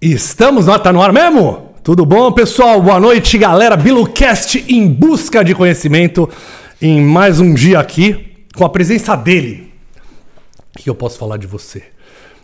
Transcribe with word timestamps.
Estamos 0.00 0.66
no, 0.66 0.78
tá 0.78 0.92
no 0.92 1.02
ar 1.02 1.12
mesmo? 1.12 1.72
Tudo 1.82 2.06
bom, 2.06 2.30
pessoal? 2.30 2.80
Boa 2.80 3.00
noite, 3.00 3.36
galera. 3.36 3.76
BiluCast 3.76 4.64
em 4.68 4.86
busca 4.86 5.42
de 5.42 5.56
conhecimento 5.56 6.30
em 6.80 7.02
mais 7.02 7.40
um 7.40 7.52
dia 7.52 7.80
aqui 7.80 8.46
com 8.56 8.64
a 8.64 8.68
presença 8.68 9.16
dele. 9.16 9.72
O 10.72 10.78
que 10.78 10.88
eu 10.88 10.94
posso 10.94 11.18
falar 11.18 11.36
de 11.36 11.48
você? 11.48 11.82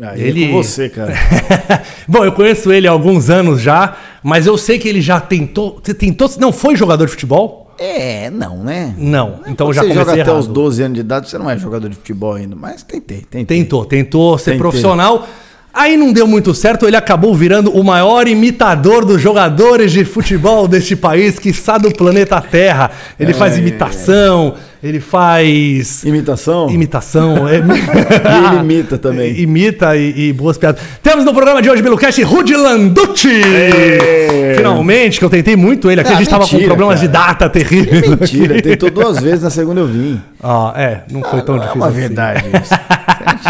Aí 0.03 0.21
ele... 0.21 0.47
é 0.47 0.49
com 0.49 0.61
você, 0.65 0.89
cara. 0.89 1.15
bom, 2.09 2.25
eu 2.25 2.33
conheço 2.33 2.73
ele 2.73 2.89
há 2.89 2.91
alguns 2.91 3.31
anos 3.31 3.61
já, 3.61 3.99
mas 4.21 4.49
eu 4.49 4.59
sei 4.59 4.77
que 4.77 4.89
ele 4.89 5.01
já 5.01 5.21
tentou. 5.21 5.81
Você 5.81 5.95
tentou. 5.95 6.29
Não 6.41 6.51
foi 6.51 6.75
jogador 6.75 7.05
de 7.05 7.13
futebol? 7.13 7.73
É, 7.79 8.31
não, 8.31 8.65
né? 8.65 8.97
Não. 8.99 9.43
Então 9.47 9.69
Quando 9.69 9.77
já 9.77 9.83
você 9.83 9.89
comecei 9.91 9.95
joga 9.95 10.23
até 10.23 10.29
errado. 10.29 10.41
os 10.41 10.49
12 10.49 10.83
anos 10.83 10.95
de 10.97 11.01
idade, 11.03 11.31
você 11.31 11.39
não 11.39 11.49
é 11.49 11.57
jogador 11.57 11.89
de 11.89 11.95
futebol 11.95 12.35
ainda, 12.35 12.57
mas 12.57 12.83
tentei, 12.83 13.19
tentei. 13.19 13.45
Tentou, 13.45 13.85
tentou 13.85 14.39
ser 14.39 14.45
Tentei. 14.47 14.59
profissional. 14.59 15.29
Aí 15.75 15.97
não 15.97 16.13
deu 16.13 16.25
muito 16.25 16.55
certo, 16.55 16.87
ele 16.87 16.97
acabou 16.97 17.35
virando 17.35 17.73
o 17.73 17.83
maior 17.83 18.29
imitador 18.29 19.05
dos 19.05 19.21
jogadores 19.21 19.91
de 19.91 20.05
futebol 20.05 20.69
deste 20.69 20.95
país, 20.95 21.37
que 21.37 21.49
está 21.49 21.77
do 21.79 21.91
planeta 21.93 22.41
Terra. 22.41 22.93
Ele 23.19 23.35
faz 23.35 23.59
imitação, 23.59 24.55
ele 24.85 25.01
faz. 25.01 26.05
Imitação? 26.05 26.69
Imitação, 26.69 27.49
é... 27.49 27.57
E 27.65 28.47
ele 28.47 28.57
imita 28.61 28.99
também. 28.99 29.35
Imita 29.41 29.97
e, 29.97 30.29
e 30.29 30.33
boas 30.35 30.59
piadas. 30.59 30.83
Temos 31.03 31.25
no 31.25 31.33
programa 31.33 31.63
de 31.63 31.71
hoje, 31.71 31.83
pelo 31.83 31.97
cast, 31.97 32.23
Rudy 32.23 32.55
Landucci! 32.55 33.41
É. 33.43 34.55
Finalmente, 34.59 35.19
que 35.19 35.25
eu 35.25 35.31
tentei 35.31 35.57
muito 35.57 35.91
ele 35.91 36.03
aqui, 36.03 36.13
Ah, 36.13 36.17
a 36.17 36.19
gente 36.19 36.29
tava 36.29 36.45
com 36.47 36.53
mentira, 36.53 36.69
problemas 36.69 37.01
de 37.01 37.09
cara. 37.09 37.29
data 37.29 37.49
terríveis. 37.49 38.09
Mentira, 38.09 38.59
aqui. 38.59 38.63
tentou 38.63 38.91
duas 38.91 39.19
vezes, 39.21 39.43
na 39.43 39.51
segunda 39.51 39.81
eu 39.81 39.87
vim. 39.87 40.21
Ah, 40.47 40.75
é, 40.77 41.05
não 41.11 41.23
foi 41.23 41.41
tão 41.41 41.57
não 41.57 41.63
difícil. 41.63 41.81
É 41.81 41.85
uma 41.85 41.87
assim. 41.87 42.01
verdade 42.01 42.45
isso. 42.63 42.75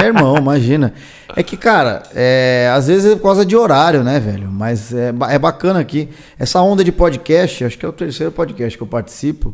É 0.00 0.06
irmão, 0.06 0.36
imagina. 0.36 0.92
É 1.34 1.42
que, 1.42 1.56
cara, 1.56 2.04
é, 2.14 2.70
às 2.72 2.86
vezes 2.86 3.12
é 3.12 3.16
por 3.16 3.22
causa 3.22 3.44
de 3.44 3.56
horário, 3.56 4.04
né, 4.04 4.20
velho? 4.20 4.48
Mas 4.48 4.94
é, 4.94 5.12
é 5.30 5.38
bacana 5.38 5.80
aqui. 5.80 6.08
Essa 6.38 6.60
onda 6.60 6.84
de 6.84 6.92
podcast, 6.92 7.64
acho 7.64 7.76
que 7.76 7.84
é 7.84 7.88
o 7.88 7.92
terceiro 7.92 8.30
podcast 8.30 8.78
que 8.78 8.82
eu 8.84 8.86
participo. 8.86 9.52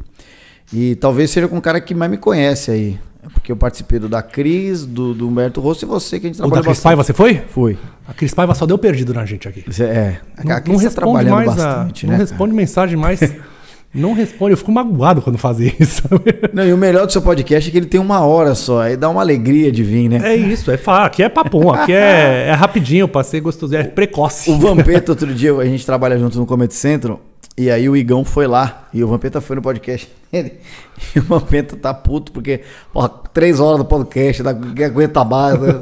E 0.72 0.94
talvez 0.96 1.30
seja 1.30 1.48
com 1.48 1.58
o 1.58 1.60
cara 1.60 1.80
que 1.80 1.94
mais 1.94 2.10
me 2.10 2.16
conhece 2.16 2.70
aí. 2.70 2.98
É 3.22 3.28
porque 3.28 3.52
eu 3.52 3.56
participei 3.56 3.98
do 3.98 4.08
da 4.08 4.22
Cris, 4.22 4.86
do, 4.86 5.12
do 5.12 5.28
Humberto 5.28 5.60
Rosso 5.60 5.84
e 5.84 5.88
você, 5.88 6.18
que 6.18 6.26
a 6.26 6.28
gente 6.30 6.38
O 6.38 6.42
da 6.44 6.48
trabalhou 6.48 6.64
Cris 6.72 6.80
Paiva, 6.80 7.04
você 7.04 7.12
foi? 7.12 7.42
Foi. 7.48 7.76
A 8.08 8.14
Cris 8.14 8.32
Paiva 8.32 8.54
só 8.54 8.64
deu 8.64 8.78
perdido 8.78 9.12
na 9.12 9.26
gente 9.26 9.46
aqui. 9.46 9.64
É. 9.82 10.16
Não, 10.42 10.56
a 10.56 10.60
Cris 10.60 10.80
não 10.82 10.88
tá 10.88 10.94
trabalhando 10.96 11.34
mais 11.34 11.54
bastante, 11.54 12.06
a, 12.06 12.08
né? 12.08 12.14
Não 12.14 12.20
responde 12.24 12.54
mensagem 12.54 12.96
mais. 12.96 13.20
não 13.94 14.12
responde. 14.14 14.52
Eu 14.52 14.56
fico 14.56 14.72
magoado 14.72 15.20
quando 15.20 15.36
fazem 15.36 15.74
isso. 15.78 16.02
Não, 16.54 16.64
e 16.64 16.72
o 16.72 16.78
melhor 16.78 17.04
do 17.04 17.12
seu 17.12 17.20
podcast 17.20 17.68
é 17.68 17.72
que 17.72 17.76
ele 17.76 17.86
tem 17.86 18.00
uma 18.00 18.20
hora 18.20 18.54
só. 18.54 18.80
Aí 18.80 18.96
dá 18.96 19.10
uma 19.10 19.20
alegria 19.20 19.70
de 19.70 19.82
vir, 19.82 20.08
né? 20.08 20.20
é 20.22 20.34
isso, 20.36 20.70
é 20.70 20.78
fa- 20.78 21.04
Aqui 21.04 21.22
é 21.22 21.28
papum, 21.28 21.70
aqui 21.70 21.92
é, 21.92 22.46
é 22.48 22.52
rapidinho, 22.52 23.06
passei 23.06 23.41
gostoso, 23.41 23.76
é 23.76 23.82
precoce. 23.84 24.50
O 24.50 24.56
Vampeta, 24.58 25.12
outro 25.12 25.34
dia, 25.34 25.52
a 25.54 25.64
gente 25.66 25.84
trabalha 25.84 26.18
junto 26.18 26.38
no 26.38 26.46
Comedy 26.46 26.72
Central. 26.74 27.20
E 27.61 27.70
aí 27.70 27.91
o 27.91 27.94
Igão 27.94 28.25
foi 28.25 28.47
lá. 28.47 28.89
E 28.91 29.05
o 29.05 29.08
Vampeta 29.08 29.39
foi 29.39 29.55
no 29.55 29.61
podcast 29.61 30.11
dele. 30.33 30.55
E 31.14 31.19
o 31.19 31.22
Vampeta 31.22 31.77
tá 31.77 31.92
puto 31.92 32.33
porque, 32.33 32.62
porra, 32.91 33.11
três 33.34 33.61
horas 33.61 33.77
do 33.77 33.84
podcast, 33.84 34.42
que 34.75 34.83
aguenta 34.83 35.22
mais. 35.25 35.61
né? 35.61 35.75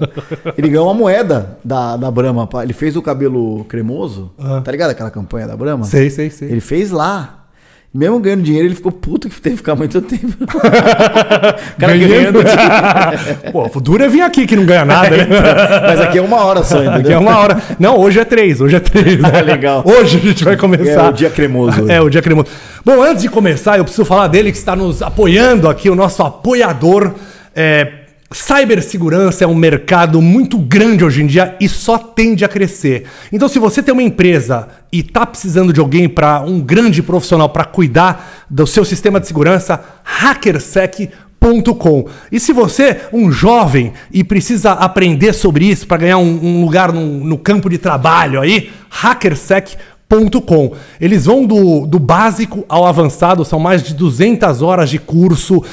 Ele 0.57 0.71
ganhou 0.71 0.89
uma 0.89 0.95
moeda 0.95 1.57
da, 1.65 1.97
da 1.97 2.11
Brahma. 2.11 2.49
Ele 2.65 2.73
fez 2.73 2.97
o 2.97 3.03
cabelo 3.03 3.65
cremoso. 3.67 4.33
Ah. 4.37 4.61
Tá 4.61 4.73
ligado 4.73 4.91
aquela 4.91 5.09
campanha 5.11 5.47
da 5.47 5.57
Brahma? 5.57 5.85
Sei, 5.85 6.11
sei, 6.11 6.31
sei. 6.31 6.51
Ele 6.51 6.61
fez 6.61 6.91
lá. 6.91 7.47
Mesmo 7.93 8.21
ganhando 8.21 8.43
dinheiro, 8.43 8.69
ele 8.69 8.75
ficou 8.75 8.93
puto 8.93 9.31
que 9.31 9.41
teve 9.41 9.55
que 9.55 9.63
ficar 9.63 9.75
muito 9.75 10.01
tempo. 10.03 10.27
o 10.41 10.47
cara 11.81 11.97
ganhando 11.97 12.45
dinheiro. 12.45 13.39
Pô, 13.51 13.71
o 13.75 13.81
duro 13.81 14.05
é 14.05 14.09
vir 14.09 14.21
aqui 14.21 14.47
que 14.47 14.55
não 14.55 14.67
ganha 14.67 14.85
nada, 14.85 15.17
né? 15.17 15.27
Mas 15.89 16.01
aqui 16.03 16.19
é 16.19 16.23
uma 16.23 16.45
hora 16.45 16.63
só, 16.63 16.77
entendeu? 16.77 17.01
Aqui 17.01 17.13
é 17.15 17.19
uma 17.19 17.39
hora. 17.39 17.57
Não, 17.79 17.99
hoje 17.99 18.21
é 18.21 18.25
três, 18.27 18.61
hoje 18.61 18.77
é 18.77 18.81
três. 18.81 19.19
né? 19.19 19.41
Legal. 19.41 19.83
Hoje 19.87 20.19
a 20.19 20.21
gente 20.21 20.45
vai 20.45 20.57
começar. 20.57 21.07
É 21.07 21.09
o 21.09 21.13
dia 21.13 21.31
cremoso 21.31 21.83
hoje. 21.83 21.93
É, 21.93 22.01
o 22.01 22.11
dia 22.11 22.21
cremoso. 22.21 22.49
Bom, 22.85 23.03
antes 23.03 23.23
de 23.23 23.31
começar, 23.31 23.79
eu 23.79 23.85
preciso 23.85 24.05
falar 24.05 24.29
dele 24.29 24.53
que 24.53 24.59
está 24.59 24.77
nos 24.77 25.01
apoiando 25.01 25.67
aqui, 25.67 25.89
o 25.89 25.95
nosso 25.95 26.23
apoiador. 26.23 27.15
É, 27.57 27.98
cibersegurança 28.31 29.45
é 29.45 29.47
um 29.47 29.55
mercado 29.55 30.21
muito 30.21 30.59
grande 30.59 31.05
hoje 31.05 31.23
em 31.23 31.27
dia 31.27 31.57
e 31.59 31.69
só 31.69 31.97
tende 31.97 32.45
a 32.45 32.49
crescer. 32.49 33.07
Então, 33.33 33.49
se 33.49 33.59
você 33.59 33.83
tem 33.83 33.93
uma 33.93 34.03
empresa 34.03 34.69
e 34.93 35.01
está 35.01 35.25
precisando 35.25 35.73
de 35.73 35.81
alguém 35.81 36.07
para 36.09 36.41
um 36.41 36.61
grande 36.61 37.03
profissional 37.03 37.49
para 37.49 37.65
cuidar 37.65 38.45
do 38.51 38.67
seu 38.67 38.85
sistema 38.85 39.19
de 39.19 39.27
segurança, 39.27 39.83
hackersec.com. 40.05 42.07
E 42.31 42.39
se 42.39 42.53
você, 42.53 43.01
um 43.13 43.33
jovem, 43.33 43.95
e 44.13 44.23
precisa 44.23 44.73
aprender 44.73 45.33
sobre 45.33 45.65
isso 45.65 45.87
para 45.87 45.97
ganhar 45.97 46.19
um, 46.19 46.39
um 46.43 46.63
lugar 46.63 46.93
no, 46.93 47.25
no 47.25 47.39
campo 47.39 47.71
de 47.71 47.79
trabalho 47.79 48.43
aí, 48.43 48.71
hackersec.com. 48.91 50.73
Eles 51.01 51.25
vão 51.25 51.47
do, 51.47 51.87
do 51.87 51.99
básico 51.99 52.63
ao 52.69 52.85
avançado, 52.85 53.43
são 53.43 53.59
mais 53.59 53.83
de 53.83 53.95
200 53.95 54.61
horas 54.61 54.91
de 54.91 54.99
curso. 54.99 55.65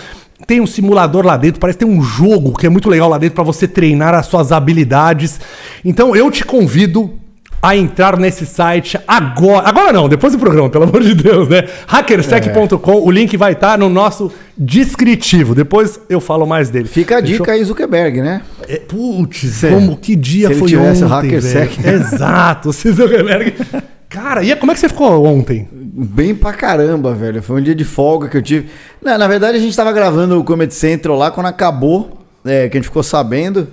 Tem 0.46 0.60
um 0.60 0.68
simulador 0.68 1.26
lá 1.26 1.38
dentro, 1.38 1.60
parece 1.60 1.80
que 1.80 1.86
tem 1.86 1.94
um 1.94 2.02
jogo 2.02 2.54
que 2.58 2.66
é 2.66 2.70
muito 2.70 2.90
legal 2.90 3.10
lá 3.10 3.18
dentro 3.18 3.36
para 3.36 3.44
você 3.44 3.68
treinar 3.68 4.14
as 4.14 4.26
suas 4.26 4.52
habilidades. 4.52 5.40
Então 5.84 6.16
eu 6.16 6.30
te 6.30 6.44
convido 6.44 7.14
a 7.62 7.76
entrar 7.76 8.20
nesse 8.20 8.46
site 8.46 8.96
agora. 9.08 9.68
Agora 9.68 9.92
não, 9.92 10.08
depois 10.08 10.34
do 10.34 10.40
programa, 10.40 10.70
pelo 10.70 10.84
amor 10.84 11.02
de 11.02 11.16
Deus, 11.16 11.48
né? 11.48 11.64
hackersec.com, 11.88 13.02
o 13.02 13.10
link 13.10 13.36
vai 13.38 13.54
estar 13.54 13.78
no 13.78 13.90
nosso 13.90 14.32
descritivo. 14.58 15.56
Depois 15.56 16.00
eu 16.10 16.20
falo 16.22 16.46
mais 16.46 16.70
dele. 16.70 16.88
Fica 16.88 17.18
a 17.18 17.22
Fechou? 17.22 17.38
dica 17.38 17.52
aí, 17.54 17.64
Zuckerberg, 17.64 18.22
né? 18.22 18.42
É, 18.68 18.78
Putz, 18.78 19.40
Sério. 19.48 19.78
como 19.78 19.98
que 19.98 20.16
dia 20.16 20.48
Se 20.48 20.54
ele 20.54 20.60
foi 20.60 20.76
o 20.76 20.82
ontem, 20.84 21.06
HackerSec. 21.06 21.82
velho? 21.82 21.96
Exato, 21.98 22.74
se 22.74 22.92
Zuckerberg. 22.94 23.54
Cara, 24.10 24.44
e 24.44 24.56
como 24.56 24.72
é 24.72 24.76
que 24.76 24.80
você 24.82 24.88
ficou 24.90 25.26
ontem? 25.26 25.68
Bem 25.98 26.36
pra 26.36 26.52
caramba, 26.52 27.14
velho. 27.14 27.42
Foi 27.42 27.62
um 27.62 27.64
dia 27.64 27.74
de 27.74 27.86
folga 27.86 28.28
que 28.28 28.36
eu 28.36 28.42
tive. 28.42 28.70
Não, 29.02 29.18
na 29.18 29.30
verdade, 29.30 29.58
a 29.58 29.62
gente 29.62 29.74
tava 29.74 29.94
gravando 29.94 30.38
o 30.38 30.44
Comedy 30.44 30.74
Central 30.74 31.18
lá 31.18 31.32
quando 31.32 31.46
acabou, 31.46 32.20
é, 32.44 32.68
que 32.68 32.76
a 32.76 32.82
gente 32.82 32.90
ficou 32.90 33.02
sabendo. 33.02 33.66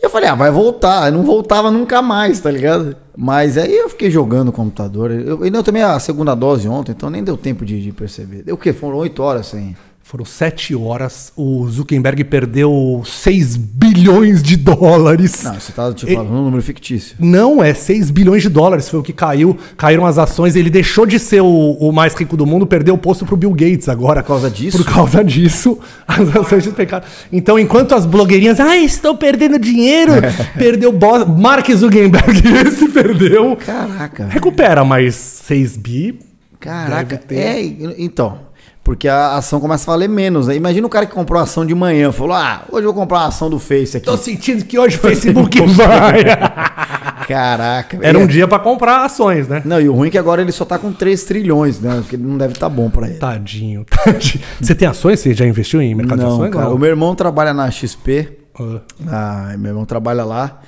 E 0.00 0.06
eu 0.06 0.08
falei, 0.08 0.28
ah, 0.28 0.36
vai 0.36 0.48
voltar. 0.48 1.08
Eu 1.08 1.18
não 1.18 1.24
voltava 1.24 1.68
nunca 1.68 2.00
mais, 2.00 2.38
tá 2.38 2.52
ligado? 2.52 2.96
Mas 3.16 3.58
aí 3.58 3.76
eu 3.76 3.88
fiquei 3.88 4.12
jogando 4.12 4.46
no 4.46 4.52
computador. 4.52 5.10
Eu, 5.10 5.44
eu, 5.44 5.44
eu 5.44 5.62
tomei 5.64 5.82
a 5.82 5.98
segunda 5.98 6.36
dose 6.36 6.68
ontem, 6.68 6.92
então 6.92 7.10
nem 7.10 7.24
deu 7.24 7.36
tempo 7.36 7.64
de, 7.64 7.82
de 7.82 7.90
perceber. 7.90 8.44
Deu 8.44 8.54
o 8.54 8.58
quê? 8.58 8.72
Foram 8.72 8.98
oito 8.98 9.20
horas 9.20 9.46
sem. 9.46 9.76
Foram 10.08 10.24
sete 10.24 10.72
horas. 10.72 11.32
O 11.34 11.66
Zuckerberg 11.68 12.22
perdeu 12.22 13.02
6 13.04 13.56
bilhões 13.56 14.40
de 14.40 14.56
dólares. 14.56 15.42
Não, 15.42 15.54
você 15.54 15.72
tava 15.72 15.92
te 15.94 16.08
E- 16.08 16.14
falando 16.14 16.30
um 16.32 16.44
número 16.44 16.62
fictício. 16.62 17.16
Não, 17.18 17.60
é 17.60 17.74
6 17.74 18.12
bilhões 18.12 18.40
de 18.40 18.48
dólares 18.48 18.88
foi 18.88 19.00
o 19.00 19.02
que 19.02 19.12
caiu. 19.12 19.58
Caíram 19.76 20.06
as 20.06 20.16
ações. 20.16 20.54
Ele 20.54 20.70
deixou 20.70 21.06
de 21.06 21.18
ser 21.18 21.40
o, 21.40 21.72
o 21.80 21.90
mais 21.90 22.14
rico 22.14 22.36
do 22.36 22.46
mundo, 22.46 22.68
perdeu 22.68 22.94
o 22.94 22.98
posto 22.98 23.26
pro 23.26 23.36
Bill 23.36 23.50
Gates 23.50 23.88
agora. 23.88 24.22
Por 24.22 24.28
causa 24.28 24.48
disso? 24.48 24.78
Por 24.78 24.86
causa 24.94 25.24
disso, 25.24 25.76
as 26.06 26.36
ações 26.36 26.62
despencaram. 26.64 27.04
Então, 27.32 27.58
enquanto 27.58 27.92
as 27.96 28.06
blogueirinhas, 28.06 28.60
ai, 28.60 28.84
estou 28.84 29.16
perdendo 29.16 29.58
dinheiro, 29.58 30.12
perdeu 30.56 30.92
bo- 30.92 31.26
Mark 31.26 31.68
Zuckerberg, 31.68 32.42
esse 32.64 32.88
perdeu. 32.90 33.56
Caraca. 33.56 34.26
Recupera 34.28 34.84
mais 34.84 35.16
6 35.16 35.76
bi. 35.76 36.20
Caraca, 36.60 37.20
é, 37.30 37.60
então. 37.98 38.46
Porque 38.86 39.08
a 39.08 39.34
ação 39.34 39.58
começa 39.58 39.90
a 39.90 39.94
valer 39.94 40.08
menos. 40.08 40.46
Né? 40.46 40.54
Imagina 40.54 40.86
o 40.86 40.88
cara 40.88 41.06
que 41.06 41.12
comprou 41.12 41.40
a 41.40 41.42
ação 41.42 41.66
de 41.66 41.74
manhã. 41.74 42.12
Falou, 42.12 42.36
ah, 42.36 42.62
hoje 42.70 42.86
eu 42.86 42.92
vou 42.92 43.02
comprar 43.02 43.22
a 43.22 43.26
ação 43.26 43.50
do 43.50 43.58
Face 43.58 43.96
aqui. 43.96 44.06
Tô 44.06 44.16
sentindo 44.16 44.64
que 44.64 44.78
hoje 44.78 44.96
o 44.96 45.00
Facebook 45.02 45.60
vai. 45.72 46.22
Caraca. 47.26 47.98
Era 48.00 48.16
um 48.16 48.28
dia 48.28 48.46
pra 48.46 48.60
comprar 48.60 49.04
ações, 49.04 49.48
né? 49.48 49.60
Não, 49.64 49.80
e 49.80 49.88
o 49.88 49.92
ruim 49.92 50.06
é 50.06 50.10
que 50.12 50.18
agora 50.18 50.40
ele 50.40 50.52
só 50.52 50.64
tá 50.64 50.78
com 50.78 50.92
3 50.92 51.24
trilhões, 51.24 51.80
né? 51.80 51.96
Porque 51.96 52.16
não 52.16 52.38
deve 52.38 52.52
estar 52.52 52.68
bom 52.68 52.88
pra 52.88 53.08
ele. 53.08 53.18
Tadinho, 53.18 53.84
tadinho. 53.90 54.44
Você 54.60 54.72
tem 54.72 54.86
ações? 54.86 55.18
Você 55.18 55.34
já 55.34 55.44
investiu 55.44 55.82
em 55.82 55.92
mercado 55.92 56.18
de 56.20 56.24
não, 56.24 56.34
ações? 56.34 56.52
cara. 56.52 56.68
O 56.68 56.78
meu 56.78 56.88
irmão 56.88 57.12
trabalha 57.16 57.52
na 57.52 57.68
XP. 57.68 58.38
Ah. 58.54 58.80
Ah, 59.08 59.54
meu 59.58 59.70
irmão 59.70 59.84
trabalha 59.84 60.24
lá. 60.24 60.60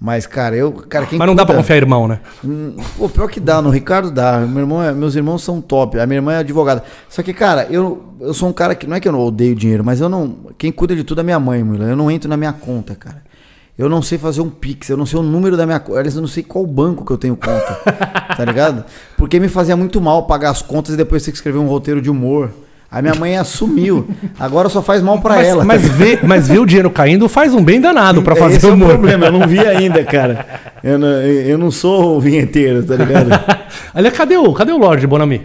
Mas, 0.00 0.26
cara, 0.26 0.54
eu. 0.54 0.72
Cara, 0.72 1.06
quem 1.06 1.18
Mas 1.18 1.26
não 1.26 1.34
dá 1.34 1.46
pra 1.46 1.54
confiar 1.54 1.76
irmão, 1.76 2.06
né? 2.06 2.20
Hum, 2.44 2.76
Pô, 2.98 3.08
pior 3.08 3.28
que 3.28 3.40
dá, 3.40 3.62
no 3.62 3.70
Ricardo 3.70 4.10
dá. 4.10 4.40
Meu 4.40 4.60
irmão 4.60 4.82
é- 4.82 4.92
meus 4.92 5.14
irmãos 5.14 5.42
são 5.42 5.60
top. 5.60 5.98
A 5.98 6.06
minha 6.06 6.18
irmã 6.18 6.32
é 6.34 6.38
advogada. 6.38 6.82
Só 7.08 7.22
que, 7.22 7.32
cara, 7.32 7.66
eu, 7.70 8.04
eu 8.20 8.34
sou 8.34 8.48
um 8.48 8.52
cara 8.52 8.74
que. 8.74 8.86
Não 8.86 8.96
é 8.96 9.00
que 9.00 9.08
eu 9.08 9.12
não 9.12 9.20
odeio 9.20 9.54
dinheiro, 9.54 9.84
mas 9.84 10.00
eu 10.00 10.08
não. 10.08 10.36
Quem 10.58 10.70
cuida 10.70 10.94
de 10.94 11.04
tudo 11.04 11.20
é 11.20 11.24
minha 11.24 11.40
mãe, 11.40 11.62
Mila. 11.64 11.86
Eu 11.86 11.96
não 11.96 12.10
entro 12.10 12.28
na 12.28 12.36
minha 12.36 12.52
conta, 12.52 12.94
cara. 12.94 13.22
Eu 13.76 13.88
não 13.88 14.02
sei 14.02 14.18
fazer 14.18 14.40
um 14.40 14.50
Pix, 14.50 14.88
eu 14.88 14.96
não 14.96 15.04
sei 15.06 15.18
o 15.18 15.22
número 15.22 15.56
da 15.56 15.66
minha 15.66 15.80
conta. 15.80 15.98
Aliás, 15.98 16.14
eu 16.14 16.20
não 16.20 16.28
sei 16.28 16.42
qual 16.42 16.64
banco 16.66 17.04
que 17.04 17.10
eu 17.10 17.18
tenho 17.18 17.36
conta. 17.36 17.80
tá 18.36 18.44
ligado? 18.44 18.84
Porque 19.16 19.40
me 19.40 19.48
fazia 19.48 19.76
muito 19.76 20.00
mal 20.00 20.26
pagar 20.26 20.50
as 20.50 20.62
contas 20.62 20.94
e 20.94 20.96
depois 20.96 21.24
ter 21.24 21.30
que 21.32 21.38
escrever 21.38 21.58
um 21.58 21.66
roteiro 21.66 22.00
de 22.02 22.10
humor. 22.10 22.50
A 22.94 23.02
minha 23.02 23.14
mãe 23.16 23.36
assumiu. 23.36 24.06
Agora 24.38 24.68
só 24.68 24.80
faz 24.80 25.02
mal 25.02 25.18
pra 25.18 25.34
mas, 25.34 25.48
ela. 25.48 25.64
mas, 25.64 25.82
tá 25.82 25.88
ver, 25.88 26.20
mas 26.22 26.46
ver 26.46 26.60
o 26.60 26.64
dinheiro 26.64 26.88
caindo 26.88 27.28
faz 27.28 27.52
um 27.52 27.60
bem 27.60 27.80
danado 27.80 28.22
pra 28.22 28.36
fazer 28.36 28.58
Esse 28.58 28.66
é 28.66 28.70
o 28.70 28.74
humor. 28.74 28.90
problema, 28.90 29.26
eu 29.26 29.32
não 29.32 29.48
vi 29.48 29.58
ainda, 29.58 30.04
cara. 30.04 30.46
Eu 30.80 30.96
não, 30.96 31.08
eu 31.08 31.58
não 31.58 31.72
sou 31.72 32.16
o 32.16 32.20
vinheteiro, 32.20 32.84
tá 32.84 32.94
ligado? 32.94 33.30
Aliás, 33.92 34.16
cadê 34.16 34.36
o, 34.36 34.52
cadê 34.52 34.70
o 34.70 34.78
Lorde 34.78 35.08
Bonami? 35.08 35.42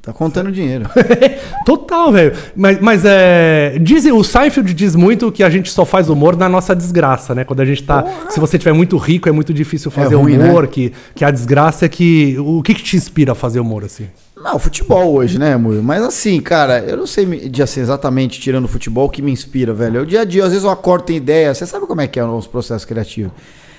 Tá 0.00 0.10
contando 0.10 0.50
dinheiro. 0.50 0.86
Total, 1.66 2.10
velho. 2.10 2.32
Mas, 2.56 2.80
mas 2.80 3.02
é. 3.04 3.76
Dizem, 3.78 4.10
o 4.12 4.24
Seinfeld 4.24 4.72
diz 4.72 4.94
muito 4.94 5.30
que 5.30 5.42
a 5.42 5.50
gente 5.50 5.70
só 5.70 5.84
faz 5.84 6.08
humor 6.08 6.34
na 6.34 6.48
nossa 6.48 6.74
desgraça, 6.74 7.34
né? 7.34 7.44
Quando 7.44 7.60
a 7.60 7.64
gente 7.66 7.82
tá. 7.82 8.04
Se 8.30 8.40
você 8.40 8.58
tiver 8.58 8.72
muito 8.72 8.96
rico, 8.96 9.28
é 9.28 9.32
muito 9.32 9.52
difícil 9.52 9.90
fazer 9.90 10.14
ruim, 10.14 10.38
humor, 10.38 10.62
né? 10.62 10.68
que, 10.70 10.92
que 11.14 11.24
a 11.26 11.30
desgraça 11.30 11.84
é 11.84 11.88
que. 11.90 12.36
O 12.38 12.62
que, 12.62 12.72
que 12.72 12.82
te 12.82 12.96
inspira 12.96 13.32
a 13.32 13.34
fazer 13.34 13.60
humor, 13.60 13.84
assim? 13.84 14.06
Não, 14.44 14.58
futebol 14.58 15.14
hoje, 15.14 15.38
né, 15.38 15.54
amor? 15.54 15.82
Mas 15.82 16.02
assim, 16.02 16.38
cara, 16.38 16.80
eu 16.80 16.98
não 16.98 17.06
sei 17.06 17.48
de 17.48 17.62
assim, 17.62 17.80
exatamente 17.80 18.38
tirando 18.38 18.66
o 18.66 18.68
futebol 18.68 19.08
que 19.08 19.22
me 19.22 19.32
inspira, 19.32 19.72
velho. 19.72 19.96
É 19.98 20.02
o 20.02 20.06
dia 20.06 20.20
a 20.20 20.24
dia, 20.24 20.42
às 20.44 20.50
vezes 20.50 20.64
eu 20.64 20.70
acordo 20.70 21.04
tem 21.06 21.16
ideia. 21.16 21.54
Você 21.54 21.64
sabe 21.64 21.86
como 21.86 22.02
é 22.02 22.06
que 22.06 22.20
é 22.20 22.24
os 22.26 22.46
processos 22.46 22.84
criativos? 22.84 23.32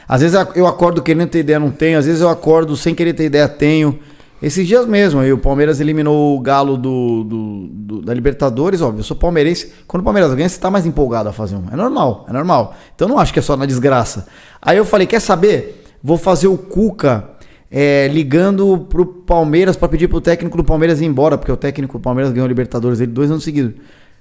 Às 0.07 0.21
vezes 0.21 0.35
eu 0.55 0.65
acordo 0.65 1.03
querendo 1.03 1.29
ter 1.29 1.39
ideia, 1.41 1.59
não 1.59 1.69
tenho. 1.69 1.99
Às 1.99 2.07
vezes 2.07 2.19
eu 2.19 2.29
acordo 2.29 2.75
sem 2.75 2.95
querer 2.95 3.13
ter 3.13 3.25
ideia, 3.25 3.47
tenho. 3.47 3.99
Esses 4.41 4.67
dias 4.67 4.87
mesmo, 4.87 5.19
aí 5.21 5.31
o 5.31 5.37
Palmeiras 5.37 5.79
eliminou 5.79 6.35
o 6.35 6.39
Galo 6.41 6.77
do, 6.77 7.23
do- 7.23 7.67
do- 7.69 8.01
da 8.01 8.11
Libertadores, 8.13 8.81
óbvio. 8.81 9.01
Eu 9.01 9.03
sou 9.03 9.15
palmeirense. 9.15 9.71
Quando 9.87 10.01
o 10.01 10.03
Palmeiras 10.03 10.33
ganha, 10.33 10.49
você 10.49 10.59
tá 10.59 10.71
mais 10.71 10.85
empolgado 10.87 11.29
a 11.29 11.31
fazer 11.31 11.55
um. 11.57 11.65
É 11.71 11.75
normal, 11.75 12.25
é 12.27 12.33
normal. 12.33 12.75
Então 12.95 13.07
eu 13.07 13.13
não 13.13 13.19
acho 13.19 13.31
que 13.31 13.37
é 13.37 13.41
só 13.41 13.55
na 13.55 13.67
desgraça. 13.67 14.25
Aí 14.59 14.77
eu 14.77 14.83
falei, 14.85 15.05
quer 15.05 15.19
saber? 15.21 15.83
Vou 16.03 16.17
fazer 16.17 16.47
o 16.47 16.57
Cuca 16.57 17.29
é, 17.69 18.07
ligando 18.07 18.85
pro 18.89 19.05
Palmeiras 19.05 19.75
pra 19.75 19.87
pedir 19.87 20.07
pro 20.07 20.21
técnico 20.21 20.57
do 20.57 20.63
Palmeiras 20.63 21.01
ir 21.01 21.05
embora, 21.05 21.37
porque 21.37 21.51
o 21.51 21.57
técnico 21.57 21.97
do 21.97 22.01
Palmeiras 22.01 22.31
ganhou 22.31 22.45
a 22.45 22.47
Libertadores 22.47 22.99
ele 22.99 23.11
dois 23.11 23.29
anos 23.29 23.43
seguidos. 23.43 23.73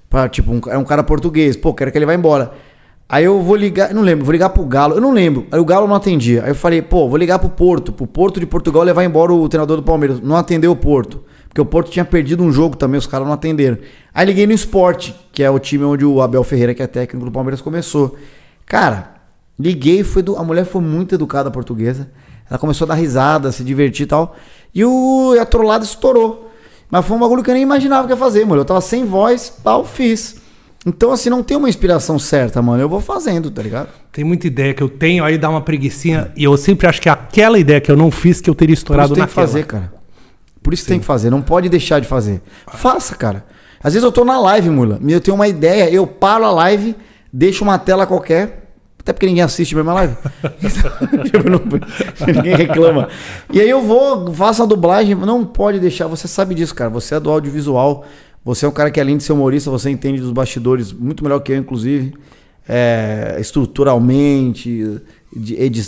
Pra, 0.09 0.29
tipo, 0.29 0.51
um, 0.51 0.61
é 0.69 0.77
um 0.77 0.83
cara 0.83 1.03
português, 1.03 1.55
pô, 1.57 1.73
quero 1.73 1.91
que 1.91 1.97
ele 1.97 2.05
vá 2.05 2.13
embora. 2.13 2.51
Aí 3.07 3.23
eu 3.23 3.39
vou 3.41 3.55
ligar, 3.55 3.93
não 3.93 4.01
lembro, 4.01 4.25
vou 4.25 4.31
ligar 4.31 4.49
pro 4.49 4.65
Galo, 4.65 4.95
eu 4.95 5.01
não 5.01 5.11
lembro. 5.11 5.45
Aí 5.51 5.59
o 5.59 5.65
Galo 5.65 5.87
não 5.87 5.95
atendia. 5.95 6.43
Aí 6.43 6.49
eu 6.49 6.55
falei, 6.55 6.81
pô, 6.81 7.07
vou 7.07 7.17
ligar 7.17 7.37
pro 7.37 7.49
Porto, 7.49 7.91
pro 7.91 8.07
Porto 8.07 8.39
de 8.39 8.47
Portugal 8.47 8.83
levar 8.83 9.03
embora 9.03 9.31
o 9.31 9.47
treinador 9.47 9.77
do 9.77 9.83
Palmeiras. 9.83 10.19
Não 10.19 10.35
atendeu 10.35 10.71
o 10.71 10.75
Porto, 10.75 11.23
porque 11.47 11.61
o 11.61 11.65
Porto 11.65 11.91
tinha 11.91 12.03
perdido 12.03 12.43
um 12.43 12.51
jogo 12.51 12.75
também, 12.75 12.97
os 12.97 13.05
caras 13.05 13.27
não 13.27 13.33
atenderam. 13.33 13.77
Aí 14.13 14.25
liguei 14.25 14.47
no 14.47 14.53
Sport, 14.53 15.11
que 15.31 15.43
é 15.43 15.49
o 15.49 15.59
time 15.59 15.83
onde 15.83 16.03
o 16.03 16.19
Abel 16.21 16.43
Ferreira, 16.43 16.73
que 16.73 16.81
é 16.81 16.87
técnico 16.87 17.25
do 17.25 17.31
Palmeiras, 17.31 17.61
começou. 17.61 18.15
Cara, 18.65 19.15
liguei, 19.59 20.03
foi 20.03 20.23
do, 20.23 20.35
a 20.35 20.43
mulher 20.43 20.65
foi 20.65 20.81
muito 20.81 21.13
educada 21.13 21.51
portuguesa. 21.51 22.09
Ela 22.49 22.59
começou 22.59 22.85
a 22.85 22.89
dar 22.89 22.95
risada, 22.95 23.51
se 23.51 23.63
divertir 23.63 24.03
e 24.03 24.07
tal. 24.07 24.35
E 24.73 24.83
o, 24.85 25.33
e 25.35 25.39
a 25.39 25.45
trollada 25.45 25.83
estourou. 25.83 26.51
Mas 26.89 27.05
foi 27.05 27.17
um 27.17 27.19
bagulho 27.19 27.41
que 27.43 27.49
eu 27.49 27.53
nem 27.53 27.63
imaginava 27.63 28.07
que 28.07 28.13
ia 28.13 28.17
fazer, 28.17 28.45
mano. 28.45 28.61
Eu 28.61 28.65
tava 28.65 28.81
sem 28.81 29.05
voz, 29.05 29.53
tal, 29.63 29.83
fiz. 29.83 30.35
Então, 30.85 31.11
assim, 31.11 31.31
não 31.31 31.41
tem 31.41 31.57
uma 31.57 31.67
inspiração 31.67 32.19
certa, 32.19 32.61
mano. 32.61 32.81
Eu 32.83 32.87
vou 32.87 33.01
fazendo, 33.01 33.49
tá 33.49 33.61
ligado? 33.61 33.89
Tem 34.11 34.23
muita 34.23 34.45
ideia 34.45 34.73
que 34.73 34.83
eu 34.83 34.89
tenho, 34.89 35.23
aí 35.23 35.37
dá 35.37 35.49
uma 35.49 35.61
preguicinha. 35.61 36.31
E 36.35 36.43
eu 36.43 36.55
sempre 36.57 36.85
acho 36.87 37.01
que 37.01 37.09
é 37.09 37.11
aquela 37.11 37.57
ideia 37.57 37.81
que 37.81 37.91
eu 37.91 37.97
não 37.97 38.11
fiz 38.11 38.39
que 38.39 38.49
eu 38.49 38.53
teria 38.53 38.73
Por 38.73 38.77
isso 38.77 38.81
estourado 38.83 39.15
tem 39.15 39.23
que 39.23 39.29
naquela. 39.29 39.47
fazer, 39.47 39.65
cara. 39.65 39.93
Por 40.61 40.73
isso 40.73 40.85
tem 40.85 40.99
que 40.99 41.05
fazer. 41.05 41.31
Não 41.31 41.41
pode 41.41 41.69
deixar 41.69 41.99
de 41.99 42.07
fazer. 42.07 42.41
Faça, 42.67 43.15
cara. 43.15 43.45
Às 43.83 43.93
vezes 43.93 44.03
eu 44.03 44.11
tô 44.11 44.23
na 44.23 44.39
live, 44.39 44.69
mula. 44.69 44.99
Eu 45.07 45.21
tenho 45.21 45.35
uma 45.35 45.47
ideia, 45.47 45.89
eu 45.89 46.05
paro 46.05 46.45
a 46.45 46.51
live, 46.51 46.95
deixo 47.33 47.63
uma 47.63 47.77
tela 47.79 48.05
qualquer. 48.05 48.64
Até 49.05 49.13
porque 49.13 49.27
ninguém 49.27 49.43
assiste 49.43 49.75
mesmo 49.75 49.91
a 49.91 49.93
live. 49.93 50.15
Não- 51.47 51.61
ninguém 52.33 52.55
reclama. 52.55 53.07
E 53.53 53.61
aí 53.61 53.69
eu 53.69 53.79
vou, 53.79 54.33
faço 54.33 54.63
a 54.63 54.65
dublagem. 54.65 55.13
Não 55.13 55.45
pode 55.45 55.79
deixar. 55.79 56.07
Você 56.07 56.27
sabe 56.27 56.55
disso, 56.55 56.73
cara. 56.73 56.89
Você 56.89 57.13
é 57.13 57.19
do 57.19 57.29
audiovisual. 57.29 58.03
Você 58.43 58.65
é 58.65 58.67
um 58.67 58.71
cara 58.71 58.89
que, 58.89 58.99
além 58.99 59.15
de 59.17 59.23
ser 59.23 59.33
humorista, 59.33 59.69
você 59.69 59.91
entende 59.91 60.19
dos 60.19 60.31
bastidores 60.31 60.91
muito 60.91 61.23
melhor 61.23 61.39
que 61.39 61.51
eu, 61.51 61.57
inclusive. 61.57 62.15
É, 62.67 63.37
estruturalmente, 63.39 64.99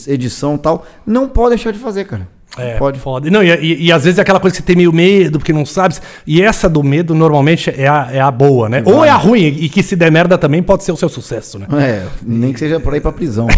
edição 0.08 0.54
e 0.54 0.60
tal. 0.60 0.86
Não 1.04 1.28
pode 1.28 1.56
deixar 1.56 1.72
de 1.72 1.80
fazer, 1.80 2.06
cara. 2.06 2.28
É, 2.57 2.75
pode. 2.77 3.00
foda. 3.00 3.30
Não, 3.30 3.44
e, 3.44 3.50
e- 3.50 3.86
e 3.86 3.92
às 3.92 4.04
vezes 4.04 4.18
é 4.19 4.21
aquela 4.21 4.39
coisa 4.39 4.54
que 4.56 4.62
você 4.62 4.65
tem 4.65 4.75
meio 4.75 4.92
medo, 4.94 5.39
porque 5.39 5.54
não 5.54 5.65
sabe. 5.65 5.95
E 6.25 6.42
essa 6.42 6.68
do 6.69 6.83
medo, 6.83 7.13
normalmente, 7.15 7.69
é 7.69 7.88
a, 7.88 8.07
é 8.12 8.19
a 8.19 8.31
boa, 8.31 8.68
né? 8.69 8.81
Ou 8.86 9.04
é 9.06 9.09
a 9.09 9.15
ruim, 9.15 9.45
e 9.59 9.69
que 9.69 9.81
se 9.83 9.95
der 9.95 10.12
merda 10.12 10.38
também 10.38 10.62
pode 10.63 10.83
ser 10.83 10.92
o 10.92 10.98
seu 10.98 11.09
sucesso, 11.09 11.59
né? 11.59 11.68
É, 11.80 12.04
nem 12.25 12.51
que 12.54 12.59
seja 12.59 12.80
pra 12.80 12.95
ir 12.98 13.01
pra 13.01 13.12
prisão. 13.12 13.48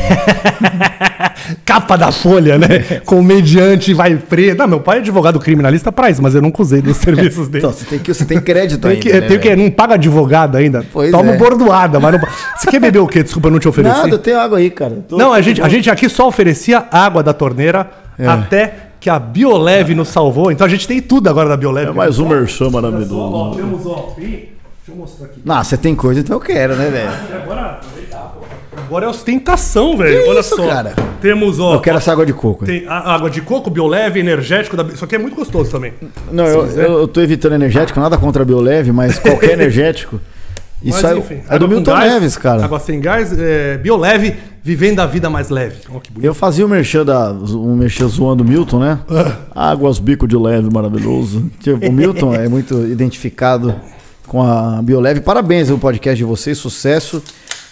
Capa 1.65 1.95
da 1.97 2.11
folha, 2.11 2.57
né? 2.57 2.67
Comediante 3.05 3.93
vai 3.93 4.15
preso. 4.15 4.57
Não, 4.57 4.67
meu 4.67 4.79
pai 4.79 4.97
é 4.97 5.01
advogado 5.01 5.39
criminalista 5.39 5.91
pra 5.91 6.09
isso, 6.09 6.21
mas 6.21 6.35
eu 6.35 6.41
nunca 6.41 6.61
usei 6.61 6.81
dos 6.81 6.97
serviços 6.97 7.47
dele. 7.47 7.65
Então, 7.65 7.71
você 7.71 7.85
tem, 7.85 7.99
que, 7.99 8.13
você 8.13 8.25
tem 8.25 8.39
crédito 8.39 8.81
Tem 8.81 8.91
ainda, 8.91 9.01
que, 9.01 9.13
né, 9.13 9.21
tem 9.21 9.39
que, 9.39 9.55
não 9.55 9.69
paga 9.71 9.95
advogado 9.95 10.57
ainda. 10.57 10.85
Pois 10.91 11.11
Toma 11.11 11.31
é. 11.33 11.37
bordoada, 11.37 11.99
mas 11.99 12.13
não. 12.13 12.27
Você 12.57 12.69
quer 12.69 12.79
beber 12.79 12.99
o 12.99 13.07
quê? 13.07 13.23
Desculpa, 13.23 13.47
eu 13.47 13.51
não 13.51 13.59
te 13.59 13.67
ofereci. 13.67 13.95
Nada, 13.95 14.09
eu 14.09 14.19
tenho 14.19 14.37
água 14.39 14.57
aí, 14.59 14.69
cara. 14.69 14.97
Tô- 15.07 15.17
Não, 15.17 15.33
a 15.33 15.41
gente, 15.41 15.61
a 15.61 15.69
gente 15.69 15.89
aqui 15.89 16.07
só 16.09 16.27
oferecia 16.27 16.85
água 16.91 17.23
da 17.23 17.33
torneira 17.33 17.89
É. 18.17 18.27
até 18.27 18.73
que 18.99 19.09
a 19.09 19.17
Bioleve 19.19 19.95
nos 19.95 20.09
salvou. 20.09 20.51
Então 20.51 20.65
a 20.67 20.69
gente 20.69 20.87
tem 20.87 21.01
tudo 21.01 21.29
agora 21.29 21.47
da 21.49 21.57
Bioleve. 21.57 21.91
É 21.91 21.93
mais 21.93 22.19
um 22.19 22.27
merchan 22.27 22.65
Olha 22.65 22.71
só, 22.71 22.77
ó, 22.77 22.81
maravilhoso. 22.81 23.55
temos, 23.57 23.85
ó, 23.85 24.13
deixa 24.17 24.47
eu 24.89 24.95
mostrar 24.95 25.25
aqui. 25.27 25.41
Não, 25.45 25.63
você 25.63 25.77
tem 25.77 25.95
coisa, 25.95 26.19
então 26.19 26.35
eu 26.35 26.39
quero, 26.41 26.75
né, 26.75 26.89
velho? 26.89 27.41
Agora, 27.43 27.79
agora 28.77 29.05
é 29.05 29.09
ostentação, 29.09 29.95
velho. 29.97 30.27
Olha 30.29 30.39
isso, 30.39 30.55
só. 30.55 30.67
cara? 30.67 30.93
Temos, 31.21 31.59
ó. 31.59 31.75
Eu 31.75 31.81
quero 31.81 31.97
essa 31.97 32.11
água 32.11 32.25
de 32.25 32.33
coco. 32.33 32.65
Tem 32.65 32.85
a- 32.87 33.13
água 33.13 33.29
de 33.29 33.41
coco, 33.41 33.69
Bioleve, 33.69 34.19
energético. 34.19 34.75
Da... 34.75 34.83
Isso 34.83 35.03
aqui 35.05 35.15
é 35.15 35.19
muito 35.19 35.35
gostoso 35.35 35.69
também. 35.71 35.93
Não, 36.31 36.45
eu, 36.45 36.65
eu, 36.67 36.99
eu 37.01 37.07
tô 37.07 37.21
evitando 37.21 37.53
energético, 37.53 37.99
nada 37.99 38.17
contra 38.17 38.41
a 38.41 38.45
Bioleve, 38.45 38.91
mas 38.91 39.19
qualquer 39.19 39.51
energético. 39.59 40.19
Isso 40.81 41.01
Mas, 41.03 41.11
é, 41.11 41.17
enfim, 41.17 41.41
é 41.49 41.59
do 41.59 41.67
Milton 41.67 41.91
gás, 41.91 42.13
Neves, 42.13 42.37
cara. 42.37 42.63
Água 42.63 42.79
sem 42.79 43.01
gás, 43.01 43.37
é, 43.37 43.77
Bioleve, 43.77 44.35
vivendo 44.63 45.01
a 45.01 45.05
vida 45.05 45.29
mais 45.29 45.49
leve. 45.49 45.77
Bonito. 45.87 46.11
Eu 46.21 46.33
fazia 46.33 46.65
o 46.65 46.69
merchan, 46.69 47.03
da, 47.05 47.31
um 47.33 47.75
merchan 47.75 48.07
zoando 48.07 48.43
o 48.43 48.47
Milton, 48.47 48.79
né? 48.79 48.99
Ah. 49.53 49.71
Águas 49.71 49.99
bico 49.99 50.25
de 50.25 50.37
leve, 50.37 50.69
maravilhoso. 50.71 51.51
Tipo, 51.59 51.85
o 51.85 51.91
Milton 51.91 52.33
é 52.33 52.47
muito 52.47 52.85
identificado 52.87 53.75
com 54.25 54.41
a 54.41 54.81
Bioleve. 54.81 55.19
Parabéns 55.19 55.67
pelo 55.67 55.79
podcast 55.79 56.17
de 56.17 56.23
vocês, 56.23 56.57
sucesso. 56.57 57.21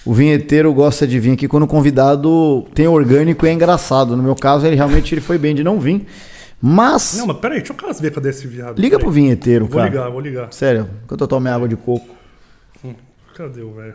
O 0.06 0.14
vinheteiro 0.14 0.74
gosta 0.74 1.08
de 1.08 1.18
vir 1.20 1.32
aqui 1.32 1.48
quando 1.48 1.64
o 1.64 1.68
convidado 1.68 2.66
tem 2.74 2.88
orgânico 2.88 3.46
e 3.46 3.50
é 3.50 3.54
engraçado. 3.54 4.18
No 4.18 4.24
meu 4.24 4.36
caso, 4.36 4.66
ele 4.66 4.76
realmente 4.76 5.14
ele 5.14 5.22
foi 5.22 5.38
bem 5.38 5.56
de 5.56 5.64
não 5.64 5.80
vir. 5.80 6.06
Mas, 6.62 7.16
Não, 7.20 7.28
mas 7.28 7.38
peraí, 7.38 7.60
deixa 7.60 7.72
eu 7.74 7.94
ver 7.94 8.12
cadê 8.12 8.30
esse 8.30 8.48
viado. 8.48 8.80
liga 8.80 8.98
Peraí. 8.98 9.04
pro 9.04 9.12
vinheteiro, 9.12 9.66
Vou 9.66 9.78
cara. 9.78 9.90
ligar, 9.90 10.10
vou 10.10 10.20
ligar. 10.20 10.48
Sério, 10.52 10.90
enquanto 11.06 11.22
eu 11.22 11.28
tomo 11.28 11.42
minha 11.42 11.54
água 11.54 11.68
de 11.68 11.76
coco. 11.76 12.17
Cadê 13.38 13.62
o 13.62 13.72
velho? 13.72 13.94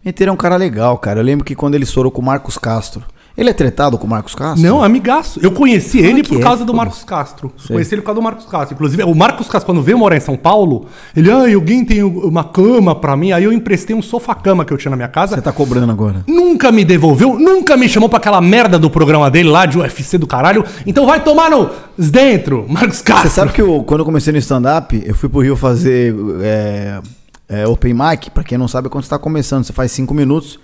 Vinheteiro 0.00 0.30
é 0.30 0.32
um 0.32 0.36
cara 0.36 0.54
legal, 0.54 0.96
cara. 0.96 1.18
Eu 1.18 1.24
lembro 1.24 1.44
que 1.44 1.56
quando 1.56 1.74
ele 1.74 1.82
estourou 1.82 2.12
com 2.12 2.22
o 2.22 2.24
Marcos 2.24 2.56
Castro. 2.56 3.02
Ele 3.36 3.50
é 3.50 3.52
tretado 3.52 3.98
com 3.98 4.06
o 4.06 4.10
Marcos 4.10 4.34
Castro? 4.34 4.64
Não, 4.64 4.82
amigaço. 4.82 5.40
Eu 5.42 5.50
conheci 5.50 5.98
ele 5.98 6.22
por 6.22 6.38
é, 6.38 6.40
causa 6.40 6.64
do. 6.64 6.72
Marcos 6.72 7.02
Castro. 7.02 7.52
Conheci 7.66 7.94
ele 7.94 8.02
por 8.02 8.06
causa 8.06 8.20
do 8.20 8.22
Marcos 8.22 8.46
Castro. 8.46 8.74
Inclusive, 8.74 9.02
o 9.02 9.14
Marcos 9.14 9.48
Castro, 9.48 9.66
quando 9.66 9.82
veio 9.82 9.98
morar 9.98 10.16
em 10.16 10.20
São 10.20 10.36
Paulo, 10.36 10.86
ele, 11.16 11.30
ah, 11.30 11.52
alguém 11.52 11.84
tem 11.84 12.02
uma 12.02 12.44
cama 12.44 12.94
pra 12.94 13.16
mim. 13.16 13.32
Aí 13.32 13.42
eu 13.42 13.52
emprestei 13.52 13.94
um 13.94 14.02
sofá-cama 14.02 14.64
que 14.64 14.72
eu 14.72 14.78
tinha 14.78 14.90
na 14.90 14.96
minha 14.96 15.08
casa. 15.08 15.34
Você 15.34 15.42
tá 15.42 15.52
cobrando 15.52 15.90
agora. 15.90 16.24
Nunca 16.26 16.70
me 16.70 16.84
devolveu, 16.84 17.38
nunca 17.38 17.76
me 17.76 17.88
chamou 17.88 18.08
pra 18.08 18.18
aquela 18.18 18.40
merda 18.40 18.78
do 18.78 18.88
programa 18.88 19.28
dele 19.30 19.48
lá, 19.48 19.66
de 19.66 19.78
UFC 19.78 20.16
do 20.16 20.28
caralho. 20.28 20.64
Então 20.86 21.06
vai 21.06 21.22
tomar 21.22 21.50
no 21.50 21.70
dentro, 21.96 22.66
Marcos 22.68 23.02
Castro. 23.02 23.30
Você 23.30 23.34
sabe 23.34 23.52
que 23.52 23.60
eu, 23.60 23.82
quando 23.84 24.00
eu 24.00 24.06
comecei 24.06 24.32
no 24.32 24.38
stand-up, 24.38 25.00
eu 25.04 25.14
fui 25.14 25.28
pro 25.28 25.40
Rio 25.40 25.56
fazer 25.56 26.14
é, 26.40 27.00
é, 27.48 27.66
open 27.66 27.94
mic. 27.94 28.30
Pra 28.30 28.44
quem 28.44 28.58
não 28.58 28.68
sabe, 28.68 28.88
é 28.88 28.90
quando 28.90 29.04
você 29.04 29.10
tá 29.10 29.18
começando. 29.18 29.64
Você 29.64 29.72
faz 29.72 29.90
5 29.92 30.12
minutos, 30.12 30.58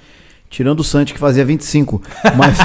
tirando 0.50 0.80
o 0.80 0.84
Santi, 0.84 1.12
que 1.12 1.18
fazia 1.18 1.44
25. 1.44 2.02
Mas 2.36 2.56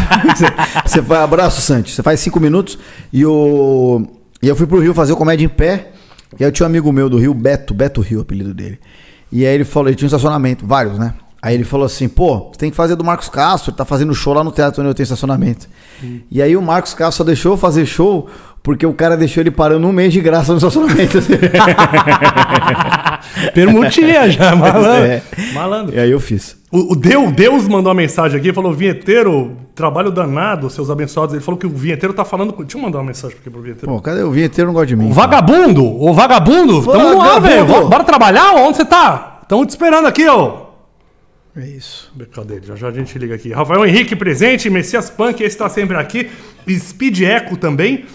você, 0.86 1.02
faz, 1.02 1.22
abraço, 1.22 1.62
Santi. 1.62 1.92
Você 1.92 2.04
faz 2.04 2.20
5 2.20 2.40
minutos 2.40 2.78
e, 3.12 3.26
o, 3.26 4.06
e 4.42 4.48
eu 4.48 4.56
fui 4.56 4.68
pro 4.68 4.80
Rio 4.80 4.94
fazer 4.94 5.14
o 5.14 5.18
comédia 5.18 5.46
em 5.46 5.50
pé. 5.50 5.92
E 6.40 6.44
aí 6.44 6.50
eu 6.50 6.52
tinha 6.52 6.66
um 6.66 6.70
amigo 6.70 6.92
meu 6.92 7.10
do 7.10 7.18
Rio, 7.18 7.34
Beto, 7.34 7.74
Beto 7.74 8.02
Rio, 8.02 8.20
o 8.20 8.22
apelido 8.22 8.54
dele. 8.54 8.80
E 9.32 9.46
aí 9.46 9.54
ele 9.54 9.66
falou, 9.66 9.90
ele 9.90 9.96
tinha 9.96 10.06
um 10.06 10.10
estacionamento, 10.10 10.66
vários, 10.66 10.98
né? 11.00 11.14
Aí 11.42 11.56
ele 11.56 11.64
falou 11.64 11.86
assim, 11.86 12.10
pô, 12.10 12.50
você 12.52 12.60
tem 12.60 12.70
que 12.70 12.76
fazer 12.76 12.96
do 12.96 13.04
Marcos 13.04 13.30
Castro, 13.30 13.72
ele 13.72 13.78
tá 13.78 13.86
fazendo 13.86 14.14
show 14.14 14.34
lá 14.34 14.44
no 14.44 14.52
teatro 14.52 14.82
onde 14.82 14.90
eu 14.90 14.94
tenho 14.94 15.06
estacionamento. 15.06 15.68
E 16.30 16.42
aí 16.42 16.58
o 16.58 16.62
Marcos 16.62 16.94
Castro 16.94 17.18
só 17.18 17.24
deixou 17.24 17.54
eu 17.54 17.58
fazer 17.58 17.86
show 17.86 18.30
porque 18.62 18.86
o 18.86 18.94
cara 18.94 19.18
deixou 19.18 19.42
ele 19.42 19.51
parando 19.51 19.88
um 19.88 19.92
mês 19.92 20.13
de 20.13 20.22
graça 20.22 20.51
no 20.51 20.58
estacionamento. 20.58 21.18
Permutinha 23.54 24.30
já, 24.30 24.54
malandro. 24.56 25.06
É. 25.06 25.22
Malandro. 25.54 25.96
e 25.96 26.00
aí 26.00 26.12
eu 26.12 26.20
fiz. 26.20 26.58
O, 26.72 26.94
o 26.94 26.96
Deus, 26.96 27.32
Deus 27.32 27.68
mandou 27.68 27.89
uma 27.92 27.96
mensagem 27.96 28.39
aqui, 28.39 28.54
falou, 28.54 28.74
vinheteiro, 28.74 29.58
trabalho 29.74 30.12
danado, 30.12 30.70
seus 30.70 30.89
abençoados. 30.89 31.34
Ele 31.34 31.44
falou 31.44 31.60
que 31.60 31.66
o 31.66 31.70
vinheteiro 31.70 32.13
tá 32.13 32.24
falando 32.24 32.54
com... 32.54 32.63
Deixa 32.63 32.78
eu 32.78 32.82
mandar 32.82 33.00
uma 33.00 33.06
mensagem 33.06 33.38
aqui 33.39 33.50
pro 33.50 33.62
vinheteiro. 33.62 33.88
Pô, 33.92 34.00
cadê 34.01 34.22
o 34.22 34.32
vinheteiro 34.32 34.68
não 34.68 34.74
gosta 34.74 34.88
de 34.88 34.96
mim? 34.96 35.10
O 35.10 35.13
vagabundo, 35.13 35.84
o 35.84 36.13
vagabundo, 36.13 36.86
tamo 36.86 37.18
lá, 37.18 37.39
velho. 37.39 37.66
Bora- 37.66 38.04
trabalhar? 38.04 38.54
Onde 38.56 38.78
você 38.78 38.86
tá? 38.86 39.42
Tamo 39.48 39.66
te 39.66 39.70
esperando 39.70 40.08
aqui, 40.08 40.28
ó. 40.28 40.70
É 41.58 41.66
isso. 41.66 42.13
Cadê? 42.34 42.62
Já 42.62 42.75
já 42.75 42.88
a 42.88 42.92
gente 42.92 43.18
liga 43.18 43.36
aqui. 43.36 43.51
Rafael 43.51 43.86
Henrique 43.86 44.16
presente, 44.16 44.70
Messias 44.70 45.10
Punk, 45.10 45.42
esse 45.44 45.58
tá 45.58 45.68
sempre 45.68 45.98
aqui. 45.98 46.30
Speed 46.70 47.22
Eco 47.22 47.58
também. 47.58 48.06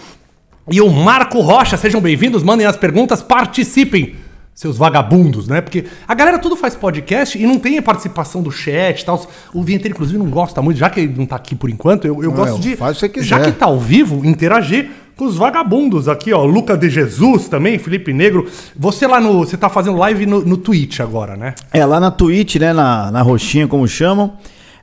E 0.69 0.81
o 0.81 0.89
Marco 0.89 1.41
Rocha, 1.41 1.77
sejam 1.77 2.01
bem-vindos, 2.01 2.41
mandem 2.41 2.65
as 2.65 2.75
perguntas, 2.75 3.21
participem, 3.21 4.15
seus 4.53 4.77
vagabundos, 4.77 5.47
né? 5.47 5.61
Porque 5.61 5.85
a 6.07 6.15
galera 6.15 6.39
tudo 6.39 6.55
faz 6.55 6.75
podcast 6.75 7.37
e 7.37 7.45
não 7.45 7.59
tem 7.59 7.77
a 7.77 7.81
participação 7.83 8.41
do 8.41 8.49
chat 8.51 9.01
e 9.01 9.05
tal. 9.05 9.23
O 9.53 9.61
Vinheteiro, 9.61 9.93
inclusive, 9.93 10.17
não 10.17 10.25
gosta 10.29 10.61
muito, 10.63 10.77
já 10.77 10.89
que 10.89 11.01
ele 11.01 11.13
não 11.15 11.25
tá 11.25 11.35
aqui 11.35 11.53
por 11.55 11.69
enquanto, 11.69 12.05
eu, 12.05 12.23
eu 12.23 12.31
gosto 12.31 12.55
eu- 12.55 12.59
de. 12.59 12.75
faz 12.75 13.01
o 13.01 13.09
que 13.09 13.19
você 13.21 13.25
Já 13.27 13.37
quiser. 13.37 13.51
que 13.51 13.59
tá 13.59 13.67
ao 13.67 13.79
vivo, 13.79 14.25
interagir 14.25 14.89
com 15.15 15.25
os 15.25 15.35
vagabundos 15.37 16.09
aqui, 16.09 16.33
ó. 16.33 16.43
Luca 16.43 16.75
de 16.75 16.89
Jesus 16.89 17.47
também, 17.47 17.77
Felipe 17.77 18.11
Negro. 18.11 18.49
Você 18.75 19.05
lá 19.05 19.21
no. 19.21 19.39
Você 19.45 19.55
tá 19.57 19.69
fazendo 19.69 19.97
live 19.97 20.25
no, 20.25 20.41
no 20.43 20.57
Twitch 20.57 20.99
agora, 20.99 21.37
né? 21.37 21.53
É, 21.71 21.85
lá 21.85 21.99
na 21.99 22.09
Twitch, 22.09 22.55
né? 22.55 22.73
Na, 22.73 23.11
na 23.11 23.21
roxinha, 23.21 23.67
como 23.67 23.87
chamam. 23.87 24.33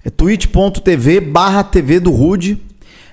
É 0.05 0.11
twitch.tv 0.11 1.21
barra 1.21 1.65
TV 1.65 1.99
do 1.99 2.13
Rude. 2.13 2.59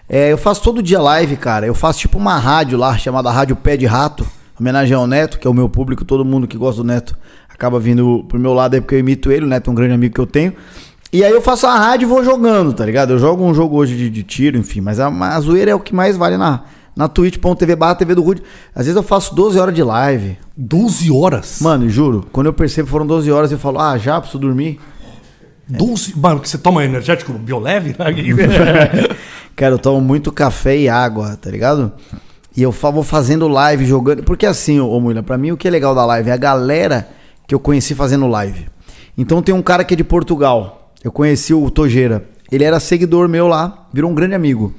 É, 0.10 0.32
eu 0.32 0.38
faço 0.38 0.63
todo 0.63 0.82
dia 0.82 1.00
live, 1.00 1.38
cara. 1.38 1.68
Eu 1.68 1.75
faço 1.75 2.00
tipo 2.00 2.18
uma 2.18 2.38
rádio 2.38 2.78
lá, 2.78 2.98
chamada 2.98 3.30
Rádio 3.30 3.56
Pé 3.56 3.78
de 3.78 3.86
Rato. 3.86 4.25
Homenagem 4.60 4.96
ao 4.96 5.08
Neto, 5.08 5.39
que 5.39 5.48
é 5.48 5.50
o 5.50 5.54
meu 5.54 5.70
público, 5.70 6.04
todo 6.04 6.25
mundo 6.25 6.48
que 6.48 6.58
gosta 6.58 6.82
do 6.82 6.88
Neto 6.88 7.16
acaba 7.60 7.78
vindo 7.78 8.25
pro 8.30 8.39
meu 8.39 8.54
lado 8.54 8.74
aí 8.74 8.82
porque 8.82 8.96
eu 8.96 9.00
imito 9.00 9.30
ele, 9.30 9.44
o 9.44 9.48
Neto 9.48 9.70
é 9.70 9.72
um 9.72 9.75
grande 9.75 9.94
amigo 9.94 10.16
que 10.16 10.22
eu 10.22 10.25
tenho. 10.25 10.54
E 11.12 11.24
aí 11.24 11.32
eu 11.32 11.42
faço 11.42 11.68
a 11.68 11.75
rádio 11.75 12.06
e 12.06 12.10
vou 12.10 12.24
jogando, 12.24 12.72
tá 12.72 12.86
ligado? 12.86 13.12
Eu 13.12 13.20
jogo 13.20 13.44
um 13.44 13.54
jogo 13.54 13.75
hoje 13.75 13.98
de, 13.98 14.10
de 14.10 14.24
tiro, 14.24 14.58
enfim, 14.58 14.80
mas 14.80 15.00
a, 15.00 15.08
a 15.08 15.39
zoeira 15.42 15.72
é 15.72 15.75
o 15.75 15.80
que 15.80 15.94
mais 15.94 16.16
vale 16.16 16.38
na, 16.38 16.62
na 16.96 17.10
twitch.tv 17.10 17.75
barra 17.75 17.96
TV 17.96 18.16
do 18.16 18.22
Rude. 18.22 18.42
Às 18.74 18.86
vezes 18.86 18.96
eu 18.96 19.04
faço 19.04 19.36
12 19.36 19.60
horas 19.60 19.75
de 19.75 19.84
live. 19.84 20.38
12 20.56 21.12
horas? 21.12 21.60
Mano, 21.62 21.89
juro, 21.89 22.25
quando 22.32 22.48
eu 22.48 22.54
percebo 22.54 22.86
que 22.86 22.92
foram 22.92 23.06
12 23.06 23.30
horas, 23.30 23.51
eu 23.51 23.60
falo, 23.60 23.80
ah, 23.80 23.98
já 23.98 24.22
preciso 24.22 24.39
dormir. 24.39 24.80
12? 25.70 26.18
Mano, 26.18 26.40
que 26.40 26.50
você 26.50 26.58
toma 26.58 26.84
energético 26.84 27.32
bioleve? 27.34 27.96
Cara, 29.56 29.76
eu 29.76 29.80
tomo 29.80 30.02
muito 30.02 30.32
café 30.32 30.76
e 30.78 30.90
água, 30.90 31.38
tá 31.40 31.52
ligado? 31.52 31.92
E 32.56 32.62
eu 32.64 32.72
vou 32.72 33.04
fazendo 33.04 33.48
live, 33.48 33.86
jogando. 33.86 34.24
Porque 34.24 34.46
assim, 34.46 34.80
ô 34.80 35.00
Mulher, 35.00 35.22
pra 35.22 35.38
mim 35.38 35.52
o 35.52 35.58
que 35.58 35.68
é 35.68 35.72
legal 35.72 35.94
da 35.94 36.06
live 36.06 36.30
é 36.30 36.34
a 36.34 36.38
galera 36.38 37.08
que 37.48 37.54
eu 37.54 37.60
conheci 37.60 37.94
fazendo 37.94 38.28
live. 38.28 38.68
Então 39.18 39.42
tem 39.42 39.54
um 39.54 39.62
cara 39.62 39.84
que 39.84 39.94
é 39.94 39.98
de 39.98 40.04
Portugal. 40.04 40.94
Eu 41.04 41.12
conheci 41.12 41.54
o 41.54 41.70
Tojeira. 41.70 42.26
Ele 42.52 42.64
era 42.64 42.80
seguidor 42.80 43.30
meu 43.30 43.48
lá, 43.48 43.88
virou 43.94 44.10
um 44.10 44.16
grande 44.16 44.34
amigo. 44.34 44.74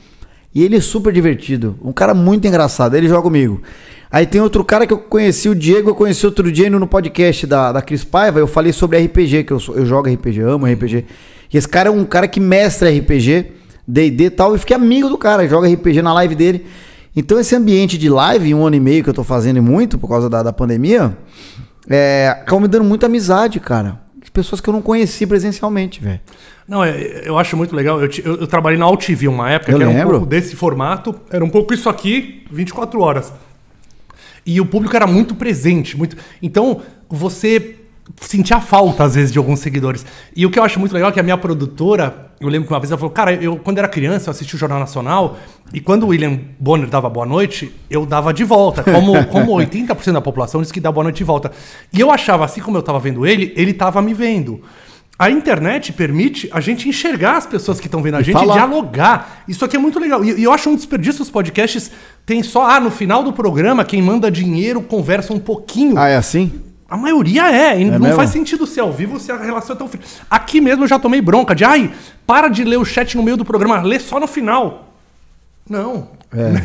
E 0.55 0.63
ele 0.63 0.77
é 0.77 0.81
super 0.81 1.13
divertido. 1.13 1.79
Um 1.83 1.93
cara 1.93 2.13
muito 2.13 2.47
engraçado. 2.47 2.95
Ele 2.95 3.09
joga 3.09 3.23
comigo. 3.23 3.63
Aí 4.11 4.27
tem 4.27 4.41
outro 4.41 4.65
cara 4.65 4.87
que 4.87 4.93
eu 4.93 4.99
conheci, 4.99 5.49
o 5.49 5.55
Diego, 5.55 5.91
eu 5.91 5.95
conheci 5.95 6.27
outro 6.27 6.51
dia 6.51 6.69
no 6.69 6.87
podcast 6.87 7.47
da, 7.47 7.71
da 7.71 7.81
Cris 7.81 8.03
Paiva. 8.03 8.41
Eu 8.41 8.49
falei 8.49 8.73
sobre 8.73 8.99
RPG, 8.99 9.45
que 9.45 9.53
eu, 9.53 9.61
eu 9.75 9.87
jogo 9.87 10.09
RPG, 10.13 10.41
amo 10.41 10.67
RPG. 10.67 11.05
E 11.53 11.57
esse 11.57 11.69
cara 11.69 11.89
é 11.89 11.93
um 11.93 12.05
cara 12.05 12.27
que 12.27 12.41
mestra 12.41 12.91
RPG, 12.91 13.53
DD 13.87 14.25
e 14.25 14.31
tal. 14.31 14.57
E 14.57 14.59
fiquei 14.59 14.75
amigo 14.75 15.09
do 15.09 15.17
cara, 15.17 15.47
joga 15.47 15.69
RPG 15.69 16.03
na 16.03 16.13
live 16.15 16.35
dele. 16.35 16.67
Então 17.15 17.39
esse 17.39 17.55
ambiente 17.55 17.97
de 17.97 18.09
live, 18.09 18.53
um 18.53 18.67
ano 18.67 18.77
e 18.77 18.81
meio 18.81 19.05
que 19.05 19.11
eu 19.11 19.15
tô 19.15 19.23
fazendo 19.23 19.63
muito 19.63 19.99
por 19.99 20.09
causa 20.09 20.29
da, 20.29 20.43
da 20.43 20.53
pandemia, 20.53 21.17
é, 21.89 22.29
acabou 22.29 22.61
me 22.61 22.69
dando 22.69 22.85
muita 22.85 23.07
amizade, 23.07 23.61
cara. 23.61 24.01
Pessoas 24.33 24.61
que 24.61 24.69
eu 24.69 24.73
não 24.73 24.83
conheci 24.83 25.27
presencialmente, 25.27 26.01
velho. 26.01 26.21
Não, 26.71 26.85
é- 26.85 27.23
eu 27.25 27.37
acho 27.37 27.57
muito 27.57 27.75
legal. 27.75 28.01
Eu, 28.01 28.09
eu- 28.25 28.37
eu 28.43 28.47
trabalhei 28.47 28.79
na 28.79 28.85
AltV 28.85 29.27
uma 29.27 29.51
época 29.51 29.73
Eu 29.73 29.79
que 29.79 29.83
era 29.83 29.91
um 29.91 29.95
pouco 30.21 30.27
desse 30.27 30.55
formato. 30.55 31.13
Era 31.29 31.45
um 31.45 31.51
pouco 31.51 31.75
isso 31.75 31.89
aqui, 31.89 32.45
24 32.49 33.01
horas. 33.01 33.33
E 34.47 34.61
o 34.61 34.65
público 34.65 34.95
era 34.95 35.05
muito 35.07 35.35
presente. 35.35 35.97
muito 35.99 36.17
Então, 36.41 36.81
você 37.09 37.75
sentia 38.21 38.61
falta, 38.61 39.03
às 39.03 39.17
vezes, 39.17 39.33
de 39.33 39.39
alguns 39.39 39.59
seguidores. 39.59 40.07
E 40.35 40.47
o 40.47 40.51
que 40.51 40.61
eu 40.61 40.63
acho 40.63 40.79
muito 40.79 40.93
legal 40.93 41.11
é 41.11 41.13
que 41.13 41.19
a 41.19 41.23
minha 41.25 41.37
produtora, 41.37 42.31
eu 42.41 42.49
lembro 42.49 42.69
que 42.69 42.73
uma 42.73 42.79
vez 42.79 42.91
ela 42.93 42.99
falou, 42.99 43.13
cara, 43.13 43.33
eu 43.35 43.57
quando 43.57 43.79
era 43.79 43.89
criança, 43.89 44.29
eu 44.29 44.31
assisti 44.31 44.55
o 44.55 44.59
Jornal 44.59 44.79
Nacional, 44.79 45.39
e 45.75 45.81
quando 45.81 46.05
o 46.05 46.09
William 46.09 46.39
Bonner 46.59 46.89
dava 46.89 47.09
boa 47.11 47.27
noite, 47.27 47.73
eu 47.91 48.07
dava 48.07 48.33
de 48.33 48.45
volta. 48.45 48.85
Como, 48.85 49.13
como 49.27 49.53
80% 49.53 50.13
da 50.13 50.21
população 50.21 50.63
diz 50.63 50.71
que 50.71 50.81
dá 50.81 50.91
boa 50.93 51.03
noite 51.05 51.17
de 51.19 51.25
volta. 51.25 51.51
E 51.93 51.99
eu 52.01 52.11
achava, 52.13 52.45
assim 52.45 52.61
como 52.61 52.77
eu 52.79 52.83
tava 52.83 52.99
vendo 53.01 53.27
ele, 53.27 53.53
ele 53.57 53.73
tava 53.73 54.01
me 54.01 54.15
vendo. 54.15 54.61
A 55.21 55.31
internet 55.31 55.93
permite 55.93 56.49
a 56.51 56.63
gente 56.63 56.89
enxergar 56.89 57.37
as 57.37 57.45
pessoas 57.45 57.79
que 57.79 57.87
estão 57.87 58.01
vendo 58.01 58.15
a 58.15 58.23
gente 58.23 58.33
falar. 58.33 58.55
e 58.55 58.57
dialogar. 58.57 59.45
Isso 59.47 59.63
aqui 59.63 59.77
é 59.77 59.79
muito 59.79 60.01
legal. 60.01 60.25
E, 60.25 60.41
e 60.41 60.45
eu 60.45 60.51
acho 60.51 60.71
um 60.71 60.75
desperdício 60.75 61.21
os 61.21 61.29
podcasts. 61.29 61.91
Tem 62.25 62.43
só, 62.43 62.65
ah, 62.65 62.81
no 62.81 62.91
final 62.91 63.23
do 63.23 63.31
programa, 63.31 63.85
quem 63.85 64.01
manda 64.01 64.31
dinheiro 64.31 64.81
conversa 64.81 65.35
um 65.35 65.39
pouquinho. 65.39 65.99
Ah, 65.99 66.09
é 66.09 66.17
assim? 66.17 66.63
A 66.89 66.97
maioria 66.97 67.55
é, 67.55 67.79
e 67.79 67.85
não 67.85 67.99
mesmo? 67.99 68.17
faz 68.17 68.31
sentido 68.31 68.67
ser 68.67 68.81
ao 68.81 68.91
vivo 68.91 69.21
se 69.21 69.31
a 69.31 69.37
relação 69.37 69.77
é 69.77 69.79
tão 69.79 69.89
fria. 69.89 70.03
Aqui 70.31 70.59
mesmo 70.59 70.85
eu 70.85 70.89
já 70.89 70.99
tomei 70.99 71.21
bronca 71.21 71.55
de, 71.55 71.67
ai, 71.67 71.93
para 72.27 72.49
de 72.49 72.65
ler 72.65 72.79
o 72.79 72.85
chat 72.87 73.15
no 73.15 73.23
meio 73.23 73.37
do 73.37 73.45
programa, 73.45 73.83
lê 73.83 74.01
só 74.01 74.19
no 74.19 74.27
final. 74.27 74.89
Não, 75.69 76.09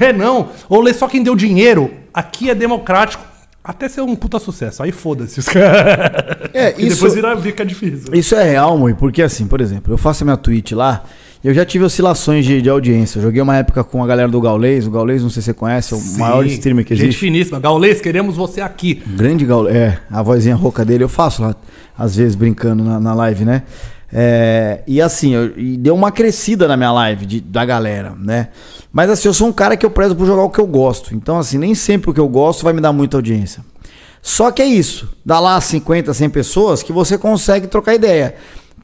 é. 0.02 0.14
não. 0.16 0.48
Ou 0.70 0.80
lê 0.80 0.94
só 0.94 1.10
quem 1.10 1.22
deu 1.22 1.36
dinheiro. 1.36 1.92
Aqui 2.14 2.50
é 2.50 2.56
democrático. 2.56 3.35
Até 3.66 3.90
ser 3.90 4.02
um 4.02 4.16
puta 4.16 4.38
sucesso. 4.40 4.84
Aí 4.84 4.92
foda-se 4.92 5.40
os 5.40 5.46
caras. 5.50 6.50
É, 6.54 6.76
E 6.78 6.88
isso- 6.88 6.98
depois 6.98 7.16
vira, 7.16 7.36
fica 7.38 7.66
difícil. 7.66 8.14
Isso 8.14 8.36
é 8.36 8.44
real, 8.44 8.78
Mui, 8.78 8.94
porque 8.94 9.22
assim, 9.24 9.48
por 9.48 9.60
exemplo, 9.60 9.92
eu 9.92 9.98
faço 9.98 10.24
a 10.24 10.26
minha 10.26 10.38
Twitch 10.38 10.72
lá, 10.74 11.04
eu 11.44 11.54
já 11.54 11.66
tive 11.66 11.84
oscilações 11.84 12.46
de, 12.46 12.62
de 12.62 12.70
audiência. 12.70 13.18
Eu 13.20 13.24
joguei 13.24 13.42
uma 13.42 13.58
época 13.58 13.84
com 13.84 14.04
a 14.04 14.08
galera 14.08 14.28
do 14.30 14.40
Gaulês, 14.40 14.86
o 14.88 14.92
Gaulês, 14.92 15.22
não 15.24 15.30
sei 15.30 15.42
se 15.42 15.48
você 15.48 15.54
conhece, 15.54 15.94
é 15.94 15.98
o 15.98 16.02
maior 16.20 16.44
Sim, 16.48 16.54
streamer 16.54 16.86
que 16.86 16.96
Gente 16.96 17.06
existe. 17.08 17.20
finíssima. 17.20 17.60
Gaulês, 17.60 18.00
queremos 18.02 18.36
você 18.36 18.62
aqui. 18.62 19.02
Grande 19.08 19.46
Gaulês, 19.46 19.76
é, 19.76 20.00
a 20.12 20.22
vozinha 20.22 20.56
rouca 20.56 20.86
dele, 20.86 21.04
eu 21.04 21.10
faço 21.10 21.42
lá, 21.42 21.56
às 21.98 22.16
vezes 22.16 22.36
brincando 22.36 22.84
na, 22.84 23.00
na 23.00 23.14
live, 23.16 23.46
né? 23.46 23.64
É, 24.14 24.82
e 24.88 25.02
assim, 25.02 25.34
eu- 25.34 25.58
e 25.58 25.76
deu 25.78 25.94
uma 25.94 26.12
crescida 26.12 26.68
na 26.68 26.78
minha 26.78 26.92
live 26.92 27.26
de- 27.26 27.42
da 27.42 27.66
galera, 27.66 28.14
né? 28.18 28.48
Mas 28.96 29.10
assim, 29.10 29.28
eu 29.28 29.34
sou 29.34 29.50
um 29.50 29.52
cara 29.52 29.76
que 29.76 29.86
eu 29.86 29.90
prezo 29.90 30.16
por 30.16 30.26
jogar 30.26 30.44
o 30.44 30.50
que 30.50 30.58
eu 30.58 30.66
gosto. 30.66 31.14
Então, 31.14 31.38
assim, 31.38 31.58
nem 31.58 31.76
sempre 31.76 32.10
o 32.10 32.14
que 32.14 32.20
eu 32.20 32.30
gosto 32.30 32.64
vai 32.64 32.72
me 32.72 32.80
dar 32.80 32.94
muita 32.94 33.18
audiência. 33.18 33.62
Só 34.22 34.50
que 34.52 34.62
é 34.62 34.66
isso. 34.66 35.10
Dá 35.26 35.38
lá 35.38 35.60
50, 35.60 36.14
100 36.14 36.30
pessoas 36.30 36.82
que 36.82 36.94
você 36.94 37.18
consegue 37.18 37.68
trocar 37.68 37.94
ideia. 37.94 38.36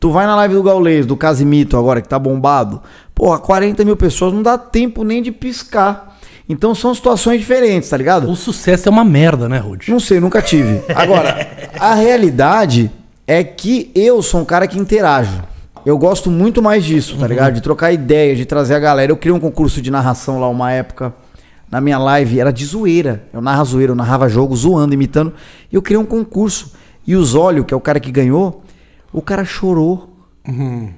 Tu 0.01 0.12
vai 0.12 0.25
na 0.25 0.36
live 0.36 0.56
do 0.56 0.63
Gaulês, 0.63 1.06
do 1.06 1.15
Casimito 1.15 1.77
agora, 1.77 2.01
que 2.01 2.10
tá 2.10 2.20
bombado. 2.20 2.82
Porra, 3.15 3.39
40 3.39 3.86
mil 3.86 3.96
pessoas 3.96 4.34
não 4.34 4.44
dá 4.44 4.58
tempo 4.58 5.06
nem 5.06 5.24
de 5.24 5.32
piscar. 5.32 6.18
Então 6.50 6.75
são 6.75 6.94
situações 6.94 7.39
diferentes, 7.39 7.89
tá 7.89 7.96
ligado? 7.96 8.30
O 8.30 8.36
sucesso 8.36 8.89
é 8.89 8.91
uma 8.91 9.06
merda, 9.06 9.48
né, 9.48 9.60
Rude? 9.60 9.89
Não 9.89 10.00
sei, 10.01 10.20
nunca 10.20 10.41
tive. 10.41 10.82
Agora, 10.94 11.48
a 11.80 11.94
realidade 11.96 12.91
é 13.25 13.46
que 13.46 13.89
eu 13.96 14.22
sou 14.22 14.41
um 14.41 14.46
cara 14.46 14.68
que 14.68 14.77
interajo. 14.77 15.50
Eu 15.86 15.98
gosto 15.98 16.30
muito 16.30 16.62
mais 16.62 16.84
disso, 16.84 17.18
tá 17.18 17.28
ligado? 17.28 17.54
De 17.54 17.62
trocar 17.62 17.92
ideia, 17.92 18.36
de 18.36 18.46
trazer 18.46 18.76
a 18.76 18.80
galera. 18.80 19.12
Eu 19.12 19.18
criei 19.18 19.36
um 19.36 19.40
concurso 19.40 19.82
de 19.82 19.90
narração 19.90 20.40
lá 20.40 20.48
uma 20.48 20.72
época. 20.72 21.14
Na 21.70 21.80
minha 21.80 21.98
live 21.98 22.40
era 22.40 22.52
de 22.52 22.66
zoeira. 22.66 23.24
Eu 23.34 23.42
narrava 23.42 23.64
zoeira, 23.66 23.92
eu 23.92 23.96
narrava 23.96 24.28
jogo 24.30 24.56
zoando, 24.56 24.94
imitando. 24.94 25.34
E 25.72 25.76
eu 25.76 25.82
criei 25.82 25.98
um 25.98 26.06
concurso. 26.06 26.74
E 27.08 27.16
o 27.16 27.24
Zólio, 27.24 27.64
que 27.64 27.74
é 27.74 27.78
o 27.78 27.80
cara 27.80 28.00
que 28.00 28.12
ganhou, 28.12 28.64
o 29.12 29.22
cara 29.22 29.44
chorou. 29.44 30.10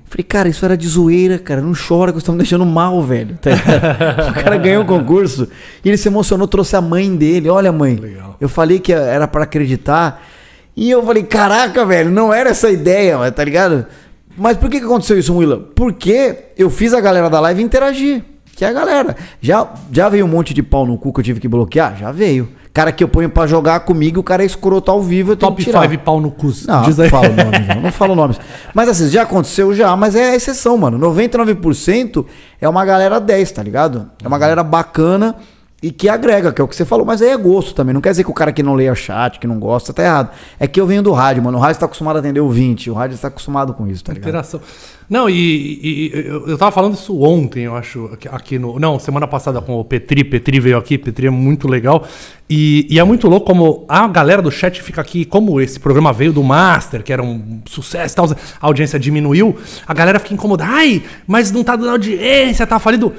Falei, 0.06 0.24
cara, 0.28 0.50
isso 0.50 0.64
era 0.64 0.76
de 0.76 0.88
zoeira, 0.88 1.38
cara. 1.38 1.62
Não 1.62 1.74
chora 1.74 2.12
que 2.12 2.20
você 2.20 2.26
tá 2.26 2.32
me 2.32 2.38
deixando 2.40 2.66
mal, 2.66 3.02
velho. 3.02 3.38
Tá 3.42 3.52
o 4.32 4.34
cara 4.44 4.58
ganhou 4.58 4.84
o 4.84 4.86
concurso 4.86 5.48
e 5.84 5.90
ele 5.90 5.98
se 5.98 6.08
emocionou, 6.08 6.48
trouxe 6.48 6.76
a 6.76 6.82
mãe 6.82 7.14
dele. 7.16 7.50
Olha, 7.50 7.72
mãe, 7.72 7.96
Legal. 7.96 8.36
eu 8.40 8.50
falei 8.50 8.80
que 8.80 8.92
era 8.92 9.28
pra 9.28 9.44
acreditar. 9.44 10.24
E 10.76 10.90
eu 10.90 11.04
falei, 11.06 11.24
caraca, 11.24 11.86
velho, 11.86 12.10
não 12.10 12.34
era 12.34 12.50
essa 12.50 12.72
ideia, 12.72 13.32
tá 13.32 13.44
ligado? 13.44 13.86
Mas 14.38 14.58
por 14.58 14.70
que, 14.70 14.80
que 14.80 14.86
aconteceu 14.86 15.18
isso, 15.18 15.36
Willa? 15.36 15.60
Porque 15.76 16.36
eu 16.58 16.70
fiz 16.70 16.94
a 16.94 17.02
galera 17.02 17.30
da 17.30 17.40
live 17.40 17.62
interagir. 17.62 18.24
Que 18.56 18.66
é 18.66 18.68
a 18.70 18.74
galera. 18.74 19.16
Já, 19.42 19.68
já 19.92 20.10
veio 20.10 20.26
um 20.26 20.30
monte 20.30 20.54
de 20.54 20.62
pau 20.62 20.86
no 20.86 20.98
cu 20.98 21.12
que 21.12 21.20
eu 21.20 21.24
tive 21.24 21.40
que 21.40 21.48
bloquear? 21.48 21.98
Já 21.98 22.12
veio. 22.12 22.48
Cara 22.72 22.92
que 22.92 23.04
eu 23.04 23.08
ponho 23.08 23.30
pra 23.30 23.46
jogar 23.46 23.82
comigo, 23.82 24.20
o 24.20 24.24
cara 24.24 24.42
é 24.42 24.46
escroto 24.46 24.90
ao 24.90 25.02
vivo, 25.02 25.34
eu 25.34 25.36
tenho 25.36 25.52
Top 25.52 25.64
que 25.64 25.70
tirar. 25.70 25.88
5 25.88 26.04
pau 26.04 26.20
no 26.20 26.32
cu. 26.32 26.52
Não, 26.68 26.82
não 26.88 27.10
falo 27.10 27.30
nomes, 27.36 27.68
não, 27.70 27.82
não 27.82 27.92
falo 27.92 28.16
nomes. 28.16 28.40
Mas 28.74 28.90
assim, 28.90 29.10
já 29.10 29.24
aconteceu 29.24 29.76
já, 29.76 29.96
mas 29.96 30.16
é 30.16 30.32
a 30.32 30.36
exceção, 30.36 30.76
mano. 30.76 30.98
99% 30.98 32.26
é 32.60 32.68
uma 32.68 32.84
galera 32.84 33.20
10, 33.20 33.52
tá 33.52 33.62
ligado? 33.62 34.10
É 34.24 34.28
uma 34.28 34.40
galera 34.40 34.64
bacana 34.64 35.36
e 35.84 35.92
que 35.92 36.08
agrega, 36.08 36.54
que 36.54 36.62
é 36.62 36.64
o 36.64 36.68
que 36.68 36.78
você 36.78 36.86
falou, 36.86 37.06
mas 37.06 37.22
aí 37.22 37.28
é 37.28 37.36
gosto 37.36 37.76
também. 37.76 37.94
Não 37.94 38.00
quer 38.00 38.12
dizer 38.12 38.24
que 38.24 38.32
o 38.32 38.34
cara 38.34 38.54
que 38.54 38.64
não 38.64 38.74
leia 38.74 38.96
chat, 38.96 39.38
que 39.38 39.46
não 39.46 39.60
gosta, 39.60 39.92
tá 39.92 40.02
errado. 40.02 40.30
É 40.58 40.66
que 40.66 40.80
eu 40.80 40.88
venho 40.88 41.04
do 41.04 41.12
rádio, 41.12 41.44
mano. 41.44 41.58
O 41.58 41.62
rádio 41.62 41.82
tá 41.82 41.86
acostumado 41.86 42.16
a 42.16 42.20
atender 42.20 42.40
o 42.40 42.50
20, 42.50 42.90
o 42.90 42.94
rádio 42.94 43.18
tá 43.18 43.28
acostumado 43.28 43.74
com 43.74 43.86
isso, 43.86 44.02
tá 44.02 44.14
ligado? 44.14 44.30
Interação. 44.30 44.62
Não, 45.10 45.30
e, 45.30 45.34
e- 45.36 46.12
eu, 46.48 46.58
tava 46.58 46.72
falando 46.72 46.94
isso 46.94 47.22
ontem, 47.22 47.66
eu 47.66 47.76
acho, 47.76 48.10
aqui, 48.32 48.58
no. 48.58 48.80
Não, 48.80 48.98
semana 48.98 49.28
passada 49.28 49.62
com 49.62 49.74
o 49.78 49.84
Petri. 49.84 50.24
Petri 50.24 50.58
veio 50.58 50.78
aqui, 50.78 50.98
Petri 50.98 51.28
é 51.28 51.30
muito 51.30 51.68
legal. 51.68 52.08
E, 52.50 52.88
e 52.90 52.98
é 52.98 53.04
muito 53.04 53.28
louco 53.28 53.46
como 53.46 53.84
a 53.90 54.08
galera 54.08 54.42
do 54.42 54.50
chat 54.50 54.82
fica 54.82 55.02
aqui, 55.02 55.26
como 55.26 55.60
esse 55.60 55.82
programa 55.82 56.14
veio 56.14 56.32
do 56.32 56.42
Master, 56.42 57.04
que 57.04 57.12
era 57.12 57.22
um 57.22 57.62
sucesso 57.66 58.16
tal, 58.16 58.32
a 58.32 58.66
audiência 58.66 58.98
diminuiu, 58.98 59.58
a 59.86 59.94
galera 59.94 60.18
fica 60.18 60.34
incomodada. 60.34 60.72
Ai, 60.72 61.04
mas 61.28 61.52
não 61.52 61.62
tá 61.62 61.76
dando 61.76 61.90
audiência, 61.90 62.66
tá 62.66 62.80
falido. 62.80 63.14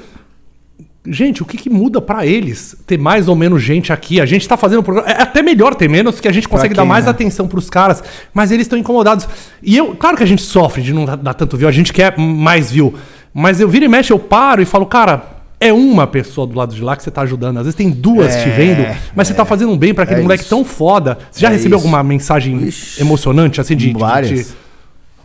Gente, 1.07 1.43
o 1.43 1.45
que, 1.45 1.57
que 1.57 1.69
muda 1.69 2.01
pra 2.01 2.25
eles 2.25 2.75
ter 2.87 2.97
mais 2.97 3.27
ou 3.27 3.35
menos 3.35 3.61
gente 3.61 3.93
aqui? 3.93 4.19
A 4.19 4.25
gente 4.25 4.47
tá 4.47 4.57
fazendo 4.57 4.79
um 4.79 4.83
programa. 4.83 5.09
É 5.09 5.21
até 5.21 5.41
melhor 5.43 5.75
ter 5.75 5.87
menos, 5.89 6.19
que 6.19 6.27
a 6.27 6.31
gente 6.31 6.47
consegue 6.49 6.73
quem, 6.73 6.77
dar 6.77 6.85
mais 6.85 7.05
né? 7.05 7.11
atenção 7.11 7.47
pros 7.47 7.69
caras, 7.69 8.03
mas 8.33 8.51
eles 8.51 8.65
estão 8.65 8.77
incomodados. 8.79 9.27
E 9.61 9.77
eu, 9.77 9.95
claro 9.95 10.17
que 10.17 10.23
a 10.23 10.25
gente 10.25 10.41
sofre 10.41 10.81
de 10.81 10.93
não 10.93 11.05
dar- 11.05 11.33
tanto 11.35 11.55
view, 11.57 11.67
a 11.67 11.71
gente 11.71 11.93
quer 11.93 12.17
mais 12.17 12.71
view. 12.71 12.93
Mas 13.33 13.59
eu 13.59 13.67
viro 13.69 13.85
e 13.85 13.87
mexe, 13.87 14.11
eu 14.13 14.17
paro 14.19 14.61
e 14.61 14.65
falo, 14.65 14.85
cara, 14.85 15.23
é 15.59 15.71
uma 15.71 16.07
pessoa 16.07 16.47
do 16.47 16.55
lado 16.57 16.73
de 16.73 16.81
lá 16.81 16.95
que 16.95 17.03
você 17.03 17.11
tá 17.11 17.21
ajudando. 17.21 17.57
Às 17.57 17.63
vezes 17.65 17.75
tem 17.75 17.89
duas 17.91 18.33
É, 18.35 18.43
te 18.43 18.49
vendo, 18.49 18.85
mas 19.15 19.27
você 19.27 19.33
tá 19.33 19.45
fazendo 19.45 19.71
um 19.73 19.77
bem 19.77 19.93
pra 19.93 20.03
aquele 20.05 20.21
é 20.21 20.23
moleque 20.23 20.41
isso. 20.43 20.49
tão 20.49 20.65
foda. 20.65 21.17
Você 21.31 21.41
já 21.41 21.49
É 21.49 21.51
recebeu 21.51 21.77
isso. 21.77 21.85
alguma 21.87 22.01
mensagem 22.03 22.57
Ixi. 22.67 23.01
emocionante, 23.01 23.59
assim, 23.61 23.75
de. 23.75 23.93
de- 23.93 23.99
Várias. 23.99 24.47
de- 24.49 24.55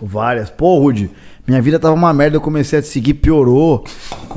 Várias. 0.03 0.51
Pô, 0.51 0.79
Rude, 0.79 1.11
Minha 1.51 1.61
vida 1.61 1.81
tava 1.81 1.97
uma 1.97 2.15
merda, 2.15 2.37
eu 2.37 2.41
comecei 2.41 2.79
a 2.79 2.83
te 2.83 2.87
seguir, 2.87 3.15
piorou. 3.15 3.85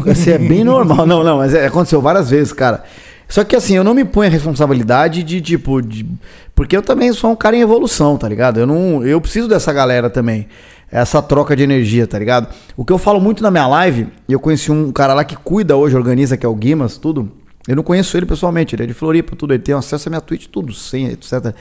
Assim, 0.10 0.32
é 0.32 0.38
bem 0.40 0.64
normal. 0.64 1.06
Não, 1.06 1.24
não, 1.24 1.38
mas 1.38 1.54
é, 1.54 1.68
aconteceu 1.68 2.02
várias 2.02 2.32
vezes, 2.32 2.52
cara. 2.52 2.84
Só 3.30 3.44
que 3.44 3.56
assim, 3.56 3.76
eu 3.76 3.84
não 3.84 3.94
me 3.94 4.04
ponho 4.04 4.28
a 4.28 4.32
responsabilidade 4.32 5.22
de, 5.22 5.40
tipo, 5.40 5.80
de, 5.80 6.08
porque 6.56 6.76
eu 6.76 6.82
também 6.82 7.14
sou 7.14 7.30
um 7.30 7.36
cara 7.36 7.56
em 7.56 7.62
evolução, 7.62 8.18
tá 8.18 8.28
ligado? 8.28 8.60
Eu 8.60 8.66
não, 8.66 9.06
eu 9.06 9.22
preciso 9.22 9.48
dessa 9.48 9.72
galera 9.72 10.10
também. 10.10 10.48
Essa 10.92 11.22
troca 11.22 11.56
de 11.56 11.62
energia, 11.62 12.08
tá 12.08 12.18
ligado? 12.18 12.48
O 12.76 12.84
que 12.84 12.92
eu 12.92 12.98
falo 12.98 13.22
muito 13.22 13.44
na 13.44 13.52
minha 13.52 13.68
live, 13.68 14.08
eu 14.28 14.40
conheci 14.40 14.72
um 14.72 14.92
cara 14.92 15.14
lá 15.14 15.24
que 15.24 15.36
cuida 15.36 15.76
hoje, 15.76 15.96
organiza, 15.96 16.36
que 16.36 16.48
é 16.48 16.50
o 16.50 16.56
Guimas, 16.56 16.98
tudo. 16.98 17.32
Eu 17.68 17.76
não 17.76 17.84
conheço 17.84 18.18
ele 18.18 18.26
pessoalmente, 18.26 18.76
ele 18.76 18.86
é 18.86 18.88
de 18.88 18.94
Floripa, 18.96 19.36
tudo. 19.36 19.54
Ele 19.54 19.62
tem 19.62 19.76
acesso 19.76 20.10
à 20.10 20.10
minha 20.10 20.22
Twitch, 20.22 20.48
tudo, 20.48 20.74
senha, 20.74 21.12
etc. 21.12 21.54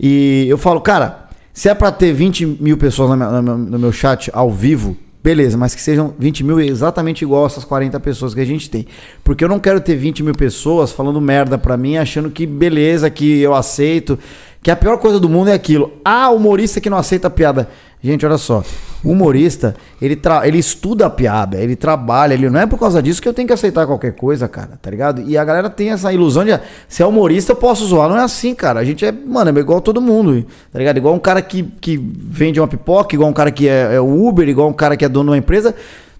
E 0.00 0.46
eu 0.48 0.56
falo, 0.56 0.80
cara, 0.80 1.25
se 1.56 1.70
é 1.70 1.74
pra 1.74 1.90
ter 1.90 2.12
20 2.12 2.58
mil 2.60 2.76
pessoas 2.76 3.18
no 3.18 3.42
meu, 3.42 3.56
no 3.56 3.78
meu 3.78 3.90
chat 3.90 4.30
ao 4.34 4.50
vivo, 4.50 4.94
beleza, 5.24 5.56
mas 5.56 5.74
que 5.74 5.80
sejam 5.80 6.12
20 6.18 6.44
mil 6.44 6.60
exatamente 6.60 7.22
igual 7.22 7.46
essas 7.46 7.64
40 7.64 7.98
pessoas 7.98 8.34
que 8.34 8.40
a 8.42 8.44
gente 8.44 8.68
tem. 8.68 8.86
Porque 9.24 9.42
eu 9.42 9.48
não 9.48 9.58
quero 9.58 9.80
ter 9.80 9.96
20 9.96 10.22
mil 10.22 10.34
pessoas 10.34 10.92
falando 10.92 11.18
merda 11.18 11.56
pra 11.56 11.74
mim, 11.74 11.96
achando 11.96 12.30
que 12.30 12.44
beleza, 12.46 13.08
que 13.08 13.40
eu 13.40 13.54
aceito. 13.54 14.18
Que 14.62 14.70
a 14.70 14.76
pior 14.76 14.98
coisa 14.98 15.18
do 15.18 15.30
mundo 15.30 15.48
é 15.48 15.54
aquilo. 15.54 15.94
Ah, 16.04 16.28
humorista 16.28 16.78
que 16.78 16.90
não 16.90 16.98
aceita 16.98 17.30
piada. 17.30 17.70
Gente, 18.06 18.24
olha 18.24 18.38
só. 18.38 18.62
O 19.02 19.10
humorista, 19.10 19.74
ele, 20.00 20.14
tra 20.14 20.46
ele 20.46 20.58
estuda 20.58 21.06
a 21.06 21.10
piada, 21.10 21.60
ele 21.60 21.74
trabalha, 21.74 22.34
ele 22.34 22.48
não 22.48 22.60
é 22.60 22.66
por 22.66 22.78
causa 22.78 23.02
disso 23.02 23.20
que 23.20 23.28
eu 23.28 23.34
tenho 23.34 23.48
que 23.48 23.52
aceitar 23.52 23.84
qualquer 23.84 24.12
coisa, 24.12 24.46
cara, 24.46 24.78
tá 24.80 24.88
ligado? 24.88 25.22
E 25.22 25.36
a 25.36 25.44
galera 25.44 25.68
tem 25.68 25.90
essa 25.90 26.12
ilusão 26.12 26.44
de, 26.44 26.56
se 26.88 27.02
é 27.02 27.06
humorista 27.06 27.50
eu 27.50 27.56
posso 27.56 27.84
zoar. 27.84 28.08
Não 28.08 28.16
é 28.16 28.22
assim, 28.22 28.54
cara. 28.54 28.78
A 28.78 28.84
gente 28.84 29.04
é, 29.04 29.10
mano, 29.10 29.50
é 29.56 29.60
igual 29.60 29.80
todo 29.80 30.00
mundo, 30.00 30.46
tá 30.72 30.78
ligado? 30.78 30.98
Igual 30.98 31.14
um 31.14 31.18
cara 31.18 31.42
que, 31.42 31.64
que 31.80 31.96
vende 31.96 32.60
uma 32.60 32.68
pipoca, 32.68 33.12
igual 33.12 33.28
um 33.28 33.32
cara 33.32 33.50
que 33.50 33.68
é, 33.68 33.96
é 33.96 34.00
Uber, 34.00 34.48
igual 34.48 34.68
um 34.68 34.72
cara 34.72 34.96
que 34.96 35.04
é 35.04 35.08
dono 35.08 35.24
de 35.24 35.30
uma 35.30 35.38
empresa. 35.38 35.74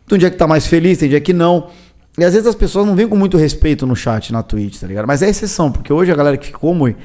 Tem 0.08 0.16
um 0.16 0.18
dia 0.18 0.30
que 0.30 0.36
tá 0.36 0.48
mais 0.48 0.66
feliz, 0.66 0.98
tem 0.98 1.08
dia 1.08 1.20
que 1.20 1.32
não. 1.32 1.68
E 2.18 2.24
às 2.24 2.32
vezes 2.32 2.48
as 2.48 2.56
pessoas 2.56 2.84
não 2.84 2.96
vêm 2.96 3.06
com 3.06 3.16
muito 3.16 3.36
respeito 3.36 3.86
no 3.86 3.94
chat, 3.94 4.32
na 4.32 4.42
Twitch, 4.42 4.80
tá 4.80 4.88
ligado? 4.88 5.06
Mas 5.06 5.22
é 5.22 5.28
exceção, 5.28 5.70
porque 5.70 5.92
hoje 5.92 6.10
a 6.10 6.16
galera 6.16 6.36
que 6.36 6.46
ficou 6.46 6.74
muito 6.74 6.98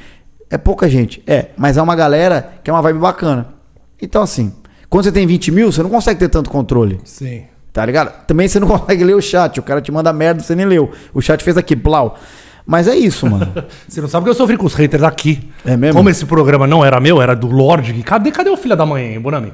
é 0.50 0.58
pouca 0.58 0.90
gente. 0.90 1.22
É, 1.28 1.50
mas 1.56 1.78
é 1.78 1.82
uma 1.82 1.96
galera 1.96 2.54
que 2.64 2.70
é 2.70 2.74
uma 2.74 2.82
vibe 2.82 2.98
bacana. 2.98 3.62
Então, 4.02 4.24
assim, 4.24 4.52
quando 4.92 5.06
você 5.06 5.12
tem 5.14 5.26
20 5.26 5.52
mil, 5.52 5.72
você 5.72 5.82
não 5.82 5.90
consegue 5.90 6.20
ter 6.20 6.28
tanto 6.28 6.50
controle. 6.50 7.00
Sim. 7.06 7.44
Tá 7.72 7.86
ligado? 7.86 8.26
Também 8.28 8.46
você 8.46 8.60
não 8.60 8.68
consegue 8.78 9.06
ler 9.06 9.16
o 9.16 9.22
chat. 9.22 9.58
O 9.58 9.64
cara 9.64 9.80
te 9.80 9.90
manda 9.90 10.12
merda, 10.12 10.44
você 10.44 10.54
nem 10.54 10.66
leu. 10.66 10.92
O 11.14 11.22
chat 11.22 11.42
fez 11.42 11.56
aqui, 11.56 11.76
blau. 11.76 12.20
Mas 12.66 12.90
é 12.90 12.96
isso, 12.96 13.26
mano. 13.26 13.48
você 13.88 14.02
não 14.02 14.10
sabe 14.10 14.26
que 14.26 14.30
eu 14.30 14.34
sofri 14.34 14.58
com 14.58 14.66
os 14.66 14.74
haters 14.74 15.04
aqui. 15.04 15.50
É 15.66 15.78
mesmo? 15.78 15.96
Como 15.96 16.10
esse 16.10 16.26
programa 16.26 16.68
não 16.68 16.84
era 16.84 17.00
meu, 17.00 17.22
era 17.22 17.34
do 17.34 17.48
Lorde. 17.48 17.94
Cadê, 18.04 18.32
cadê 18.32 18.50
o 18.50 18.58
filho 18.58 18.76
da 18.76 18.86
mãe, 18.86 19.18
Bonami? 19.18 19.54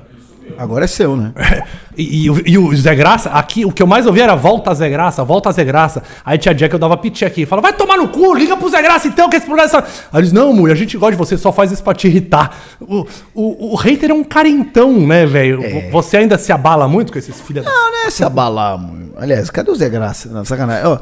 Agora 0.57 0.85
é 0.85 0.87
seu, 0.87 1.15
né? 1.15 1.31
e, 1.97 2.27
e, 2.27 2.51
e, 2.51 2.57
o 2.57 2.75
Zé 2.75 2.95
Graça, 2.95 3.29
aqui, 3.29 3.65
o 3.65 3.71
que 3.71 3.81
eu 3.81 3.87
mais 3.87 4.05
ouvi 4.05 4.21
era 4.21 4.35
volta 4.35 4.73
Zé 4.73 4.89
Graça, 4.89 5.23
volta 5.23 5.51
Zé 5.51 5.63
Graça. 5.63 6.03
Aí 6.25 6.37
tinha 6.37 6.53
dia 6.53 6.67
que 6.67 6.75
eu 6.75 6.79
dava 6.79 6.97
piti 6.97 7.25
aqui. 7.25 7.45
Fala, 7.45 7.61
vai 7.61 7.73
tomar 7.73 7.97
no 7.97 8.07
cu, 8.07 8.33
liga 8.33 8.57
pro 8.57 8.69
Zé 8.69 8.81
Graça 8.81 9.07
então, 9.07 9.29
que 9.29 9.37
esse 9.37 9.45
problema 9.45 9.69
é. 9.71 9.77
Aí 10.11 10.19
eles, 10.19 10.31
não, 10.31 10.53
mulher, 10.53 10.73
a 10.73 10.77
gente 10.77 10.97
gosta 10.97 11.11
de 11.11 11.17
você, 11.17 11.37
só 11.37 11.51
faz 11.51 11.71
isso 11.71 11.83
pra 11.83 11.93
te 11.93 12.07
irritar. 12.07 12.55
O, 12.81 13.05
o, 13.33 13.73
o 13.73 13.75
hater 13.75 14.11
é 14.11 14.13
um 14.13 14.23
carentão, 14.23 14.91
né, 14.99 15.25
velho? 15.25 15.63
É. 15.63 15.89
Você 15.91 16.17
ainda 16.17 16.37
se 16.37 16.51
abala 16.51 16.87
muito 16.87 17.11
com 17.11 17.19
esses 17.19 17.39
filhos 17.41 17.65
da. 17.65 17.71
Não, 17.71 17.91
não 17.91 18.07
é 18.07 18.09
se 18.09 18.23
abalar, 18.23 18.77
mano. 18.77 19.13
Aliás, 19.17 19.49
cadê 19.49 19.71
o 19.71 19.75
Zé 19.75 19.89
Graça? 19.89 20.29
Não, 20.29 20.45
sacanagem. 20.45 20.85
Ó, 20.85 20.99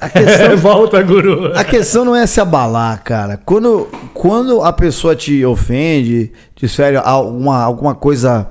a 0.00 0.08
questão, 0.08 0.56
volta, 0.58 1.02
guru. 1.02 1.52
A 1.56 1.64
questão 1.64 2.04
não 2.04 2.14
é 2.14 2.26
se 2.26 2.40
abalar, 2.40 3.02
cara. 3.02 3.40
Quando, 3.44 3.88
quando 4.14 4.62
a 4.62 4.72
pessoa 4.72 5.16
te 5.16 5.44
ofende, 5.44 6.32
te 6.54 6.68
fere 6.68 6.96
alguma, 6.96 7.62
alguma 7.62 7.94
coisa 7.94 8.48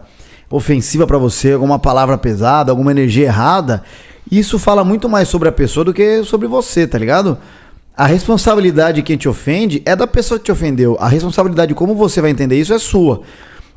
ofensiva 0.50 1.06
para 1.06 1.18
você, 1.18 1.54
alguma 1.54 1.78
palavra 1.78 2.18
pesada, 2.18 2.72
alguma 2.72 2.92
energia 2.92 3.26
errada, 3.26 3.84
isso 4.32 4.60
fala 4.60 4.84
muito 4.84 5.10
mais 5.10 5.28
sobre 5.28 5.50
a 5.50 5.52
pessoa 5.52 5.84
do 5.84 5.94
que 5.94 6.24
sobre 6.24 6.48
você, 6.48 6.88
tá 6.88 6.98
ligado? 6.98 7.38
A 7.96 8.06
responsabilidade 8.06 8.98
de 8.98 9.04
quem 9.04 9.18
te 9.18 9.28
ofende 9.28 9.82
é 9.86 9.96
da 9.96 10.08
pessoa 10.08 10.40
que 10.40 10.46
te 10.46 10.52
ofendeu. 10.52 10.96
A 11.00 11.08
responsabilidade 11.08 11.70
de 11.70 11.76
como 11.76 11.96
você 11.96 12.22
vai 12.22 12.32
entender 12.32 12.60
isso 12.60 12.74
é 12.74 12.80
sua. 12.80 13.22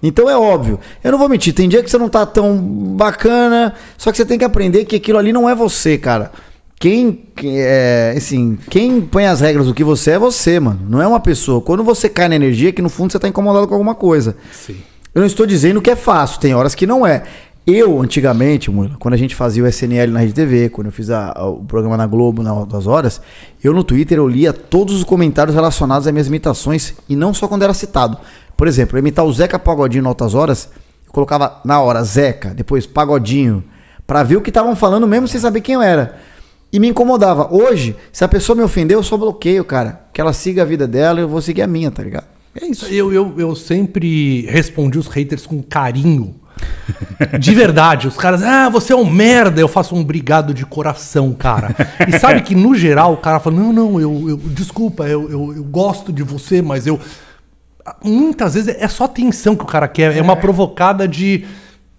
Então 0.02 0.28
é 0.28 0.36
óbvio. 0.36 0.78
Eu 1.02 1.12
não 1.12 1.18
vou 1.18 1.28
mentir, 1.28 1.54
tem 1.54 1.68
dia 1.68 1.82
que 1.82 1.90
você 1.90 1.98
não 1.98 2.08
tá 2.08 2.26
tão 2.26 2.56
bacana, 2.56 3.74
só 3.96 4.10
que 4.10 4.16
você 4.16 4.24
tem 4.24 4.38
que 4.38 4.44
aprender 4.44 4.84
que 4.84 4.96
aquilo 4.96 5.18
ali 5.18 5.32
não 5.32 5.48
é 5.48 5.54
você, 5.54 5.96
cara. 5.96 6.32
Quem, 6.78 7.24
é, 7.44 8.14
assim, 8.16 8.58
quem 8.68 9.00
põe 9.00 9.26
as 9.26 9.40
regras 9.40 9.66
do 9.66 9.74
que 9.74 9.84
você 9.84 10.12
é 10.12 10.18
você, 10.18 10.58
mano. 10.58 10.80
Não 10.88 11.00
é 11.00 11.06
uma 11.06 11.20
pessoa. 11.20 11.60
Quando 11.60 11.84
você 11.84 12.08
cai 12.08 12.28
na 12.28 12.34
energia, 12.34 12.72
que 12.72 12.82
no 12.82 12.88
fundo 12.88 13.12
você 13.12 13.18
tá 13.20 13.28
incomodado 13.28 13.68
com 13.68 13.74
alguma 13.74 13.94
coisa. 13.94 14.36
Sim. 14.50 14.76
Eu 15.14 15.20
não 15.20 15.26
estou 15.26 15.44
dizendo 15.44 15.82
que 15.82 15.90
é 15.90 15.96
fácil, 15.96 16.40
tem 16.40 16.54
horas 16.54 16.74
que 16.74 16.86
não 16.86 17.06
é. 17.06 17.24
Eu, 17.66 18.00
antigamente, 18.00 18.70
quando 18.98 19.14
a 19.14 19.16
gente 19.16 19.36
fazia 19.36 19.62
o 19.62 19.66
SNL 19.68 20.10
na 20.10 20.20
Rede 20.20 20.32
TV, 20.32 20.68
quando 20.68 20.86
eu 20.86 20.92
fiz 20.92 21.10
a, 21.10 21.32
a, 21.36 21.46
o 21.46 21.62
programa 21.62 21.96
na 21.96 22.06
Globo, 22.06 22.42
na 22.42 22.64
das 22.64 22.86
horas, 22.86 23.20
eu 23.62 23.72
no 23.72 23.84
Twitter 23.84 24.18
eu 24.18 24.26
lia 24.26 24.52
todos 24.52 24.96
os 24.96 25.04
comentários 25.04 25.54
relacionados 25.54 26.08
às 26.08 26.12
minhas 26.12 26.26
imitações, 26.26 26.94
e 27.08 27.14
não 27.14 27.32
só 27.32 27.46
quando 27.46 27.62
era 27.62 27.74
citado. 27.74 28.16
Por 28.56 28.66
exemplo, 28.66 28.96
eu 28.96 29.00
imitar 29.00 29.24
o 29.24 29.32
Zeca 29.32 29.58
Pagodinho 29.58 30.02
na 30.02 30.08
Altas 30.08 30.34
Horas, 30.34 30.70
eu 31.06 31.12
colocava 31.12 31.60
na 31.64 31.80
hora 31.80 32.02
Zeca, 32.02 32.54
depois 32.54 32.86
Pagodinho, 32.86 33.62
para 34.06 34.22
ver 34.22 34.36
o 34.36 34.40
que 34.40 34.50
estavam 34.50 34.74
falando 34.74 35.06
mesmo 35.06 35.28
sem 35.28 35.40
saber 35.40 35.60
quem 35.60 35.74
eu 35.74 35.82
era. 35.82 36.18
E 36.72 36.80
me 36.80 36.88
incomodava. 36.88 37.54
Hoje, 37.54 37.94
se 38.10 38.24
a 38.24 38.28
pessoa 38.28 38.56
me 38.56 38.62
ofendeu, 38.62 38.98
eu 38.98 39.02
só 39.02 39.16
bloqueio, 39.16 39.62
cara. 39.62 40.06
Que 40.10 40.22
ela 40.22 40.32
siga 40.32 40.62
a 40.62 40.64
vida 40.64 40.88
dela 40.88 41.20
e 41.20 41.22
eu 41.22 41.28
vou 41.28 41.42
seguir 41.42 41.60
a 41.60 41.66
minha, 41.66 41.90
tá 41.90 42.02
ligado? 42.02 42.31
É 42.60 42.66
isso. 42.66 42.86
Eu, 42.86 43.12
eu, 43.12 43.34
eu 43.38 43.56
sempre 43.56 44.42
respondi 44.42 44.98
os 44.98 45.06
haters 45.06 45.46
com 45.46 45.62
carinho. 45.62 46.34
De 47.40 47.54
verdade, 47.54 48.06
os 48.06 48.16
caras, 48.16 48.42
ah, 48.42 48.68
você 48.68 48.92
é 48.92 48.96
um 48.96 49.08
merda. 49.08 49.60
Eu 49.60 49.68
faço 49.68 49.94
um 49.94 50.00
obrigado 50.00 50.52
de 50.52 50.64
coração, 50.64 51.32
cara. 51.32 51.74
E 52.06 52.18
sabe 52.18 52.42
que 52.42 52.54
no 52.54 52.74
geral 52.74 53.14
o 53.14 53.16
cara 53.16 53.40
fala: 53.40 53.56
não, 53.56 53.72
não, 53.72 54.00
eu, 54.00 54.28
eu 54.28 54.36
desculpa, 54.36 55.08
eu, 55.08 55.30
eu, 55.30 55.54
eu 55.56 55.64
gosto 55.64 56.12
de 56.12 56.22
você, 56.22 56.60
mas 56.60 56.86
eu. 56.86 57.00
Muitas 58.04 58.54
vezes 58.54 58.76
é 58.78 58.86
só 58.86 59.04
atenção 59.04 59.56
que 59.56 59.64
o 59.64 59.66
cara 59.66 59.88
quer, 59.88 60.12
é, 60.12 60.18
é 60.18 60.22
uma 60.22 60.36
provocada 60.36 61.08
de. 61.08 61.44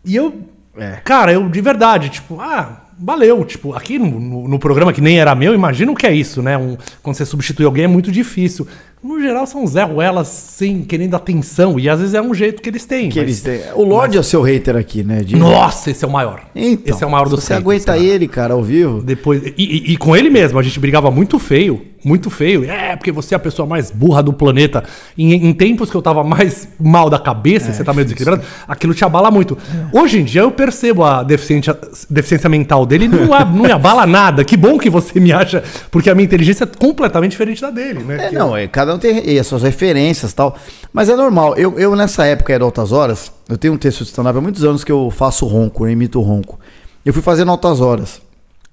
E 0.06 0.16
eu. 0.16 0.34
É. 0.78 1.02
Cara, 1.04 1.34
eu 1.34 1.50
de 1.50 1.62
verdade, 1.62 2.10
tipo, 2.10 2.40
ah, 2.40 2.84
valeu. 2.98 3.44
Tipo, 3.44 3.74
aqui 3.74 4.00
no, 4.00 4.20
no, 4.20 4.48
no, 4.48 4.60
programa 4.60 4.94
que 4.94 5.02
nem 5.02 5.20
era 5.20 5.36
meu, 5.36 5.54
imagina 5.54 5.92
o 5.92 5.96
que 5.96 6.08
é 6.08 6.14
isso, 6.14 6.42
né? 6.42 6.58
Um, 6.58 6.78
quando 7.02 7.16
você 7.16 7.26
substitui 7.26 7.66
alguém 7.66 7.84
é 7.86 7.88
muito 7.88 8.12
difícil 8.12 8.68
no 9.04 9.22
geral, 9.22 9.46
são 9.46 9.68
Zé 9.68 9.84
Ruelas, 9.84 10.28
sim, 10.28 10.84
querendo 10.88 11.16
atenção. 11.16 11.78
E 11.78 11.90
às 11.90 12.00
vezes 12.00 12.14
é 12.14 12.22
um 12.22 12.34
jeito 12.34 12.62
que 12.62 12.70
eles 12.70 12.86
têm. 12.86 13.10
Que 13.10 13.20
mas, 13.20 13.44
eles 13.46 13.64
têm. 13.64 13.74
O 13.76 13.84
Lorde 13.84 14.16
mas... 14.16 14.18
é 14.18 14.20
o 14.20 14.24
seu 14.24 14.42
hater 14.42 14.78
aqui, 14.78 15.04
né? 15.04 15.22
De... 15.22 15.36
Nossa, 15.36 15.92
esse 15.92 16.06
é 16.06 16.08
o 16.08 16.12
maior. 16.12 16.44
Então, 16.56 16.96
esse 16.96 17.04
é 17.04 17.08
o 17.08 17.12
maior 17.12 17.28
dos 17.28 17.44
Você 17.44 17.54
haters, 17.54 17.66
aguenta 17.66 17.86
cara. 17.88 18.00
ele, 18.00 18.28
cara, 18.28 18.54
ao 18.54 18.64
vivo. 18.64 19.02
Depois, 19.02 19.44
e, 19.46 19.54
e, 19.58 19.94
e, 19.94 19.98
com 19.98 20.16
ele 20.16 20.30
mesmo, 20.30 20.58
a 20.58 20.64
gente 20.64 20.80
brigava 20.80 21.12
muito 21.12 21.38
feio. 21.38 21.82
Muito 22.04 22.30
feio. 22.30 22.70
É, 22.70 22.96
porque 22.96 23.12
você 23.12 23.34
é 23.34 23.38
a 23.38 23.40
pessoa 23.40 23.66
mais 23.66 23.90
burra 23.90 24.22
do 24.22 24.34
planeta. 24.34 24.84
Em, 25.18 25.34
em 25.34 25.54
tempos 25.54 25.90
que 25.90 25.96
eu 25.96 26.02
tava 26.02 26.24
mais 26.24 26.68
mal 26.80 27.10
da 27.10 27.18
cabeça, 27.18 27.70
é, 27.70 27.74
você 27.74 27.84
tá 27.84 27.94
meio 27.94 28.06
desequilibrado, 28.06 28.44
aquilo 28.68 28.94
te 28.94 29.06
abala 29.06 29.32
muito. 29.32 29.58
É. 29.94 29.98
Hoje 29.98 30.20
em 30.20 30.24
dia 30.24 30.42
eu 30.42 30.52
percebo 30.52 31.04
a 31.04 31.24
deficiência, 31.24 31.78
deficiência 32.10 32.50
mental 32.50 32.86
dele 32.86 33.08
não, 33.08 33.26
não 33.26 33.64
me 33.64 33.72
abala 33.72 34.06
nada. 34.06 34.44
Que 34.44 34.58
bom 34.58 34.78
que 34.78 34.90
você 34.90 35.20
me 35.20 35.32
acha, 35.32 35.64
porque 35.90 36.10
a 36.10 36.16
minha 36.16 36.26
inteligência 36.26 36.66
é 36.66 36.68
completamente 36.68 37.32
diferente 37.32 37.62
da 37.62 37.70
dele, 37.70 38.04
né? 38.04 38.28
É, 38.28 38.32
não, 38.32 38.56
é, 38.56 38.68
cada 38.68 38.94
um 38.96 39.00
tem 39.00 39.40
as 39.40 39.48
suas 39.48 39.64
referências 39.64 40.32
e 40.32 40.36
tal. 40.36 40.58
Mas 40.92 41.10
é 41.10 41.16
normal. 41.16 41.56
Eu, 41.56 41.80
eu 41.80 41.96
nessa 41.96 42.26
época 42.26 42.58
de 42.58 42.64
Altas 42.64 42.92
Horas, 42.92 43.32
eu 43.48 43.58
tenho 43.58 43.74
um 43.74 43.78
texto 43.78 44.00
de 44.00 44.10
stand-up 44.10 44.38
há 44.38 44.42
muitos 44.42 44.64
anos 44.64 44.84
que 44.84 44.92
eu 44.92 45.10
faço 45.10 45.46
ronco, 45.46 45.86
eu 45.86 45.92
imito 45.92 46.22
ronco. 46.22 46.60
Eu 47.06 47.14
fui 47.14 47.22
fazendo 47.22 47.52
Altas 47.52 47.82
Horas. 47.82 48.23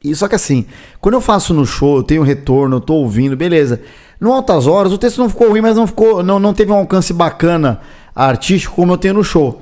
E 0.02 0.14
só 0.14 0.28
que 0.28 0.34
assim, 0.34 0.66
quando 1.00 1.14
eu 1.14 1.20
faço 1.20 1.52
no 1.52 1.66
show, 1.66 1.98
eu 1.98 2.02
tenho 2.02 2.22
retorno, 2.22 2.76
eu 2.76 2.80
tô 2.80 2.94
ouvindo, 2.94 3.36
beleza. 3.36 3.80
No 4.20 4.32
Altas 4.32 4.66
Horas, 4.66 4.92
o 4.92 4.98
texto 4.98 5.18
não 5.18 5.28
ficou 5.28 5.48
ruim, 5.48 5.60
mas 5.60 5.76
não 5.76 5.86
ficou, 5.86 6.22
não, 6.22 6.38
não 6.38 6.54
teve 6.54 6.72
um 6.72 6.76
alcance 6.76 7.12
bacana 7.12 7.80
artístico 8.14 8.76
como 8.76 8.92
eu 8.92 8.98
tenho 8.98 9.14
no 9.14 9.24
show. 9.24 9.60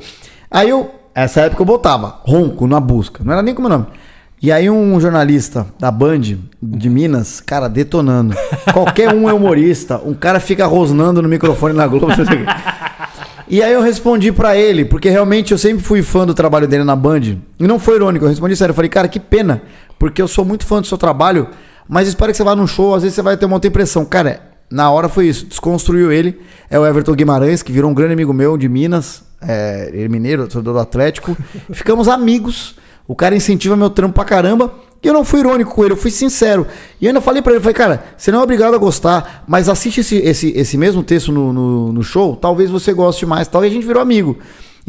Aí 0.50 0.68
eu, 0.68 0.90
essa 1.14 1.42
época 1.42 1.62
eu 1.62 1.66
botava 1.66 2.20
ronco 2.22 2.66
na 2.66 2.80
busca, 2.80 3.22
não 3.24 3.32
era 3.32 3.42
nem 3.42 3.54
como 3.54 3.68
nome. 3.68 3.86
E 4.40 4.52
aí 4.52 4.70
um 4.70 5.00
jornalista 5.00 5.66
da 5.80 5.90
Band 5.90 6.20
de 6.62 6.88
Minas, 6.88 7.40
cara, 7.40 7.68
detonando. 7.68 8.36
Qualquer 8.72 9.12
um 9.12 9.28
é 9.28 9.32
humorista, 9.32 10.00
um 10.04 10.14
cara 10.14 10.38
fica 10.38 10.64
rosnando 10.64 11.20
no 11.20 11.28
microfone 11.28 11.74
na 11.74 11.88
Globo. 11.88 12.06
e 13.48 13.60
aí 13.60 13.72
eu 13.72 13.82
respondi 13.82 14.30
para 14.30 14.56
ele, 14.56 14.84
porque 14.84 15.10
realmente 15.10 15.50
eu 15.50 15.58
sempre 15.58 15.82
fui 15.82 16.02
fã 16.02 16.24
do 16.24 16.34
trabalho 16.34 16.68
dele 16.68 16.84
na 16.84 16.94
Band. 16.94 17.20
E 17.58 17.66
não 17.66 17.80
foi 17.80 17.96
irônico, 17.96 18.24
eu 18.24 18.28
respondi 18.28 18.54
sério. 18.54 18.70
Eu 18.70 18.76
falei, 18.76 18.88
cara, 18.88 19.08
que 19.08 19.18
pena, 19.18 19.60
porque 19.98 20.20
eu 20.22 20.28
sou 20.28 20.44
muito 20.44 20.66
fã 20.66 20.80
do 20.80 20.86
seu 20.86 20.98
trabalho, 20.98 21.48
mas 21.88 22.08
espero 22.08 22.30
que 22.30 22.36
você 22.36 22.44
vá 22.44 22.54
num 22.54 22.66
show, 22.66 22.94
às 22.94 23.02
vezes 23.02 23.14
você 23.14 23.22
vai 23.22 23.36
ter 23.36 23.46
uma 23.46 23.56
outra 23.56 23.68
impressão. 23.68 24.04
Cara, 24.04 24.42
na 24.70 24.90
hora 24.90 25.08
foi 25.08 25.26
isso, 25.26 25.46
desconstruiu 25.46 26.12
ele. 26.12 26.40
É 26.68 26.78
o 26.78 26.86
Everton 26.86 27.14
Guimarães, 27.14 27.62
que 27.62 27.72
virou 27.72 27.90
um 27.90 27.94
grande 27.94 28.12
amigo 28.12 28.32
meu 28.32 28.56
de 28.56 28.68
Minas, 28.68 29.22
é, 29.40 29.90
ele 29.92 30.04
é 30.04 30.08
mineiro, 30.08 30.42
torcedor 30.42 30.74
do 30.74 30.80
Atlético. 30.80 31.36
Ficamos 31.72 32.08
amigos. 32.08 32.76
O 33.06 33.14
cara 33.14 33.34
incentiva 33.34 33.74
meu 33.76 33.88
trampo 33.88 34.14
pra 34.14 34.24
caramba. 34.24 34.72
E 35.02 35.06
eu 35.06 35.14
não 35.14 35.24
fui 35.24 35.40
irônico 35.40 35.74
com 35.74 35.84
ele, 35.84 35.92
eu 35.92 35.96
fui 35.96 36.10
sincero. 36.10 36.66
E 37.00 37.06
eu 37.06 37.10
ainda 37.10 37.20
falei 37.20 37.40
pra 37.40 37.52
ele, 37.52 37.60
falei, 37.60 37.74
cara, 37.74 38.04
você 38.16 38.32
não 38.32 38.40
é 38.40 38.42
obrigado 38.42 38.74
a 38.74 38.78
gostar, 38.78 39.44
mas 39.46 39.68
assiste 39.68 40.00
esse, 40.00 40.16
esse, 40.16 40.50
esse 40.56 40.76
mesmo 40.76 41.04
texto 41.04 41.30
no, 41.30 41.52
no, 41.52 41.92
no 41.92 42.02
show, 42.02 42.34
talvez 42.34 42.68
você 42.68 42.92
goste 42.92 43.24
mais 43.24 43.46
tal. 43.46 43.64
E 43.64 43.68
a 43.68 43.70
gente 43.70 43.86
virou 43.86 44.02
amigo. 44.02 44.36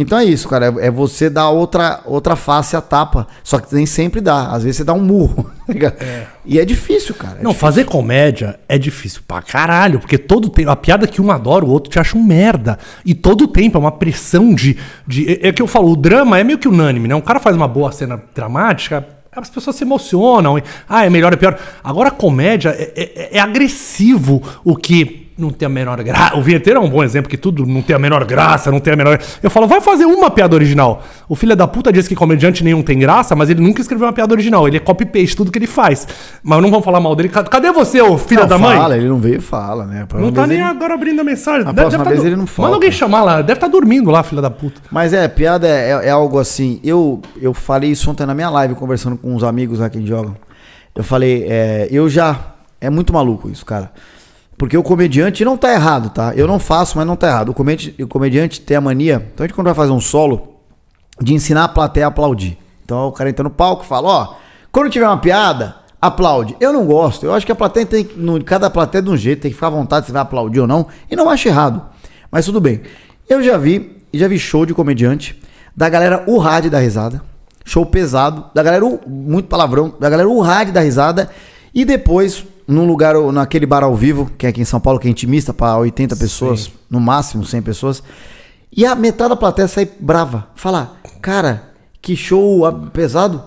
Então 0.02 0.18
é 0.18 0.24
isso, 0.24 0.48
cara. 0.48 0.68
É, 0.80 0.88
é 0.88 0.92
você 0.92 1.30
dar 1.30 1.50
outra, 1.50 2.00
outra 2.06 2.36
face 2.38 2.76
à 2.76 2.82
tapa. 2.82 3.28
Só 3.44 3.60
que 3.60 3.76
nem 3.76 3.86
sempre 3.86 4.22
dá. 4.22 4.48
Às 4.48 4.64
vezes 4.64 4.78
você 4.78 4.84
dá 4.86 4.94
um 4.94 5.02
murro. 5.02 5.52
tá 5.68 5.74
ligado? 5.74 5.96
E 6.46 6.58
é 6.58 6.64
difícil, 6.64 7.14
cara. 7.14 7.34
é 7.40 7.44
Não, 7.44 7.52
difícil. 7.52 7.60
fazer 7.60 7.84
comédia 7.86 8.60
é 8.70 8.78
difícil 8.78 9.22
pra 9.28 9.42
caralho, 9.42 10.00
porque 10.00 10.18
todo 10.18 10.50
tempo. 10.50 10.70
A 10.72 10.76
piada 10.76 11.06
que 11.06 11.22
um 11.22 11.30
adora, 11.30 11.66
o 11.66 11.70
outro 11.70 11.92
te 11.92 12.00
acha 12.00 12.18
um 12.18 12.24
merda. 12.24 12.80
E 13.06 13.14
todo 13.14 13.46
tempo 13.48 13.78
é 13.78 13.82
uma 13.82 13.92
pressão 13.92 14.54
de. 14.56 14.78
de 15.06 15.30
é, 15.44 15.50
é 15.50 15.52
que 15.52 15.62
eu 15.62 15.68
falo, 15.68 15.92
o 15.92 15.96
drama 15.98 16.40
é 16.40 16.44
meio 16.46 16.58
que 16.58 16.68
unânime, 16.70 17.08
né? 17.08 17.14
Um 17.16 17.22
cara 17.22 17.40
faz 17.40 17.56
uma 17.58 17.68
boa 17.68 17.92
cena 17.92 18.22
dramática. 18.34 19.06
As 19.32 19.50
pessoas 19.50 19.76
se 19.76 19.84
emocionam. 19.84 20.58
e, 20.58 20.64
ah, 20.88 21.06
é 21.06 21.10
melhor, 21.10 21.32
é 21.34 21.36
pior. 21.36 21.58
Agora, 21.84 22.08
a 22.10 22.12
comédia 22.12 22.70
é, 22.70 22.92
é- 22.96 23.38
é 23.38 23.40
agressivo 23.40 24.42
o 24.64 24.76
que 24.76 25.29
não 25.40 25.50
tem 25.50 25.66
a 25.66 25.70
menor 25.70 26.02
graça. 26.04 26.36
O 26.38 26.42
vinheteiro 26.42 26.80
é 26.80 26.84
um 26.84 26.90
bom 26.90 27.04
exemplo, 27.04 27.30
que 27.30 27.38
tudo 27.38 27.66
não 27.66 27.82
tem 27.82 27.96
a 27.96 28.00
menor 28.00 28.24
graça, 28.26 28.70
não 28.72 28.80
tem 28.80 28.94
a 28.94 28.96
menor. 28.96 29.20
Eu 29.42 29.50
falo, 29.50 29.68
vai 29.68 29.82
fazer 29.82 30.06
uma 30.06 30.30
piada 30.30 30.56
original. 30.56 31.02
O 31.28 31.36
filho 31.36 31.56
da 31.56 31.68
puta 31.68 31.92
diz 31.92 32.08
que 32.08 32.16
comediante 32.16 32.64
nenhum 32.64 32.82
tem 32.82 33.00
graça, 33.00 33.36
mas 33.36 33.50
ele 33.50 33.62
nunca 33.62 33.82
escreveu 33.82 34.08
uma 34.08 34.14
piada 34.14 34.34
original. 34.34 34.68
Ele 34.68 34.78
é 34.78 34.80
copy-paste 34.80 35.36
tudo 35.36 35.52
que 35.52 35.58
ele 35.60 35.68
faz. 35.68 36.08
Mas 36.44 36.62
não 36.62 36.70
vamos 36.70 36.84
falar 36.86 37.00
mal 37.00 37.16
dele. 37.16 37.30
Cadê 37.30 37.72
você, 37.72 38.02
ô 38.02 38.18
filho 38.18 38.42
Não, 38.42 38.48
da 38.48 38.58
mãe? 38.58 38.78
fala, 38.78 38.98
ele 38.98 39.08
não 39.08 39.18
veio 39.20 39.38
e 39.38 39.42
fala, 39.42 39.86
né? 39.86 40.06
Não 40.16 40.32
tá 40.32 40.46
nem 40.46 40.58
ele- 40.58 40.66
agora 40.68 40.94
abrindo 40.94 41.20
a 41.22 41.24
mensagem. 41.24 41.68
A 41.68 41.74
próxima 41.74 42.04
tá 42.04 42.10
vez 42.10 42.22
do- 42.22 42.28
ele 42.28 42.36
não 42.36 42.46
falta. 42.48 42.62
Manda 42.64 42.76
alguém 42.76 42.92
chamar 42.92 43.24
lá. 43.24 43.42
Deve 43.42 43.54
estar 43.58 43.68
dormindo 43.68 44.10
lá, 44.12 44.22
filha 44.24 44.42
da 44.42 44.50
puta. 44.50 44.82
Mas 44.92 45.14
é, 45.14 45.28
piada 45.28 45.68
é, 45.68 45.92
é- 45.92 46.08
é 46.08 46.10
algo 46.10 46.40
assim. 46.40 46.80
Eu, 46.84 47.22
eu 47.42 47.54
falei 47.54 47.92
isso 47.92 48.10
ontem 48.12 48.26
na 48.26 48.34
minha 48.34 48.50
live, 48.50 48.76
conversando 48.76 49.18
com 49.18 49.34
uns 49.36 49.44
amigos 49.44 49.80
lá 49.80 49.90
que 49.90 50.06
jogam. 50.06 50.36
Eu 50.96 51.04
falei, 51.04 51.46
é, 51.48 51.88
eu 51.92 52.10
já. 52.10 52.36
É 52.82 52.90
muito 52.90 53.14
maluco 53.14 53.50
isso, 53.50 53.66
cara. 53.66 53.92
Porque 54.60 54.78
o 54.78 54.84
comediante 54.84 55.44
não 55.44 55.56
tá 55.58 55.72
errado, 55.74 56.10
tá? 56.12 56.34
Eu 56.36 56.46
não 56.46 56.60
faço, 56.60 56.98
mas 56.98 57.08
não 57.08 57.16
tá 57.16 57.28
errado. 57.30 57.50
O 57.50 57.54
comediante, 57.54 58.04
o 58.04 58.08
comediante 58.08 58.60
tem 58.62 58.76
a 58.78 58.82
mania. 58.82 59.26
Então 59.34 59.44
a 59.44 59.48
gente, 59.48 59.56
quando 59.56 59.66
vai 59.68 59.74
fazer 59.74 59.92
um 59.94 60.02
solo, 60.02 60.56
de 61.20 61.34
ensinar 61.34 61.64
a 61.64 61.68
plateia 61.70 62.06
a 62.06 62.10
aplaudir. 62.10 62.58
Então 62.84 63.08
o 63.08 63.12
cara 63.14 63.30
entra 63.30 63.44
no 63.44 63.50
palco 63.50 63.84
e 63.84 63.88
fala: 63.88 64.08
Ó, 64.10 64.36
quando 64.72 64.90
tiver 64.92 65.08
uma 65.08 65.18
piada, 65.18 65.76
aplaude. 66.02 66.58
Eu 66.60 66.74
não 66.74 66.86
gosto. 66.86 67.26
Eu 67.26 67.34
acho 67.34 67.46
que 67.46 67.52
a 67.52 67.56
plateia 67.56 67.86
tem 67.86 68.10
no- 68.18 68.44
Cada 68.44 68.70
plateia 68.70 69.00
é 69.00 69.04
de 69.04 69.10
um 69.10 69.16
jeito, 69.18 69.42
tem 69.44 69.50
que 69.52 69.56
ficar 69.56 69.68
à 69.68 69.72
vontade 69.72 70.06
se 70.08 70.12
vai 70.12 70.22
aplaudir 70.22 70.60
ou 70.60 70.68
não. 70.68 70.88
E 71.10 71.16
não 71.16 71.30
acho 71.30 71.48
errado. 71.48 71.82
Mas 72.30 72.46
tudo 72.46 72.60
bem. 72.60 72.82
Eu 73.30 73.42
já 73.42 73.58
vi, 73.58 73.98
já 74.14 74.28
vi 74.28 74.38
show 74.38 74.66
de 74.66 74.74
comediante, 74.74 75.40
da 75.76 75.88
galera 75.88 76.24
urrar 76.28 76.62
de 76.62 76.70
dar 76.70 76.80
risada. 76.80 77.22
Show 77.64 77.86
pesado, 77.86 78.46
da 78.54 78.62
galera, 78.62 78.84
muito 79.08 79.48
palavrão, 79.48 79.94
da 80.00 80.10
galera 80.10 80.28
urrar 80.28 80.66
de 80.66 80.74
dar 80.74 80.82
risada. 80.82 81.30
E 81.74 81.86
depois, 81.86 82.44
num 82.70 82.86
lugar, 82.86 83.16
naquele 83.34 83.66
bar 83.66 83.84
ao 83.84 83.96
vivo, 83.96 84.30
que 84.38 84.46
é 84.46 84.50
aqui 84.50 84.62
em 84.62 84.66
São 84.66 84.80
Paulo, 84.80 85.00
que 85.00 85.08
é 85.08 85.12
intimista, 85.12 85.52
para 85.52 85.76
80 85.80 86.16
pessoas, 86.16 86.72
no 86.90 87.00
máximo 87.00 87.44
100 87.44 87.62
pessoas. 87.64 88.04
E 88.72 88.86
a 88.86 88.94
metade 88.94 89.32
da 89.32 89.36
plateia 89.36 89.68
sai 89.68 89.90
brava. 90.00 90.48
Fala, 90.54 90.96
cara, 91.20 91.64
que 92.00 92.16
show 92.16 92.72
pesado. 92.94 93.44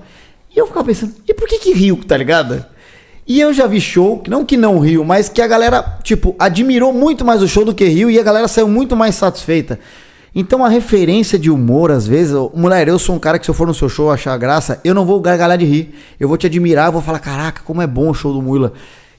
E 0.54 0.58
eu 0.58 0.66
ficava 0.66 0.84
pensando, 0.84 1.14
e 1.26 1.32
por 1.32 1.46
que 1.48 1.58
que 1.58 1.72
riu, 1.72 2.00
tá 2.06 2.16
ligado? 2.16 2.64
E 3.26 3.40
eu 3.40 3.52
já 3.52 3.68
vi 3.68 3.80
show, 3.80 4.18
que 4.18 4.28
não 4.28 4.44
que 4.44 4.56
não 4.56 4.80
riu, 4.80 5.04
mas 5.04 5.28
que 5.28 5.40
a 5.40 5.46
galera, 5.46 5.98
tipo, 6.02 6.34
admirou 6.36 6.92
muito 6.92 7.24
mais 7.24 7.40
o 7.40 7.48
show 7.48 7.64
do 7.64 7.72
que 7.72 7.84
riu 7.84 8.10
e 8.10 8.18
a 8.18 8.22
galera 8.22 8.48
saiu 8.48 8.66
muito 8.66 8.96
mais 8.96 9.14
satisfeita. 9.14 9.78
Então 10.34 10.64
a 10.64 10.68
referência 10.68 11.38
de 11.38 11.48
humor, 11.48 11.92
às 11.92 12.06
vezes, 12.06 12.34
mulher, 12.52 12.88
eu 12.88 12.98
sou 12.98 13.14
um 13.14 13.18
cara 13.20 13.38
que 13.38 13.44
se 13.44 13.50
eu 13.50 13.54
for 13.54 13.66
no 13.68 13.74
seu 13.74 13.88
show 13.88 14.10
achar 14.10 14.36
graça, 14.36 14.80
eu 14.82 14.94
não 14.94 15.06
vou 15.06 15.20
gargalhar 15.20 15.56
de 15.56 15.64
rir. 15.64 15.94
Eu 16.18 16.26
vou 16.26 16.36
te 16.36 16.46
admirar, 16.46 16.88
eu 16.88 16.92
vou 16.92 17.02
falar, 17.02 17.20
caraca, 17.20 17.62
como 17.64 17.80
é 17.80 17.86
bom 17.86 18.10
o 18.10 18.14
show 18.14 18.32
do 18.32 18.42
Mula. 18.42 18.72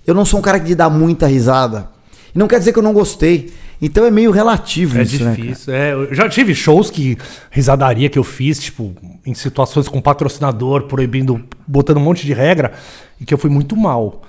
Eu 0.06 0.14
não 0.14 0.26
sou 0.26 0.40
um 0.40 0.42
cara 0.44 0.58
de 0.60 0.76
dar 0.76 0.90
muita 0.90 1.28
risada. 1.28 1.90
E 2.36 2.38
não 2.40 2.48
quer 2.48 2.60
dizer 2.60 2.74
que 2.74 2.80
eu 2.80 2.84
não 2.84 2.94
gostei. 2.94 3.54
Então 3.82 4.06
é 4.06 4.12
meio 4.12 4.32
relativo 4.32 4.98
É 4.98 5.04
isso, 5.04 5.24
né, 5.24 5.34
difícil. 5.36 5.74
é, 5.74 5.94
eu 5.94 6.14
já 6.16 6.28
tive 6.30 6.56
shows 6.56 6.90
que. 6.90 7.18
Risadaria 7.52 8.10
que 8.10 8.18
eu 8.18 8.24
fiz, 8.24 8.58
tipo, 8.60 8.94
em 9.26 9.34
situações 9.34 9.88
com 9.88 10.00
patrocinador, 10.02 10.84
proibindo, 10.84 11.44
botando 11.68 11.98
um 11.98 12.02
monte 12.02 12.26
de 12.26 12.34
regra, 12.34 12.72
e 13.20 13.26
que 13.26 13.34
eu 13.34 13.38
fui 13.38 13.50
muito 13.50 13.76
mal. 13.76 14.22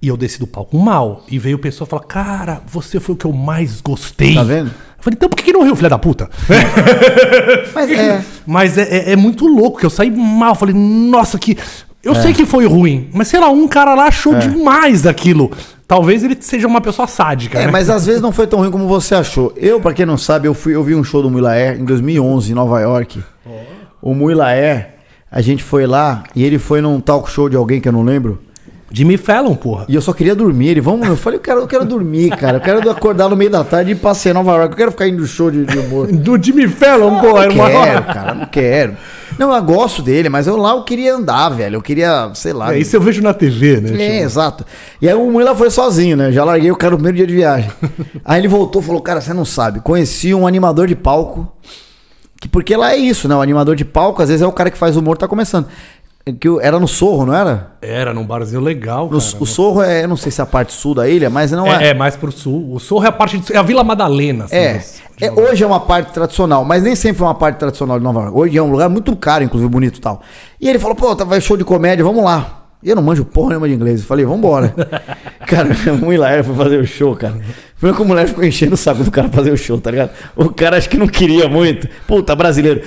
E 0.00 0.08
eu 0.08 0.16
desci 0.16 0.38
do 0.38 0.46
palco 0.46 0.78
mal. 0.78 1.24
E 1.28 1.38
veio 1.38 1.58
pessoa 1.58 1.86
falar: 1.86 2.04
Cara, 2.04 2.62
você 2.66 2.98
foi 3.00 3.14
o 3.14 3.18
que 3.18 3.24
eu 3.26 3.32
mais 3.32 3.80
gostei. 3.80 4.34
Tá 4.34 4.42
vendo? 4.44 4.68
Eu 4.68 5.02
falei: 5.02 5.16
Então 5.16 5.28
por 5.28 5.36
que, 5.36 5.42
que 5.42 5.52
não 5.52 5.64
riu, 5.64 5.76
filha 5.76 5.90
da 5.90 5.98
puta? 5.98 6.30
Mas 7.74 7.90
é. 7.92 8.24
Mas 8.46 8.78
é, 8.78 8.82
é- 8.82 9.12
é 9.12 9.16
muito 9.16 9.46
louco, 9.46 9.78
que 9.78 9.86
eu 9.86 9.90
saí 9.90 10.10
mal. 10.10 10.54
Falei, 10.54 10.74
nossa, 10.74 11.38
que. 11.38 11.56
Eu 12.08 12.22
sei 12.22 12.32
que 12.32 12.46
foi 12.46 12.66
ruim, 12.66 13.08
mas 13.12 13.28
sei 13.28 13.40
lá, 13.40 13.50
um 13.50 13.68
cara 13.68 13.94
lá 13.94 14.06
achou 14.06 14.34
demais 14.34 15.06
aquilo. 15.06 15.50
Talvez 15.86 16.22
ele 16.22 16.36
seja 16.38 16.66
uma 16.66 16.82
pessoa 16.82 17.08
sádica. 17.08 17.58
É, 17.58 17.64
né? 17.64 17.72
mas 17.72 17.88
às 17.88 18.04
vezes 18.04 18.20
não 18.20 18.30
foi 18.30 18.46
tão 18.46 18.58
ruim 18.58 18.70
como 18.70 18.86
você 18.86 19.14
achou. 19.14 19.52
Eu, 19.56 19.80
pra 19.80 19.94
quem 19.94 20.04
não 20.04 20.18
sabe, 20.18 20.46
eu 20.46 20.52
fui 20.52 20.74
eu 20.74 20.84
vi 20.84 20.94
um 20.94 21.02
show 21.02 21.22
do 21.22 21.46
Air 21.46 21.80
em 21.80 21.84
2011 21.84 22.52
em 22.52 22.54
Nova 22.54 22.78
York. 22.80 23.22
O 24.00 24.14
Mula 24.14 24.48
Air, 24.48 24.90
a 25.30 25.40
gente 25.40 25.62
foi 25.62 25.86
lá 25.86 26.24
e 26.36 26.44
ele 26.44 26.58
foi 26.58 26.80
num 26.80 27.00
talk 27.00 27.30
show 27.30 27.48
de 27.48 27.56
alguém 27.56 27.80
que 27.80 27.88
eu 27.88 27.92
não 27.92 28.02
lembro. 28.02 28.38
Jimmy 28.90 29.16
Fallon, 29.16 29.54
porra. 29.54 29.84
E 29.88 29.94
eu 29.94 30.00
só 30.00 30.12
queria 30.12 30.34
dormir. 30.34 30.68
Ele, 30.68 30.80
vamos, 30.80 31.06
eu 31.06 31.16
falei, 31.16 31.38
eu 31.38 31.42
quero, 31.42 31.60
eu 31.60 31.66
quero 31.66 31.84
dormir, 31.84 32.30
cara. 32.30 32.56
Eu 32.56 32.60
quero 32.60 32.90
acordar 32.90 33.28
no 33.28 33.36
meio 33.36 33.50
da 33.50 33.62
tarde 33.62 33.92
e 33.92 33.94
passear 33.94 34.32
em 34.32 34.34
Nova 34.34 34.52
York. 34.52 34.72
Eu 34.72 34.76
quero 34.76 34.90
ficar 34.90 35.08
indo 35.08 35.20
no 35.20 35.26
show 35.26 35.50
de, 35.50 35.64
de 35.64 35.78
humor. 35.78 36.06
Do 36.06 36.42
Jimmy 36.42 36.66
Fallon, 36.68 37.20
porra. 37.20 37.46
Não 37.46 37.54
quero, 37.54 38.02
cara, 38.04 38.34
não 38.34 38.46
quero. 38.46 38.96
Não, 39.38 39.54
eu 39.54 39.62
gosto 39.62 40.02
dele, 40.02 40.28
mas 40.28 40.46
eu 40.46 40.56
lá 40.56 40.72
eu 40.72 40.82
queria 40.82 41.14
andar, 41.14 41.48
velho. 41.50 41.76
Eu 41.76 41.82
queria, 41.82 42.30
sei 42.34 42.52
lá. 42.52 42.74
É, 42.74 42.78
isso 42.78 42.96
eu 42.96 43.00
vejo 43.00 43.22
na 43.22 43.32
TV, 43.32 43.80
né? 43.80 43.88
É, 43.90 43.92
tipo, 43.92 44.24
exato. 44.24 44.66
E 45.00 45.08
aí 45.08 45.14
o 45.14 45.30
Mula 45.30 45.54
foi 45.54 45.70
sozinho, 45.70 46.16
né? 46.16 46.32
Já 46.32 46.44
larguei 46.44 46.70
o 46.70 46.76
cara 46.76 46.90
no 46.90 46.96
primeiro 46.96 47.16
dia 47.16 47.26
de 47.26 47.34
viagem. 47.34 47.70
aí 48.24 48.40
ele 48.40 48.48
voltou 48.48 48.82
e 48.82 48.84
falou: 48.84 49.00
Cara, 49.00 49.20
você 49.20 49.32
não 49.32 49.44
sabe. 49.44 49.80
Conheci 49.80 50.34
um 50.34 50.46
animador 50.46 50.88
de 50.88 50.96
palco. 50.96 51.50
Que 52.40 52.48
porque 52.48 52.76
lá 52.76 52.92
é 52.92 52.96
isso, 52.96 53.28
né? 53.28 53.34
O 53.34 53.40
animador 53.40 53.74
de 53.74 53.84
palco, 53.84 54.22
às 54.22 54.28
vezes 54.28 54.42
é 54.42 54.46
o 54.46 54.52
cara 54.52 54.70
que 54.70 54.78
faz 54.78 54.96
humor, 54.96 55.16
tá 55.16 55.26
começando. 55.26 55.66
Que 56.32 56.48
eu- 56.48 56.60
era 56.60 56.78
no 56.78 56.88
Sorro, 56.88 57.26
não 57.26 57.34
era? 57.34 57.72
Era 57.80 58.12
num 58.12 58.24
barzinho 58.24 58.60
legal, 58.60 59.04
No- 59.10 59.20
cara. 59.20 59.36
o 59.40 59.46
Sorro 59.46 59.82
é, 59.82 60.04
eu 60.04 60.08
não 60.08 60.16
sei 60.16 60.30
se 60.32 60.40
é 60.40 60.44
a 60.44 60.46
parte 60.46 60.72
sul 60.72 60.94
da 60.94 61.08
ilha, 61.08 61.30
mas 61.30 61.52
não 61.52 61.66
é. 61.66 61.84
É, 61.84 61.88
é 61.88 61.94
mais 61.94 62.16
pro 62.16 62.30
sul. 62.32 62.72
O 62.74 62.78
Sorro 62.80 63.04
é 63.04 63.08
a 63.08 63.12
parte 63.12 63.38
de... 63.38 63.52
É 63.52 63.56
a 63.58 63.62
Vila 63.62 63.82
Madalena. 63.84 64.44
assim, 64.44 64.56
É, 64.56 64.72
mas- 64.74 65.02
é, 65.20 65.30
hoje 65.32 65.62
é 65.64 65.66
uma 65.66 65.80
parte 65.80 66.12
tradicional, 66.12 66.64
mas 66.64 66.82
nem 66.82 66.94
sempre 66.96 67.18
foi 67.18 67.26
uma 67.26 67.34
parte 67.34 67.56
tradicional 67.56 67.98
de 67.98 68.04
Nova 68.04 68.20
York. 68.22 68.36
Hoje 68.38 68.58
é 68.58 68.62
um 68.62 68.70
lugar 68.70 68.88
muito 68.88 69.14
caro, 69.16 69.44
inclusive 69.44 69.70
bonito 69.70 69.98
e 69.98 70.00
tal. 70.00 70.20
E 70.60 70.68
ele 70.68 70.78
falou, 70.78 70.94
pô, 70.96 71.14
tá- 71.14 71.24
vai 71.24 71.40
show 71.40 71.56
de 71.56 71.64
comédia, 71.64 72.04
vamos 72.04 72.22
lá. 72.24 72.54
E 72.80 72.90
eu 72.90 72.94
não 72.94 73.02
manjo 73.02 73.24
porra 73.24 73.48
nenhuma 73.50 73.66
de 73.68 73.74
inglês. 73.74 74.00
Eu 74.02 74.06
falei, 74.06 74.24
vambora. 74.24 74.72
cara, 75.48 75.68
o 76.00 76.12
Hilaire 76.12 76.44
foi 76.44 76.54
fazer 76.54 76.78
o 76.78 76.86
show, 76.86 77.16
cara. 77.16 77.34
Primeiro 77.76 77.96
que 77.96 78.02
a 78.04 78.06
mulher 78.06 78.28
ficou 78.28 78.44
enchendo 78.44 78.74
o 78.74 78.76
saco 78.76 79.02
do 79.02 79.10
cara 79.10 79.28
fazer 79.28 79.50
o 79.50 79.56
show, 79.56 79.80
tá 79.80 79.90
ligado? 79.90 80.10
O 80.36 80.48
cara 80.50 80.76
acho 80.76 80.88
que 80.88 80.96
não 80.96 81.08
queria 81.08 81.48
muito. 81.48 81.88
Puta, 82.06 82.36
brasileiro. 82.36 82.82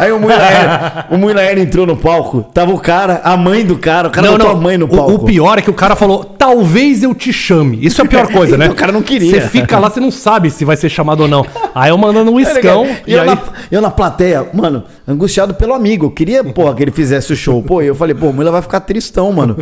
Aí 0.00 0.10
o 0.12 0.18
Muilaer, 0.18 1.06
o 1.10 1.18
Muilaer 1.18 1.58
entrou 1.58 1.86
no 1.86 1.94
palco, 1.94 2.42
tava 2.54 2.72
o 2.72 2.78
cara, 2.80 3.20
a 3.22 3.36
mãe 3.36 3.64
do 3.66 3.76
cara, 3.76 4.08
o 4.08 4.10
cara 4.10 4.30
botou 4.32 4.50
a 4.50 4.54
mãe 4.54 4.78
no 4.78 4.86
O- 4.86 4.88
palco. 4.88 5.12
O, 5.12 5.18
pior 5.26 5.58
é 5.58 5.62
que 5.62 5.68
o 5.68 5.74
cara 5.74 5.94
falou, 5.94 6.24
talvez 6.24 7.02
eu 7.02 7.14
te 7.14 7.32
chame. 7.32 7.78
Isso 7.82 8.00
é 8.00 8.04
a 8.04 8.08
pior 8.08 8.26
coisa, 8.32 8.56
né? 8.56 8.68
O 8.70 8.74
cara 8.74 8.92
não 8.92 9.02
queria. 9.02 9.30
Você 9.42 9.48
fica 9.48 9.78
lá, 9.78 9.90
você 9.90 10.00
não 10.00 10.10
sabe 10.10 10.50
se 10.50 10.64
vai 10.64 10.76
ser 10.76 10.88
chamado 10.88 11.20
ou 11.20 11.28
não. 11.28 11.44
Aí 11.74 11.90
eu 11.90 11.98
mandando 11.98 12.30
um 12.32 12.42
Tá 12.42 12.50
iscão. 12.52 12.84
ligado? 12.84 13.02
E 13.06 13.12
eu, 13.12 13.20
aí... 13.20 13.26
na, 13.26 13.38
eu 13.70 13.80
na 13.82 13.90
plateia, 13.90 14.46
mano, 14.54 14.84
angustiado 15.06 15.52
pelo 15.52 15.74
amigo. 15.74 16.06
Eu 16.06 16.10
queria, 16.10 16.42
porra, 16.42 16.74
que 16.74 16.82
ele 16.82 16.90
fizesse 16.92 17.32
o 17.32 17.36
show. 17.36 17.62
Pô, 17.62 17.82
e 17.82 17.86
eu 17.86 17.94
falei, 17.94 18.14
pô, 18.14 18.28
o 18.28 18.32
Mula 18.32 18.50
vai 18.50 18.62
ficar 18.62 18.80
tristão, 18.80 19.30
mano. 19.32 19.58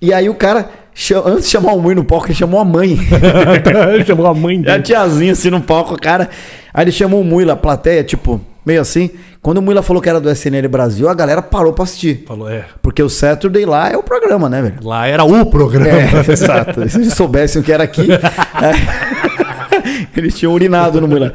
E 0.00 0.12
aí 0.12 0.28
o 0.28 0.34
cara, 0.34 0.70
antes 1.26 1.44
de 1.44 1.50
chamar 1.50 1.72
o 1.74 1.80
Mui 1.82 1.94
no 1.94 2.04
palco, 2.04 2.26
ele 2.28 2.34
chamou 2.34 2.60
a 2.60 2.64
mãe. 2.64 2.98
Ele 3.94 4.04
chamou 4.08 4.26
a 4.26 4.32
mãe 4.34 4.56
E 4.56 4.68
a 4.68 4.72
dele. 4.72 4.82
tiazinha 4.84 5.32
assim 5.32 5.50
no 5.50 5.60
palco, 5.60 6.00
cara. 6.00 6.30
Aí 6.72 6.84
ele 6.84 6.92
chamou 6.92 7.20
o 7.20 7.24
Mui 7.24 7.48
a 7.50 7.56
plateia, 7.56 8.02
tipo, 8.04 8.40
meio 8.64 8.80
assim. 8.80 9.10
Quando 9.42 9.58
o 9.58 9.62
Mui 9.62 9.80
falou 9.82 10.02
que 10.02 10.08
era 10.08 10.20
do 10.20 10.30
SNL 10.30 10.68
Brasil, 10.68 11.08
a 11.08 11.14
galera 11.14 11.40
parou 11.40 11.72
pra 11.72 11.84
assistir. 11.84 12.24
Falou, 12.26 12.50
é. 12.50 12.64
Porque 12.82 13.02
o 13.02 13.08
Saturday 13.08 13.64
lá 13.64 13.90
é 13.90 13.96
o 13.96 14.02
programa, 14.02 14.48
né, 14.48 14.62
velho? 14.62 14.76
Lá 14.82 15.06
era 15.06 15.24
o 15.24 15.46
programa. 15.46 15.88
É, 15.88 16.24
exato. 16.32 16.88
Se 16.88 16.98
eles 16.98 17.14
soubessem 17.14 17.60
o 17.60 17.64
que 17.64 17.72
era 17.72 17.84
aqui, 17.84 18.08
é, 18.10 20.08
eles 20.16 20.34
tinham 20.34 20.52
urinado 20.52 21.00
no 21.00 21.08
Mulan. 21.08 21.32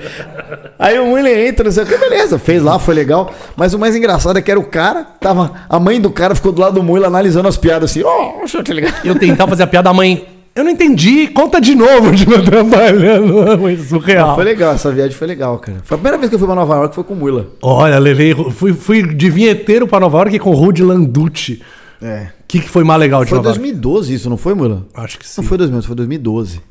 Aí 0.77 0.99
o 0.99 1.05
Mulan 1.05 1.29
entra, 1.29 1.63
não 1.63 1.71
sei 1.71 1.83
o 1.83 1.87
que, 1.87 1.97
beleza, 1.97 2.39
fez 2.39 2.61
lá, 2.61 2.79
foi 2.79 2.95
legal. 2.95 3.33
Mas 3.55 3.73
o 3.73 3.79
mais 3.79 3.95
engraçado 3.95 4.37
é 4.37 4.41
que 4.41 4.51
era 4.51 4.59
o 4.59 4.63
cara, 4.63 5.05
tava, 5.19 5.51
a 5.69 5.79
mãe 5.79 6.01
do 6.01 6.09
cara 6.09 6.35
ficou 6.35 6.51
do 6.51 6.59
lado 6.61 6.75
do 6.75 6.83
Mulan 6.83 7.07
analisando 7.07 7.47
as 7.47 7.57
piadas 7.57 7.91
assim, 7.91 8.03
ó, 8.03 8.43
oh, 8.43 8.63
tá 8.63 8.73
ligado? 8.73 9.05
Eu 9.05 9.17
tentava 9.17 9.51
fazer 9.51 9.63
a 9.63 9.67
piada 9.67 9.89
da 9.89 9.93
mãe. 9.93 10.27
Eu 10.53 10.65
não 10.65 10.71
entendi, 10.71 11.27
conta 11.27 11.61
de 11.61 11.73
novo 11.73 12.11
de 12.15 12.27
não 12.27 12.43
trabalhando. 12.43 13.57
Foi 13.59 13.77
surreal. 13.77 14.35
Foi 14.35 14.43
legal, 14.43 14.73
essa 14.73 14.91
viagem 14.91 15.15
foi 15.15 15.27
legal, 15.27 15.57
cara. 15.59 15.77
Foi 15.83 15.95
a 15.95 15.97
primeira 15.97 16.17
vez 16.17 16.29
que 16.29 16.35
eu 16.35 16.39
fui 16.39 16.47
pra 16.47 16.55
Nova 16.55 16.75
York, 16.75 16.93
foi 16.95 17.03
com 17.03 17.13
o 17.13 17.17
Mulan. 17.17 17.45
Olha, 17.61 17.97
levei. 17.97 18.35
Fui, 18.51 18.73
fui 18.73 19.01
de 19.15 19.29
vinheteiro 19.29 19.87
pra 19.87 19.99
Nova 19.99 20.17
York 20.17 20.39
com 20.39 20.49
o 20.49 20.53
Rudy 20.53 20.83
Landucci. 20.83 21.61
É. 22.01 22.27
O 22.41 22.43
que, 22.47 22.59
que 22.59 22.69
foi 22.69 22.83
mais 22.83 22.99
legal 22.99 23.23
de 23.23 23.29
Foi 23.29 23.37
Nova 23.37 23.49
York? 23.49 23.59
2012 23.61 24.13
isso, 24.13 24.29
não 24.29 24.35
foi, 24.35 24.53
Mulan? 24.53 24.83
Acho 24.93 25.17
que 25.17 25.27
sim. 25.27 25.39
Não 25.41 25.47
foi 25.47 25.57
2012, 25.57 25.87
foi 25.87 25.95
2012. 25.95 26.61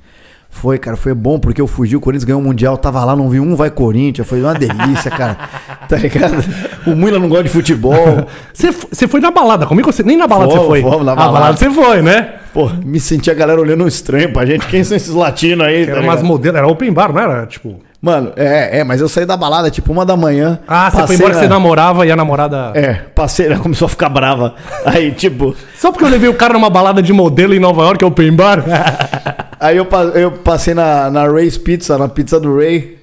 Foi, 0.52 0.78
cara, 0.78 0.96
foi 0.96 1.14
bom 1.14 1.38
porque 1.38 1.60
eu 1.60 1.66
fugi, 1.68 1.94
o 1.96 2.00
Corinthians 2.00 2.24
ganhou 2.24 2.40
o 2.40 2.44
Mundial, 2.44 2.76
tava 2.76 3.02
lá, 3.04 3.14
não 3.14 3.30
vi 3.30 3.38
um 3.38 3.54
vai 3.54 3.70
Corinthians, 3.70 4.26
foi 4.26 4.42
uma 4.42 4.52
delícia, 4.52 5.10
cara. 5.10 5.38
Tá 5.88 5.96
ligado? 5.96 6.44
O 6.86 6.94
Mula 6.94 7.18
não 7.18 7.28
gosta 7.28 7.44
de 7.44 7.50
futebol. 7.50 8.26
Você 8.52 9.08
foi 9.08 9.20
na 9.20 9.30
balada 9.30 9.66
comigo? 9.66 9.90
Você, 9.90 10.02
nem 10.04 10.16
na 10.16 10.26
balada 10.26 10.52
você 10.52 10.66
foi. 10.66 10.82
fomos 10.82 11.04
na 11.06 11.12
A 11.12 11.16
balada. 11.16 11.56
você 11.56 11.70
foi, 11.70 12.00
né? 12.02 12.34
Pô, 12.52 12.68
me 12.84 12.98
senti 12.98 13.30
a 13.30 13.34
galera 13.34 13.60
olhando 13.60 13.86
estranho 13.86 14.32
pra 14.32 14.44
gente. 14.44 14.66
Quem 14.66 14.82
são 14.82 14.96
esses 14.96 15.14
latinos 15.14 15.66
aí? 15.66 15.84
tá 15.86 15.92
Era 15.92 16.00
ligado? 16.00 16.04
umas 16.14 16.22
modelos, 16.22 16.58
era 16.58 16.66
open 16.66 16.92
bar, 16.92 17.12
não 17.12 17.20
era? 17.22 17.46
Tipo. 17.46 17.80
Mano, 18.02 18.32
é, 18.34 18.78
é, 18.78 18.84
mas 18.84 19.00
eu 19.02 19.08
saí 19.10 19.26
da 19.26 19.36
balada 19.36 19.70
tipo 19.70 19.92
uma 19.92 20.06
da 20.06 20.16
manhã. 20.16 20.58
Ah, 20.66 20.90
você 20.90 21.06
foi 21.06 21.16
embora 21.16 21.30
que 21.32 21.36
na- 21.36 21.42
você 21.42 21.48
namorava 21.48 22.06
e 22.06 22.10
a 22.10 22.16
namorada. 22.16 22.72
É, 22.74 22.94
passei, 23.14 23.44
ela 23.46 23.58
começou 23.58 23.84
a 23.86 23.88
ficar 23.90 24.08
brava. 24.08 24.54
Aí, 24.86 25.12
tipo, 25.12 25.54
Só 25.76 25.92
porque 25.92 26.04
eu 26.06 26.08
levei 26.08 26.28
o 26.30 26.34
cara 26.34 26.54
numa 26.54 26.70
balada 26.70 27.02
de 27.02 27.12
modelo 27.12 27.54
em 27.54 27.58
Nova 27.60 27.82
York, 27.82 28.02
é 28.02 28.06
open 28.06 28.32
bar. 28.34 28.64
aí 29.60 29.76
eu, 29.76 29.86
eu 30.14 30.32
passei 30.32 30.72
na, 30.72 31.10
na 31.10 31.28
Ray's 31.28 31.58
Pizza, 31.58 31.98
na 31.98 32.08
pizza 32.08 32.40
do 32.40 32.56
Ray. 32.56 32.99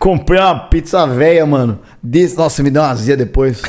Comprei 0.00 0.40
uma 0.40 0.58
pizza 0.58 1.06
velha, 1.06 1.44
mano. 1.44 1.78
Desse, 2.02 2.34
nossa, 2.36 2.62
me 2.62 2.70
deu 2.70 2.80
uma 2.80 2.88
azia 2.88 3.14
depois. 3.18 3.60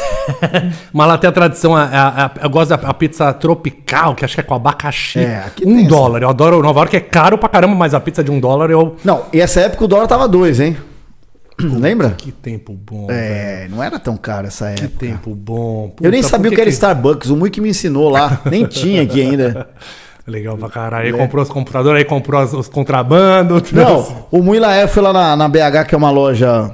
Mas 0.93 1.07
lá 1.07 1.17
tem 1.17 1.29
a 1.29 1.33
tradição, 1.33 1.75
a, 1.75 1.83
a- 1.83 2.25
a- 2.27 2.31
eu 2.43 2.49
gosto 2.49 2.69
da 2.69 2.93
pizza 2.93 3.33
tropical, 3.33 4.15
que 4.15 4.23
acho 4.23 4.35
que 4.35 4.39
é 4.39 4.43
com 4.43 4.53
abacaxi. 4.55 5.19
É, 5.19 5.39
aqui 5.45 5.65
um 5.65 5.73
tem 5.75 5.79
essa. 5.81 5.89
dólar. 5.89 6.21
Eu 6.21 6.29
adoro 6.29 6.61
Nova 6.63 6.79
York, 6.79 6.95
é 6.95 6.99
caro 7.01 7.37
pra 7.37 7.49
caramba, 7.49 7.75
mas 7.75 7.93
a 7.93 7.99
pizza 7.99 8.23
de 8.23 8.31
um 8.31 8.39
dólar 8.39 8.69
eu. 8.71 8.95
Não, 9.03 9.23
e 9.33 9.41
essa 9.41 9.59
época 9.59 9.83
o 9.83 9.87
dólar 9.89 10.07
tava 10.07 10.25
dois, 10.25 10.61
hein? 10.61 10.77
Lembra? 11.59 12.11
Que 12.11 12.31
tempo 12.31 12.73
bom. 12.73 13.07
velho. 13.07 13.19
É, 13.19 13.67
não 13.69 13.83
era 13.83 13.99
tão 13.99 14.15
caro 14.15 14.47
essa 14.47 14.71
Que 14.73 14.85
época. 14.85 14.99
tempo 15.05 15.35
bom. 15.35 15.93
Eu 16.01 16.09
nem 16.09 16.21
Puta, 16.21 16.31
sabia 16.31 16.49
o 16.49 16.55
que 16.55 16.61
era 16.61 16.69
Starbucks, 16.69 17.29
o 17.29 17.35
Mui 17.35 17.49
que 17.49 17.59
me 17.61 17.69
ensinou 17.69 18.09
lá. 18.09 18.39
Nem 18.49 18.65
tinha 18.65 19.01
aqui 19.03 19.21
ainda. 19.21 19.69
Legal 20.27 20.57
pra 20.57 20.69
caralho. 20.69 21.07
Aí 21.07 21.13
comprou 21.13 21.43
os 21.43 21.49
computadores, 21.49 21.99
aí 21.99 22.05
comprou 22.05 22.43
os, 22.43 22.53
os 22.53 22.67
contrabando. 22.67 23.61
Não, 23.73 24.27
o 24.31 24.41
Mui 24.41 24.59
Laé 24.59 24.87
foi 24.87 25.01
lá 25.01 25.11
na, 25.11 25.35
na 25.35 25.47
BH, 25.47 25.87
que 25.87 25.95
é 25.95 25.97
uma 25.97 26.11
loja. 26.11 26.71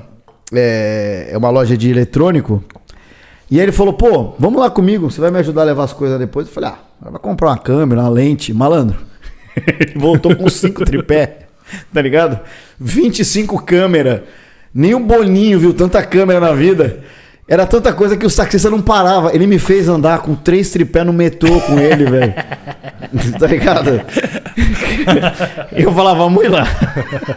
É, 0.53 1.29
é 1.31 1.37
uma 1.37 1.49
loja 1.49 1.77
de 1.77 1.89
eletrônico. 1.89 2.63
E 3.49 3.57
aí 3.57 3.65
ele 3.65 3.71
falou, 3.71 3.93
pô, 3.93 4.33
vamos 4.37 4.59
lá 4.59 4.69
comigo, 4.69 5.09
você 5.09 5.21
vai 5.21 5.31
me 5.31 5.39
ajudar 5.39 5.61
a 5.61 5.65
levar 5.65 5.85
as 5.85 5.93
coisas 5.93 6.19
depois? 6.19 6.47
Eu 6.47 6.53
falei, 6.53 6.69
ah, 6.69 7.09
vai 7.09 7.19
comprar 7.19 7.47
uma 7.47 7.57
câmera, 7.57 8.01
uma 8.01 8.09
lente, 8.09 8.53
malandro. 8.53 8.97
Voltou 9.95 10.35
com 10.35 10.49
cinco 10.49 10.83
tripé, 10.83 11.47
tá 11.93 12.01
ligado? 12.01 12.39
25 12.79 13.63
câmeras. 13.63 14.21
Nem 14.73 14.93
o 14.93 14.99
Boninho 14.99 15.59
viu 15.59 15.73
tanta 15.73 16.03
câmera 16.03 16.39
na 16.41 16.51
vida. 16.51 16.99
Era 17.47 17.65
tanta 17.65 17.93
coisa 17.93 18.17
que 18.17 18.25
os 18.25 18.35
taxistas 18.35 18.69
não 18.69 18.81
paravam. 18.81 19.31
Ele 19.31 19.47
me 19.47 19.57
fez 19.57 19.87
andar 19.87 20.19
com 20.19 20.35
três 20.35 20.69
tripé 20.69 21.03
no 21.03 21.13
metrô 21.13 21.61
com 21.61 21.79
ele, 21.79 22.03
velho. 22.09 22.33
tá 23.39 23.47
ligado? 23.47 24.01
Eu 25.71 25.93
falava, 25.93 26.19
vamos 26.19 26.43
ir 26.43 26.49
lá. 26.49 26.67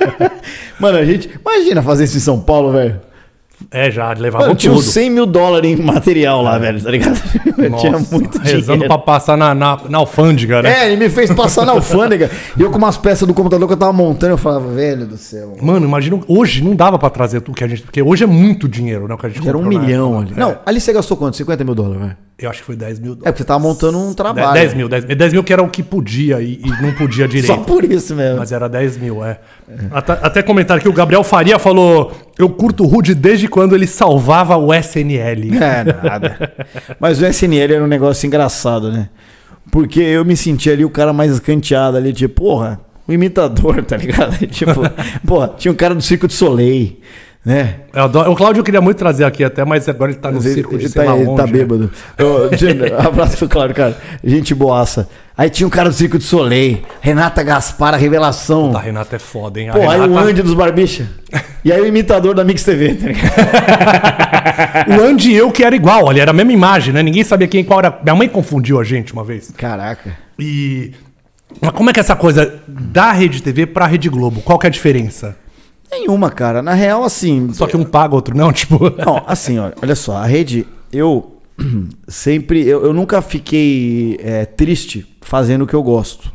Mano, 0.80 0.98
a 0.98 1.04
gente. 1.04 1.30
Imagina 1.40 1.80
fazer 1.80 2.04
isso 2.04 2.16
em 2.16 2.20
São 2.20 2.40
Paulo, 2.40 2.72
velho. 2.72 3.00
É, 3.70 3.90
já, 3.90 4.12
levavam 4.12 4.48
Mano, 4.48 4.58
tinha 4.58 4.72
tudo. 4.72 4.80
uns 4.80 4.86
100 4.92 5.10
mil 5.10 5.26
dólares 5.26 5.70
em 5.70 5.82
material 5.82 6.42
lá, 6.42 6.58
velho, 6.58 6.82
tá 6.82 6.90
ligado? 6.90 7.20
tinha 7.78 7.92
Nossa, 7.92 8.16
muito 8.16 8.38
rezando 8.38 8.62
dinheiro. 8.62 8.86
pra 8.88 8.98
passar 8.98 9.36
na, 9.36 9.54
na, 9.54 9.78
na 9.88 9.98
alfândega, 9.98 10.62
né? 10.62 10.80
É, 10.84 10.86
ele 10.92 10.96
me 11.04 11.10
fez 11.10 11.32
passar 11.32 11.64
na 11.66 11.72
alfândega. 11.72 12.30
E 12.56 12.62
eu 12.62 12.70
com 12.70 12.78
umas 12.78 12.96
peças 12.96 13.26
do 13.28 13.32
computador 13.34 13.66
que 13.68 13.74
eu 13.74 13.78
tava 13.78 13.92
montando, 13.92 14.32
eu 14.32 14.38
falava, 14.38 14.66
velho 14.72 15.06
do 15.06 15.16
céu. 15.16 15.56
Mano, 15.62 15.86
imagina, 15.86 16.18
hoje 16.26 16.62
não 16.64 16.74
dava 16.74 16.98
pra 16.98 17.08
trazer 17.10 17.40
tudo 17.40 17.54
que 17.54 17.64
a 17.64 17.68
gente. 17.68 17.82
Porque 17.82 18.02
hoje 18.02 18.24
é 18.24 18.26
muito 18.26 18.68
dinheiro, 18.68 19.06
né? 19.06 19.14
o 19.14 19.18
Que 19.18 19.26
a 19.26 19.28
gente 19.28 19.46
Era 19.48 19.56
um 19.56 19.62
na 19.62 19.68
milhão 19.68 20.18
ali. 20.18 20.32
É, 20.36 20.40
Não, 20.40 20.58
ali 20.66 20.80
você 20.80 20.92
gastou 20.92 21.16
quanto? 21.16 21.36
50 21.36 21.64
mil 21.64 21.74
dólares, 21.74 22.00
velho? 22.02 22.16
Eu 22.40 22.48
acho 22.48 22.60
que 22.60 22.64
foi 22.64 22.76
10 22.76 23.00
mil 23.00 23.12
É 23.12 23.16
porque 23.30 23.38
você 23.38 23.44
tava 23.44 23.60
montando 23.60 23.98
um 23.98 24.14
trabalho. 24.14 24.54
10 24.54 24.74
mil, 24.74 24.88
10, 24.88 25.04
10 25.04 25.32
mil 25.32 25.44
que 25.44 25.52
era 25.52 25.62
o 25.62 25.68
que 25.68 25.82
podia 25.82 26.40
e, 26.40 26.60
e 26.64 26.82
não 26.82 26.92
podia 26.94 27.26
Só 27.28 27.30
direito. 27.30 27.60
por 27.64 27.84
isso 27.84 28.14
mesmo. 28.14 28.38
Mas 28.38 28.50
era 28.50 28.68
10 28.68 28.96
mil, 28.96 29.24
é. 29.24 29.38
Até, 29.90 30.12
até 30.12 30.42
comentário 30.42 30.82
que 30.82 30.88
o 30.88 30.92
Gabriel 30.92 31.22
Faria 31.22 31.58
falou: 31.58 32.12
Eu 32.38 32.48
curto 32.48 32.84
o 32.84 32.86
Rude 32.86 33.14
desde 33.14 33.46
quando 33.46 33.74
ele 33.74 33.86
salvava 33.86 34.56
o 34.56 34.72
SNL. 34.72 35.54
É, 35.56 35.84
nada. 35.84 36.52
Mas 36.98 37.20
o 37.20 37.26
SNL 37.26 37.74
era 37.74 37.84
um 37.84 37.88
negócio 37.88 38.26
engraçado, 38.26 38.90
né? 38.90 39.08
Porque 39.70 40.00
eu 40.00 40.24
me 40.24 40.36
sentia 40.36 40.72
ali 40.72 40.84
o 40.84 40.90
cara 40.90 41.12
mais 41.12 41.32
escanteado 41.32 41.96
ali, 41.96 42.12
tipo, 42.12 42.42
porra, 42.42 42.80
o 43.06 43.12
imitador, 43.12 43.82
tá 43.84 43.96
ligado? 43.96 44.36
tipo, 44.46 44.80
porra, 45.26 45.54
tinha 45.58 45.70
um 45.70 45.76
cara 45.76 45.94
do 45.94 46.02
Circo 46.02 46.26
de 46.26 46.32
Soleil, 46.34 46.96
né? 47.44 47.76
Eu 47.94 48.04
adoro- 48.04 48.30
o 48.32 48.36
Cláudio 48.36 48.60
eu 48.60 48.64
queria 48.64 48.80
muito 48.80 48.98
trazer 48.98 49.24
aqui 49.24 49.42
até, 49.42 49.64
mas 49.64 49.88
agora 49.88 50.10
ele 50.10 50.20
tá 50.20 50.30
no 50.30 50.38
Ele, 50.40 50.52
circo 50.54 50.76
de 50.76 50.84
ele 50.86 50.92
tá, 50.92 51.16
ele 51.16 51.34
tá 51.34 51.46
né? 51.46 51.52
bêbado. 51.52 51.90
Ô, 52.18 52.54
Júnior, 52.56 52.94
abraço 53.06 53.36
pro 53.38 53.48
Claro, 53.48 53.72
cara. 53.74 53.96
Gente 54.22 54.54
boaça. 54.54 55.08
Aí 55.36 55.48
tinha 55.48 55.66
um 55.66 55.70
cara 55.70 55.88
do 55.88 55.94
Circo 55.94 56.18
de 56.18 56.24
Soleil, 56.24 56.82
Renata 57.00 57.42
Gaspar, 57.42 57.94
a 57.94 57.96
revelação. 57.96 58.76
A 58.76 58.80
Renata 58.80 59.16
é 59.16 59.18
foda, 59.18 59.58
hein? 59.58 59.70
A 59.70 59.72
Pô, 59.72 59.88
aí 59.88 59.98
o 59.98 60.02
Renata- 60.02 60.20
Andy 60.26 60.42
dos 60.42 60.54
Barbicha. 60.54 61.08
E 61.62 61.70
aí 61.70 61.78
o 61.78 61.86
imitador 61.86 62.34
da 62.34 62.42
Mix 62.42 62.62
TV, 62.64 62.94
tá? 62.94 63.04
O 64.98 65.02
Andy 65.04 65.30
e 65.32 65.36
eu 65.36 65.50
que 65.50 65.62
era 65.62 65.76
igual, 65.76 66.08
ali 66.08 66.18
era 66.20 66.30
a 66.30 66.34
mesma 66.34 66.52
imagem, 66.52 66.92
né? 66.94 67.02
Ninguém 67.02 67.22
sabia 67.22 67.46
quem 67.46 67.62
qual 67.62 67.80
era. 67.80 67.98
Minha 68.02 68.14
mãe 68.14 68.28
confundiu 68.28 68.80
a 68.80 68.84
gente 68.84 69.12
uma 69.12 69.22
vez. 69.24 69.52
Caraca. 69.56 70.16
E. 70.38 70.92
Mas 71.60 71.72
como 71.72 71.90
é 71.90 71.92
que 71.92 72.00
é 72.00 72.02
essa 72.02 72.16
coisa 72.16 72.60
da 72.66 73.12
Rede 73.12 73.42
TV 73.42 73.66
pra 73.66 73.86
Rede 73.86 74.08
Globo? 74.08 74.40
Qual 74.40 74.58
que 74.58 74.66
é 74.66 74.68
a 74.68 74.70
diferença? 74.70 75.36
Nenhuma, 75.90 76.30
cara. 76.30 76.62
Na 76.62 76.74
real, 76.74 77.04
assim. 77.04 77.52
Só 77.52 77.66
que 77.66 77.76
um 77.76 77.84
paga, 77.84 78.14
outro 78.14 78.36
não, 78.36 78.52
tipo. 78.52 78.78
Não, 78.90 79.22
assim, 79.26 79.58
olha, 79.58 79.74
olha 79.82 79.94
só, 79.94 80.16
a 80.16 80.26
rede, 80.26 80.66
eu 80.92 81.36
sempre, 82.08 82.66
eu, 82.66 82.84
eu 82.84 82.92
nunca 82.92 83.20
fiquei 83.22 84.18
é, 84.22 84.44
triste 84.44 85.06
fazendo 85.20 85.62
o 85.62 85.66
que 85.66 85.74
eu 85.74 85.82
gosto. 85.82 86.32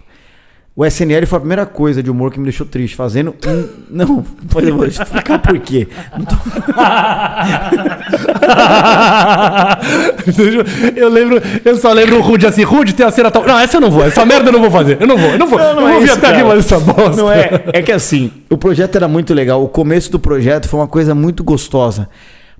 O 0.77 0.85
SNL 0.85 1.25
foi 1.25 1.37
a 1.37 1.39
primeira 1.39 1.65
coisa 1.65 2.03
de 2.03 2.11
humor 2.11 2.33
que 2.33 2.37
me 2.37 2.43
deixou 2.43 2.65
triste, 2.65 2.97
fazendo 2.97 3.33
um. 3.47 3.69
Não, 3.89 4.25
pois 4.49 4.67
eu 4.67 4.75
vou 4.75 4.85
explicar 4.85 5.39
por 5.39 5.57
quê. 5.59 5.87
Não 6.17 6.25
tô- 6.25 6.35
eu 10.95 11.07
lembro, 11.07 11.41
eu 11.63 11.77
só 11.77 11.93
lembro 11.93 12.17
o 12.17 12.21
Rude 12.21 12.45
assim, 12.45 12.63
Rude 12.63 12.93
tem 12.93 13.05
a 13.05 13.11
cena 13.11 13.31
tal. 13.31 13.45
Não, 13.45 13.57
essa 13.57 13.77
eu 13.77 13.81
não 13.81 13.89
vou, 13.89 14.03
essa 14.03 14.25
merda 14.25 14.49
eu 14.49 14.51
não 14.51 14.59
vou 14.59 14.69
fazer. 14.69 14.97
Eu 14.99 15.07
não 15.07 15.17
vou, 15.17 15.29
eu 15.29 15.39
não 15.39 15.47
vou. 15.47 15.57
Não, 15.57 15.75
não 15.75 15.81
eu 15.83 15.87
é 15.87 15.91
vou 15.93 16.01
vir 16.01 16.11
até 16.11 16.27
aqui 16.27 16.43
fazer 16.43 16.59
essa 16.59 16.79
bosta. 16.79 17.21
Não 17.21 17.31
é, 17.31 17.63
é 17.71 17.81
que 17.81 17.93
assim, 17.93 18.29
o 18.49 18.57
projeto 18.57 18.97
era 18.97 19.07
muito 19.07 19.33
legal. 19.33 19.63
O 19.63 19.69
começo 19.69 20.11
do 20.11 20.19
projeto 20.19 20.67
foi 20.67 20.81
uma 20.81 20.87
coisa 20.87 21.15
muito 21.15 21.41
gostosa. 21.41 22.09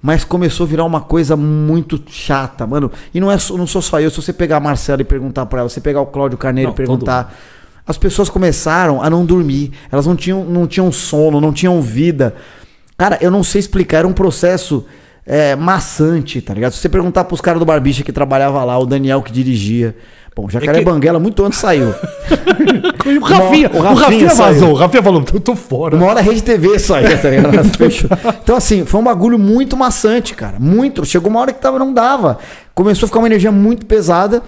Mas 0.01 0.23
começou 0.23 0.65
a 0.65 0.69
virar 0.69 0.86
uma 0.86 1.01
coisa 1.01 1.36
muito 1.36 2.01
chata, 2.08 2.65
mano. 2.67 2.91
E 3.13 3.19
não, 3.19 3.32
é 3.32 3.38
não 3.58 3.65
sou 3.65 3.82
só 3.82 3.99
eu. 3.99 4.10
Se 4.10 4.21
você 4.21 4.32
pegar 4.32 4.58
a 4.58 4.60
Marcela 4.60 5.01
e 5.01 5.06
perguntar 5.06 5.47
pra 5.47 5.62
ela, 5.62 5.69
você 5.69 5.82
pegar 5.82 5.99
o 5.99 6.06
Cláudio 6.06 6.38
Carneiro 6.38 6.69
Não, 6.69 6.75
e 6.75 6.78
perguntar. 6.78 7.34
As 7.87 7.97
pessoas 7.97 8.29
começaram 8.29 9.01
a 9.01 9.09
não 9.09 9.25
dormir. 9.25 9.71
Elas 9.91 10.05
não 10.07 10.15
tinham, 10.15 10.43
não 10.43 10.65
tinham 10.67 10.91
sono, 10.91 11.39
não 11.39 11.53
tinham 11.53 11.81
vida. 11.81 12.35
Cara, 12.97 13.17
eu 13.21 13.29
não 13.29 13.43
sei 13.43 13.59
explicar. 13.59 13.99
Era 13.99 14.07
um 14.07 14.13
processo 14.13 14.85
é, 15.25 15.55
maçante, 15.55 16.41
tá 16.41 16.53
ligado? 16.53 16.71
Se 16.73 16.79
você 16.79 16.89
perguntar 16.89 17.25
pros 17.25 17.41
caras 17.41 17.59
do 17.59 17.65
Barbicha 17.65 18.03
que 18.03 18.11
trabalhava 18.11 18.63
lá, 18.63 18.77
o 18.79 18.85
Daniel 18.85 19.21
que 19.21 19.31
dirigia. 19.31 19.95
Bom, 20.35 20.49
Jacaré 20.49 20.77
É 20.77 20.79
que- 20.79 20.85
Banguela 20.85 21.17
muito 21.19 21.43
antes 21.45 21.59
saiu. 21.59 21.93
O 23.05 23.19
Rafinha, 23.23 23.69
O 23.71 23.77
o 23.77 23.81
Rafinha 23.81 24.05
Rafinha, 24.05 24.29
saiu. 24.31 24.53
vazou. 24.53 24.71
O 24.71 24.73
Rafinha 24.75 25.03
falou, 25.03 25.23
eu 25.31 25.39
tô 25.39 25.55
fora. 25.55 25.95
Uma 25.95 26.07
hora 26.07 26.19
a 26.19 26.23
Rede 26.23 26.41
TV 26.41 26.79
saía, 26.79 27.15
tá 27.17 27.29
ligado? 27.29 27.55
Então, 28.43 28.55
assim, 28.55 28.83
foi 28.83 28.99
um 28.99 29.03
bagulho 29.03 29.37
muito 29.37 29.77
maçante, 29.77 30.33
cara. 30.33 30.57
Muito. 30.59 31.05
Chegou 31.05 31.29
uma 31.29 31.39
hora 31.39 31.53
que 31.53 31.61
tava, 31.61 31.77
não 31.77 31.93
dava. 31.93 32.39
Começou 32.73 33.05
a 33.05 33.07
ficar 33.07 33.19
uma 33.19 33.27
energia 33.27 33.51
muito 33.51 33.85
pesada. 33.85 34.41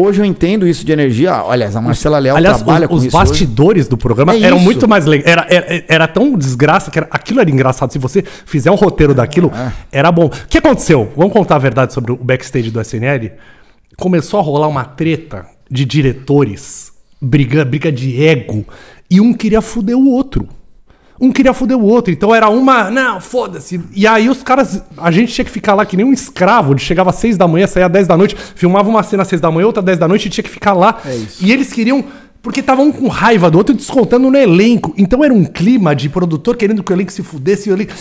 Hoje 0.00 0.20
eu 0.20 0.24
entendo 0.24 0.66
isso 0.66 0.84
de 0.86 0.92
energia. 0.92 1.32
Aliás, 1.34 1.74
a 1.74 1.80
Marcela 1.80 2.18
Leal 2.18 2.36
Aliás, 2.36 2.58
trabalha 2.58 2.84
os, 2.84 2.88
com 2.88 2.94
os 2.94 3.04
isso. 3.06 3.16
hoje. 3.16 3.28
bastidores 3.30 3.88
do 3.88 3.96
programa 3.96 4.32
É 4.34 4.40
eram 4.42 4.56
isso. 4.58 4.64
muito 4.64 4.86
mais 4.88 5.04
legais. 5.06 5.28
Era, 5.30 5.46
era, 5.50 5.84
era 5.88 6.06
tão 6.08 6.36
desgraça 6.38 6.90
que 6.90 6.98
era- 6.98 7.08
aquilo 7.10 7.40
era 7.40 7.50
engraçado. 7.50 7.92
Se 7.92 7.98
você 7.98 8.22
fizer 8.22 8.70
um 8.70 8.76
roteiro 8.76 9.12
daquilo, 9.12 9.50
É. 9.54 9.72
era 9.90 10.12
bom. 10.12 10.26
O 10.26 10.30
que 10.48 10.58
aconteceu? 10.58 11.10
Vamos 11.16 11.32
contar 11.32 11.56
a 11.56 11.58
verdade 11.58 11.92
sobre 11.92 12.12
o 12.12 12.16
backstage 12.16 12.70
do 12.70 12.80
SNL? 12.80 13.32
Começou 13.96 14.38
a 14.38 14.42
rolar 14.42 14.68
uma 14.68 14.84
treta 14.84 15.46
de 15.70 15.84
diretores, 15.84 16.92
briga, 17.20 17.64
briga 17.64 17.90
de 17.90 18.24
ego, 18.24 18.64
e 19.10 19.20
um 19.20 19.32
queria 19.34 19.60
fuder 19.60 19.96
o 19.96 20.08
outro. 20.10 20.46
Um 21.20 21.32
queria 21.32 21.52
fuder 21.52 21.76
o 21.76 21.82
outro. 21.82 22.12
Então 22.12 22.34
era 22.34 22.48
uma. 22.48 22.90
Não, 22.90 23.20
foda-se. 23.20 23.80
E 23.94 24.06
aí 24.06 24.28
os 24.28 24.42
caras. 24.42 24.82
A 24.96 25.10
gente 25.10 25.32
tinha 25.32 25.44
que 25.44 25.50
ficar 25.50 25.74
lá 25.74 25.84
que 25.84 25.96
nem 25.96 26.06
um 26.06 26.12
escravo. 26.12 26.74
De 26.74 26.82
chegava 26.82 27.10
às 27.10 27.16
seis 27.16 27.36
da 27.36 27.48
manhã, 27.48 27.66
saía 27.66 27.86
às 27.86 27.92
10 27.92 28.06
da 28.06 28.16
noite, 28.16 28.36
filmava 28.54 28.88
uma 28.88 29.02
cena 29.02 29.22
às 29.22 29.28
seis 29.28 29.40
da 29.40 29.50
manhã, 29.50 29.66
outra 29.66 29.80
às 29.80 29.86
10 29.86 29.98
da 29.98 30.06
noite 30.06 30.26
e 30.26 30.30
tinha 30.30 30.44
que 30.44 30.50
ficar 30.50 30.74
lá. 30.74 31.00
É. 31.04 31.18
E 31.40 31.52
eles 31.52 31.72
queriam. 31.72 32.04
Porque 32.40 32.60
estavam 32.60 32.86
um 32.86 32.92
com 32.92 33.08
raiva 33.08 33.50
do 33.50 33.58
outro 33.58 33.74
descontando 33.74 34.30
no 34.30 34.38
elenco. 34.38 34.94
Então 34.96 35.24
era 35.24 35.34
um 35.34 35.44
clima 35.44 35.94
de 35.94 36.08
produtor 36.08 36.56
querendo 36.56 36.84
que 36.84 36.92
o 36.92 36.94
elenco 36.94 37.10
se 37.10 37.22
fudesse 37.22 37.68
e 37.68 37.72
o 37.72 37.74
elenco. 37.74 37.92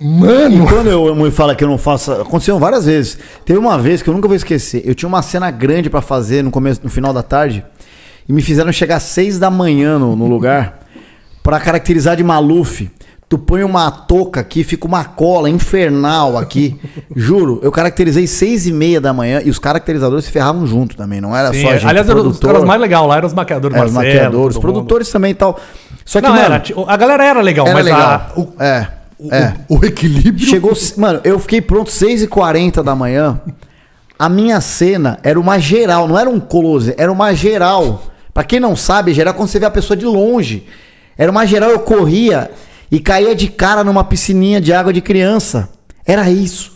Mano! 0.00 0.64
E 0.64 0.68
quando 0.68 0.88
eu, 0.88 1.14
me 1.14 1.30
fala 1.32 1.56
que 1.56 1.64
eu 1.64 1.68
não 1.68 1.76
faço. 1.76 2.12
Aconteceu 2.12 2.56
várias 2.56 2.86
vezes. 2.86 3.18
Teve 3.44 3.58
uma 3.58 3.76
vez 3.76 4.00
que 4.00 4.08
eu 4.08 4.14
nunca 4.14 4.28
vou 4.28 4.36
esquecer. 4.36 4.82
Eu 4.84 4.94
tinha 4.94 5.08
uma 5.08 5.22
cena 5.22 5.50
grande 5.50 5.90
pra 5.90 6.00
fazer 6.00 6.42
no 6.44 6.52
começo, 6.52 6.80
no 6.84 6.88
final 6.88 7.12
da 7.12 7.22
tarde. 7.22 7.64
E 8.28 8.32
me 8.32 8.42
fizeram 8.42 8.72
chegar 8.72 8.96
às 8.96 9.02
seis 9.02 9.40
da 9.40 9.50
manhã 9.50 9.98
no, 9.98 10.14
no 10.14 10.26
lugar 10.26 10.83
pra 11.44 11.60
caracterizar 11.60 12.16
de 12.16 12.24
Maluf. 12.24 12.90
Tu 13.28 13.38
põe 13.38 13.62
uma 13.64 13.90
touca 13.90 14.40
aqui, 14.40 14.62
fica 14.64 14.86
uma 14.86 15.04
cola 15.04 15.48
infernal 15.48 16.36
aqui. 16.36 16.78
Juro, 17.14 17.58
eu 17.62 17.70
caracterizei 17.72 18.26
seis 18.26 18.66
e 18.66 18.72
meia 18.72 19.00
da 19.00 19.12
manhã 19.12 19.40
e 19.44 19.50
os 19.50 19.58
caracterizadores 19.58 20.24
se 20.26 20.30
ferravam 20.30 20.66
junto 20.66 20.96
também. 20.96 21.20
Não 21.20 21.34
era 21.36 21.52
Sim, 21.52 21.62
só 21.62 21.68
a 21.68 21.72
gente. 21.76 21.86
aliás, 21.86 22.08
eram 22.08 22.26
os 22.28 22.38
caras 22.38 22.64
mais 22.64 22.80
legais 22.80 23.06
lá, 23.06 23.16
eram 23.16 23.26
os 23.26 23.32
maquiadores, 23.34 23.76
é, 23.76 23.84
os 23.84 23.92
Marcelo, 23.92 24.14
maquiadores, 24.14 24.56
os 24.56 24.60
produtores 24.60 25.10
também 25.10 25.30
e 25.32 25.34
tal. 25.34 25.58
Só 26.04 26.20
que, 26.20 26.26
Não, 26.28 26.34
mano, 26.34 26.44
era, 26.54 26.62
a 26.86 26.96
galera 26.96 27.24
era 27.24 27.40
legal, 27.40 27.66
era 27.66 27.74
mas 27.74 27.84
legal. 27.84 28.00
a- 28.02 28.30
o, 28.36 28.52
é, 28.62 28.88
o- 29.18 29.34
é. 29.34 29.54
o- 29.68 29.78
o 29.78 29.84
equilíbrio. 29.84 30.46
Chegou, 30.46 30.72
mano, 30.98 31.20
eu 31.24 31.38
fiquei 31.38 31.60
pronto 31.62 31.90
6h40 31.90 32.82
da 32.82 32.94
manhã. 32.94 33.40
A 34.18 34.28
minha 34.28 34.60
cena 34.60 35.18
era 35.22 35.40
uma 35.40 35.58
geral, 35.58 36.06
não 36.06 36.18
era 36.18 36.28
um 36.28 36.38
close, 36.38 36.94
era 36.98 37.10
uma 37.10 37.32
geral. 37.34 38.04
Pra 38.34 38.44
quem 38.44 38.60
não 38.60 38.76
sabe, 38.76 39.12
geral 39.14 39.32
é 39.32 39.36
quando 39.36 39.48
você 39.48 39.58
vê 39.58 39.66
a 39.66 39.70
pessoa 39.70 39.96
de 39.96 40.04
longe. 40.04 40.66
Era 41.16 41.30
uma 41.30 41.46
geral, 41.46 41.70
eu 41.70 41.80
corria 41.80 42.50
e 42.90 43.00
caía 43.00 43.34
de 43.34 43.48
cara 43.48 43.82
numa 43.84 44.04
piscininha 44.04 44.60
de 44.60 44.72
água 44.72 44.92
de 44.92 45.00
criança. 45.00 45.68
Era 46.04 46.28
isso. 46.30 46.72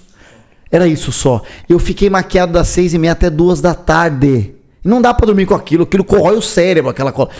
Era 0.70 0.86
isso 0.86 1.10
só. 1.12 1.42
Eu 1.68 1.78
fiquei 1.78 2.10
maquiado 2.10 2.52
das 2.52 2.68
seis 2.68 2.94
e 2.94 2.98
meia 2.98 3.12
até 3.12 3.30
duas 3.30 3.60
da 3.60 3.74
tarde. 3.74 4.54
Não 4.84 5.00
dá 5.00 5.12
pra 5.12 5.26
dormir 5.26 5.46
com 5.46 5.54
aquilo. 5.54 5.84
Aquilo 5.84 6.04
corrói 6.04 6.36
o 6.36 6.42
cérebro, 6.42 6.90
aquela 6.90 7.12
cola. 7.12 7.30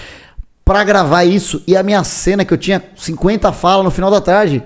Pra 0.65 0.85
gravar 0.85 1.25
isso. 1.25 1.63
E 1.67 1.77
a 1.77 1.83
minha 1.83 2.03
cena, 2.05 2.45
que 2.45 2.53
eu 2.53 2.59
tinha 2.59 2.83
50 2.97 3.53
falas 3.53 3.85
no 3.85 3.91
final 3.91 4.11
da 4.11 4.21
tarde. 4.21 4.63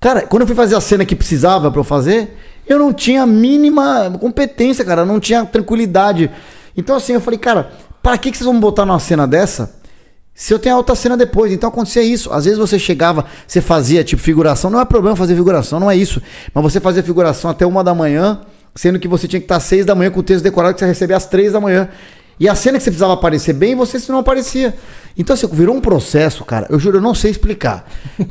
Cara, 0.00 0.22
quando 0.22 0.42
eu 0.42 0.46
fui 0.46 0.56
fazer 0.56 0.74
a 0.76 0.80
cena 0.80 1.04
que 1.04 1.16
precisava 1.16 1.70
pra 1.70 1.80
eu 1.80 1.84
fazer, 1.84 2.36
eu 2.66 2.78
não 2.78 2.92
tinha 2.92 3.22
a 3.22 3.26
mínima 3.26 4.10
competência, 4.20 4.84
cara. 4.84 5.02
Eu 5.02 5.06
não 5.06 5.18
tinha 5.18 5.44
tranquilidade. 5.44 6.30
Então, 6.76 6.96
assim, 6.96 7.14
eu 7.14 7.20
falei, 7.20 7.38
cara, 7.38 7.72
para 8.02 8.18
que, 8.18 8.30
que 8.30 8.36
vocês 8.36 8.46
vão 8.46 8.58
botar 8.60 8.84
numa 8.84 8.98
cena 8.98 9.26
dessa? 9.26 9.74
Se 10.34 10.52
eu 10.52 10.58
tenho 10.58 10.74
a 10.74 10.78
outra 10.78 10.96
cena 10.96 11.16
depois, 11.16 11.52
então 11.52 11.68
acontecia 11.68 12.02
isso. 12.02 12.32
Às 12.32 12.44
vezes 12.44 12.58
você 12.58 12.76
chegava, 12.78 13.24
você 13.46 13.60
fazia 13.60 14.02
tipo 14.02 14.20
figuração, 14.20 14.68
não 14.68 14.80
é 14.80 14.84
problema 14.84 15.16
fazer 15.16 15.36
figuração, 15.36 15.78
não 15.78 15.88
é 15.88 15.96
isso. 15.96 16.20
Mas 16.52 16.64
você 16.64 16.80
fazia 16.80 17.02
figuração 17.02 17.48
até 17.50 17.64
uma 17.64 17.84
da 17.84 17.94
manhã, 17.94 18.40
sendo 18.74 18.98
que 18.98 19.06
você 19.06 19.28
tinha 19.28 19.38
que 19.38 19.44
estar 19.44 19.56
às 19.56 19.62
seis 19.62 19.86
da 19.86 19.94
manhã 19.94 20.10
com 20.10 20.20
o 20.20 20.22
texto 20.24 20.42
decorado 20.42 20.74
que 20.74 20.80
você 20.80 20.86
recebia 20.86 21.16
às 21.16 21.26
três 21.26 21.52
da 21.52 21.60
manhã. 21.60 21.88
E 22.38 22.48
a 22.48 22.54
cena 22.56 22.78
que 22.78 22.84
você 22.84 22.90
precisava 22.90 23.12
aparecer 23.12 23.52
bem, 23.52 23.76
você 23.76 24.00
não 24.10 24.18
aparecia. 24.18 24.74
Então, 25.16 25.34
assim, 25.34 25.46
virou 25.52 25.76
um 25.76 25.80
processo, 25.80 26.44
cara. 26.44 26.66
Eu 26.68 26.80
juro, 26.80 26.96
eu 26.96 27.00
não 27.00 27.14
sei 27.14 27.30
explicar. 27.30 27.88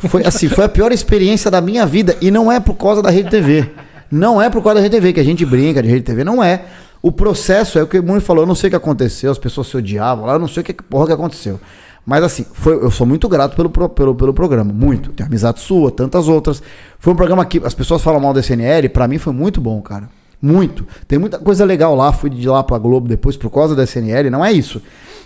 Foi 0.09 0.25
assim, 0.25 0.49
foi 0.49 0.65
a 0.65 0.69
pior 0.69 0.91
experiência 0.91 1.49
da 1.49 1.61
minha 1.61 1.85
vida. 1.85 2.17
E 2.19 2.29
não 2.29 2.51
é 2.51 2.59
por 2.59 2.73
causa 2.73 3.01
da 3.01 3.09
Rede 3.09 3.29
TV. 3.29 3.71
Não 4.11 4.41
é 4.41 4.49
por 4.49 4.61
causa 4.61 4.75
da 4.75 4.81
Rede 4.81 4.97
TV, 4.97 5.13
que 5.13 5.19
a 5.21 5.23
gente 5.23 5.45
brinca 5.45 5.81
de 5.81 5.87
Rede 5.87 6.03
TV, 6.03 6.25
não 6.25 6.43
é. 6.43 6.65
O 7.01 7.11
processo 7.11 7.79
é 7.79 7.83
o 7.83 7.87
que 7.87 7.97
o 7.97 8.03
Muni 8.03 8.21
falou, 8.21 8.43
eu 8.43 8.47
não 8.47 8.55
sei 8.55 8.67
o 8.67 8.71
que 8.71 8.75
aconteceu, 8.75 9.31
as 9.31 9.37
pessoas 9.37 9.67
se 9.67 9.75
odiavam 9.75 10.25
lá, 10.25 10.33
eu 10.33 10.39
não 10.39 10.47
sei 10.47 10.61
o 10.61 10.63
que 10.63 10.73
porra 10.73 11.07
que 11.07 11.13
aconteceu. 11.13 11.59
Mas 12.05 12.23
assim, 12.23 12.45
foi, 12.51 12.75
eu 12.75 12.91
sou 12.91 13.07
muito 13.07 13.29
grato 13.29 13.55
pelo, 13.55 13.69
pelo, 13.69 14.15
pelo 14.15 14.33
programa, 14.33 14.73
muito. 14.73 15.11
Tem 15.11 15.25
amizade 15.25 15.61
sua, 15.61 15.89
tantas 15.89 16.27
outras. 16.27 16.61
Foi 16.99 17.13
um 17.13 17.15
programa 17.15 17.45
que 17.45 17.61
as 17.63 17.73
pessoas 17.73 18.01
falam 18.01 18.19
mal 18.19 18.33
do 18.33 18.39
SNL, 18.39 18.89
para 18.89 19.07
mim 19.07 19.17
foi 19.17 19.31
muito 19.31 19.61
bom, 19.61 19.81
cara. 19.81 20.09
Muito. 20.41 20.85
Tem 21.07 21.17
muita 21.17 21.39
coisa 21.39 21.63
legal 21.63 21.95
lá, 21.95 22.11
fui 22.11 22.29
de 22.29 22.47
lá 22.47 22.61
pra 22.61 22.77
Globo 22.77 23.07
depois 23.07 23.37
por 23.37 23.49
causa 23.49 23.73
da 23.75 23.85
SNL, 23.85 24.29
não 24.29 24.43
é 24.43 24.51
isso. 24.51 24.81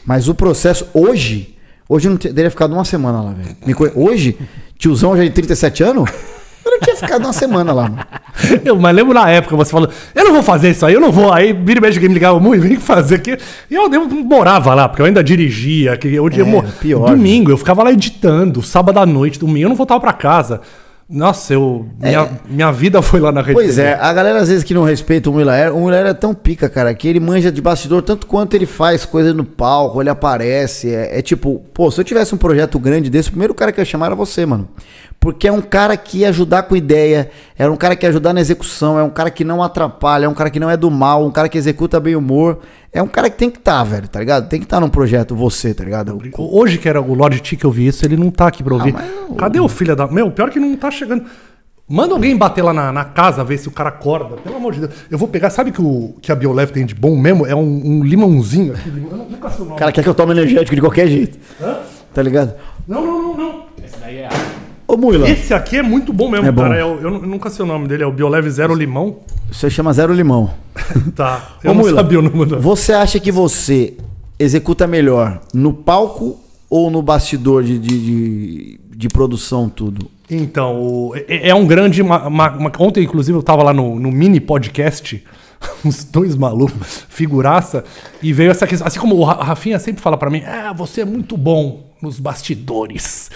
Mas 0.05 0.27
o 0.27 0.35
processo, 0.35 0.87
hoje, 0.93 1.57
hoje 1.89 2.07
eu 2.07 2.11
não 2.11 2.17
teria 2.17 2.51
ficado 2.51 2.73
uma 2.73 2.85
semana 2.85 3.21
lá, 3.21 3.33
velho. 3.33 3.91
Hoje, 3.95 4.37
tiozão 4.77 5.17
já 5.17 5.23
de 5.23 5.31
37 5.31 5.83
anos, 5.83 6.09
eu 6.77 6.81
tinha 6.81 6.95
ficado 6.95 7.23
uma 7.23 7.33
semana 7.33 7.73
lá, 7.73 7.83
mano. 7.83 7.99
Eu, 8.63 8.75
mas 8.77 8.95
lembro 8.95 9.13
na 9.13 9.29
época 9.29 9.55
você 9.55 9.71
falando, 9.71 9.91
eu 10.13 10.23
não 10.23 10.33
vou 10.33 10.43
fazer 10.43 10.69
isso 10.69 10.85
aí, 10.85 10.93
eu 10.93 11.01
não 11.01 11.11
vou. 11.11 11.33
Aí 11.33 11.53
vira 11.53 11.79
e 11.79 11.81
mexe 11.81 11.99
que 11.99 12.07
me 12.07 12.13
ligava 12.13 12.39
muito, 12.39 12.61
vem 12.61 12.77
fazer 12.77 13.15
aqui. 13.15 13.37
E 13.69 13.75
eu, 13.75 13.91
eu 13.91 14.07
morava 14.07 14.73
lá, 14.73 14.87
porque 14.87 15.01
eu 15.01 15.05
ainda 15.05 15.23
dirigia. 15.23 15.97
Que 15.97 16.07
eu, 16.13 16.27
É, 16.27 16.39
eu, 16.39 16.63
pior, 16.79 17.09
domingo, 17.09 17.51
eu 17.51 17.57
ficava 17.57 17.83
lá 17.83 17.91
editando, 17.91 18.61
sábado 18.61 18.99
à 18.99 19.05
noite, 19.05 19.39
domingo, 19.39 19.65
eu 19.65 19.69
não 19.69 19.75
voltava 19.75 19.99
pra 19.99 20.13
casa. 20.13 20.61
Nossa, 21.09 21.53
eu. 21.53 21.87
Minha, 21.97 22.29
minha 22.49 22.71
vida 22.71 23.01
foi 23.01 23.21
lá 23.21 23.31
na 23.31 23.41
rede. 23.41 23.51
É. 23.51 23.53
Pois 23.53 23.75
TV. 23.75 23.87
é, 23.87 23.93
a 23.93 24.11
galera 24.11 24.39
às 24.39 24.49
vezes 24.49 24.63
que 24.63 24.73
não 24.73 24.83
respeita 24.83 25.29
o 25.29 25.33
Miller, 25.33 25.73
o 25.73 25.85
Miller 25.85 26.05
é 26.05 26.13
tão 26.13 26.33
pica, 26.33 26.67
cara, 26.67 26.93
que 26.93 27.07
ele 27.07 27.19
manja 27.19 27.49
de 27.49 27.61
bastidor 27.61 28.01
tanto 28.01 28.27
quanto 28.27 28.55
ele 28.55 28.65
faz 28.65 29.05
coisa 29.05 29.33
no 29.33 29.45
palco, 29.45 30.01
ele 30.01 30.09
aparece. 30.09 30.93
É, 30.93 31.19
é 31.19 31.21
tipo, 31.21 31.63
pô, 31.73 31.89
se 31.89 32.01
eu 32.01 32.03
tivesse 32.03 32.35
um 32.35 32.37
projeto 32.37 32.77
grande 32.77 33.09
desse, 33.09 33.29
o 33.29 33.31
primeiro 33.31 33.53
cara 33.53 33.71
que 33.71 33.79
eu 33.79 33.83
ia 33.83 33.85
chamar 33.85 34.07
era 34.07 34.15
você, 34.15 34.45
mano. 34.45 34.67
Porque 35.27 35.45
é 35.45 35.51
um 35.51 35.59
cara 35.59 35.97
que 35.97 36.19
ia 36.19 36.29
ajudar 36.29 36.63
com 36.63 36.73
ideia, 36.73 37.29
é 37.59 37.69
um 37.69 37.75
cara 37.75 37.97
que 37.97 38.05
ia 38.05 38.09
ajudar 38.09 38.31
na 38.31 38.39
execução, 38.39 38.97
é 38.97 39.03
um 39.03 39.09
cara 39.09 39.29
que 39.29 39.43
não 39.43 39.61
atrapalha, 39.61 40.23
é 40.23 40.29
um 40.29 40.33
cara 40.33 40.49
que 40.49 40.57
não 40.57 40.69
é 40.69 40.77
do 40.77 40.89
mal, 40.89 41.25
um 41.25 41.29
cara 41.31 41.49
que 41.49 41.57
executa 41.57 41.99
bem 41.99 42.15
o 42.15 42.19
humor. 42.19 42.59
É 42.93 43.01
um 43.03 43.07
cara 43.09 43.29
que 43.29 43.35
tem 43.35 43.49
que 43.49 43.57
estar, 43.57 43.83
velho, 43.83 44.07
tá 44.07 44.21
ligado? 44.21 44.47
Tem 44.47 44.57
que 44.57 44.65
estar 44.65 44.79
num 44.79 44.87
projeto 44.87 45.35
você, 45.35 45.73
tá 45.73 45.83
ligado? 45.83 46.17
Hoje 46.37 46.77
que 46.77 46.87
era 46.87 47.01
o 47.01 47.13
Lord 47.13 47.41
T 47.41 47.57
que 47.57 47.65
eu 47.65 47.71
vi 47.71 47.87
isso, 47.87 48.05
ele 48.05 48.15
não 48.15 48.31
tá 48.31 48.47
aqui 48.47 48.63
pra 48.63 48.73
ouvir. 48.73 48.93
mas 48.93 49.05
eu- 49.29 49.35
Cadê 49.35 49.59
o 49.59 49.67
filho 49.67 49.97
da. 49.97 50.07
Meu, 50.07 50.31
pior 50.31 50.49
que 50.49 50.61
não 50.61 50.73
tá 50.77 50.89
chegando. 50.89 51.25
Manda 51.89 52.13
alguém 52.13 52.37
bater 52.37 52.61
lá 52.61 52.71
na, 52.71 52.93
na 52.93 53.03
casa, 53.03 53.43
ver 53.43 53.57
se 53.57 53.67
o 53.67 53.71
cara 53.71 53.89
acorda. 53.89 54.37
Pelo 54.37 54.55
amor 54.55 54.71
de 54.75 54.79
Deus. 54.79 54.93
Eu 55.11 55.17
vou 55.17 55.27
pegar. 55.27 55.49
Sabe 55.49 55.73
que, 55.73 55.81
o, 55.81 56.15
que 56.21 56.31
a 56.31 56.35
Biolev 56.35 56.71
tem 56.71 56.85
de 56.85 56.95
bom 56.95 57.17
mesmo? 57.17 57.45
É 57.45 57.53
um, 57.53 57.81
um 57.85 58.01
limãozinho 58.01 58.71
aqui. 58.75 58.89
limão- 58.89 59.11
Eu 59.11 59.17
não- 59.17 59.25
nunca 59.29 59.49
sei 59.49 59.59
o 59.59 59.63
O 59.63 59.65
nome. 59.67 59.77
cara 59.79 59.91
quer 59.91 60.03
que 60.03 60.07
eu 60.09 60.15
tome 60.15 60.31
energético 60.31 60.73
de 60.73 60.79
qualquer 60.81 61.07
jeito, 61.09 61.37
Hã? 61.61 61.79
tá 62.13 62.21
ligado? 62.21 62.53
Não, 62.87 63.05
não, 63.05 63.21
não, 63.21 63.37
não. 63.37 63.67
Esse 63.85 63.97
daí 63.99 64.17
é 64.19 64.25
água. 64.27 64.37
Ô, 64.88 64.95
Mula, 64.95 65.30
Esse 65.30 65.54
aqui 65.54 65.78
é 65.78 65.84
muito 65.84 66.13
bom 66.13 66.30
mesmo, 66.30 66.45
É 66.47 66.52
bom. 66.52 66.62
cara. 66.62 66.80
Eu, 66.80 67.02
eu 67.02 67.12
nu- 67.12 67.21
nunca 67.28 67.50
sei 67.50 67.65
o 67.65 67.67
nome 67.67 67.88
dele. 67.88 68.04
É 68.04 68.06
o 68.08 68.12
Biolev 68.12 68.47
Zero 68.50 68.73
Limão. 68.73 69.17
você 69.52 69.69
chama 69.69 69.91
Zero 69.93 70.13
Limão. 70.13 70.50
Tá. 71.15 71.58
Eu 71.63 71.71
Ô, 71.71 71.73
não 71.73 71.82
Mula, 71.84 71.95
sabia 71.95 72.19
o 72.19 72.21
nome 72.21 72.45
da. 72.45 72.58
Você 72.58 72.93
acha 72.93 73.19
que 73.19 73.32
você 73.32 73.95
executa 74.39 74.88
melhor 74.88 75.41
no 75.54 75.73
palco 75.73 76.39
ou 76.69 76.89
no 76.91 77.02
bastidor 77.02 77.63
de, 77.63 77.78
de, 77.78 78.00
de, 78.06 78.80
de 78.95 79.08
produção, 79.10 79.67
tudo? 79.67 80.10
Então, 80.30 80.76
o- 80.82 81.13
é, 81.28 81.50
é 81.50 81.56
um 81.56 81.65
grande. 81.67 82.02
uma- 82.02 82.28
uma- 82.28 82.71
ontem, 82.80 83.04
inclusive, 83.04 83.38
eu 83.38 83.43
tava 83.43 83.63
lá 83.63 83.73
no, 83.73 84.00
no 84.00 84.12
mini 84.12 84.39
podcast, 84.39 85.21
uns 85.84 86.04
dois 86.06 86.36
malucos, 86.36 87.06
figuraça, 87.10 87.84
e 88.23 88.32
veio 88.32 88.52
essa 88.52 88.65
questão. 88.67 88.88
Assim 88.88 89.00
como 89.00 89.15
o 89.15 89.23
Ra- 89.26 89.43
Rafinha 89.43 89.80
sempre 89.80 90.02
fala 90.02 90.15
pra 90.17 90.30
mim, 90.30 90.43
ah, 90.45 90.71
você 90.73 91.02
é 91.02 91.06
muito 91.06 91.36
bom 91.36 91.91
nos 92.02 92.19
bastidores. 92.19 93.30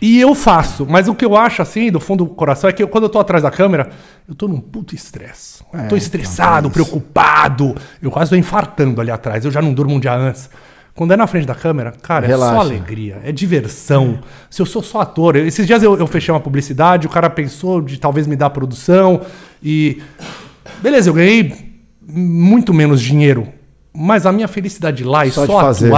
E 0.00 0.20
eu 0.20 0.34
faço, 0.34 0.86
mas 0.88 1.08
o 1.08 1.14
que 1.14 1.24
eu 1.24 1.34
acho, 1.36 1.62
assim, 1.62 1.90
do 1.90 1.98
fundo 1.98 2.24
do 2.24 2.30
coração, 2.30 2.68
é 2.68 2.72
que 2.72 2.82
eu, 2.82 2.88
quando 2.88 3.04
eu 3.04 3.08
tô 3.08 3.18
atrás 3.18 3.42
da 3.42 3.50
câmera, 3.50 3.88
eu 4.28 4.34
tô 4.34 4.46
num 4.46 4.60
puto 4.60 4.94
estresse. 4.94 5.62
É, 5.72 5.84
tô 5.86 5.96
estressado, 5.96 6.68
preocupado. 6.70 7.74
Eu 8.02 8.10
quase 8.10 8.30
tô 8.30 8.36
infartando 8.36 9.00
ali 9.00 9.10
atrás. 9.10 9.44
Eu 9.44 9.50
já 9.50 9.62
não 9.62 9.72
durmo 9.72 9.94
um 9.94 10.00
dia 10.00 10.14
antes. 10.14 10.50
Quando 10.94 11.12
é 11.12 11.16
na 11.16 11.26
frente 11.26 11.46
da 11.46 11.54
câmera, 11.54 11.92
cara, 12.02 12.26
é 12.26 12.30
só 12.30 12.36
Relaxa. 12.36 12.60
alegria, 12.60 13.20
é 13.22 13.30
diversão. 13.32 14.18
Se 14.50 14.62
eu 14.62 14.66
sou 14.66 14.82
só 14.82 15.00
ator, 15.02 15.36
eu- 15.36 15.46
esses 15.46 15.66
dias 15.66 15.82
eu, 15.82 15.96
eu 15.98 16.06
fechei 16.06 16.32
uma 16.32 16.40
publicidade, 16.40 17.06
o 17.06 17.10
cara 17.10 17.28
pensou 17.28 17.80
de 17.82 17.98
talvez 17.98 18.26
me 18.26 18.34
dar 18.36 18.50
produção 18.50 19.20
e. 19.62 20.00
Beleza, 20.82 21.08
eu 21.10 21.14
ganhei 21.14 21.74
muito 22.06 22.72
menos 22.72 23.00
dinheiro, 23.02 23.48
mas 23.94 24.24
a 24.26 24.32
minha 24.32 24.48
felicidade 24.48 25.04
lá 25.04 25.26
e 25.26 25.30
Só 25.30 25.44
só, 25.46 25.58
de 25.58 25.64
fazer. 25.66 25.90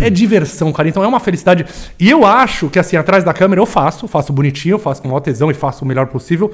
É 0.00 0.10
diversão, 0.10 0.72
cara. 0.72 0.88
Então 0.88 1.02
é 1.02 1.06
uma 1.06 1.20
felicidade. 1.20 1.66
E 1.98 2.08
eu 2.08 2.24
acho 2.24 2.68
que 2.68 2.78
assim, 2.78 2.96
atrás 2.96 3.24
da 3.24 3.32
câmera 3.32 3.60
eu 3.60 3.66
faço, 3.66 4.06
faço 4.08 4.32
bonitinho, 4.32 4.78
faço 4.78 5.02
com 5.02 5.08
maior 5.08 5.20
tesão 5.20 5.50
e 5.50 5.54
faço 5.54 5.84
o 5.84 5.88
melhor 5.88 6.06
possível. 6.06 6.52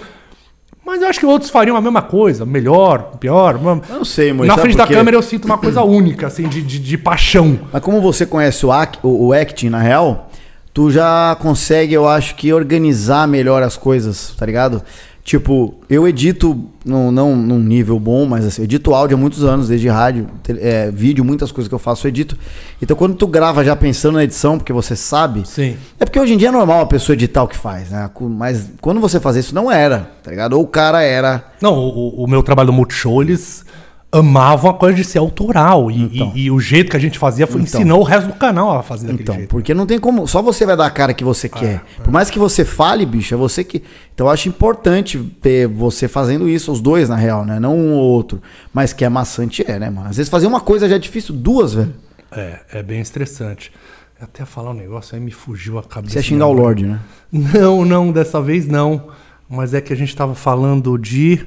Mas 0.84 1.00
eu 1.00 1.08
acho 1.08 1.20
que 1.20 1.26
outros 1.26 1.50
fariam 1.50 1.76
a 1.76 1.80
mesma 1.80 2.02
coisa, 2.02 2.44
melhor, 2.44 3.12
pior. 3.20 3.54
Eu 3.54 3.96
não 3.96 4.04
sei, 4.04 4.32
Moisés, 4.32 4.56
Na 4.56 4.60
frente 4.60 4.76
por 4.76 4.86
da 4.86 4.92
câmera 4.92 5.16
eu 5.16 5.22
sinto 5.22 5.44
uma 5.44 5.56
coisa 5.56 5.82
única, 5.82 6.26
assim, 6.26 6.48
de, 6.48 6.60
de, 6.60 6.78
de 6.80 6.98
paixão. 6.98 7.60
Mas 7.72 7.80
como 7.82 8.00
você 8.00 8.26
conhece 8.26 8.66
o, 8.66 8.72
act, 8.72 8.98
o, 9.02 9.28
o 9.28 9.32
acting, 9.32 9.68
na 9.68 9.78
real, 9.78 10.28
tu 10.74 10.90
já 10.90 11.36
consegue, 11.40 11.94
eu 11.94 12.08
acho 12.08 12.34
que, 12.34 12.52
organizar 12.52 13.28
melhor 13.28 13.62
as 13.62 13.76
coisas, 13.76 14.34
tá 14.36 14.44
ligado? 14.44 14.82
Tipo, 15.24 15.74
eu 15.88 16.06
edito, 16.08 16.68
não, 16.84 17.12
não 17.12 17.36
num 17.36 17.60
nível 17.60 17.98
bom, 18.00 18.26
mas 18.26 18.44
assim, 18.44 18.62
edito 18.62 18.92
áudio 18.92 19.16
há 19.16 19.20
muitos 19.20 19.44
anos, 19.44 19.68
desde 19.68 19.88
rádio, 19.88 20.26
é, 20.48 20.90
vídeo, 20.90 21.24
muitas 21.24 21.52
coisas 21.52 21.68
que 21.68 21.74
eu 21.74 21.78
faço 21.78 22.06
eu 22.06 22.08
edito. 22.08 22.36
Então 22.82 22.96
quando 22.96 23.14
tu 23.14 23.28
grava 23.28 23.64
já 23.64 23.76
pensando 23.76 24.14
na 24.14 24.24
edição, 24.24 24.58
porque 24.58 24.72
você 24.72 24.96
sabe... 24.96 25.46
Sim. 25.46 25.76
É 26.00 26.04
porque 26.04 26.18
hoje 26.18 26.34
em 26.34 26.36
dia 26.36 26.48
é 26.48 26.50
normal 26.50 26.80
a 26.80 26.86
pessoa 26.86 27.14
editar 27.14 27.44
o 27.44 27.48
que 27.48 27.56
faz, 27.56 27.90
né? 27.90 28.10
Mas 28.20 28.72
quando 28.80 29.00
você 29.00 29.20
fazia 29.20 29.38
isso, 29.38 29.54
não 29.54 29.70
era, 29.70 30.10
tá 30.24 30.30
ligado? 30.30 30.54
Ou 30.54 30.64
o 30.64 30.66
cara 30.66 31.02
era... 31.02 31.52
Não, 31.60 31.78
o, 31.78 32.24
o 32.24 32.26
meu 32.26 32.42
trabalho 32.42 32.66
do 32.66 32.72
Multishow, 32.72 33.22
eles 33.22 33.64
amavam 34.12 34.70
a 34.70 34.74
coisa 34.74 34.94
de 34.94 35.02
ser 35.04 35.18
autoral. 35.18 35.90
E, 35.90 36.04
e- 36.34 36.42
e 36.42 36.50
o 36.50 36.60
jeito 36.60 36.90
que 36.90 36.96
a 36.96 37.00
gente 37.00 37.18
fazia 37.18 37.46
foi, 37.46 37.62
Então. 37.62 37.80
ensinou 37.80 38.00
o 38.00 38.04
resto 38.04 38.26
do 38.28 38.34
canal 38.34 38.76
a 38.78 38.82
fazer 38.82 39.06
daquele 39.06 39.22
Então, 39.22 39.34
jeito. 39.36 39.48
porque 39.48 39.72
não 39.72 39.86
tem 39.86 39.98
como. 39.98 40.28
Só 40.28 40.42
você 40.42 40.66
vai 40.66 40.76
dar 40.76 40.84
a 40.86 40.90
cara 40.90 41.14
que 41.14 41.24
você 41.24 41.48
quer. 41.48 41.82
Por 42.04 42.12
mais 42.12 42.28
que 42.28 42.38
você 42.38 42.64
fale, 42.64 43.06
bicho, 43.06 43.32
é 43.34 43.36
você 43.38 43.64
que. 43.64 43.82
Então 44.14 44.26
eu 44.26 44.30
acho 44.30 44.48
importante 44.48 45.18
ter 45.40 45.66
você 45.66 46.06
fazendo 46.06 46.46
isso, 46.48 46.70
os 46.70 46.80
dois, 46.82 47.08
na 47.08 47.16
real, 47.16 47.44
né? 47.46 47.58
Não 47.58 47.74
um 47.76 47.92
ou 47.94 48.02
outro. 48.02 48.42
Mas 48.72 48.92
que 48.92 49.04
é 49.04 49.08
maçante, 49.08 49.64
é, 49.66 49.78
né, 49.78 49.88
mano? 49.88 50.10
Às 50.10 50.18
vezes 50.18 50.28
fazer 50.30 50.46
uma 50.46 50.60
coisa 50.60 50.86
já 50.88 50.96
é 50.96 50.98
difícil, 50.98 51.34
duas, 51.34 51.72
velho. 51.72 51.94
É, 52.30 52.60
é 52.74 52.82
bem 52.82 53.00
estressante. 53.00 53.72
Eu 54.20 54.24
Até 54.24 54.44
falar 54.44 54.70
um 54.72 54.74
negócio 54.74 55.16
aí 55.16 55.20
me 55.20 55.30
fugiu 55.32 55.78
a 55.78 55.82
cabeça. 55.82 56.12
Você 56.12 56.18
é 56.18 56.22
xingar 56.22 56.46
o. 56.46 56.52
Lorde, 56.52 56.86
né? 56.86 57.00
Não, 57.32 57.84
não, 57.84 58.12
dessa 58.12 58.40
vez 58.42 58.68
não. 58.68 59.08
Mas 59.48 59.72
é 59.74 59.80
que 59.80 59.92
a 59.92 59.96
gente 59.96 60.14
tava 60.14 60.34
falando 60.34 60.96
de. 60.98 61.44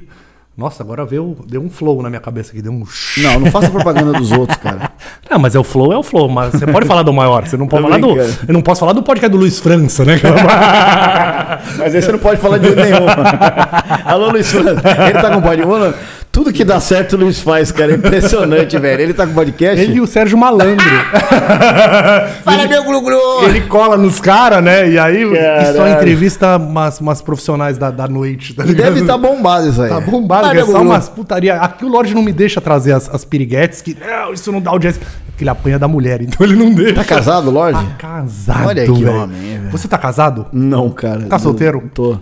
Nossa, 0.56 0.82
agora 0.82 1.04
veio, 1.04 1.36
deu 1.46 1.60
um 1.60 1.68
flow 1.68 2.00
na 2.02 2.08
minha 2.08 2.20
cabeça 2.20 2.50
aqui, 2.50 2.62
deu 2.62 2.72
um. 2.72 2.82
Não, 3.18 3.40
não 3.40 3.50
faça 3.50 3.68
propaganda 3.68 4.14
dos 4.14 4.32
outros, 4.32 4.56
cara. 4.56 4.90
Não, 5.30 5.38
mas 5.38 5.54
é 5.54 5.58
o 5.58 5.64
flow, 5.64 5.92
é 5.92 5.98
o 5.98 6.02
flow. 6.02 6.30
Mas 6.30 6.52
você 6.52 6.66
pode 6.66 6.86
falar 6.86 7.02
do 7.02 7.12
maior, 7.12 7.46
você 7.46 7.56
não 7.56 7.66
pode 7.66 7.82
Tô 7.82 7.88
falar 7.88 8.00
do. 8.00 8.14
brincando. 8.14 8.38
Eu 8.46 8.54
não 8.54 8.62
posso 8.62 8.78
falar 8.80 8.92
do 8.92 9.02
podcast 9.02 9.28
do 9.28 9.38
Luiz 9.38 9.58
França, 9.58 10.04
né? 10.04 10.14
Mas 11.76 11.94
aí 11.94 12.00
você 12.00 12.12
não 12.12 12.18
pode 12.20 12.40
falar 12.40 12.58
de 12.58 12.74
nenhum. 12.74 13.06
Alô, 14.06 14.30
Luiz 14.30 14.50
Fernando. 14.50 14.80
Ele 14.86 15.20
tá 15.20 15.30
com 15.30 15.42
pode. 15.42 15.62
Tudo 16.36 16.52
que 16.52 16.64
dá 16.64 16.78
certo 16.78 17.14
o 17.14 17.20
Luiz 17.20 17.40
faz, 17.40 17.72
cara. 17.72 17.92
É 17.92 17.94
impressionante, 17.94 18.76
velho. 18.78 19.00
Ele 19.00 19.14
tá 19.14 19.26
com 19.26 19.32
podcast? 19.32 19.82
Ele 19.82 19.94
e 19.94 20.00
o 20.02 20.06
Sérgio 20.06 20.36
Malandro. 20.36 20.84
Fala, 22.44 22.66
meu 22.68 22.84
glu-glu! 22.84 23.48
Ele 23.48 23.62
cola 23.62 23.96
nos 23.96 24.20
caras, 24.20 24.62
né? 24.62 24.86
E 24.86 24.98
aí 24.98 25.22
e 25.22 25.72
só 25.74 25.88
entrevista 25.88 26.58
umas, 26.58 27.00
umas 27.00 27.22
profissionais 27.22 27.78
da, 27.78 27.90
da 27.90 28.06
noite, 28.06 28.52
tá 28.52 28.64
ligado? 28.64 28.84
Deve 28.84 29.00
estar 29.00 29.16
bombado 29.16 29.70
isso 29.70 29.80
aí. 29.80 29.88
Tá 29.88 29.98
bombado, 29.98 30.48
Fala, 30.48 30.60
é 30.60 30.64
só 30.66 30.82
umas 30.82 31.08
putaria. 31.08 31.54
Aqui 31.54 31.86
o 31.86 31.88
Lorde 31.88 32.14
não 32.14 32.22
me 32.22 32.34
deixa 32.34 32.60
trazer 32.60 32.92
as, 32.92 33.08
as 33.08 33.24
piriguetes, 33.24 33.80
que 33.80 33.96
não, 33.98 34.34
isso 34.34 34.52
não 34.52 34.60
dá 34.60 34.72
audiência. 34.72 35.00
Porque 35.24 35.42
ele 35.42 35.48
apanha 35.48 35.78
da 35.78 35.88
mulher, 35.88 36.20
então 36.20 36.46
ele 36.46 36.54
não 36.54 36.70
deixa. 36.70 36.96
Tá 36.96 37.04
casado, 37.04 37.50
Lorde? 37.50 37.82
Tá 37.82 37.94
casado, 37.98 38.66
Olha 38.66 38.84
que 38.84 38.92
velho. 38.92 39.22
homem, 39.22 39.38
hein, 39.38 39.58
velho. 39.60 39.70
Você 39.72 39.88
tá 39.88 39.96
casado? 39.96 40.44
Não, 40.52 40.90
cara. 40.90 41.22
Tá 41.22 41.38
solteiro? 41.38 41.90
Tô. 41.94 42.18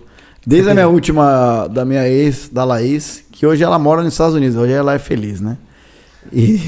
Desde 0.47 0.71
a 0.71 0.75
minha 0.75 0.89
última, 0.89 1.67
da 1.69 1.85
minha 1.85 2.07
ex, 2.09 2.49
da 2.53 2.65
Laís, 2.65 3.25
que 3.33 3.47
hoje 3.47 3.65
ela 3.65 3.79
mora 3.79 4.03
nos 4.03 4.13
Estados 4.13 4.35
Unidos. 4.35 4.57
Hoje 4.57 4.73
ela 4.73 4.95
é 4.95 4.99
feliz, 4.99 5.41
né? 5.41 5.57
E, 6.33 6.61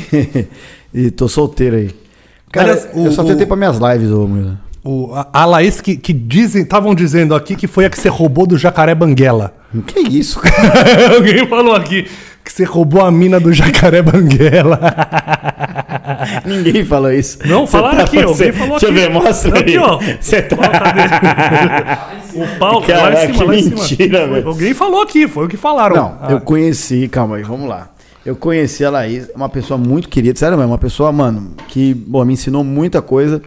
e 0.95 1.11
tô 1.11 1.29
solteiro 1.29 1.77
aí. 1.77 1.91
Cara, 2.51 2.73
Aliás, 2.73 2.89
eu 2.95 3.03
o- 3.03 3.13
só 3.13 3.23
o- 3.23 3.27
tentei 3.27 3.45
pra 3.47 3.57
minhas 3.57 3.77
lives, 3.79 4.11
ô, 4.11 4.27
Mila. 4.27 4.59
O, 4.83 5.13
a, 5.13 5.29
a 5.33 5.45
Laís 5.45 5.81
que, 5.81 5.97
que 5.97 6.13
dizem, 6.13 6.63
estavam 6.63 6.95
dizendo 6.95 7.35
aqui 7.35 7.57
que 7.57 7.67
foi 7.67 7.85
a 7.85 7.91
que 7.91 7.99
você 7.99 8.09
roubou 8.09 8.47
do 8.47 8.57
jacaré 8.57 8.95
Banguela. 8.95 9.55
Que 9.87 10.01
isso, 10.01 10.41
cara? 10.41 11.15
Alguém 11.17 11.47
falou 11.47 11.75
aqui 11.75 12.07
que 12.43 12.53
você 12.53 12.65
roubou 12.65 13.05
a 13.05 13.11
mina 13.11 13.39
do 13.41 13.53
jacaré 13.53 14.01
Banguela. 14.01 14.79
Ninguém 16.45 16.85
falou 16.85 17.13
isso. 17.13 17.39
Não, 17.47 17.67
falaram 17.67 17.99
tá- 17.99 18.05
aqui, 18.05 18.19
ó, 18.19 18.29
você- 18.29 18.53
falou 18.53 18.79
Deixa 18.79 18.87
aqui. 18.87 18.99
eu 18.99 19.03
ver, 19.03 19.11
mostra 19.11 19.59
Aqui, 19.59 19.71
aí. 19.71 19.79
ó. 19.79 19.99
Você 20.21 20.43
tá... 20.43 20.57
o 22.35 22.59
pau, 22.59 22.81
lá 22.81 22.87
Caraca, 22.87 23.25
em 23.27 23.33
cima, 23.35 23.45
lá 23.47 23.55
em 23.55 23.57
que 23.59 23.63
cima. 23.65 23.81
mentira, 23.83 24.29
velho. 24.29 24.49
Alguém 24.49 24.75
falou 24.75 25.03
aqui, 25.03 25.27
foi 25.29 25.47
o 25.47 25.49
que 25.49 25.57
falaram. 25.57 25.97
Não, 25.97 26.19
Ah, 26.21 26.33
eu 26.33 26.41
conheci, 26.41 27.09
calma 27.09 27.37
aí, 27.37 27.43
vamos 27.43 27.69
lá. 27.69 27.91
Eu 28.25 28.35
conheci 28.35 28.85
a 28.85 28.91
Laís, 28.91 29.29
uma 29.37 29.49
pessoa 29.49 29.79
muito 29.79 30.09
querida, 30.09 30.37
sério 30.39 30.57
mesmo, 30.59 30.73
uma 30.73 30.79
pessoa, 30.79 31.13
mano, 31.13 31.53
que 31.69 31.95
bom, 31.95 32.25
me 32.25 32.33
ensinou 32.33 32.65
muita 32.65 33.01
coisa. 33.01 33.41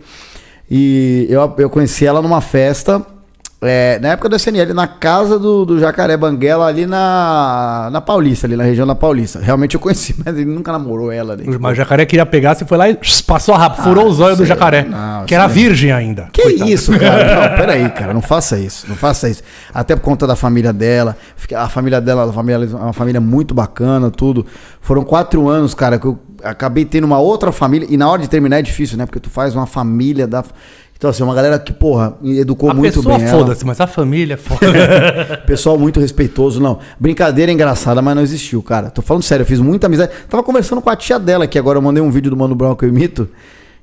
E 0.72 1.26
eu, 1.30 1.54
eu 1.58 1.70
conheci 1.70 2.06
ela 2.06 2.22
numa 2.22 2.40
festa, 2.42 3.06
é, 3.62 4.00
na 4.00 4.10
época 4.10 4.30
do 4.30 4.36
SNL, 4.38 4.74
na 4.74 4.88
casa 4.88 5.38
do, 5.38 5.66
do 5.66 5.80
Jacaré 5.80 6.16
Banguela, 6.16 6.66
ali 6.66 6.86
na, 6.86 7.90
na 7.92 8.00
Paulista, 8.00 8.48
ali 8.48 8.56
na 8.56 8.64
região 8.64 8.88
da 8.88 8.96
Paulista. 8.96 9.40
Realmente 9.40 9.76
eu 9.76 9.82
conheci, 9.82 10.16
mas 10.24 10.34
ele 10.38 10.46
nunca 10.46 10.72
namorou 10.72 11.12
ela. 11.12 11.36
né? 11.36 11.44
Mas 11.60 11.74
o 11.74 11.76
jacaré 11.76 12.06
queria 12.06 12.26
pegar, 12.26 12.56
você 12.56 12.64
foi 12.66 12.78
lá 12.78 12.90
e 12.90 12.98
passou 13.28 13.54
a 13.54 13.58
rapa, 13.58 13.84
furou 13.84 14.08
os 14.08 14.20
olhos 14.22 14.38
do 14.38 14.44
Ah, 14.44 14.48
jacaré. 14.48 14.84
não, 14.84 15.26
que 15.26 15.36
era 15.36 15.50
sei. 15.50 15.64
virgem 15.64 15.92
ainda. 15.92 16.30
Que 16.32 16.42
Coitado. 16.44 16.70
isso, 16.72 16.98
cara? 16.98 17.50
Não, 17.50 17.58
peraí, 17.58 17.90
cara, 17.90 18.14
não 18.14 18.22
faça 18.22 18.58
isso, 18.58 18.86
não 18.88 18.96
faça 18.96 19.30
isso. 19.30 19.44
Até 19.74 19.96
por 19.96 20.02
conta 20.04 20.26
da 20.26 20.36
família 20.36 20.72
dela, 20.72 21.16
a 21.56 21.68
família 21.68 22.00
dela, 22.00 22.30
a 22.30 22.34
família, 22.34 22.66
é 22.72 22.76
uma 22.76 22.94
família 22.94 23.20
muito 23.22 23.54
bacana, 23.54 24.10
tudo. 24.10 24.46
Foram 24.82 25.04
quatro 25.04 25.48
anos, 25.50 25.74
cara, 25.74 26.00
que 26.00 26.06
eu 26.08 26.18
acabei 26.44 26.86
tendo 26.86 27.04
uma 27.04 27.20
outra 27.20 27.52
família, 27.52 27.88
e 27.92 27.98
na 27.98 28.10
hora 28.10 28.22
de 28.22 28.30
terminar 28.30 28.60
é 28.60 28.62
difícil, 28.62 28.98
né? 28.98 29.06
Porque 29.06 29.20
tu 29.20 29.30
faz 29.30 29.54
uma 29.56 29.66
família 29.68 30.26
da. 30.26 30.44
Então, 31.00 31.10
assim, 31.10 31.24
uma 31.24 31.34
galera 31.34 31.58
que, 31.58 31.72
porra, 31.72 32.18
educou 32.22 32.70
A 32.70 32.74
muito 32.74 32.96
pessoa 32.96 33.18
bem 33.18 33.26
ela. 33.26 33.40
foda-se, 33.40 33.66
mas 33.66 33.80
a 33.80 33.88
família 33.88 34.34
é 34.34 34.38
foda. 34.38 35.42
Pessoal 35.48 35.78
muito 35.78 35.98
respeitoso, 35.98 36.62
não. 36.62 36.80
Brincadeira 37.00 37.50
engraçada, 37.50 38.02
mas 38.02 38.14
não 38.18 38.22
existiu, 38.22 38.62
cara. 38.62 38.90
Tô 38.90 39.02
falando 39.02 39.24
sério, 39.24 39.44
eu 39.44 39.48
fiz 39.48 39.62
muita 39.62 39.88
amizade. 39.88 40.12
Tava 40.28 40.44
conversando 40.44 40.82
com 40.82 40.90
a 40.90 40.98
tia 40.98 41.18
dela, 41.18 41.48
que 41.48 41.58
agora 41.58 41.78
eu 41.78 41.82
mandei 41.82 42.04
um 42.04 42.12
vídeo 42.12 42.30
do 42.30 42.36
Mano 42.36 42.54
Brown 42.54 42.76
que 42.76 42.84
eu 42.84 42.90
imito. 42.90 43.30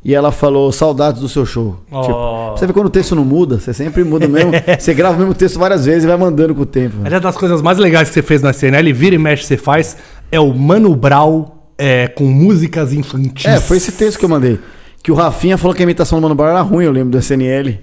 E 0.05 0.15
ela 0.15 0.31
falou, 0.31 0.71
saudades 0.71 1.23
do 1.23 1.29
seu 1.29 1.47
show. 1.47 1.79
Oh. 1.91 2.03
Tipo, 2.03 2.51
você 2.51 2.67
vê 2.67 2.73
quando 2.75 2.87
o 2.87 2.91
texto 2.91 3.15
não 3.17 3.25
muda, 3.25 3.59
você 3.59 3.73
sempre 3.73 4.05
muda 4.05 4.29
mesmo. 4.29 4.53
você 4.79 4.93
grava 4.93 5.17
o 5.17 5.19
mesmo 5.19 5.33
texto 5.33 5.59
várias 5.59 5.87
vezes 5.87 6.05
e 6.05 6.07
vai 6.07 6.19
mandando 6.19 6.55
com 6.55 6.61
o 6.61 6.67
tempo. 6.67 6.97
Aliás, 7.03 7.23
das 7.23 7.37
coisas 7.39 7.63
mais 7.63 7.79
legais 7.79 8.09
que 8.09 8.15
você 8.15 8.23
fez 8.23 8.43
na 8.43 8.53
CNL, 8.53 8.93
vira 8.93 9.15
e 9.15 9.19
mexe 9.19 9.45
você 9.45 9.57
faz, 9.57 9.97
é 10.31 10.39
o 10.39 10.53
Mano 10.53 10.95
Brown 10.95 11.47
é, 11.79 12.09
com 12.09 12.25
músicas 12.25 12.93
infantis. 12.93 13.47
É, 13.47 13.59
foi 13.59 13.79
esse 13.79 13.93
texto 13.93 14.19
que 14.19 14.27
eu 14.27 14.29
mandei. 14.29 14.61
Que 15.07 15.13
o 15.13 15.15
Rafinha 15.15 15.57
falou 15.57 15.73
que 15.73 15.81
a 15.81 15.85
imitação 15.85 16.19
do 16.19 16.23
Mano 16.23 16.35
Brown 16.35 16.49
era 16.49 16.61
ruim, 16.63 16.85
eu 16.85 16.91
lembro 16.91 17.11
do 17.11 17.19
SNL. 17.19 17.79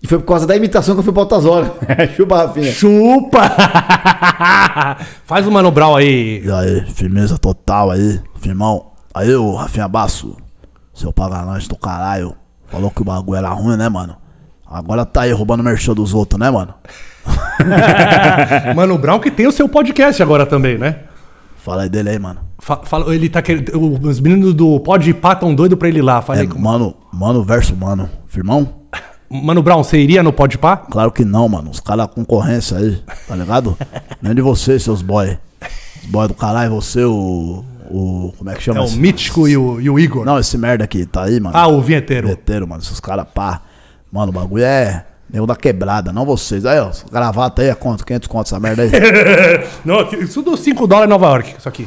E 0.00 0.06
foi 0.06 0.20
por 0.20 0.24
causa 0.24 0.46
da 0.46 0.56
imitação 0.56 0.94
que 0.94 1.00
eu 1.00 1.02
fui 1.02 1.12
pra 1.12 1.22
Altas 1.22 1.44
Horas. 1.44 1.72
Chupa, 2.16 2.36
Rafinha. 2.36 2.70
Chupa! 2.70 3.40
Faz 5.26 5.48
o 5.48 5.50
Mano 5.50 5.72
Brown 5.72 5.96
aí. 5.96 6.40
E 6.44 6.48
aí, 6.48 6.86
firmeza 6.92 7.36
total 7.36 7.90
aí, 7.90 8.20
firmão. 8.36 8.92
Aí, 9.12 9.34
ô 9.34 9.56
Rafinha 9.56 9.88
Basso, 9.88 10.36
seu 10.94 11.12
paganante 11.12 11.68
do 11.68 11.74
caralho, 11.74 12.36
falou 12.68 12.88
que 12.92 13.02
o 13.02 13.04
bagulho 13.04 13.38
era 13.38 13.48
ruim, 13.48 13.76
né, 13.76 13.88
mano? 13.88 14.14
Agora 14.64 15.04
tá 15.04 15.22
aí 15.22 15.32
roubando 15.32 15.64
merchan 15.64 15.92
dos 15.92 16.14
outros, 16.14 16.38
né, 16.38 16.52
mano? 16.52 16.72
Mano 18.76 18.96
Brown 18.96 19.18
que 19.18 19.32
tem 19.32 19.48
o 19.48 19.52
seu 19.52 19.68
podcast 19.68 20.22
agora 20.22 20.46
também, 20.46 20.78
né? 20.78 21.00
Fala 21.56 21.82
aí 21.82 21.88
dele 21.88 22.10
aí, 22.10 22.18
mano. 22.20 22.40
Fa- 22.60 22.80
Fala, 22.84 23.14
ele 23.14 23.28
tá 23.28 23.40
querendo. 23.42 23.74
o- 23.76 24.06
Os 24.08 24.20
meninos 24.20 24.54
do 24.54 24.78
Pode 24.80 25.12
Pá 25.14 25.34
tão 25.34 25.54
doido 25.54 25.76
pra 25.76 25.88
ele 25.88 25.98
ir 25.98 26.02
lá. 26.02 26.20
Falei 26.22 26.44
É, 26.46 26.58
mano, 26.58 26.94
mano 27.12 27.42
versus 27.42 27.76
mano. 27.76 28.08
Firmão? 28.26 28.68
Mano 29.28 29.62
Brown, 29.62 29.82
você 29.84 29.98
iria 29.98 30.22
no 30.22 30.32
Pode 30.32 30.58
Pá? 30.58 30.76
Claro 30.76 31.10
que 31.12 31.24
não, 31.24 31.48
mano. 31.48 31.70
Os 31.70 31.78
caras 31.80 32.08
concorrência 32.14 32.76
aí, 32.78 33.00
tá 33.28 33.34
ligado? 33.36 33.76
Nem 34.20 34.34
de 34.34 34.42
vocês, 34.42 34.82
seus 34.82 35.02
boy. 35.02 35.38
Os 36.02 36.06
boy 36.10 36.28
do 36.28 36.34
caralho, 36.34 36.70
você, 36.72 37.04
o. 37.04 37.64
O. 37.90 38.32
Como 38.38 38.50
é 38.50 38.54
que 38.54 38.58
É 38.60 38.62
chama 38.62 38.82
o 38.82 38.84
esse- 38.84 38.98
Mítico 38.98 39.48
e 39.48 39.56
o, 39.56 39.80
e 39.80 39.88
o 39.90 39.98
Igor. 39.98 40.24
Não, 40.24 40.38
esse 40.38 40.56
merda 40.58 40.84
aqui, 40.84 41.04
tá 41.06 41.24
aí, 41.24 41.40
mano. 41.40 41.56
Ah, 41.56 41.66
o 41.68 41.80
vinheteiro. 41.80 42.28
Veteiro, 42.28 42.66
mano. 42.68 42.82
Esses 42.82 43.00
caras, 43.00 43.26
pá. 43.34 43.62
Mano, 44.12 44.30
o 44.30 44.32
bagulho 44.32 44.64
é. 44.64 45.06
Nego 45.32 45.46
da 45.46 45.54
quebrada, 45.54 46.12
não 46.12 46.26
vocês. 46.26 46.66
Aí, 46.66 46.80
ó, 46.80 46.90
gravata 47.10 47.62
aí 47.62 47.68
é 47.68 47.74
quanto? 47.74 48.04
500 48.04 48.26
conto 48.26 48.46
essa 48.48 48.58
merda 48.58 48.82
aí. 48.82 48.90
Não, 49.84 50.02
isso 50.20 50.42
dos 50.42 50.58
5 50.58 50.88
dólares 50.88 51.06
em 51.06 51.10
Nova 51.10 51.26
York, 51.26 51.54
isso 51.56 51.68
aqui. 51.68 51.86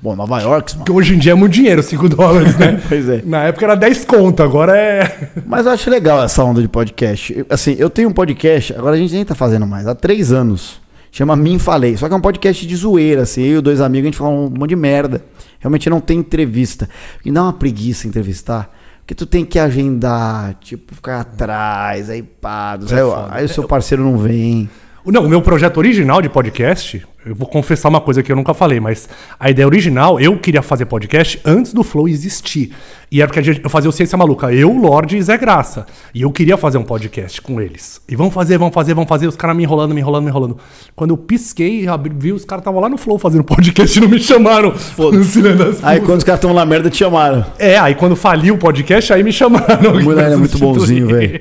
Bom, 0.00 0.14
Nova 0.14 0.40
York, 0.40 0.74
mano. 0.74 0.84
Que 0.84 0.92
hoje 0.92 1.14
em 1.14 1.18
dia 1.18 1.32
é 1.32 1.34
muito 1.34 1.52
dinheiro, 1.54 1.82
5 1.82 2.08
dólares, 2.10 2.56
né? 2.56 2.80
Pois 2.88 3.08
é. 3.08 3.22
Na 3.24 3.44
época 3.44 3.64
era 3.66 3.74
10 3.74 4.04
conto, 4.04 4.42
agora 4.42 4.76
é. 4.76 5.30
Mas 5.44 5.66
eu 5.66 5.72
acho 5.72 5.90
legal 5.90 6.22
essa 6.22 6.42
onda 6.44 6.62
de 6.62 6.68
podcast. 6.68 7.44
Assim, 7.50 7.74
eu 7.78 7.90
tenho 7.90 8.08
um 8.08 8.12
podcast, 8.12 8.72
agora 8.74 8.94
a 8.94 8.98
gente 8.98 9.12
nem 9.12 9.24
tá 9.24 9.34
fazendo 9.34 9.66
mais, 9.66 9.86
há 9.86 9.94
três 9.94 10.32
anos. 10.32 10.80
Chama 11.10 11.34
Mim 11.34 11.58
Falei. 11.58 11.96
Só 11.96 12.06
que 12.06 12.14
é 12.14 12.16
um 12.16 12.20
podcast 12.20 12.64
de 12.66 12.76
zoeira, 12.76 13.22
assim. 13.22 13.42
Eu 13.42 13.58
e 13.58 13.62
dois 13.62 13.80
amigos, 13.80 14.04
a 14.06 14.10
gente 14.10 14.18
fala 14.18 14.30
um 14.30 14.50
monte 14.50 14.68
de 14.70 14.76
merda. 14.76 15.22
Realmente 15.58 15.88
não 15.90 16.00
tem 16.00 16.18
entrevista. 16.18 16.88
E 17.24 17.32
dá 17.32 17.42
uma 17.42 17.52
preguiça 17.52 18.06
entrevistar. 18.06 18.70
Porque 19.00 19.14
tu 19.14 19.24
tem 19.24 19.42
que 19.42 19.58
agendar, 19.58 20.54
tipo, 20.60 20.94
ficar 20.94 21.20
atrás, 21.22 22.10
aí 22.10 22.22
pá. 22.22 22.78
aí, 22.90 23.02
o- 23.02 23.14
aí 23.30 23.44
o 23.46 23.48
seu 23.48 23.64
parceiro 23.64 24.04
não 24.04 24.18
vem. 24.18 24.68
Não, 25.06 25.24
o 25.24 25.28
meu 25.28 25.40
projeto 25.40 25.78
original 25.78 26.20
de 26.20 26.28
podcast, 26.28 27.02
eu 27.24 27.34
vou 27.34 27.48
confessar 27.48 27.88
uma 27.88 28.00
coisa 28.00 28.22
que 28.22 28.30
eu 28.30 28.36
nunca 28.36 28.52
falei, 28.52 28.78
mas 28.78 29.08
a 29.40 29.48
ideia 29.48 29.66
original, 29.66 30.20
eu 30.20 30.36
queria 30.38 30.60
fazer 30.60 30.84
podcast 30.84 31.40
antes 31.46 31.72
do 31.72 31.82
Flow 31.82 32.06
existir. 32.08 32.72
E 33.10 33.22
era 33.22 33.26
porque 33.26 33.38
a 33.40 33.42
gente, 33.42 33.62
eu 33.64 33.70
fazia 33.70 33.88
o 33.88 33.92
Ciência 33.92 34.18
Maluca, 34.18 34.52
eu, 34.52 34.70
Lorde 34.70 35.16
e 35.16 35.22
Zé 35.22 35.38
Graça. 35.38 35.86
E 36.14 36.20
eu 36.20 36.30
queria 36.30 36.58
fazer 36.58 36.76
um 36.76 36.82
podcast 36.82 37.40
com 37.40 37.58
eles. 37.58 38.02
E 38.06 38.14
vamos 38.14 38.34
fazer, 38.34 38.58
vamos 38.58 38.74
fazer, 38.74 38.92
vamos 38.92 39.08
fazer, 39.08 39.26
os 39.26 39.34
caras 39.34 39.56
me 39.56 39.62
enrolando, 39.62 39.94
me 39.94 40.00
enrolando, 40.02 40.24
me 40.24 40.28
enrolando. 40.30 40.58
Quando 40.94 41.10
eu 41.10 41.16
pisquei, 41.16 41.88
abri- 41.88 42.12
vi, 42.14 42.32
os 42.32 42.44
caras 42.44 42.60
estavam 42.60 42.80
lá 42.80 42.88
no 42.90 42.98
Flow 42.98 43.18
fazendo 43.18 43.44
podcast 43.44 43.96
e 43.98 44.02
não 44.02 44.08
me 44.10 44.20
chamaram. 44.20 44.72
Das 44.72 45.82
Aí 45.82 46.00
quando 46.00 46.18
os 46.18 46.24
caras 46.24 46.38
estão 46.38 46.52
na 46.52 46.66
merda, 46.66 46.90
te 46.90 46.98
chamaram. 46.98 47.46
É, 47.58 47.78
aí 47.78 47.94
quando 47.94 48.14
faliu 48.14 48.56
o 48.56 48.58
podcast, 48.58 49.10
aí 49.10 49.22
me 49.22 49.32
chamaram. 49.32 49.92
O 49.92 50.02
Mulher 50.04 50.32
é 50.32 50.36
muito 50.36 50.58
bonzinho, 50.58 51.06
velho. 51.06 51.40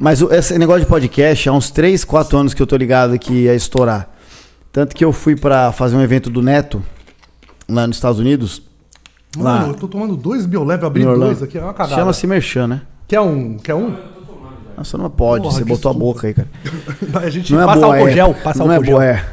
Mas 0.00 0.22
esse 0.22 0.58
negócio 0.58 0.80
de 0.80 0.86
podcast, 0.86 1.46
há 1.46 1.52
uns 1.52 1.70
3, 1.70 2.04
4 2.04 2.38
anos 2.38 2.54
que 2.54 2.62
eu 2.62 2.66
tô 2.66 2.74
ligado 2.74 3.18
que 3.18 3.42
ia 3.42 3.54
estourar. 3.54 4.08
Tanto 4.72 4.96
que 4.96 5.04
eu 5.04 5.12
fui 5.12 5.36
pra 5.36 5.72
fazer 5.72 5.94
um 5.94 6.00
evento 6.00 6.30
do 6.30 6.40
Neto, 6.40 6.82
lá 7.68 7.86
nos 7.86 7.98
Estados 7.98 8.18
Unidos. 8.18 8.62
Mano, 9.36 9.66
Lá. 9.66 9.68
eu 9.68 9.74
tô 9.74 9.86
tomando 9.86 10.16
dois 10.16 10.46
Bioleve, 10.46 10.86
abri 10.86 11.04
dois 11.04 11.42
aqui, 11.42 11.58
é 11.58 11.62
uma 11.62 11.74
cagada. 11.74 11.96
Chama-se 11.96 12.26
Merchan, 12.26 12.66
né? 12.66 12.82
Quer 13.06 13.20
um? 13.20 13.58
Quer 13.58 13.74
um? 13.74 13.94
Nossa, 14.74 14.96
não 14.96 15.10
pode, 15.10 15.42
Porra, 15.42 15.54
você 15.58 15.64
botou 15.66 15.90
a 15.90 15.94
boca 15.94 16.26
aí, 16.26 16.32
cara. 16.32 16.48
A 17.22 17.28
gente 17.28 17.52
Não 17.52 17.60
é 17.60 17.66
passa 17.66 17.80
boa, 17.80 17.94
álcool 17.94 18.08
é. 18.08 18.12
gel, 18.12 18.34
passa 18.42 18.64
não 18.64 18.70
álcool 18.72 18.82
é 18.82 18.86
gel. 18.86 18.94
boa, 18.96 19.04
é. 19.04 19.26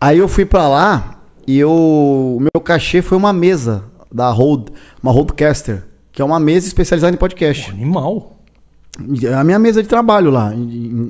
Aí 0.00 0.18
eu 0.18 0.28
fui 0.28 0.44
pra 0.44 0.68
lá 0.68 1.16
e 1.48 1.58
eu, 1.58 1.68
o 1.72 2.38
meu 2.40 2.62
cachê 2.62 3.02
foi 3.02 3.18
uma 3.18 3.32
mesa 3.32 3.82
da 4.12 4.30
Hold, 4.30 4.68
uma 5.02 5.10
Roadcaster, 5.10 5.82
que 6.12 6.22
é 6.22 6.24
uma 6.24 6.38
mesa 6.38 6.68
especializada 6.68 7.12
em 7.12 7.18
podcast. 7.18 7.72
Animal. 7.72 8.41
A 9.34 9.42
minha 9.42 9.58
mesa 9.58 9.82
de 9.82 9.88
trabalho 9.88 10.30
lá, 10.30 10.52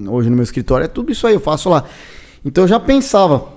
hoje 0.09 0.31
no 0.31 0.37
meu 0.37 0.45
escritório, 0.45 0.85
é 0.85 0.89
tudo 0.89 1.11
isso 1.11 1.27
aí, 1.27 1.35
eu 1.35 1.41
faço 1.41 1.69
lá. 1.69 1.85
Então 2.45 2.65
eu 2.65 2.69
já 2.69 2.79
pensava, 2.79 3.49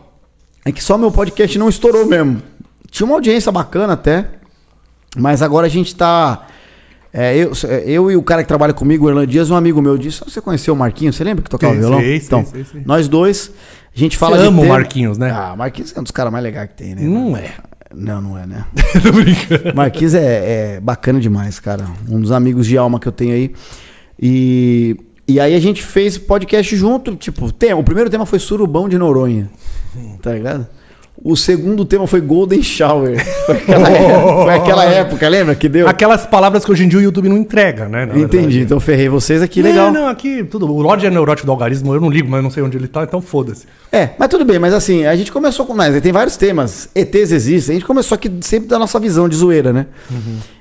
é 0.63 0.71
que 0.71 0.84
só 0.84 0.97
meu 0.97 1.11
podcast 1.11 1.57
não 1.59 1.69
estourou 1.69 2.05
mesmo. 2.05 2.41
Tinha 2.89 3.05
uma 3.05 3.15
audiência 3.15 3.51
bacana 3.51 3.93
até, 3.93 4.28
mas 5.15 5.41
agora 5.41 5.67
a 5.67 5.69
gente 5.69 5.95
tá. 5.95 6.47
é, 7.13 7.38
eu, 7.38 7.51
eu 7.86 8.11
e 8.11 8.15
o 8.15 8.23
cara 8.23 8.41
que 8.41 8.47
trabalha 8.47 8.73
comigo, 8.73 9.05
o 9.05 9.09
Erlan 9.09 9.28
Dias, 9.28 9.51
um 9.51 9.55
amigo 9.55 9.80
meu 9.80 9.97
disse: 9.97 10.23
Você 10.26 10.41
conheceu 10.41 10.73
o 10.73 10.78
Marquinhos? 10.78 11.15
Você 11.15 11.23
lembra 11.23 11.43
que 11.43 11.49
tocava 11.49 11.73
Sei, 11.73 11.82
violão? 11.82 11.99
sei, 11.99 12.17
então, 12.17 12.45
sei, 12.45 12.63
sei. 12.63 12.82
nós 12.84 13.07
dois, 13.07 13.51
a 13.95 13.99
gente 13.99 14.17
fala 14.17 14.38
Você 14.38 14.47
ama 14.47 14.61
o 14.61 14.67
Marquinhos, 14.67 15.17
né? 15.19 15.30
Ah, 15.32 15.55
Marquinhos 15.55 15.95
é 15.95 15.99
um 15.99 16.03
dos 16.03 16.11
caras 16.11 16.32
mais 16.32 16.43
legais 16.43 16.69
que 16.69 16.76
tem, 16.76 16.95
né? 16.95 17.03
Não 17.03 17.38
é. 17.38 17.51
Não, 17.93 18.21
não 18.21 18.38
é, 18.38 18.45
né? 18.45 18.65
Tô 19.01 19.11
brincando. 19.11 19.76
Marquinhos 19.76 20.13
é, 20.15 20.76
é 20.76 20.80
bacana 20.80 21.19
demais, 21.19 21.59
cara. 21.59 21.86
Um 22.09 22.19
dos 22.19 22.32
amigos 22.32 22.65
de 22.65 22.78
alma 22.78 22.99
que 22.99 23.07
eu 23.07 23.11
tenho 23.11 23.34
aí. 23.34 23.53
E, 24.20 24.97
e 25.28 25.39
aí 25.39 25.55
a 25.55 25.59
gente 25.59 25.84
fez 25.84 26.18
podcast 26.18 26.76
junto, 26.76 27.16
tipo, 27.16 27.51
tema, 27.51 27.80
o 27.80 27.84
primeiro 27.84 28.09
tema 28.09 28.26
foi 28.26 28.39
Surubão 28.39 28.88
de 28.88 28.97
Noronha. 28.97 29.49
Tá 30.22 30.34
ligado? 30.34 30.68
O 31.24 31.36
segundo 31.36 31.86
tema 31.86 32.05
foi 32.07 32.20
Golden 32.20 32.61
Shower. 32.61 33.24
Foi 33.45 33.55
aquela, 33.55 33.89
época, 33.89 34.34
foi 34.43 34.53
aquela 34.53 34.86
época, 34.86 35.30
lembra 35.30 35.55
que 35.55 35.70
deu? 35.70 35.88
Aquelas 35.88 36.26
palavras 36.26 36.66
que 36.66 36.72
hoje 36.72 36.84
em 36.84 36.89
dia 36.89 36.99
o 36.99 37.01
YouTube 37.01 37.30
não 37.30 37.38
entrega, 37.38 37.88
né? 37.88 38.03
Entendi, 38.03 38.26
verdade. 38.28 38.59
então 38.61 38.80
ferrei 38.80 39.07
vocês 39.07 39.41
aqui, 39.41 39.63
Não, 39.63 39.70
legal. 39.70 39.91
Não, 39.91 40.07
aqui 40.07 40.43
tudo. 40.43 40.70
O 40.70 40.82
Lorde 40.82 41.05
é 41.05 41.09
neurótico 41.09 41.45
do 41.45 41.51
algarismo, 41.51 41.93
eu 41.93 42.01
não 42.01 42.09
ligo, 42.09 42.30
mas 42.30 42.39
eu 42.39 42.43
não 42.43 42.51
sei 42.51 42.61
onde 42.63 42.78
ele 42.78 42.88
tá, 42.88 43.03
então 43.03 43.22
foda-se. 43.22 43.66
É, 43.91 44.09
mas 44.20 44.28
tudo 44.28 44.43
bem, 44.43 44.59
mas 44.59 44.74
assim, 44.74 45.05
a 45.05 45.16
gente 45.16 45.32
começou 45.32 45.66
com 45.66 45.74
mais, 45.74 45.99
tem 46.01 46.11
vários 46.11 46.36
temas, 46.36 46.89
ETs 46.93 47.32
existem, 47.32 47.76
a 47.76 47.80
gente 47.80 47.88
começou 47.88 48.16
aqui 48.16 48.30
sempre 48.41 48.68
da 48.68 48.78
nossa 48.78 48.99
visão 48.99 49.30
de 49.30 49.38
zoeira, 49.38 49.72
né? 49.72 49.86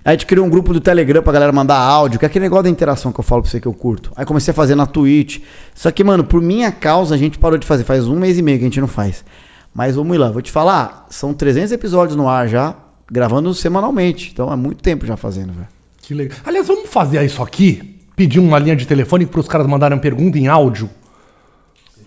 A 0.05 0.13
gente 0.13 0.25
criou 0.25 0.47
um 0.47 0.51
grupo 0.51 0.73
do 0.73 0.81
Telegram 0.81 1.23
pra 1.23 1.33
galera 1.33 1.51
mandar 1.51 1.79
áudio, 1.79 2.19
que 2.19 2.25
é 2.25 2.29
aquele 2.29 2.45
negócio 2.45 2.65
da 2.65 2.71
interação 2.71 3.11
que 3.11 3.19
eu 3.19 3.25
falo 3.25 3.43
pra 3.43 3.51
você 3.51 3.59
que 3.59 3.67
eu 3.67 3.73
curto. 3.73 4.13
Aí 4.15 4.25
comecei 4.25 4.53
a 4.53 4.55
fazer 4.55 4.75
na 4.75 4.87
Twitch. 4.87 5.39
Só 5.75 5.91
que, 5.91 6.05
mano, 6.05 6.23
por 6.23 6.41
minha 6.41 6.71
causa 6.71 7.15
a 7.15 7.19
gente 7.19 7.39
parou 7.39 7.59
de 7.59 7.67
fazer, 7.67 7.85
faz 7.85 8.07
um 8.07 8.17
mês 8.17 8.39
e 8.39 8.43
meio 8.43 8.59
que 8.59 8.65
a 8.65 8.69
gente 8.69 8.81
não 8.81 8.89
faz. 8.89 9.25
Mas 9.75 9.97
vamos 9.97 10.17
lá, 10.17 10.31
vou 10.31 10.41
te 10.41 10.53
falar, 10.53 11.07
são 11.11 11.35
300 11.35 11.73
episódios 11.73 12.17
no 12.17 12.29
ar 12.29 12.47
já, 12.49 12.75
gravando 13.11 13.53
semanalmente. 13.53 14.31
Então 14.33 14.53
é 14.53 14.57
muito 14.57 14.83
tempo 14.83 15.05
já 15.05 15.17
fazendo, 15.17 15.53
velho. 15.53 15.69
Que 16.01 16.15
legal. 16.15 16.39
Aliás, 16.45 16.67
vamos 16.67 16.89
fazer 16.89 17.23
isso 17.25 17.43
aqui? 17.43 17.99
Pedir 18.15 18.39
uma 18.39 18.59
linha 18.59 18.77
de 18.77 18.87
telefone 18.87 19.27
para 19.27 19.41
os 19.41 19.49
caras 19.49 19.67
mandarem 19.67 19.99
pergunta 19.99 20.39
em 20.39 20.47
áudio? 20.47 20.89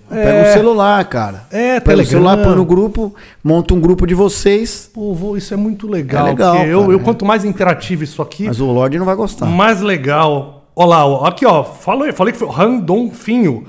Pega 0.09 0.49
um 0.49 0.53
celular, 0.53 1.03
cara. 1.05 1.45
É, 1.51 1.80
Pega 1.82 1.82
o 1.82 1.84
Telegram. 1.84 2.05
celular, 2.05 2.38
põe 2.38 2.55
no 2.55 2.63
grupo, 2.63 3.13
monta 3.43 3.74
um 3.74 3.82
grupo 3.82 4.07
de 4.07 4.13
vocês, 4.13 4.89
Pô, 4.93 5.13
vô, 5.13 5.36
isso 5.36 5.53
é 5.53 5.57
muito 5.57 5.86
legal. 5.86 6.28
É 6.28 6.30
legal, 6.30 6.55
porque 6.55 6.70
eu, 6.70 6.80
cara. 6.80 6.93
eu, 6.93 6.99
quanto 7.01 7.26
mais 7.26 7.43
interativo 7.43 8.05
isso 8.05 8.22
aqui, 8.22 8.45
mas 8.45 8.61
o 8.61 8.68
Lorde 8.68 8.97
não 8.97 9.05
vai 9.05 9.15
gostar. 9.15 9.45
mais 9.45 9.82
legal. 9.82 10.65
Olha 10.74 10.88
lá, 10.89 11.28
aqui 11.28 11.45
ó, 11.45 11.61
falei, 11.63 12.13
falei 12.13 12.32
que 12.32 12.39
foi 12.39 12.47
o 12.47 12.51
Randonfinho. 12.51 13.65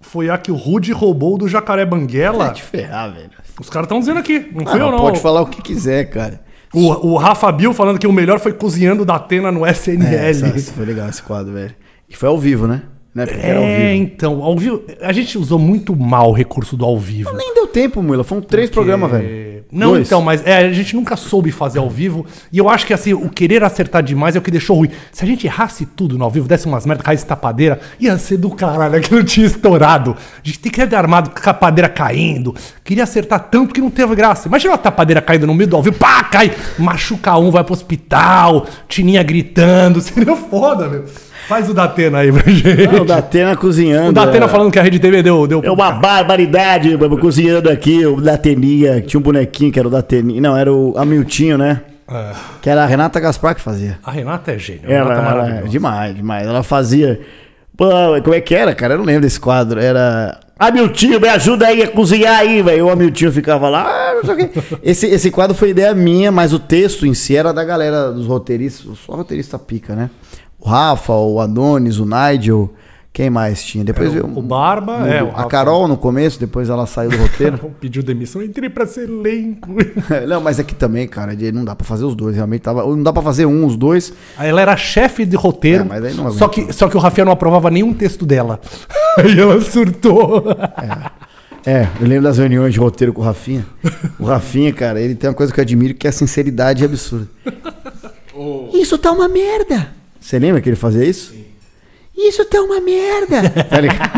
Foi 0.00 0.30
a 0.30 0.38
que 0.38 0.50
o 0.52 0.56
Rude 0.56 0.92
roubou 0.92 1.36
do 1.36 1.48
Jacaré 1.48 1.84
Banguela. 1.84 2.46
Vai 2.46 2.54
te 2.54 2.62
ferrar, 2.62 3.12
velho. 3.12 3.30
Os 3.60 3.68
caras 3.70 3.84
estão 3.86 4.00
dizendo 4.00 4.18
aqui, 4.18 4.46
não 4.52 4.64
Ah, 4.66 4.70
foi 4.70 4.80
eu 4.80 4.90
não. 4.90 4.98
Pode 4.98 5.20
falar 5.20 5.42
o 5.42 5.46
que 5.46 5.60
quiser, 5.62 6.04
cara. 6.10 6.40
O, 6.72 7.08
o 7.12 7.16
Rafa 7.16 7.50
Bill 7.52 7.74
falando 7.74 7.98
que 7.98 8.06
o 8.06 8.12
melhor 8.12 8.38
foi 8.40 8.52
cozinhando 8.52 9.04
da 9.04 9.16
Atena 9.16 9.52
no 9.52 9.66
SNL. 9.66 10.14
É, 10.16 10.30
essa- 10.30 10.46
essa 10.46 10.72
foi 10.72 10.84
legal 10.86 11.08
esse 11.08 11.22
quadro, 11.22 11.52
velho. 11.52 11.74
E 12.08 12.16
foi 12.16 12.28
ao 12.28 12.38
vivo, 12.38 12.66
né? 12.66 12.82
Não 13.14 13.24
é 13.24 13.26
porque 13.26 13.44
era 13.44 13.58
ao 13.58 13.64
É, 13.64 13.92
vivo. 13.92 14.02
então, 14.04 14.42
ao 14.42 14.56
vivo. 14.56 14.82
A 15.00 15.12
gente 15.12 15.36
usou 15.36 15.58
muito 15.58 15.94
mal 15.96 16.30
o 16.30 16.32
recurso 16.32 16.76
do 16.76 16.84
ao 16.84 16.96
vivo. 16.98 17.32
Nem 17.36 17.54
deu 17.54 17.66
tempo, 17.66 18.00
Mula. 18.02 18.22
Foram 18.22 18.40
três 18.42 18.70
programas, 18.70 19.10
velho. 19.10 19.26
Não, 19.72 19.92
Dois. 19.92 20.06
então, 20.06 20.20
mas 20.20 20.44
é, 20.46 20.58
a 20.66 20.72
gente 20.72 20.96
nunca 20.96 21.16
soube 21.16 21.52
fazer 21.52 21.78
ao 21.78 21.88
vivo. 21.88 22.26
E 22.52 22.58
eu 22.58 22.68
acho 22.68 22.86
que 22.86 22.92
assim, 22.92 23.12
o 23.12 23.28
querer 23.28 23.62
acertar 23.62 24.02
demais 24.02 24.34
é 24.34 24.38
o 24.38 24.42
que 24.42 24.50
deixou 24.50 24.76
ruim. 24.76 24.90
Se 25.12 25.24
a 25.24 25.26
gente 25.26 25.46
errasse 25.46 25.86
tudo 25.86 26.18
no 26.18 26.24
ao 26.24 26.30
vivo, 26.30 26.48
desse 26.48 26.66
umas 26.66 26.84
merda, 26.84 27.02
caísse 27.02 27.24
tapadeira, 27.24 27.80
ia 27.98 28.16
ser 28.18 28.36
do 28.36 28.50
caralho, 28.50 28.96
aquilo 28.98 29.22
tinha 29.22 29.46
estourado. 29.46 30.16
A 30.42 30.46
gente 30.46 30.58
tem 30.58 30.72
que 30.72 30.86
ter 30.86 30.96
armado 30.96 31.30
com 31.30 31.38
a 31.38 31.42
tapadeira 31.42 31.88
caindo. 31.88 32.54
Queria 32.82 33.04
acertar 33.04 33.48
tanto 33.50 33.72
que 33.72 33.80
não 33.80 33.90
teve 33.90 34.14
graça. 34.14 34.48
Imagina 34.48 34.72
uma 34.72 34.78
tapadeira 34.78 35.20
caindo 35.20 35.46
no 35.46 35.54
meio 35.54 35.68
do 35.68 35.76
ao 35.76 35.82
vivo, 35.82 35.96
pá, 35.96 36.24
cai, 36.24 36.52
machuca 36.78 37.36
um, 37.38 37.50
vai 37.50 37.62
pro 37.62 37.72
hospital, 37.72 38.66
Tininha 38.88 39.22
gritando. 39.22 40.00
Seria 40.02 40.34
foda, 40.34 40.88
meu. 40.88 41.04
Faz 41.50 41.68
o 41.68 41.74
Datena 41.74 42.18
aí 42.18 42.30
pra 42.30 42.48
gente. 42.48 42.86
Ah, 42.96 43.02
o 43.02 43.04
Datena 43.04 43.56
cozinhando. 43.56 44.10
O 44.10 44.12
Datena 44.12 44.44
é. 44.44 44.48
falando 44.48 44.70
que 44.70 44.78
a 44.78 44.82
Rede 44.84 45.00
TV 45.00 45.20
deu. 45.20 45.48
deu 45.48 45.60
É 45.64 45.70
uma 45.70 45.90
barbaridade, 45.90 46.96
cozinhando 47.20 47.68
aqui, 47.68 48.06
o 48.06 48.20
Dateninha, 48.20 49.00
tinha 49.00 49.18
um 49.18 49.22
bonequinho 49.22 49.72
que 49.72 49.78
era 49.80 49.88
o 49.88 49.90
Dateninha. 49.90 50.40
Não, 50.40 50.56
era 50.56 50.72
o 50.72 50.96
Amiltinho, 50.96 51.58
né? 51.58 51.80
É. 52.08 52.32
Que 52.62 52.70
era 52.70 52.84
a 52.84 52.86
Renata 52.86 53.18
Gaspar 53.18 53.56
que 53.56 53.60
fazia. 53.60 53.98
A 54.04 54.12
Renata 54.12 54.52
é 54.52 54.58
gênio. 54.60 54.82
Ela, 54.84 55.12
Renata 55.12 55.28
é 55.28 55.58
ela- 55.58 55.68
demais, 55.68 56.14
demais. 56.14 56.46
Ela 56.46 56.62
fazia. 56.62 57.20
Pô, 57.76 57.86
como 58.22 58.34
é 58.34 58.40
que 58.40 58.54
era, 58.54 58.72
cara? 58.72 58.94
Eu 58.94 58.98
não 58.98 59.04
lembro 59.04 59.22
desse 59.22 59.40
quadro. 59.40 59.80
Era. 59.80 60.38
Amiltinho, 60.56 61.18
me 61.18 61.28
ajuda 61.28 61.66
aí 61.66 61.82
a 61.82 61.88
cozinhar 61.88 62.38
aí, 62.38 62.62
velho. 62.62 62.86
O 62.86 62.90
Amiltinho 62.90 63.32
ficava 63.32 63.68
lá, 63.68 63.88
ah, 63.88 64.14
não 64.14 64.24
sei 64.24 64.34
o 64.34 64.36
quê. 64.36 64.50
Esse, 64.84 65.06
esse 65.06 65.30
quadro 65.32 65.56
foi 65.56 65.70
ideia 65.70 65.92
minha, 65.94 66.30
mas 66.30 66.52
o 66.52 66.58
texto 66.60 67.06
em 67.06 67.14
si 67.14 67.34
era 67.34 67.52
da 67.52 67.64
galera 67.64 68.12
dos 68.12 68.26
roteiristas. 68.26 68.98
Só 69.04 69.14
roteirista 69.14 69.58
pica, 69.58 69.96
né? 69.96 70.10
O 70.60 70.68
Rafa, 70.68 71.12
o 71.12 71.40
Adonis, 71.40 71.98
o 71.98 72.06
Nigel. 72.06 72.70
Quem 73.12 73.28
mais 73.28 73.64
tinha? 73.64 73.82
Depois 73.82 74.12
veio. 74.12 74.24
O 74.24 74.40
Barba, 74.40 75.08
é. 75.08 75.20
o 75.20 75.30
a 75.34 75.44
Carol 75.46 75.88
no 75.88 75.96
começo, 75.96 76.38
depois 76.38 76.68
ela 76.68 76.86
saiu 76.86 77.10
do 77.10 77.16
roteiro. 77.16 77.58
Pediu 77.80 78.04
demissão, 78.04 78.40
entrei 78.40 78.70
pra 78.70 78.86
ser 78.86 79.08
elenco. 79.08 79.68
não, 80.28 80.40
mas 80.40 80.60
aqui 80.60 80.76
também, 80.76 81.08
cara, 81.08 81.36
não 81.52 81.64
dá 81.64 81.74
pra 81.74 81.84
fazer 81.84 82.04
os 82.04 82.14
dois. 82.14 82.36
Realmente 82.36 82.60
tava. 82.60 82.84
Não 82.86 83.02
dá 83.02 83.12
pra 83.12 83.20
fazer 83.20 83.46
um, 83.46 83.66
os 83.66 83.76
dois. 83.76 84.12
Aí 84.38 84.48
ela 84.48 84.60
era 84.60 84.76
chefe 84.76 85.26
de 85.26 85.34
roteiro, 85.34 85.82
É, 85.82 85.86
mas 85.86 86.04
aí 86.04 86.14
não 86.14 86.30
só, 86.30 86.46
que, 86.46 86.72
só 86.72 86.88
que 86.88 86.96
o 86.96 87.00
Rafael 87.00 87.24
não 87.24 87.32
aprovava 87.32 87.68
nenhum 87.68 87.92
texto 87.92 88.24
dela. 88.24 88.60
Aí 89.18 89.38
ela 89.38 89.60
surtou. 89.60 90.44
É, 91.66 91.88
eu 92.00 92.06
lembro 92.06 92.22
das 92.22 92.38
reuniões 92.38 92.72
de 92.72 92.78
roteiro 92.78 93.12
com 93.12 93.20
o 93.20 93.24
Rafinha. 93.24 93.66
O 94.20 94.24
Rafinha, 94.24 94.72
cara, 94.72 95.00
ele 95.00 95.16
tem 95.16 95.28
uma 95.28 95.34
coisa 95.34 95.52
que 95.52 95.58
eu 95.58 95.62
admiro 95.62 95.94
que 95.94 96.06
é 96.06 96.10
a 96.10 96.12
sinceridade 96.12 96.84
absurda. 96.84 97.28
Isso 98.72 98.96
tá 98.96 99.10
uma 99.10 99.28
merda. 99.28 99.99
Você 100.20 100.38
lembra 100.38 100.60
que 100.60 100.68
ele 100.68 100.76
fazia 100.76 101.04
isso? 101.04 101.34
Isso 102.28 102.44
tá 102.44 102.60
uma 102.60 102.80
merda. 102.80 103.42
Tá 103.70 103.80
ligado? 103.80 104.10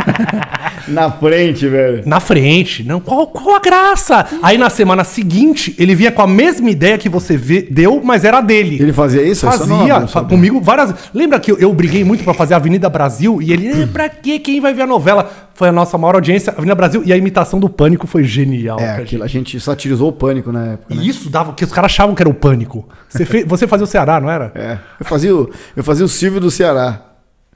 Na 0.89 1.11
frente, 1.11 1.69
velho. 1.69 2.03
Na 2.05 2.19
frente, 2.19 2.83
não, 2.83 2.99
qual, 3.01 3.27
qual 3.29 3.55
a 3.55 3.61
graça? 3.61 4.27
Aí 4.43 4.59
na 4.59 4.69
semana 4.69 5.05
seguinte, 5.05 5.75
ele 5.79 5.95
vinha 5.95 6.11
com 6.11 6.23
a 6.23 6.27
mesma 6.27 6.69
ideia 6.71 6.99
que 6.99 7.09
você 7.09 7.37
vê- 7.37 7.63
deu, 7.63 8.01
mas 8.03 8.25
era 8.25 8.41
dele. 8.41 8.79
Ele 8.81 8.93
fazia 8.93 9.23
isso? 9.23 9.49
Isso 9.49 9.67
não- 9.67 9.79
Fazia 9.79 10.01
não 10.01 10.09
fa- 10.09 10.21
sabia. 10.21 10.29
comigo 10.37 10.61
várias 10.61 10.91
vezes. 10.91 11.07
Lembra 11.15 11.39
que 11.39 11.53
eu, 11.53 11.59
eu 11.59 11.73
briguei 11.73 12.03
muito 12.03 12.25
pra 12.25 12.35
fazer 12.35 12.55
Avenida 12.55 12.89
Brasil 12.89 13.41
e 13.41 13.53
ele, 13.53 13.69
eh, 13.69 13.87
pra 13.87 14.09
quê? 14.09 14.39
Quem 14.41 14.61
vai 14.61 14.75
ver 14.75 14.83
a 14.83 14.87
novela? 14.87 15.31
Foi 15.55 15.69
a 15.69 15.73
nossa 15.73 15.97
maior 15.97 16.17
audiência, 16.17 16.51
Avenida 16.53 16.75
Brasil, 16.75 17.03
e 17.05 17.13
a 17.13 17.17
imitação 17.17 17.61
do 17.61 17.69
pânico 17.69 18.07
foi 18.07 18.25
genial. 18.25 18.81
É, 18.81 18.97
aquilo, 18.97 19.23
a 19.23 19.29
gente 19.29 19.61
satirizou 19.61 20.09
o 20.09 20.13
pânico 20.13 20.51
na 20.51 20.73
época. 20.73 20.95
Né? 20.95 21.03
E 21.03 21.09
isso 21.09 21.31
dava, 21.31 21.53
que 21.53 21.65
os 21.65 21.73
caras 21.73 21.93
achavam 21.93 22.15
que 22.15 22.23
era 22.23 22.29
o 22.29 22.35
pânico. 22.35 22.89
Você, 23.09 23.25
fez, 23.25 23.45
você 23.47 23.67
fazia 23.69 23.85
o 23.85 23.87
Ceará, 23.87 24.21
não 24.21 24.29
era? 24.31 24.51
É. 24.55 24.79
Eu 24.99 25.07
fazia, 25.07 25.35
o, 25.35 25.49
eu 25.77 25.85
fazia 25.85 26.05
o 26.05 26.09
Silvio 26.09 26.41
do 26.41 26.51
Ceará. 26.51 27.01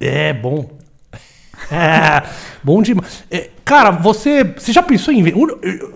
É, 0.00 0.32
bom. 0.32 0.70
É, 1.70 2.22
bom 2.62 2.82
demais. 2.82 3.24
É, 3.30 3.50
cara, 3.64 3.90
você, 3.90 4.44
você 4.44 4.72
já 4.72 4.82
pensou 4.82 5.12
em. 5.12 5.24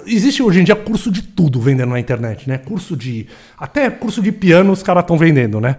Existe 0.06 0.42
hoje 0.42 0.60
em 0.60 0.64
dia 0.64 0.74
curso 0.74 1.10
de 1.10 1.22
tudo 1.22 1.60
vendendo 1.60 1.90
na 1.90 2.00
internet, 2.00 2.48
né? 2.48 2.58
Curso 2.58 2.96
de. 2.96 3.26
Até 3.58 3.90
curso 3.90 4.22
de 4.22 4.32
piano 4.32 4.72
os 4.72 4.82
caras 4.82 5.02
estão 5.02 5.16
vendendo, 5.16 5.60
né? 5.60 5.76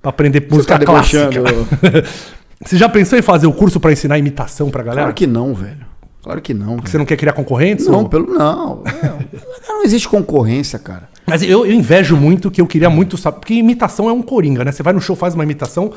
Pra 0.00 0.10
aprender 0.10 0.46
música 0.50 0.78
tá 0.78 0.84
clássica. 0.84 1.28
você 2.64 2.76
já 2.76 2.88
pensou 2.88 3.18
em 3.18 3.22
fazer 3.22 3.46
o 3.46 3.52
curso 3.52 3.80
pra 3.80 3.92
ensinar 3.92 4.18
imitação 4.18 4.70
pra 4.70 4.82
galera? 4.82 5.02
Claro 5.02 5.14
que 5.14 5.26
não, 5.26 5.54
velho. 5.54 5.94
Claro 6.22 6.40
que 6.40 6.54
não. 6.54 6.76
Você 6.76 6.92
velho. 6.92 6.98
não 7.00 7.06
quer 7.06 7.16
criar 7.16 7.32
concorrentes? 7.32 7.86
Não, 7.86 8.00
ou- 8.00 8.08
pelo. 8.08 8.26
Não. 8.32 8.82
É, 8.86 9.12
não 9.68 9.84
existe 9.84 10.08
concorrência, 10.08 10.78
cara. 10.78 11.08
Mas 11.26 11.42
eu, 11.42 11.66
eu 11.66 11.72
invejo 11.72 12.16
muito 12.16 12.50
que 12.50 12.60
eu 12.60 12.66
queria 12.66 12.88
muito 12.88 13.16
saber. 13.16 13.40
Porque 13.40 13.54
imitação 13.54 14.08
é 14.08 14.12
um 14.12 14.22
coringa, 14.22 14.64
né? 14.64 14.72
Você 14.72 14.82
vai 14.82 14.92
no 14.92 15.00
show, 15.00 15.16
faz 15.16 15.34
uma 15.34 15.42
imitação. 15.44 15.92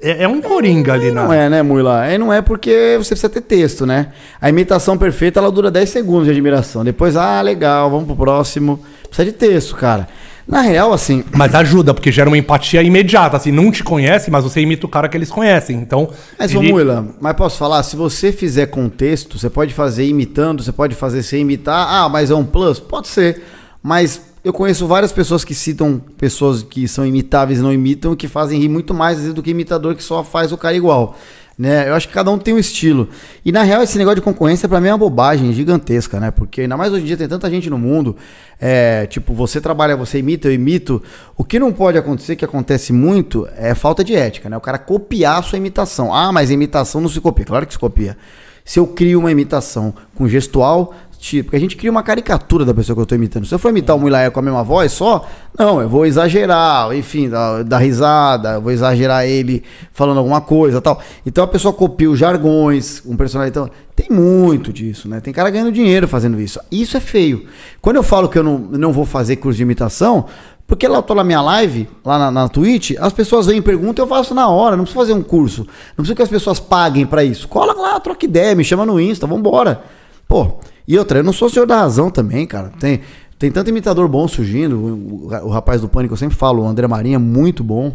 É, 0.00 0.24
é 0.24 0.28
um 0.28 0.40
coringa 0.40 0.92
ali 0.94 1.10
na. 1.12 1.24
Não 1.24 1.32
é, 1.32 1.48
né, 1.48 1.62
Mula? 1.62 2.06
É, 2.06 2.18
não 2.18 2.32
é 2.32 2.40
porque 2.42 2.96
você 2.98 3.10
precisa 3.10 3.28
ter 3.28 3.40
texto, 3.42 3.86
né? 3.86 4.08
A 4.40 4.48
imitação 4.48 4.98
perfeita, 4.98 5.38
ela 5.38 5.50
dura 5.50 5.70
10 5.70 5.88
segundos 5.88 6.24
de 6.24 6.30
admiração. 6.30 6.84
Depois, 6.84 7.16
ah, 7.16 7.40
legal, 7.40 7.90
vamos 7.90 8.06
pro 8.06 8.16
próximo. 8.16 8.80
Precisa 9.06 9.26
de 9.26 9.32
texto, 9.32 9.76
cara. 9.76 10.08
Na 10.48 10.60
real, 10.60 10.92
assim, 10.92 11.22
Mas 11.32 11.54
ajuda, 11.54 11.94
porque 11.94 12.10
gera 12.10 12.28
uma 12.28 12.36
empatia 12.36 12.82
imediata. 12.82 13.36
Assim, 13.36 13.52
não 13.52 13.70
te 13.70 13.84
conhece, 13.84 14.28
mas 14.28 14.42
você 14.42 14.60
imita 14.60 14.86
o 14.86 14.88
cara 14.88 15.08
que 15.08 15.16
eles 15.16 15.30
conhecem. 15.30 15.76
Então. 15.76 16.10
mas 16.36 16.52
ele- 16.52 16.72
Mula, 16.72 17.06
mas 17.20 17.36
posso 17.36 17.56
falar? 17.56 17.82
Se 17.84 17.94
você 17.94 18.32
fizer 18.32 18.66
com 18.66 18.88
texto, 18.88 19.38
você 19.38 19.48
pode 19.48 19.72
fazer 19.72 20.04
imitando, 20.04 20.64
você 20.64 20.72
pode 20.72 20.96
fazer 20.96 21.22
sem 21.22 21.42
imitar. 21.42 21.86
Ah, 21.88 22.08
mas 22.08 22.28
é 22.30 22.34
um 22.34 22.44
plus? 22.44 22.80
Pode 22.80 23.06
ser. 23.06 23.40
Mas 23.80 24.20
eu 24.44 24.52
conheço 24.52 24.86
várias 24.86 25.12
pessoas 25.12 25.44
que 25.44 25.54
citam 25.54 26.00
pessoas 26.18 26.62
que 26.62 26.88
são 26.88 27.06
imitáveis 27.06 27.60
e 27.60 27.62
não 27.62 27.72
imitam, 27.72 28.16
que 28.16 28.26
fazem 28.26 28.58
rir 28.58 28.68
muito 28.68 28.92
mais 28.92 29.32
do 29.32 29.42
que 29.42 29.50
imitador 29.50 29.94
que 29.94 30.02
só 30.02 30.24
faz 30.24 30.50
o 30.50 30.58
cara 30.58 30.76
igual. 30.76 31.16
Né? 31.56 31.88
Eu 31.88 31.94
acho 31.94 32.08
que 32.08 32.14
cada 32.14 32.30
um 32.30 32.38
tem 32.38 32.54
um 32.54 32.58
estilo. 32.58 33.08
E 33.44 33.52
na 33.52 33.62
real, 33.62 33.82
esse 33.82 33.96
negócio 33.98 34.16
de 34.16 34.22
concorrência 34.22 34.68
pra 34.68 34.80
mim 34.80 34.88
é 34.88 34.92
uma 34.92 34.98
bobagem 34.98 35.52
gigantesca, 35.52 36.18
né? 36.18 36.30
Porque 36.30 36.62
ainda 36.62 36.76
mais 36.76 36.92
hoje 36.92 37.02
em 37.02 37.06
dia 37.06 37.16
tem 37.16 37.28
tanta 37.28 37.48
gente 37.48 37.70
no 37.70 37.78
mundo. 37.78 38.16
é, 38.60 39.06
tipo, 39.06 39.32
você 39.32 39.60
trabalha, 39.60 39.94
você 39.94 40.18
imita, 40.18 40.48
eu 40.48 40.52
imito. 40.52 41.00
O 41.36 41.44
que 41.44 41.60
não 41.60 41.72
pode 41.72 41.98
acontecer, 41.98 42.36
que 42.36 42.44
acontece 42.44 42.92
muito, 42.92 43.46
é 43.56 43.74
falta 43.74 44.02
de 44.02 44.14
ética, 44.14 44.48
né? 44.48 44.56
O 44.56 44.60
cara 44.60 44.78
copiar 44.78 45.38
a 45.38 45.42
sua 45.42 45.58
imitação. 45.58 46.12
Ah, 46.12 46.32
mas 46.32 46.50
imitação 46.50 47.00
não 47.00 47.08
se 47.08 47.20
copia. 47.20 47.44
Claro 47.44 47.66
que 47.66 47.74
se 47.74 47.78
copia. 47.78 48.16
Se 48.64 48.78
eu 48.78 48.86
crio 48.86 49.20
uma 49.20 49.30
imitação 49.30 49.92
com 50.14 50.28
gestual, 50.28 50.94
tipo, 51.22 51.44
porque 51.44 51.56
a 51.56 51.60
gente 51.60 51.76
cria 51.76 51.90
uma 51.90 52.02
caricatura 52.02 52.64
da 52.64 52.74
pessoa 52.74 52.96
que 52.96 53.00
eu 53.00 53.06
tô 53.06 53.14
imitando. 53.14 53.46
Se 53.46 53.54
eu 53.54 53.58
for 53.58 53.68
imitar 53.68 53.94
o 53.94 53.98
Muilaé 53.98 54.28
com 54.28 54.40
a 54.40 54.42
mesma 54.42 54.64
voz 54.64 54.90
só, 54.90 55.24
não, 55.56 55.80
eu 55.80 55.88
vou 55.88 56.04
exagerar, 56.04 56.92
enfim, 56.94 57.28
dar, 57.28 57.62
dar 57.62 57.78
risada, 57.78 58.54
eu 58.54 58.60
vou 58.60 58.72
exagerar 58.72 59.24
ele 59.24 59.62
falando 59.92 60.18
alguma 60.18 60.40
coisa 60.40 60.80
tal. 60.80 61.00
Então 61.24 61.44
a 61.44 61.46
pessoa 61.46 61.72
copia 61.72 62.10
os 62.10 62.18
jargões, 62.18 63.00
um 63.06 63.16
personagem. 63.16 63.50
Então, 63.50 63.70
tem 63.94 64.08
muito 64.10 64.72
disso, 64.72 65.08
né? 65.08 65.20
Tem 65.20 65.32
cara 65.32 65.48
ganhando 65.48 65.70
dinheiro 65.70 66.08
fazendo 66.08 66.40
isso. 66.40 66.58
Isso 66.72 66.96
é 66.96 67.00
feio. 67.00 67.46
Quando 67.80 67.96
eu 67.96 68.02
falo 68.02 68.28
que 68.28 68.36
eu 68.36 68.42
não, 68.42 68.58
não 68.58 68.92
vou 68.92 69.06
fazer 69.06 69.36
curso 69.36 69.58
de 69.58 69.62
imitação, 69.62 70.26
porque 70.66 70.88
lá 70.88 70.98
eu 70.98 71.02
tô 71.02 71.14
na 71.14 71.22
minha 71.22 71.40
live, 71.40 71.88
lá 72.04 72.18
na, 72.18 72.30
na 72.30 72.48
Twitch, 72.48 72.92
as 72.98 73.12
pessoas 73.12 73.46
vêm 73.46 73.58
e 73.58 73.62
perguntam, 73.62 74.04
eu 74.04 74.08
faço 74.08 74.34
na 74.34 74.48
hora, 74.48 74.76
não 74.76 74.84
preciso 74.84 75.00
fazer 75.00 75.12
um 75.12 75.22
curso. 75.22 75.66
Não 75.90 75.96
preciso 75.98 76.16
que 76.16 76.22
as 76.22 76.28
pessoas 76.28 76.58
paguem 76.58 77.06
pra 77.06 77.22
isso. 77.22 77.46
Cola 77.46 77.74
lá, 77.74 78.00
troca 78.00 78.24
ideia, 78.24 78.56
me 78.56 78.64
chama 78.64 78.84
no 78.84 79.00
Insta, 79.00 79.26
vambora. 79.26 79.84
Pô, 80.26 80.58
e 80.86 80.98
outra, 80.98 81.18
eu 81.20 81.24
não 81.24 81.32
sou 81.32 81.48
senhor 81.48 81.66
da 81.66 81.76
razão 81.78 82.10
também, 82.10 82.46
cara. 82.46 82.70
Tem, 82.80 83.00
tem 83.38 83.50
tanto 83.50 83.70
imitador 83.70 84.08
bom 84.08 84.26
surgindo. 84.28 84.76
O, 84.76 85.26
o- 85.28 85.46
o 85.46 85.48
rapaz 85.50 85.80
do 85.80 85.88
Pânico, 85.88 86.14
eu 86.14 86.18
sempre 86.18 86.36
falo, 86.36 86.62
o 86.62 86.66
André 86.66 86.86
Marinho 86.86 87.16
é 87.16 87.18
muito 87.18 87.62
bom. 87.64 87.94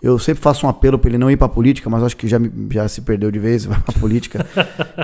Eu 0.00 0.16
sempre 0.16 0.40
faço 0.40 0.64
um 0.64 0.68
apelo 0.68 0.96
pra 0.96 1.10
ele 1.10 1.18
não 1.18 1.28
ir 1.28 1.36
pra 1.36 1.48
política, 1.48 1.90
mas 1.90 2.04
acho 2.04 2.16
que 2.16 2.28
já, 2.28 2.38
já 2.70 2.86
se 2.86 3.00
perdeu 3.00 3.32
de 3.32 3.38
vez, 3.40 3.64
vai 3.66 3.80
pra 3.80 3.92
política. 3.98 4.46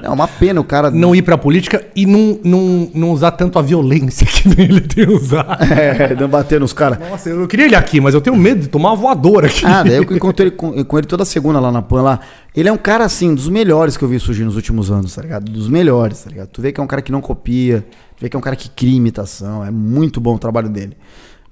É 0.00 0.08
uma 0.08 0.28
pena 0.28 0.60
o 0.60 0.64
cara. 0.64 0.88
Não 0.90 1.14
ir 1.14 1.22
pra 1.22 1.36
política 1.36 1.84
e 1.96 2.06
não, 2.06 2.38
não, 2.44 2.90
não 2.94 3.10
usar 3.10 3.32
tanto 3.32 3.58
a 3.58 3.62
violência 3.62 4.24
que 4.26 4.48
ele 4.60 4.80
tem 4.80 5.08
usado. 5.08 5.64
É, 5.64 6.14
não 6.14 6.28
bater 6.28 6.60
nos 6.60 6.72
caras. 6.72 6.98
Nossa, 6.98 7.28
eu 7.28 7.48
queria 7.48 7.66
ele 7.66 7.74
aqui, 7.74 8.00
mas 8.00 8.14
eu 8.14 8.20
tenho 8.20 8.36
medo 8.36 8.60
de 8.60 8.68
tomar 8.68 8.90
uma 8.90 8.96
voadora 8.96 9.48
aqui. 9.48 9.66
Ah, 9.66 9.82
daí 9.82 9.96
eu 9.96 10.02
encontro 10.02 10.44
ele 10.44 10.52
com, 10.52 10.84
com 10.84 10.98
ele 10.98 11.06
toda 11.08 11.24
segunda 11.24 11.58
lá 11.58 11.72
na 11.72 11.82
PAN 11.82 12.02
lá. 12.02 12.20
Ele 12.54 12.68
é 12.68 12.72
um 12.72 12.76
cara, 12.76 13.04
assim, 13.04 13.34
dos 13.34 13.48
melhores 13.48 13.96
que 13.96 14.04
eu 14.04 14.08
vi 14.08 14.20
surgir 14.20 14.44
nos 14.44 14.54
últimos 14.54 14.88
anos, 14.88 15.12
tá 15.12 15.22
ligado? 15.22 15.50
Dos 15.50 15.68
melhores, 15.68 16.22
tá 16.22 16.30
ligado? 16.30 16.48
Tu 16.48 16.62
vê 16.62 16.70
que 16.70 16.80
é 16.80 16.84
um 16.84 16.86
cara 16.86 17.02
que 17.02 17.10
não 17.10 17.20
copia, 17.20 17.84
tu 18.16 18.20
vê 18.20 18.28
que 18.28 18.36
é 18.36 18.38
um 18.38 18.42
cara 18.42 18.54
que 18.54 18.70
cria 18.70 18.96
imitação. 18.96 19.64
É 19.64 19.72
muito 19.72 20.20
bom 20.20 20.36
o 20.36 20.38
trabalho 20.38 20.68
dele. 20.68 20.96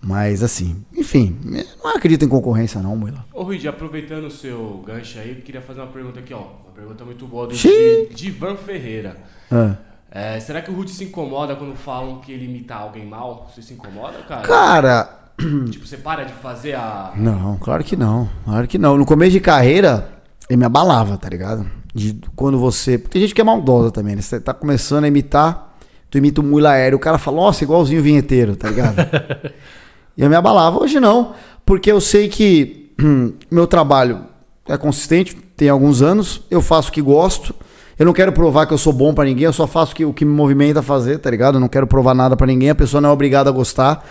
Mas, 0.04 0.42
assim, 0.42 0.84
enfim, 0.96 1.38
não 1.82 1.94
acredito 1.94 2.24
em 2.24 2.28
concorrência, 2.28 2.82
não, 2.82 2.96
Moila. 2.96 3.24
Ô, 3.32 3.44
Ruid, 3.44 3.66
aproveitando 3.68 4.24
o 4.24 4.30
seu 4.30 4.82
gancho 4.84 5.18
aí, 5.20 5.30
eu 5.30 5.36
queria 5.36 5.62
fazer 5.62 5.80
uma 5.80 5.92
pergunta 5.92 6.18
aqui, 6.18 6.34
ó. 6.34 6.40
Uma 6.40 6.74
pergunta 6.74 7.04
muito 7.04 7.26
boa 7.26 7.46
do 7.46 7.54
Divan 7.54 8.56
Ferreira. 8.56 9.16
Ah. 9.50 9.76
É, 10.10 10.40
será 10.40 10.60
que 10.60 10.70
o 10.70 10.74
Rude 10.74 10.90
se 10.90 11.04
incomoda 11.04 11.54
quando 11.54 11.76
falam 11.76 12.20
que 12.20 12.32
ele 12.32 12.44
imita 12.46 12.74
alguém 12.74 13.06
mal? 13.06 13.48
Você 13.48 13.62
se 13.62 13.74
incomoda, 13.74 14.18
cara? 14.28 14.42
Cara, 14.42 15.22
Tipo, 15.70 15.86
você 15.86 15.96
para 15.96 16.24
de 16.24 16.32
fazer 16.32 16.74
a. 16.74 17.12
Não, 17.16 17.56
claro 17.58 17.82
que 17.82 17.96
não. 17.96 18.28
Claro 18.44 18.68
que 18.68 18.78
não. 18.78 18.96
No 18.96 19.06
começo 19.06 19.32
de 19.32 19.40
carreira, 19.40 20.08
ele 20.48 20.56
me 20.58 20.64
abalava, 20.64 21.16
tá 21.16 21.28
ligado? 21.28 21.68
De 21.94 22.18
quando 22.34 22.58
você. 22.58 22.98
Porque 22.98 23.14
tem 23.14 23.22
gente 23.22 23.34
que 23.34 23.40
é 23.40 23.44
maldosa 23.44 23.90
também, 23.90 24.16
né? 24.16 24.22
Você 24.22 24.40
tá 24.40 24.54
começando 24.54 25.04
a 25.04 25.08
imitar, 25.08 25.74
tu 26.10 26.18
imita 26.18 26.40
o 26.40 26.44
mula 26.44 26.70
aéreo, 26.70 26.96
o 26.96 27.00
cara 27.00 27.18
fala, 27.18 27.38
nossa, 27.38 27.64
igualzinho 27.64 28.00
o 28.00 28.04
vinheteiro, 28.04 28.56
tá 28.56 28.68
ligado? 28.68 28.96
e 30.16 30.22
eu 30.22 30.28
me 30.28 30.36
abalava. 30.36 30.82
Hoje 30.82 31.00
não, 31.00 31.32
porque 31.64 31.90
eu 31.90 32.00
sei 32.00 32.28
que 32.28 32.90
hum, 33.00 33.32
meu 33.50 33.66
trabalho 33.66 34.20
é 34.68 34.76
consistente, 34.76 35.36
tem 35.56 35.68
alguns 35.68 36.02
anos, 36.02 36.42
eu 36.50 36.60
faço 36.60 36.90
o 36.90 36.92
que 36.92 37.02
gosto. 37.02 37.54
Eu 37.98 38.06
não 38.06 38.12
quero 38.12 38.32
provar 38.32 38.66
que 38.66 38.72
eu 38.72 38.78
sou 38.78 38.92
bom 38.92 39.12
pra 39.14 39.24
ninguém, 39.24 39.44
eu 39.44 39.52
só 39.52 39.66
faço 39.66 39.94
o 40.04 40.12
que, 40.12 40.24
me 40.24 40.32
movimenta 40.32 40.80
a 40.80 40.82
fazer, 40.82 41.18
tá 41.18 41.30
ligado? 41.30 41.56
Eu 41.56 41.60
não 41.60 41.68
quero 41.68 41.86
provar 41.86 42.14
nada 42.14 42.36
pra 42.36 42.46
ninguém, 42.46 42.70
a 42.70 42.74
pessoa 42.74 43.00
não 43.00 43.10
é 43.10 43.12
obrigada 43.12 43.50
a 43.50 43.52
gostar. 43.52 44.04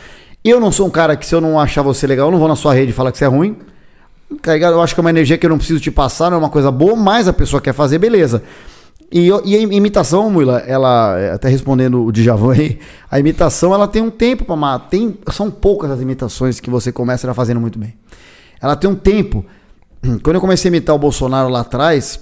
Eu 0.43 0.60
não 0.60 0.72
sou 0.72 0.88
um 0.88 0.89
cara 0.89 1.16
que, 1.16 1.26
se 1.26 1.36
eu 1.36 1.41
não 1.41 1.60
achar 1.60 1.82
você 1.82 2.08
legal, 2.08 2.28
eu 2.28 2.32
não 2.32 2.39
vou 2.39 2.47
na 2.47 2.56
sua 2.56 2.74
rede 2.74 2.93
falar 2.93 3.12
que 3.12 3.18
você 3.18 3.26
é 3.26 3.28
ruim. 3.28 3.58
Tá 4.41 4.54
ligado? 4.54 4.74
Eu 4.74 4.82
acho 4.82 4.93
que 4.93 4.99
é 4.99 5.04
uma 5.04 5.10
energia 5.10 5.38
que 5.38 5.45
eu 5.45 5.49
não 5.49 5.58
preciso 5.58 5.80
te 5.80 5.91
passar, 5.91 6.30
não 6.30 6.38
é 6.38 6.39
uma 6.39 6.49
coisa 6.49 6.72
boa, 6.72 6.95
mas 6.95 7.28
a 7.28 7.34
pessoa 7.34 7.62
quer 7.62 7.74
fazer, 7.74 7.97
beleza. 7.97 8.43
E, 9.12 9.28
e 9.28 9.55
a 9.55 9.59
imitação, 9.59 10.30
Mula, 10.32 10.59
ela, 10.59 11.20
é, 11.20 11.32
até 11.32 11.49
respondendo 11.49 12.05
o 12.05 12.12
Djavan 12.12 12.53
aí, 12.53 12.80
a 13.09 13.20
imitação 13.20 13.74
ela 13.74 13.86
tem 13.88 14.01
um 14.01 14.09
tempo 14.09 14.45
pra 14.45 14.55
matar. 14.55 14.88
Tem, 14.88 15.18
são 15.32 15.51
poucas 15.51 15.91
as 15.91 15.99
imitações 15.99 16.62
que 16.62 16.70
você 16.70 16.91
começa 16.93 17.28
já 17.28 17.34
fazendo 17.34 17.59
muito 17.59 17.78
bem. 17.78 17.93
Ela 18.62 18.76
tem 18.76 18.89
um 18.89 18.95
tempo. 18.95 19.45
Quando 20.24 20.36
eu 20.36 20.41
comecei 20.41 20.70
a 20.70 20.72
imitar 20.72 20.95
o 20.95 20.99
Bolsonaro 20.99 21.49
lá 21.49 21.59
atrás, 21.59 22.22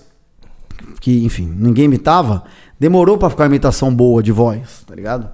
que, 1.00 1.24
enfim, 1.24 1.54
ninguém 1.56 1.86
imitava, 1.86 2.44
demorou 2.80 3.20
pra 3.20 3.30
ficar 3.30 3.44
uma 3.44 3.50
imitação 3.50 3.94
boa 3.94 4.24
de 4.24 4.32
voz, 4.32 4.84
tá 4.88 4.96
ligado? 4.96 5.30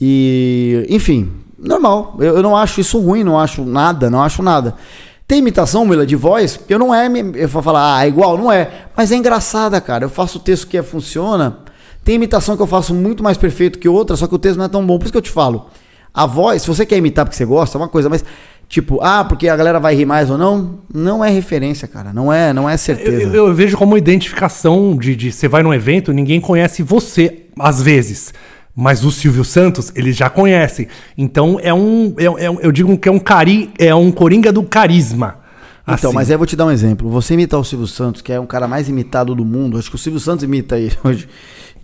E, 0.00 0.86
enfim, 0.88 1.32
normal. 1.58 2.16
Eu, 2.20 2.36
eu 2.36 2.42
não 2.42 2.56
acho 2.56 2.80
isso 2.80 3.00
ruim, 3.00 3.24
não 3.24 3.38
acho 3.38 3.64
nada, 3.64 4.08
não 4.08 4.22
acho 4.22 4.42
nada. 4.42 4.76
Tem 5.26 5.38
imitação, 5.38 5.86
Mila, 5.86 6.04
de 6.06 6.16
voz, 6.16 6.60
eu 6.68 6.78
não 6.78 6.94
é, 6.94 7.08
eu 7.34 7.48
vou 7.48 7.62
falar, 7.62 7.96
ah, 7.98 8.04
é 8.04 8.08
igual, 8.08 8.36
não 8.36 8.52
é. 8.52 8.70
Mas 8.96 9.10
é 9.10 9.16
engraçada, 9.16 9.80
cara. 9.80 10.04
Eu 10.04 10.10
faço 10.10 10.36
o 10.38 10.40
texto 10.40 10.66
que 10.66 10.76
é, 10.76 10.82
funciona. 10.82 11.58
Tem 12.04 12.16
imitação 12.16 12.56
que 12.56 12.62
eu 12.62 12.66
faço 12.66 12.92
muito 12.94 13.22
mais 13.22 13.38
perfeito 13.38 13.78
que 13.78 13.88
outra, 13.88 14.16
só 14.16 14.26
que 14.26 14.34
o 14.34 14.38
texto 14.38 14.58
não 14.58 14.66
é 14.66 14.68
tão 14.68 14.86
bom. 14.86 14.98
Por 14.98 15.04
isso 15.04 15.12
que 15.12 15.16
eu 15.18 15.22
te 15.22 15.30
falo. 15.30 15.66
A 16.12 16.26
voz, 16.26 16.62
se 16.62 16.68
você 16.68 16.84
quer 16.84 16.98
imitar 16.98 17.24
porque 17.24 17.36
você 17.36 17.44
gosta, 17.46 17.78
é 17.78 17.80
uma 17.80 17.88
coisa, 17.88 18.08
mas 18.10 18.22
tipo, 18.68 18.98
ah, 19.02 19.24
porque 19.24 19.48
a 19.48 19.56
galera 19.56 19.80
vai 19.80 19.94
rir 19.94 20.04
mais 20.04 20.30
ou 20.30 20.36
não, 20.36 20.80
não 20.92 21.24
é 21.24 21.30
referência, 21.30 21.88
cara. 21.88 22.12
Não 22.12 22.30
é, 22.30 22.52
não 22.52 22.68
é 22.68 22.74
Eu, 22.74 22.78
certeza. 22.78 23.22
eu- 23.34 23.48
eu 23.48 23.54
vejo 23.54 23.76
como 23.78 23.96
identificação 23.96 24.94
de, 24.96 25.16
de 25.16 25.32
você 25.32 25.48
vai 25.48 25.62
num 25.62 25.72
evento, 25.72 26.12
ninguém 26.12 26.40
conhece 26.40 26.82
você, 26.82 27.46
às 27.58 27.80
vezes. 27.80 28.32
Mas 28.76 29.04
o 29.04 29.10
Silvio 29.12 29.44
Santos, 29.44 29.92
eles 29.94 30.16
já 30.16 30.28
conhecem. 30.28 30.88
Então 31.16 31.58
é 31.62 31.72
um. 31.72 32.14
é- 32.18 32.44
é 32.46 32.50
um- 32.50 32.60
eu 32.60 32.72
digo 32.72 32.96
que 32.98 33.08
é 33.08 33.12
um 33.12 33.18
cari, 33.20 33.70
é 33.78 33.94
um 33.94 34.10
coringa 34.10 34.52
do 34.52 34.62
carisma. 34.64 35.36
Então, 35.86 35.94
Assim. 36.10 36.14
mas 36.14 36.28
aí 36.30 36.34
eu 36.34 36.38
vou 36.38 36.46
te 36.46 36.56
dar 36.56 36.64
um 36.66 36.70
exemplo. 36.70 37.08
Você 37.10 37.34
imitar 37.34 37.60
o 37.60 37.64
Silvio 37.64 37.86
Santos, 37.86 38.22
que 38.22 38.32
é 38.32 38.40
um 38.40 38.46
cara 38.46 38.66
mais 38.66 38.88
imitado 38.88 39.34
do 39.34 39.44
mundo, 39.44 39.78
acho 39.78 39.90
que 39.90 39.96
o 39.96 39.98
Silvio 39.98 40.18
Santos 40.18 40.42
imita 40.42 40.78
ele 40.78 40.96
hoje. 41.04 41.28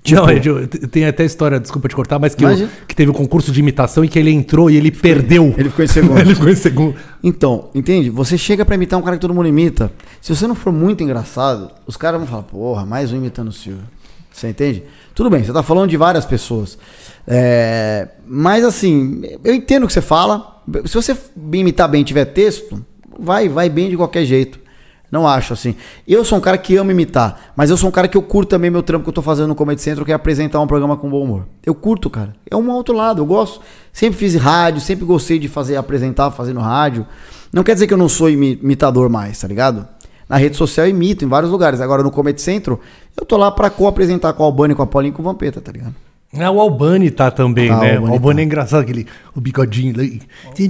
Tipo, 0.02 0.22
Não, 0.22 0.38
de- 0.38 0.66
tem 0.88 1.04
até 1.04 1.26
história, 1.26 1.60
desculpa 1.60 1.86
te 1.86 1.94
cortar, 1.94 2.18
mas 2.18 2.34
que, 2.34 2.42
Imagina. 2.42 2.70
que 2.88 2.96
teve 2.96 3.10
o 3.10 3.14
concurso 3.14 3.52
de 3.52 3.60
imitação 3.60 4.02
e 4.02 4.08
que 4.08 4.18
ele 4.18 4.30
entrou 4.30 4.70
e 4.70 4.76
ele 4.76 4.90
perdeu. 4.90 5.54
ele 5.58 5.68
ficou 5.68 5.84
em 5.84 5.88
segundo. 5.88 6.18
ele 6.18 6.34
ficou 6.34 6.48
em 6.50 6.56
segundo. 6.56 6.94
Então, 7.22 7.68
entende? 7.74 8.08
Você 8.08 8.38
chega 8.38 8.64
pra 8.64 8.74
imitar 8.74 8.98
um 8.98 9.02
cara 9.02 9.16
que 9.16 9.20
todo 9.20 9.34
mundo 9.34 9.46
imita. 9.46 9.92
Se 10.22 10.34
você 10.34 10.46
não 10.46 10.54
for 10.54 10.72
muito 10.72 11.04
engraçado, 11.04 11.70
os 11.86 11.98
caras 11.98 12.18
vão 12.18 12.26
falar, 12.26 12.44
porra, 12.44 12.86
mais 12.86 13.12
um 13.12 13.16
imitando 13.16 13.48
o 13.48 13.52
Silvio. 13.52 13.84
Você 14.40 14.48
entende? 14.48 14.82
Tudo 15.14 15.28
bem, 15.28 15.44
você 15.44 15.52
tá 15.52 15.62
falando 15.62 15.90
de 15.90 15.96
várias 15.98 16.24
pessoas. 16.24 16.78
É, 17.28 18.08
mas 18.26 18.64
assim, 18.64 19.20
eu 19.44 19.54
entendo 19.54 19.84
o 19.84 19.86
que 19.86 19.92
você 19.92 20.00
fala. 20.00 20.62
Se 20.86 20.94
você 20.94 21.14
imitar 21.52 21.88
bem 21.88 22.02
tiver 22.02 22.24
texto, 22.24 22.82
vai, 23.18 23.48
vai 23.48 23.68
bem 23.68 23.90
de 23.90 23.96
qualquer 23.98 24.24
jeito. 24.24 24.58
Não 25.12 25.26
acho 25.26 25.52
assim. 25.52 25.74
Eu 26.08 26.24
sou 26.24 26.38
um 26.38 26.40
cara 26.40 26.56
que 26.56 26.76
ama 26.76 26.92
imitar, 26.92 27.52
mas 27.54 27.68
eu 27.68 27.76
sou 27.76 27.88
um 27.88 27.92
cara 27.92 28.08
que 28.08 28.16
eu 28.16 28.22
curto 28.22 28.48
também 28.48 28.70
meu 28.70 28.82
trampo 28.82 29.02
que 29.04 29.10
eu 29.10 29.12
tô 29.12 29.20
fazendo 29.20 29.48
no 29.48 29.54
Comedy 29.54 29.82
Central, 29.82 30.06
que 30.06 30.12
é 30.12 30.14
apresentar 30.14 30.58
um 30.60 30.66
programa 30.66 30.96
com 30.96 31.10
bom 31.10 31.22
humor. 31.22 31.46
Eu 31.66 31.74
curto, 31.74 32.08
cara. 32.08 32.34
É 32.50 32.56
um 32.56 32.70
outro 32.70 32.94
lado, 32.96 33.20
eu 33.20 33.26
gosto. 33.26 33.60
Sempre 33.92 34.18
fiz 34.18 34.36
rádio, 34.36 34.80
sempre 34.80 35.04
gostei 35.04 35.38
de 35.38 35.48
fazer 35.48 35.76
apresentar, 35.76 36.30
fazendo 36.30 36.60
rádio. 36.60 37.04
Não 37.52 37.62
quer 37.62 37.74
dizer 37.74 37.86
que 37.88 37.92
eu 37.92 37.98
não 37.98 38.08
sou 38.08 38.30
imi- 38.30 38.58
imitador 38.62 39.10
mais, 39.10 39.38
tá 39.40 39.48
ligado? 39.48 39.86
Na 40.30 40.36
rede 40.36 40.56
social 40.56 40.86
imito 40.86 41.24
em 41.24 41.28
vários 41.28 41.50
lugares. 41.50 41.80
Agora 41.80 42.02
no 42.02 42.10
Comedy 42.10 42.40
Central, 42.40 42.78
eu 43.18 43.26
tô 43.26 43.36
lá 43.36 43.50
pra 43.50 43.68
co-apresentar 43.68 44.32
com 44.32 44.44
o 44.44 44.46
Albani, 44.46 44.74
com 44.74 44.82
a 44.82 44.86
Paulinha 44.86 45.10
e 45.10 45.14
com 45.14 45.20
o 45.20 45.24
Vampeta, 45.24 45.60
tá 45.60 45.72
ligado? 45.72 45.94
É, 46.32 46.48
o 46.48 46.60
Albani 46.60 47.10
tá 47.10 47.28
também, 47.28 47.68
Tá, 47.68 47.78
né? 47.80 47.98
o 47.98 48.02
O 48.02 48.04
Albani 48.04 48.12
Albani, 48.14 48.36
tá. 48.36 48.40
é 48.40 48.44
engraçado, 48.44 48.80
aquele 48.82 49.06
o 49.34 49.40
bigodinho. 49.40 49.92
ali. 49.98 50.22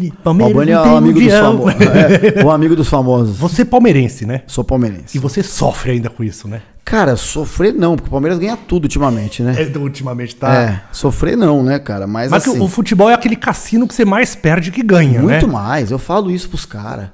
O 0.09 0.23
Palmeiras 0.23 0.55
Albani 0.57 0.71
é 0.73 0.81
o 0.81 0.83
tem 0.83 0.97
amigo 0.97 1.21
dos 1.21 1.33
famosos. 1.35 1.81
É, 1.81 2.45
o 2.45 2.51
amigo 2.51 2.77
dos 2.77 2.89
famosos. 2.89 3.37
Você 3.37 3.63
é 3.63 3.65
palmeirense, 3.67 4.25
né? 4.25 4.41
Sou 4.47 4.65
palmeirense. 4.65 5.15
E 5.15 5.21
você 5.21 5.43
sofre 5.43 5.91
ainda 5.93 6.09
com 6.09 6.25
isso, 6.25 6.49
né? 6.49 6.63
Cara, 6.83 7.15
sofrer 7.15 7.75
não, 7.75 7.95
porque 7.95 8.09
o 8.09 8.11
Palmeiras 8.11 8.39
ganha 8.39 8.57
tudo 8.57 8.85
ultimamente, 8.85 9.43
né? 9.43 9.55
É, 9.57 9.79
ultimamente 9.79 10.35
tá. 10.35 10.53
É, 10.53 10.81
sofrer 10.91 11.37
não, 11.37 11.63
né, 11.63 11.79
cara? 11.79 12.07
Mas, 12.07 12.31
Mas 12.31 12.49
assim, 12.49 12.59
o 12.59 12.67
futebol 12.67 13.11
é 13.11 13.15
aquele 13.15 13.37
cassino 13.37 13.87
que 13.87 13.95
você 13.95 14.05
mais 14.07 14.35
perde 14.35 14.71
que 14.73 14.83
ganha, 14.83 15.21
muito 15.21 15.47
né? 15.47 15.53
mais. 15.53 15.91
Eu 15.91 15.99
falo 15.99 16.31
isso 16.31 16.49
pros 16.49 16.65
caras. 16.65 17.11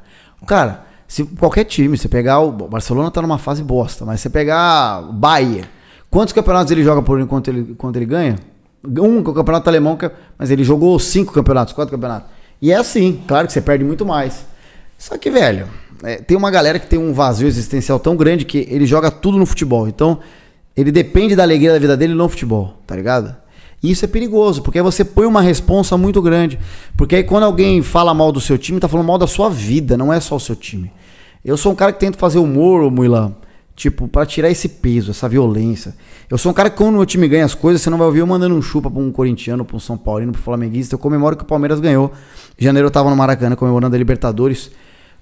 Cara, 0.46 0.84
se 1.16 1.24
qualquer 1.24 1.64
time, 1.64 1.96
você 1.96 2.10
pegar 2.10 2.40
o 2.40 2.52
Barcelona 2.52 3.10
tá 3.10 3.22
numa 3.22 3.38
fase 3.38 3.62
bosta, 3.62 4.04
mas 4.04 4.20
você 4.20 4.28
pegar 4.28 5.00
o 5.08 5.14
Bayern, 5.14 5.66
quantos 6.10 6.34
campeonatos 6.34 6.70
ele 6.70 6.84
joga 6.84 7.00
por 7.00 7.18
enquanto 7.18 7.48
ele, 7.48 7.60
enquanto 7.70 7.96
ele 7.96 8.04
ganha? 8.04 8.36
Um, 8.84 9.22
que 9.22 9.28
é 9.28 9.30
o 9.30 9.34
campeonato 9.34 9.66
alemão, 9.66 9.96
é- 10.02 10.10
mas 10.36 10.50
ele 10.50 10.62
jogou 10.62 10.98
cinco 10.98 11.32
campeonatos, 11.32 11.72
quatro 11.72 11.90
campeonatos. 11.90 12.28
E 12.60 12.70
é 12.70 12.76
assim, 12.76 13.22
claro 13.26 13.46
que 13.46 13.54
você 13.54 13.62
perde 13.62 13.82
muito 13.82 14.04
mais. 14.04 14.44
Só 14.98 15.16
que, 15.16 15.30
velho, 15.30 15.66
é, 16.02 16.16
tem 16.16 16.36
uma 16.36 16.50
galera 16.50 16.78
que 16.78 16.86
tem 16.86 16.98
um 16.98 17.14
vazio 17.14 17.48
existencial 17.48 17.98
tão 17.98 18.14
grande 18.14 18.44
que 18.44 18.66
ele 18.70 18.84
joga 18.84 19.10
tudo 19.10 19.38
no 19.38 19.46
futebol. 19.46 19.88
Então, 19.88 20.20
ele 20.76 20.92
depende 20.92 21.34
da 21.34 21.44
alegria 21.44 21.72
da 21.72 21.78
vida 21.78 21.96
dele 21.96 22.12
no 22.12 22.28
futebol, 22.28 22.74
tá 22.86 22.94
ligado? 22.94 23.34
E 23.82 23.90
isso 23.90 24.04
é 24.04 24.08
perigoso, 24.08 24.60
porque 24.60 24.78
aí 24.78 24.84
você 24.84 25.02
põe 25.02 25.24
uma 25.24 25.40
responsa 25.40 25.96
muito 25.96 26.20
grande. 26.20 26.58
Porque 26.94 27.16
aí 27.16 27.24
quando 27.24 27.44
alguém 27.44 27.80
fala 27.80 28.12
mal 28.12 28.30
do 28.30 28.40
seu 28.40 28.58
time, 28.58 28.78
tá 28.78 28.86
falando 28.86 29.06
mal 29.06 29.16
da 29.16 29.26
sua 29.26 29.48
vida, 29.48 29.96
não 29.96 30.12
é 30.12 30.20
só 30.20 30.36
o 30.36 30.40
seu 30.40 30.54
time. 30.54 30.92
Eu 31.46 31.56
sou 31.56 31.70
um 31.70 31.76
cara 31.76 31.92
que 31.92 32.00
tento 32.00 32.18
fazer 32.18 32.40
humor, 32.40 32.82
ô 32.82 32.90
Muilã, 32.90 33.32
tipo, 33.76 34.08
pra 34.08 34.26
tirar 34.26 34.50
esse 34.50 34.68
peso, 34.68 35.12
essa 35.12 35.28
violência. 35.28 35.94
Eu 36.28 36.36
sou 36.36 36.50
um 36.50 36.52
cara 36.52 36.68
que 36.68 36.76
quando 36.76 36.98
o 36.98 37.06
time 37.06 37.28
ganha 37.28 37.44
as 37.44 37.54
coisas, 37.54 37.80
você 37.80 37.88
não 37.88 37.96
vai 37.96 38.08
ouvir 38.08 38.18
eu 38.18 38.26
mandando 38.26 38.56
um 38.56 38.60
chupa 38.60 38.90
pra 38.90 39.00
um 39.00 39.12
corintiano, 39.12 39.64
pra 39.64 39.76
um 39.76 39.78
São 39.78 39.96
Paulino, 39.96 40.32
pro 40.32 40.42
flamenguista. 40.42 40.96
Eu 40.96 40.98
comemoro 40.98 41.36
que 41.36 41.44
o 41.44 41.46
Palmeiras 41.46 41.78
ganhou. 41.78 42.10
Em 42.58 42.64
janeiro 42.64 42.88
eu 42.88 42.90
tava 42.90 43.10
no 43.10 43.14
Maracanã 43.14 43.54
comemorando 43.54 43.94
a 43.94 43.98
Libertadores. 43.98 44.72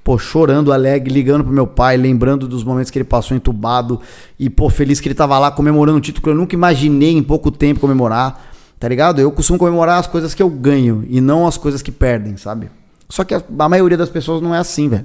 Pô, 0.03 0.17
chorando, 0.17 0.73
alegre, 0.73 1.13
ligando 1.13 1.45
pro 1.45 1.53
meu 1.53 1.67
pai, 1.67 1.99
lembrando 1.99 2.49
dos 2.49 2.65
momentos 2.65 2.91
que 2.91 2.97
ele 2.97 3.05
passou 3.05 3.37
entubado. 3.37 4.01
E, 4.39 4.49
pô, 4.49 4.71
feliz 4.71 5.01
que 5.01 5.09
ele 5.09 5.15
tava 5.15 5.39
lá 5.39 5.51
comemorando 5.51 5.99
um 5.99 6.01
título 6.01 6.23
que 6.23 6.31
eu 6.31 6.35
nunca 6.35 6.55
imaginei 6.55 7.13
em 7.13 7.23
pouco 7.23 7.51
tempo 7.51 7.81
comemorar. 7.81 8.43
Tá 8.81 8.89
ligado? 8.89 9.21
Eu 9.21 9.31
costumo 9.31 9.59
comemorar 9.59 10.01
as 10.01 10.07
coisas 10.07 10.33
que 10.33 10.43
eu 10.43 10.49
ganho 10.49 11.05
e 11.11 11.21
não 11.21 11.47
as 11.47 11.59
coisas 11.59 11.83
que 11.83 11.93
perdem, 11.93 12.39
sabe? 12.39 12.71
Só 13.11 13.25
que 13.25 13.35
a, 13.35 13.43
a 13.59 13.69
maioria 13.69 13.99
das 13.99 14.09
pessoas 14.09 14.41
não 14.41 14.55
é 14.55 14.59
assim, 14.59 14.89
velho. 14.89 15.05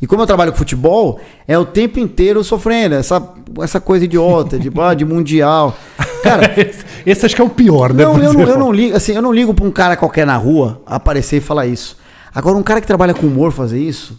E 0.00 0.06
como 0.06 0.22
eu 0.22 0.26
trabalho 0.26 0.52
com 0.52 0.58
futebol, 0.58 1.18
é 1.46 1.58
o 1.58 1.64
tempo 1.64 1.98
inteiro 1.98 2.42
sofrendo. 2.44 2.94
Essa, 2.94 3.20
essa 3.60 3.80
coisa 3.80 4.04
idiota, 4.04 4.58
de, 4.58 4.70
ah, 4.80 4.94
de 4.94 5.04
mundial. 5.04 5.76
Cara, 6.22 6.52
Esse, 6.60 6.84
esse 7.04 7.26
acho 7.26 7.34
que 7.34 7.40
é 7.40 7.44
o 7.44 7.50
pior, 7.50 7.92
né? 7.92 8.04
não, 8.04 8.22
eu 8.22 8.32
não, 8.32 8.42
eu 8.42 8.58
não 8.58 8.72
ligo, 8.72 8.96
assim, 8.96 9.12
eu 9.12 9.22
não 9.22 9.32
ligo 9.32 9.52
pra 9.54 9.64
um 9.64 9.70
cara 9.70 9.96
qualquer 9.96 10.26
na 10.26 10.36
rua 10.36 10.80
aparecer 10.86 11.38
e 11.38 11.40
falar 11.40 11.66
isso. 11.66 11.96
Agora, 12.34 12.56
um 12.56 12.62
cara 12.62 12.80
que 12.80 12.86
trabalha 12.86 13.14
com 13.14 13.26
humor 13.26 13.50
fazer 13.50 13.80
isso, 13.80 14.18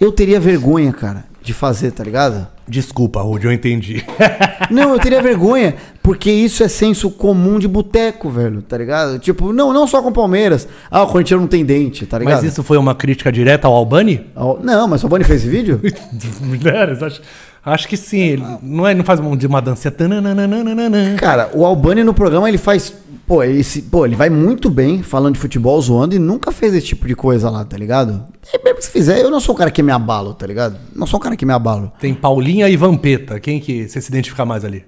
eu 0.00 0.12
teria 0.12 0.38
vergonha, 0.38 0.92
cara. 0.92 1.24
De 1.48 1.54
fazer, 1.54 1.92
tá 1.92 2.04
ligado? 2.04 2.46
Desculpa, 2.68 3.22
Rude, 3.22 3.46
eu 3.46 3.52
entendi. 3.52 4.04
Não, 4.70 4.92
eu 4.92 4.98
teria 4.98 5.22
vergonha, 5.22 5.74
porque 6.02 6.30
isso 6.30 6.62
é 6.62 6.68
senso 6.68 7.10
comum 7.10 7.58
de 7.58 7.66
boteco, 7.66 8.28
velho, 8.28 8.60
tá 8.60 8.76
ligado? 8.76 9.18
Tipo, 9.18 9.50
não, 9.50 9.72
não 9.72 9.86
só 9.86 10.02
com 10.02 10.10
o 10.10 10.12
Palmeiras. 10.12 10.68
Ah, 10.90 11.02
o 11.04 11.06
Corinthians 11.06 11.40
não 11.40 11.48
tem 11.48 11.64
dente, 11.64 12.04
tá 12.04 12.18
ligado? 12.18 12.42
Mas 12.42 12.52
isso 12.52 12.62
foi 12.62 12.76
uma 12.76 12.94
crítica 12.94 13.32
direta 13.32 13.66
ao 13.66 13.72
Albani? 13.74 14.26
Ao- 14.34 14.60
Não, 14.62 14.86
mas 14.86 15.02
o 15.02 15.06
Albani 15.06 15.24
fez 15.24 15.40
esse 15.40 15.50
vídeo? 15.50 15.80
Mulheres, 16.42 17.02
acho, 17.02 17.22
acho 17.64 17.86
que 17.88 17.96
sim. 17.96 18.18
Ele 18.20 18.44
não, 18.62 18.86
é, 18.86 18.94
não 18.94 19.04
faz 19.04 19.20
uma, 19.20 19.36
de 19.36 19.46
uma 19.46 19.60
tananana. 19.62 21.16
Cara, 21.18 21.50
o 21.54 21.64
Albani 21.64 22.04
no 22.04 22.14
programa 22.14 22.48
ele 22.48 22.58
faz. 22.58 22.94
Pô 23.26 23.42
ele, 23.42 23.62
se- 23.62 23.82
pô, 23.82 24.06
ele 24.06 24.16
vai 24.16 24.30
muito 24.30 24.70
bem 24.70 25.02
falando 25.02 25.34
de 25.34 25.40
futebol, 25.40 25.78
zoando, 25.82 26.14
e 26.14 26.18
nunca 26.18 26.50
fez 26.50 26.72
esse 26.72 26.86
tipo 26.86 27.06
de 27.06 27.14
coisa 27.14 27.50
lá, 27.50 27.62
tá 27.62 27.76
ligado? 27.76 28.24
E 28.54 28.64
mesmo 28.64 28.80
se 28.80 28.90
fizer, 28.90 29.20
eu 29.20 29.30
não 29.30 29.38
sou 29.38 29.54
o 29.54 29.58
cara 29.58 29.70
que 29.70 29.82
me 29.82 29.92
abalo, 29.92 30.32
tá 30.32 30.46
ligado? 30.46 30.78
Não 30.96 31.06
sou 31.06 31.20
o 31.20 31.22
cara 31.22 31.36
que 31.36 31.44
me 31.44 31.52
abalo. 31.52 31.92
Tem 32.00 32.14
Paulinha 32.14 32.66
e 32.70 32.76
Vampeta. 32.76 33.38
Quem 33.38 33.60
que 33.60 33.86
você 33.86 34.00
se 34.00 34.08
identifica 34.08 34.46
mais 34.46 34.64
ali? 34.64 34.82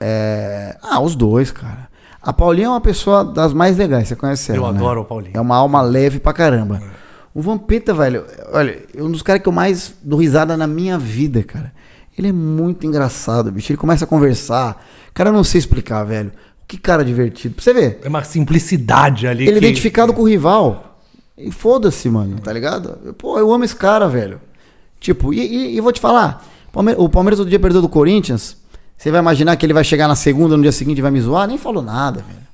É... 0.00 0.76
Ah, 0.82 1.00
os 1.00 1.14
dois, 1.14 1.52
cara. 1.52 1.88
A 2.20 2.32
Paulinha 2.32 2.66
é 2.66 2.70
uma 2.70 2.80
pessoa 2.80 3.24
das 3.24 3.52
mais 3.52 3.76
legais, 3.76 4.08
você 4.08 4.16
conhece 4.16 4.50
ela, 4.50 4.68
Eu 4.68 4.72
né? 4.72 4.78
adoro 4.78 5.02
a 5.02 5.04
Paulinha. 5.04 5.32
É 5.34 5.40
uma 5.40 5.54
alma 5.56 5.80
leve 5.80 6.18
pra 6.18 6.32
caramba. 6.32 6.82
O 7.32 7.40
Vampeta, 7.40 7.92
velho, 7.94 8.24
olha, 8.52 8.78
é 8.96 9.02
um 9.02 9.10
dos 9.10 9.22
caras 9.22 9.42
que 9.42 9.48
eu 9.48 9.52
mais 9.52 9.94
dou 10.02 10.18
risada 10.18 10.56
na 10.56 10.66
minha 10.66 10.98
vida, 10.98 11.42
cara. 11.42 11.72
Ele 12.16 12.28
é 12.28 12.32
muito 12.32 12.86
engraçado, 12.86 13.50
bicho. 13.50 13.72
Ele 13.72 13.76
começa 13.78 14.04
a 14.04 14.08
conversar. 14.08 14.84
Cara, 15.12 15.30
eu 15.30 15.32
não 15.34 15.44
sei 15.44 15.58
explicar, 15.58 16.04
velho. 16.04 16.32
Que 16.66 16.78
cara 16.78 17.04
divertido. 17.04 17.54
Pra 17.54 17.64
você 17.64 17.74
ver. 17.74 18.00
É 18.02 18.08
uma 18.08 18.22
simplicidade 18.24 19.26
ali. 19.26 19.44
Ele 19.44 19.50
é 19.50 19.60
que- 19.60 19.66
identificado 19.66 20.12
com 20.12 20.22
o 20.22 20.28
rival. 20.28 20.98
E 21.36 21.50
foda-se, 21.50 22.08
mano, 22.08 22.38
tá 22.38 22.52
ligado? 22.52 23.14
Pô, 23.18 23.38
eu 23.38 23.52
amo 23.52 23.64
esse 23.64 23.74
cara, 23.74 24.08
velho. 24.08 24.40
Tipo, 25.00 25.34
e, 25.34 25.40
e, 25.40 25.76
e 25.76 25.80
vou 25.80 25.92
te 25.92 26.00
falar: 26.00 26.44
o 26.96 27.08
Palmeiras 27.08 27.40
outro 27.40 27.50
dia 27.50 27.58
perdeu 27.58 27.82
do 27.82 27.88
Corinthians. 27.88 28.56
Você 28.96 29.10
vai 29.10 29.20
imaginar 29.20 29.56
que 29.56 29.66
ele 29.66 29.74
vai 29.74 29.82
chegar 29.84 30.06
na 30.06 30.14
segunda, 30.14 30.56
no 30.56 30.62
dia 30.62 30.70
seguinte 30.72 31.02
vai 31.02 31.10
me 31.10 31.20
zoar? 31.20 31.48
Nem 31.48 31.58
falou 31.58 31.82
nada, 31.82 32.20
velho. 32.26 32.44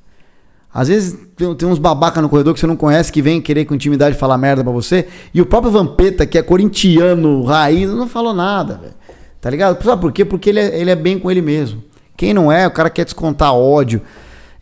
Às 0.72 0.88
vezes 0.88 1.18
tem, 1.36 1.54
tem 1.54 1.68
uns 1.68 1.78
babaca 1.78 2.22
no 2.22 2.28
corredor 2.28 2.54
que 2.54 2.60
você 2.60 2.66
não 2.66 2.76
conhece 2.76 3.12
que 3.12 3.20
vem 3.20 3.40
querer 3.40 3.64
com 3.66 3.74
intimidade 3.74 4.16
falar 4.16 4.38
merda 4.38 4.62
pra 4.64 4.72
você. 4.72 5.06
E 5.34 5.40
o 5.42 5.46
próprio 5.46 5.70
Vampeta, 5.70 6.24
que 6.24 6.38
é 6.38 6.42
corintiano, 6.42 7.42
raiz, 7.44 7.90
não 7.90 8.08
falou 8.08 8.32
nada, 8.32 8.74
velho. 8.80 8.94
Tá 9.40 9.48
ligado? 9.50 9.82
Sabe 9.82 10.00
por 10.02 10.12
quê? 10.12 10.24
Porque 10.24 10.50
ele 10.50 10.60
é, 10.60 10.80
ele 10.80 10.90
é 10.90 10.96
bem 10.96 11.18
com 11.18 11.30
ele 11.30 11.40
mesmo. 11.40 11.82
Quem 12.16 12.34
não 12.34 12.52
é, 12.52 12.66
o 12.66 12.70
cara 12.70 12.90
quer 12.90 13.04
descontar 13.04 13.54
ódio. 13.54 14.02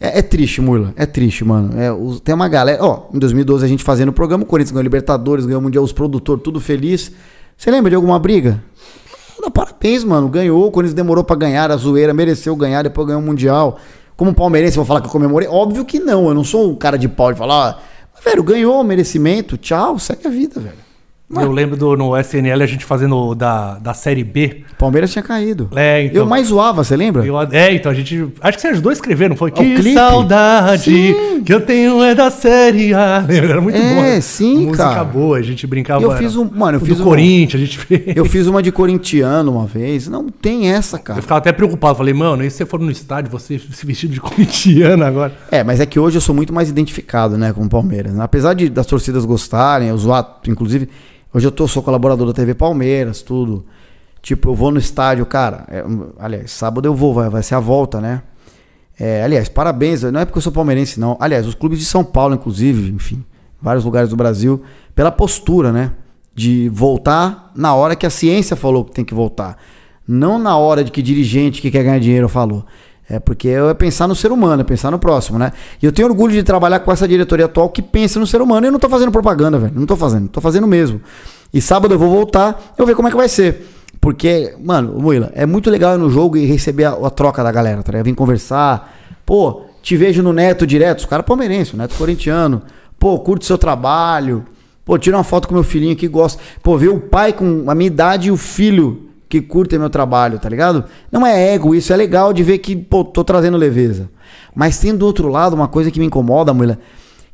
É, 0.01 0.20
é 0.20 0.22
triste, 0.22 0.61
Murla. 0.61 0.93
É 0.97 1.05
triste, 1.05 1.45
mano. 1.45 1.79
É, 1.81 1.93
os- 1.93 2.20
tem 2.20 2.33
uma 2.35 2.49
galera. 2.49 2.83
Ó, 2.85 3.09
em 3.12 3.18
2012 3.18 3.64
a 3.64 3.68
gente 3.68 3.83
fazendo 3.83 4.11
o 4.11 4.12
programa, 4.12 4.45
o 4.45 4.47
Corinthians 4.47 4.70
ganhou 4.72 4.85
Libertadores, 4.85 5.45
ganhou 5.45 5.61
o 5.61 5.64
Mundial, 5.64 5.83
os 5.83 5.93
produtores, 5.93 6.43
tudo 6.45 6.61
feliz. 6.61 7.11
Você 7.57 7.70
lembra 7.70 7.91
de 7.91 7.97
alguma 7.97 8.18
briga? 8.20 8.62
Dá 9.43 9.51
parabéns, 9.51 10.05
mano. 10.05 10.29
Ganhou, 10.29 10.66
o 10.66 10.70
Corinthians 10.70 10.95
demorou 10.95 11.24
pra 11.24 11.35
ganhar, 11.35 11.70
a 11.72 11.76
zoeira, 11.76 12.14
mereceu 12.14 12.55
ganhar, 12.55 12.83
depois 12.83 13.07
ganhou 13.09 13.20
o 13.20 13.24
Mundial. 13.24 13.79
Como 14.16 14.33
palmeirense, 14.35 14.76
vou 14.76 14.85
falar 14.85 15.01
que 15.01 15.07
eu 15.09 15.12
comemorei? 15.12 15.49
Óbvio 15.49 15.85
que 15.85 15.99
não, 15.99 16.29
eu 16.29 16.35
não 16.35 16.43
sou 16.45 16.70
um 16.70 16.74
cara 16.76 16.97
de 16.99 17.09
pau 17.09 17.33
de 17.33 17.39
falar, 17.39 17.83
mas, 18.14 18.24
velho, 18.24 18.43
ganhou, 18.43 18.83
merecimento, 18.85 19.57
tchau, 19.57 19.97
segue 19.99 20.26
a 20.26 20.31
vida, 20.31 20.61
velho. 20.61 20.88
Eu 21.31 21.53
lembro 21.53 21.76
do, 21.76 21.95
no 21.95 22.16
SNL 22.18 22.62
a 22.62 22.66
gente 22.66 22.87
fazendo 22.87 23.14
o 23.14 23.35
da, 23.35 23.74
da 23.79 23.93
série 23.93 24.24
B. 24.24 24.62
Palmeiras 24.79 25.12
tinha 25.12 25.22
caído. 25.22 25.68
É, 25.76 26.05
então. 26.05 26.22
Eu 26.22 26.26
mais 26.26 26.47
zoava, 26.47 26.83
você 26.83 26.97
lembra? 26.97 27.22
Eu- 27.24 27.39
é, 27.53 27.74
então 27.74 27.93
a 27.93 27.95
gente. 27.95 28.29
Acho 28.41 28.57
que 28.57 28.62
você 28.62 28.68
ajudou 28.68 28.89
a 28.89 28.93
escrever, 28.95 29.29
não 29.29 29.37
foi? 29.37 29.51
Que 29.51 29.74
clipe? 29.74 29.93
saudade 29.93 30.85
Sim. 30.85 31.43
que 31.45 31.53
eu 31.53 31.61
tenho 31.61 32.03
é 32.03 32.14
da 32.14 32.31
série 32.31 32.95
A. 32.95 33.18
Lembra? 33.29 33.51
Era 33.51 33.61
muito 33.61 33.76
É, 33.76 33.95
bom. 33.95 34.01
né? 34.03 34.20
sim, 34.22 34.66
Música 34.68 34.85
cara. 34.85 35.05
boa, 35.05 35.37
a 35.37 35.43
gente 35.43 35.66
brincava. 35.66 36.03
Eu 36.03 36.16
fiz 36.16 36.35
um- 36.35 36.49
mano, 36.51 36.79
eu 36.79 36.83
o 36.83 36.85
fiz 36.87 36.97
do 36.97 37.03
um- 37.03 37.07
Corinthians, 37.07 37.62
a 37.62 37.64
gente 37.66 37.79
fez. 37.79 38.16
Eu 38.16 38.24
fiz 38.24 38.47
uma 38.47 38.62
de 38.62 38.72
corintiano 38.72 39.53
uma 39.53 39.66
vez. 39.66 40.09
Não 40.09 40.29
tem 40.31 40.70
essa, 40.72 40.99
cara. 40.99 41.18
Eu 41.18 41.22
ficava 41.22 41.39
até 41.39 41.53
preocupado. 41.53 41.97
Falei, 41.99 42.14
mano, 42.14 42.43
e 42.43 42.51
se 42.51 42.57
você 42.59 42.64
for 42.66 42.81
no 42.81 42.91
estádio, 42.91 43.31
você 43.31 43.59
se 43.70 43.85
vestido 43.85 44.14
de 44.14 44.20
corintiano 44.20 45.05
agora? 45.05 45.33
É, 45.51 45.62
mas 45.62 45.79
é 45.79 45.85
que 45.85 46.01
hoje 46.01 46.16
eu 46.16 46.22
sou 46.22 46.35
muito 46.35 46.55
mais 46.55 46.70
identificado, 46.70 47.37
né, 47.37 47.53
com 47.53 47.64
o 47.64 47.68
Palmeiras. 47.68 48.18
Apesar 48.18 48.55
de 48.55 48.70
das 48.70 48.87
torcidas 48.87 49.26
gostarem, 49.26 49.89
eu 49.89 49.99
zoar, 49.99 50.39
inclusive, 50.49 50.89
hoje 51.33 51.47
eu 51.47 51.53
tô, 51.53 51.66
sou 51.68 51.83
colaborador 51.83 52.26
da 52.26 52.33
TV 52.33 52.55
Palmeiras, 52.55 53.22
tudo. 53.22 53.64
Tipo, 54.22 54.51
eu 54.51 54.55
vou 54.55 54.70
no 54.70 54.79
estádio, 54.79 55.24
cara. 55.26 55.64
é, 55.68 55.85
um, 55.85 56.11
aliás, 56.18 56.51
sábado 56.51 56.87
eu 56.87 56.95
vou, 56.95 57.14
vai, 57.14 57.29
vai 57.29 57.43
ser 57.43 57.55
a 57.55 57.61
volta, 57.61 58.01
né? 58.01 58.22
É, 58.99 59.22
aliás, 59.22 59.49
parabéns, 59.49 60.03
não 60.03 60.18
é 60.18 60.24
porque 60.24 60.39
eu 60.39 60.43
sou 60.43 60.53
palmeirense, 60.53 60.99
não. 60.99 61.16
Aliás, 61.20 61.47
os 61.47 61.55
clubes 61.55 61.79
de 61.79 61.85
São 61.85 62.05
Paulo, 62.05 62.35
inclusive, 62.35 62.91
enfim, 62.91 63.24
vários 63.61 63.85
lugares 63.85 64.11
do 64.11 64.16
Brasil, 64.16 64.62
pela 64.95 65.12
postura, 65.12 65.72
né? 65.72 65.93
De 66.35 66.68
voltar 66.68 67.53
na 67.55 67.74
hora 67.74 67.95
que 67.95 68.07
a 68.07 68.11
ciência 68.11 68.57
falou 68.57 68.85
que 68.85 68.93
tem 68.93 69.05
que 69.05 69.14
voltar. 69.14 69.57
Não 70.07 70.39
na 70.39 70.57
hora 70.57 70.83
de 70.83 70.91
que 70.91 71.03
dirigente 71.03 71.61
que 71.61 71.70
quer 71.70 71.85
ganhar 71.85 72.01
dinheiro 72.01 72.29
falou. 72.29 72.64
É 73.11 73.18
porque 73.18 73.48
é 73.48 73.74
pensar 73.74 74.06
no 74.06 74.14
ser 74.14 74.30
humano, 74.30 74.61
é 74.61 74.64
pensar 74.64 74.90
no 74.90 74.98
próximo, 74.98 75.38
né? 75.38 75.52
E 75.82 75.86
eu 75.86 75.92
tenho 75.92 76.09
orgulho 76.09 76.32
de 76.32 76.42
trabalhar 76.42 76.80
com 76.80 76.92
essa 76.92 77.09
diretoria 77.09 77.46
atual 77.46 77.70
que 77.70 77.80
pensa 77.80 78.20
no 78.20 78.26
ser 78.26 78.42
humano. 78.42 78.66
Eu 78.66 78.72
não 78.72 78.78
tô 78.78 78.88
fazendo 78.88 79.11
propaganda, 79.11 79.59
velho. 79.59 79.72
Não 79.74 79.86
tô 79.86 79.96
fazendo, 79.96 80.28
tô 80.28 80.42
fazendo 80.42 80.66
mesmo. 80.66 81.00
E 81.52 81.61
sábado 81.61 81.94
eu 81.94 81.98
vou 81.98 82.11
voltar, 82.11 82.72
eu 82.72 82.78
vou 82.78 82.86
ver 82.86 82.94
como 82.94 83.09
é 83.09 83.11
que 83.11 83.16
vai 83.16 83.28
ser. 83.28 83.66
Porque, 83.98 84.54
mano, 84.62 85.00
Moila, 85.00 85.32
é 85.34 85.46
muito 85.46 85.70
legal 85.70 85.94
ir 85.94 85.98
no 85.98 86.11
jogo 86.11 86.36
e 86.36 86.44
receber 86.44 86.84
a, 86.84 86.90
a 86.90 87.11
troca 87.11 87.42
da 87.42 87.50
galera, 87.50 87.82
tá 87.82 87.92
ligado? 87.92 88.04
Vim 88.04 88.14
conversar. 88.14 88.94
Pô, 89.24 89.62
te 89.82 89.96
vejo 89.96 90.22
no 90.22 90.32
Neto 90.32 90.66
direto, 90.66 91.00
os 91.00 91.06
caras 91.06 91.24
palmeirense, 91.24 91.74
o 91.74 91.78
Neto 91.78 91.94
corintiano. 91.96 92.62
Pô, 92.98 93.18
curte 93.20 93.46
seu 93.46 93.56
trabalho. 93.56 94.44
Pô, 94.84 94.98
tira 94.98 95.16
uma 95.16 95.24
foto 95.24 95.48
com 95.48 95.54
meu 95.54 95.64
filhinho 95.64 95.96
que 95.96 96.06
gosta. 96.06 96.42
Pô, 96.62 96.76
ver 96.76 96.88
o 96.88 97.00
pai 97.00 97.32
com 97.32 97.64
a 97.68 97.74
minha 97.74 97.86
idade 97.86 98.28
e 98.28 98.30
o 98.30 98.36
filho 98.36 99.07
que 99.29 99.41
curtem 99.41 99.79
meu 99.79 99.91
trabalho, 99.91 100.39
tá 100.39 100.49
ligado? 100.49 100.85
Não 101.12 101.26
é 101.26 101.55
ego 101.55 101.74
isso, 101.74 101.93
é 101.93 101.97
legal 101.97 102.33
de 102.33 102.43
ver 102.43 102.59
que, 102.59 102.74
pô, 102.74 103.05
tô 103.05 103.22
trazendo 103.22 103.57
leveza. 103.57 104.09
Mas 104.55 104.79
tem 104.79 104.97
do 104.97 105.05
outro 105.05 105.29
lado 105.29 105.55
uma 105.55 105.68
coisa 105.68 105.91
que 105.91 106.01
me 106.01 106.07
incomoda, 106.07 106.55
mulher, 106.55 106.79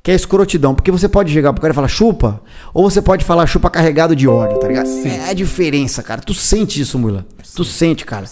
que 0.05 0.11
é 0.11 0.14
escrotidão. 0.14 0.74
Porque 0.74 0.92
você 0.92 1.09
pode 1.09 1.32
chegar 1.32 1.52
pro 1.55 1.62
cara 1.62 1.72
e 1.72 1.74
falar 1.74 1.88
chupa, 1.88 2.42
ou 2.74 2.88
você 2.88 3.00
pode 3.00 3.24
falar 3.24 3.46
chupa 3.46 3.70
carregado 3.70 4.14
de 4.14 4.28
ódio, 4.28 4.59
tá 4.59 4.68
ligado? 4.68 4.86
É 4.86 5.30
a 5.30 5.32
diferença, 5.32 6.02
cara. 6.02 6.20
Tu 6.20 6.34
sente 6.34 6.78
isso, 6.78 6.98
Mula. 6.98 7.26
Tu 7.57 7.64
sente, 7.64 8.05
cara. 8.05 8.26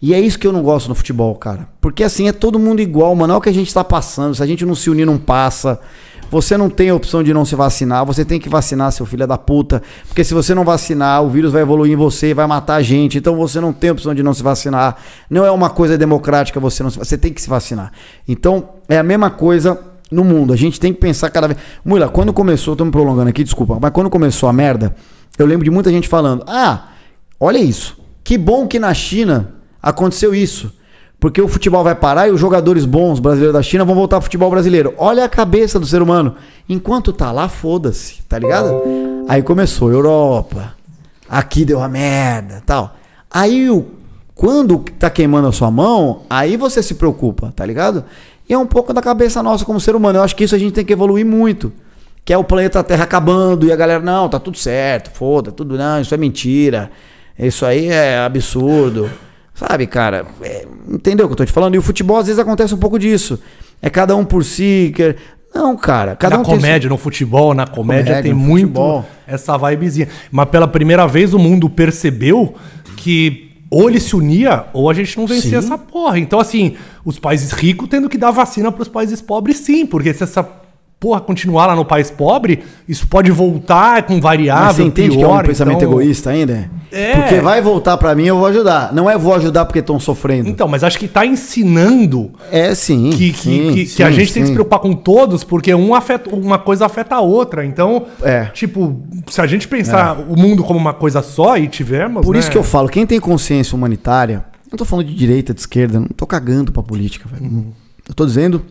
E 0.00 0.14
é 0.14 0.20
isso 0.20 0.38
que 0.38 0.46
eu 0.46 0.52
não 0.52 0.62
gosto 0.62 0.88
no 0.88 0.94
futebol, 0.94 1.34
cara. 1.34 1.68
Porque 1.80 2.04
assim, 2.04 2.28
é 2.28 2.32
todo 2.32 2.60
mundo 2.60 2.80
igual, 2.80 3.12
mano. 3.16 3.34
É 3.34 3.36
o 3.36 3.40
que 3.40 3.48
a 3.48 3.52
gente 3.52 3.74
tá 3.74 3.82
passando. 3.82 4.36
Se 4.36 4.42
a 4.42 4.46
gente 4.46 4.64
não 4.64 4.76
se 4.76 4.88
unir, 4.88 5.04
não 5.04 5.18
passa. 5.18 5.80
Você 6.30 6.56
não 6.56 6.70
tem 6.70 6.90
a 6.90 6.94
opção 6.94 7.24
de 7.24 7.34
não 7.34 7.44
se 7.44 7.56
vacinar. 7.56 8.06
Você 8.06 8.24
tem 8.24 8.38
que 8.38 8.48
vacinar, 8.48 8.92
seu 8.92 9.04
filho 9.04 9.26
da 9.26 9.36
puta. 9.36 9.82
Porque 10.06 10.22
se 10.22 10.32
você 10.32 10.54
não 10.54 10.64
vacinar, 10.64 11.24
o 11.24 11.28
vírus 11.28 11.52
vai 11.52 11.62
evoluir 11.62 11.92
em 11.92 11.96
você 11.96 12.30
e 12.30 12.34
vai 12.34 12.46
matar 12.46 12.76
a 12.76 12.82
gente. 12.82 13.18
Então 13.18 13.34
você 13.34 13.60
não 13.60 13.72
tem 13.72 13.90
a 13.90 13.94
opção 13.94 14.14
de 14.14 14.22
não 14.22 14.32
se 14.32 14.44
vacinar. 14.44 14.96
Não 15.28 15.44
é 15.44 15.50
uma 15.50 15.70
coisa 15.70 15.98
democrática 15.98 16.60
você 16.60 16.84
não 16.84 16.90
se 16.90 16.98
Você 16.98 17.18
tem 17.18 17.32
que 17.32 17.42
se 17.42 17.48
vacinar. 17.48 17.90
Então, 18.28 18.68
é 18.88 18.98
a 18.98 19.02
mesma 19.02 19.30
coisa 19.30 19.95
no 20.10 20.24
mundo. 20.24 20.52
A 20.52 20.56
gente 20.56 20.78
tem 20.78 20.92
que 20.92 21.00
pensar 21.00 21.30
cada 21.30 21.48
vez. 21.48 21.58
Mula, 21.84 22.08
quando 22.08 22.32
começou, 22.32 22.76
me 22.84 22.90
prolongando 22.90 23.28
aqui, 23.28 23.42
desculpa, 23.44 23.78
mas 23.80 23.90
quando 23.90 24.10
começou 24.10 24.48
a 24.48 24.52
merda, 24.52 24.94
eu 25.38 25.46
lembro 25.46 25.64
de 25.64 25.70
muita 25.70 25.90
gente 25.90 26.08
falando: 26.08 26.44
ah, 26.46 26.88
olha 27.38 27.58
isso. 27.58 27.98
Que 28.22 28.36
bom 28.36 28.66
que 28.66 28.78
na 28.78 28.92
China 28.92 29.54
aconteceu 29.82 30.34
isso. 30.34 30.72
Porque 31.18 31.40
o 31.40 31.48
futebol 31.48 31.82
vai 31.82 31.94
parar 31.94 32.28
e 32.28 32.30
os 32.30 32.40
jogadores 32.40 32.84
bons 32.84 33.20
brasileiros 33.20 33.54
da 33.54 33.62
China 33.62 33.84
vão 33.84 33.94
voltar 33.94 34.16
ao 34.16 34.22
futebol 34.22 34.50
brasileiro. 34.50 34.92
Olha 34.98 35.24
a 35.24 35.28
cabeça 35.28 35.78
do 35.78 35.86
ser 35.86 36.02
humano. 36.02 36.34
Enquanto 36.68 37.12
tá 37.12 37.32
lá, 37.32 37.48
foda-se, 37.48 38.22
tá 38.28 38.38
ligado? 38.38 38.82
Aí 39.28 39.42
começou 39.42 39.90
Europa. 39.90 40.74
Aqui 41.28 41.64
deu 41.64 41.80
a 41.80 41.88
merda, 41.88 42.62
tal. 42.66 42.96
Aí 43.30 43.70
o 43.70 43.86
quando 44.36 44.78
tá 44.98 45.08
queimando 45.08 45.48
a 45.48 45.52
sua 45.52 45.70
mão, 45.70 46.20
aí 46.28 46.58
você 46.58 46.82
se 46.82 46.94
preocupa, 46.96 47.54
tá 47.56 47.64
ligado? 47.64 48.04
E 48.48 48.52
é 48.52 48.58
um 48.58 48.66
pouco 48.66 48.92
da 48.92 49.02
cabeça 49.02 49.42
nossa 49.42 49.64
como 49.64 49.80
ser 49.80 49.96
humano. 49.96 50.18
Eu 50.18 50.22
acho 50.22 50.36
que 50.36 50.44
isso 50.44 50.54
a 50.54 50.58
gente 50.58 50.72
tem 50.72 50.84
que 50.84 50.92
evoluir 50.92 51.26
muito. 51.26 51.72
Que 52.24 52.32
é 52.32 52.38
o 52.38 52.44
planeta 52.44 52.82
Terra 52.82 53.04
acabando 53.04 53.66
e 53.66 53.72
a 53.72 53.76
galera, 53.76 54.00
não, 54.02 54.28
tá 54.28 54.38
tudo 54.40 54.58
certo, 54.58 55.10
foda, 55.10 55.52
tudo 55.52 55.76
não, 55.76 56.00
isso 56.00 56.14
é 56.14 56.18
mentira. 56.18 56.90
Isso 57.38 57.64
aí 57.64 57.88
é 57.88 58.18
absurdo. 58.18 59.10
Sabe, 59.54 59.86
cara? 59.86 60.26
É, 60.42 60.66
entendeu 60.88 61.26
o 61.26 61.28
que 61.28 61.32
eu 61.32 61.36
tô 61.36 61.44
te 61.44 61.52
falando? 61.52 61.74
E 61.74 61.78
o 61.78 61.82
futebol 61.82 62.18
às 62.18 62.26
vezes 62.26 62.38
acontece 62.38 62.74
um 62.74 62.78
pouco 62.78 62.98
disso. 62.98 63.38
É 63.80 63.88
cada 63.88 64.14
um 64.14 64.24
por 64.24 64.44
si. 64.44 64.92
Que... 64.94 65.16
Não, 65.54 65.76
cara. 65.76 66.14
Cada 66.14 66.36
na 66.36 66.42
um 66.42 66.44
tem 66.44 66.56
comédia, 66.56 66.90
no 66.90 66.98
futebol, 66.98 67.54
na 67.54 67.66
comédia, 67.66 68.16
Comédia, 68.16 68.22
tem 68.22 68.34
muito 68.34 68.66
futebol. 68.66 69.04
essa 69.26 69.56
vibezinha. 69.56 70.08
Mas 70.30 70.48
pela 70.50 70.68
primeira 70.68 71.06
vez 71.06 71.32
o 71.32 71.38
mundo 71.38 71.70
percebeu 71.70 72.54
que 72.96 73.45
ou 73.70 73.88
ele 73.88 74.00
se 74.00 74.14
unia 74.14 74.66
ou 74.72 74.88
a 74.88 74.94
gente 74.94 75.16
não 75.16 75.26
vencia 75.26 75.58
essa 75.58 75.76
porra. 75.76 76.18
Então, 76.18 76.38
assim, 76.38 76.76
os 77.04 77.18
países 77.18 77.52
ricos 77.52 77.88
tendo 77.88 78.08
que 78.08 78.18
dar 78.18 78.30
vacina 78.30 78.70
para 78.70 78.82
os 78.82 78.88
países 78.88 79.20
pobres, 79.20 79.58
sim, 79.58 79.84
porque 79.84 80.12
se 80.14 80.22
essa 80.22 80.48
porra, 80.98 81.20
continuar 81.20 81.66
lá 81.66 81.76
no 81.76 81.84
país 81.84 82.10
pobre, 82.10 82.62
isso 82.88 83.06
pode 83.06 83.30
voltar 83.30 84.02
com 84.04 84.20
variável, 84.20 84.64
Mas 84.66 84.76
você 84.76 84.82
entende 84.82 85.16
que 85.16 85.22
é 85.22 85.26
um 85.26 85.30
pior, 85.30 85.46
pensamento 85.46 85.76
então- 85.78 85.90
egoísta 85.90 86.30
ainda? 86.30 86.70
É. 86.90 87.16
Porque 87.16 87.40
vai 87.40 87.60
voltar 87.60 87.96
pra 87.98 88.14
mim, 88.14 88.24
eu 88.26 88.38
vou 88.38 88.46
ajudar. 88.46 88.94
Não 88.94 89.10
é 89.10 89.18
vou 89.18 89.34
ajudar 89.34 89.66
porque 89.66 89.80
estão 89.80 90.00
sofrendo. 90.00 90.48
Então, 90.48 90.66
mas 90.66 90.82
acho 90.82 90.98
que 90.98 91.06
tá 91.06 91.26
ensinando 91.26 92.30
É 92.50 92.74
sim. 92.74 93.10
que, 93.10 93.32
que, 93.32 93.38
sim, 93.38 93.68
que, 93.74 93.84
que 93.84 93.86
sim, 93.86 94.02
a 94.02 94.10
gente 94.10 94.32
tem 94.32 94.42
que 94.42 94.46
se 94.46 94.46
sim. 94.46 94.54
preocupar 94.54 94.78
com 94.80 94.92
todos, 94.94 95.44
porque 95.44 95.74
um 95.74 95.94
afeta, 95.94 96.34
uma 96.34 96.58
coisa 96.58 96.86
afeta 96.86 97.16
a 97.16 97.20
outra. 97.20 97.64
Então, 97.66 98.06
É. 98.22 98.46
tipo, 98.46 99.02
se 99.28 99.40
a 99.40 99.46
gente 99.46 99.66
pensar 99.68 100.16
o 100.28 100.36
mundo 100.38 100.62
como 100.64 100.78
uma 100.78 100.94
coisa 100.94 101.22
só 101.22 101.58
e 101.58 101.68
tivermos. 101.68 102.24
Por 102.24 102.34
né, 102.34 102.40
isso 102.40 102.50
que 102.50 102.56
eu 102.56 102.62
falo, 102.64 102.88
quem 102.88 103.04
tem 103.04 103.20
consciência 103.20 103.74
humanitária, 103.76 104.44
não 104.70 104.78
tô 104.78 104.84
falando 104.84 105.06
de 105.06 105.14
direita, 105.14 105.52
de 105.52 105.60
esquerda, 105.60 106.00
não 106.00 106.08
tô 106.08 106.26
cagando 106.26 106.72
pra 106.72 106.82
política, 106.82 107.28
velho. 107.30 107.44
Uhum. 107.50 107.66
Eu 108.08 108.14
tô 108.14 108.24
dizendo, 108.24 108.62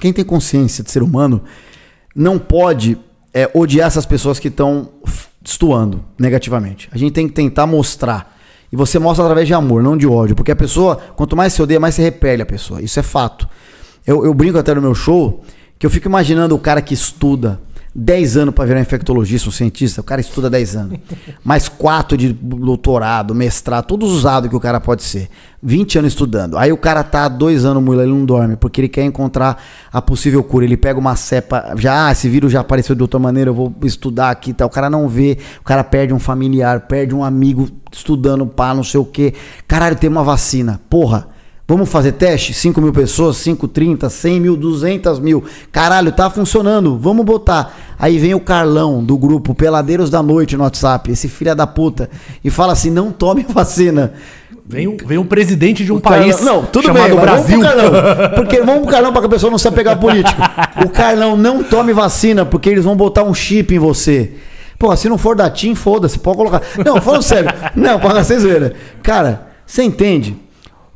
quem 0.00 0.12
tem 0.12 0.24
consciência 0.24 0.82
de 0.82 0.90
ser 0.90 1.02
humano 1.02 1.42
não 2.14 2.38
pode 2.38 2.98
é, 3.32 3.50
odiar 3.54 3.86
essas 3.86 4.06
pessoas 4.06 4.38
que 4.38 4.48
estão 4.48 4.88
destoando 5.40 6.04
negativamente. 6.18 6.88
A 6.92 6.98
gente 6.98 7.12
tem 7.12 7.26
que 7.26 7.34
tentar 7.34 7.66
mostrar. 7.66 8.36
E 8.70 8.76
você 8.76 8.98
mostra 8.98 9.24
através 9.24 9.46
de 9.46 9.54
amor, 9.54 9.82
não 9.82 9.96
de 9.96 10.06
ódio. 10.06 10.34
Porque 10.34 10.52
a 10.52 10.56
pessoa, 10.56 10.96
quanto 11.16 11.36
mais 11.36 11.52
você 11.52 11.62
odeia, 11.62 11.80
mais 11.80 11.94
você 11.94 12.02
repele 12.02 12.42
a 12.42 12.46
pessoa. 12.46 12.80
Isso 12.80 12.98
é 12.98 13.02
fato. 13.02 13.48
Eu, 14.06 14.24
eu 14.24 14.32
brinco 14.32 14.58
até 14.58 14.74
no 14.74 14.80
meu 14.80 14.94
show 14.94 15.42
que 15.78 15.86
eu 15.86 15.90
fico 15.90 16.08
imaginando 16.08 16.54
o 16.54 16.58
cara 16.58 16.80
que 16.80 16.94
estuda 16.94 17.60
10 17.94 18.36
anos 18.38 18.54
para 18.54 18.64
virar 18.64 18.80
infectologista, 18.80 19.48
um 19.48 19.52
cientista. 19.52 20.00
O 20.00 20.04
cara 20.04 20.20
estuda 20.20 20.48
10 20.48 20.76
anos. 20.76 20.98
Mais 21.44 21.68
4 21.68 22.16
de 22.16 22.32
doutorado, 22.32 23.34
mestrado, 23.34 23.86
tudo 23.86 24.06
usado 24.06 24.48
que 24.48 24.56
o 24.56 24.60
cara 24.60 24.80
pode 24.80 25.02
ser. 25.02 25.28
20 25.62 25.98
anos 25.98 26.12
estudando. 26.12 26.56
Aí 26.56 26.72
o 26.72 26.76
cara 26.76 27.04
tá 27.04 27.24
há 27.24 27.28
2 27.28 27.64
anos, 27.64 27.82
mula, 27.82 28.02
ele 28.02 28.12
não 28.12 28.24
dorme, 28.24 28.56
porque 28.56 28.80
ele 28.80 28.88
quer 28.88 29.04
encontrar 29.04 29.62
a 29.92 30.00
possível 30.00 30.42
cura. 30.42 30.64
Ele 30.64 30.76
pega 30.76 30.98
uma 30.98 31.14
cepa, 31.16 31.74
já, 31.76 32.06
ah, 32.06 32.12
esse 32.12 32.28
vírus 32.28 32.50
já 32.50 32.60
apareceu 32.60 32.96
de 32.96 33.02
outra 33.02 33.20
maneira, 33.20 33.50
eu 33.50 33.54
vou 33.54 33.72
estudar 33.82 34.30
aqui 34.30 34.50
e 34.50 34.54
tal. 34.54 34.68
O 34.68 34.70
cara 34.70 34.88
não 34.88 35.08
vê, 35.08 35.38
o 35.60 35.64
cara 35.64 35.84
perde 35.84 36.14
um 36.14 36.18
familiar, 36.18 36.80
perde 36.82 37.14
um 37.14 37.22
amigo 37.22 37.68
estudando, 37.92 38.46
pá, 38.46 38.74
não 38.74 38.82
sei 38.82 39.00
o 39.00 39.04
quê. 39.04 39.34
Caralho, 39.68 39.96
tem 39.96 40.08
uma 40.08 40.24
vacina. 40.24 40.80
Porra. 40.88 41.31
Vamos 41.66 41.88
fazer 41.88 42.12
teste? 42.12 42.52
5 42.52 42.80
mil 42.80 42.92
pessoas, 42.92 43.36
5, 43.38 43.66
30, 43.68 44.10
100 44.10 44.40
mil, 44.40 44.56
200 44.56 45.18
mil. 45.20 45.44
Caralho, 45.70 46.12
tá 46.12 46.28
funcionando. 46.28 46.98
Vamos 46.98 47.24
botar. 47.24 47.74
Aí 47.98 48.18
vem 48.18 48.34
o 48.34 48.40
Carlão 48.40 49.02
do 49.02 49.16
grupo 49.16 49.54
Peladeiros 49.54 50.10
da 50.10 50.22
Noite 50.22 50.56
no 50.56 50.64
WhatsApp, 50.64 51.10
esse 51.10 51.28
filho 51.28 51.54
da 51.54 51.66
puta, 51.66 52.10
e 52.44 52.50
fala 52.50 52.72
assim: 52.72 52.90
não 52.90 53.10
tome 53.12 53.46
a 53.48 53.52
vacina. 53.52 54.12
Vem, 54.66 54.86
um- 54.88 54.96
vem 55.04 55.18
um 55.18 55.24
presidente 55.24 55.84
de 55.84 55.92
um 55.92 55.96
O 55.96 56.00
Carlão- 56.00 56.20
país 56.22 56.40
não, 56.40 56.64
tudo 56.64 56.84
chamado 56.86 57.10
bem, 57.10 57.20
Brasil. 57.20 57.60
Vamos 57.60 57.72
pro 57.74 57.90
Carlão, 57.92 58.30
porque 58.36 58.60
vamos 58.60 58.82
pro 58.82 58.90
Carlão 58.90 59.12
para 59.12 59.20
que 59.22 59.26
a 59.26 59.30
pessoa 59.30 59.50
não 59.50 59.58
se 59.58 59.70
pegar 59.70 59.96
político. 59.96 60.40
O 60.84 60.88
Carlão 60.88 61.36
não 61.36 61.62
tome 61.62 61.92
vacina 61.92 62.44
porque 62.44 62.68
eles 62.68 62.84
vão 62.84 62.96
botar 62.96 63.22
um 63.22 63.32
chip 63.34 63.74
em 63.74 63.78
você. 63.78 64.32
Pô, 64.78 64.94
se 64.96 65.08
não 65.08 65.16
for 65.16 65.36
da 65.36 65.48
TIM, 65.48 65.74
foda-se, 65.74 66.18
pode 66.18 66.36
colocar. 66.36 66.60
Não, 66.84 67.00
falando 67.00 67.22
sério. 67.22 67.50
Não, 67.74 67.98
para 68.00 68.22
vocês 68.24 68.42
verem. 68.42 68.72
Cara, 69.02 69.48
você 69.66 69.82
entende? 69.84 70.36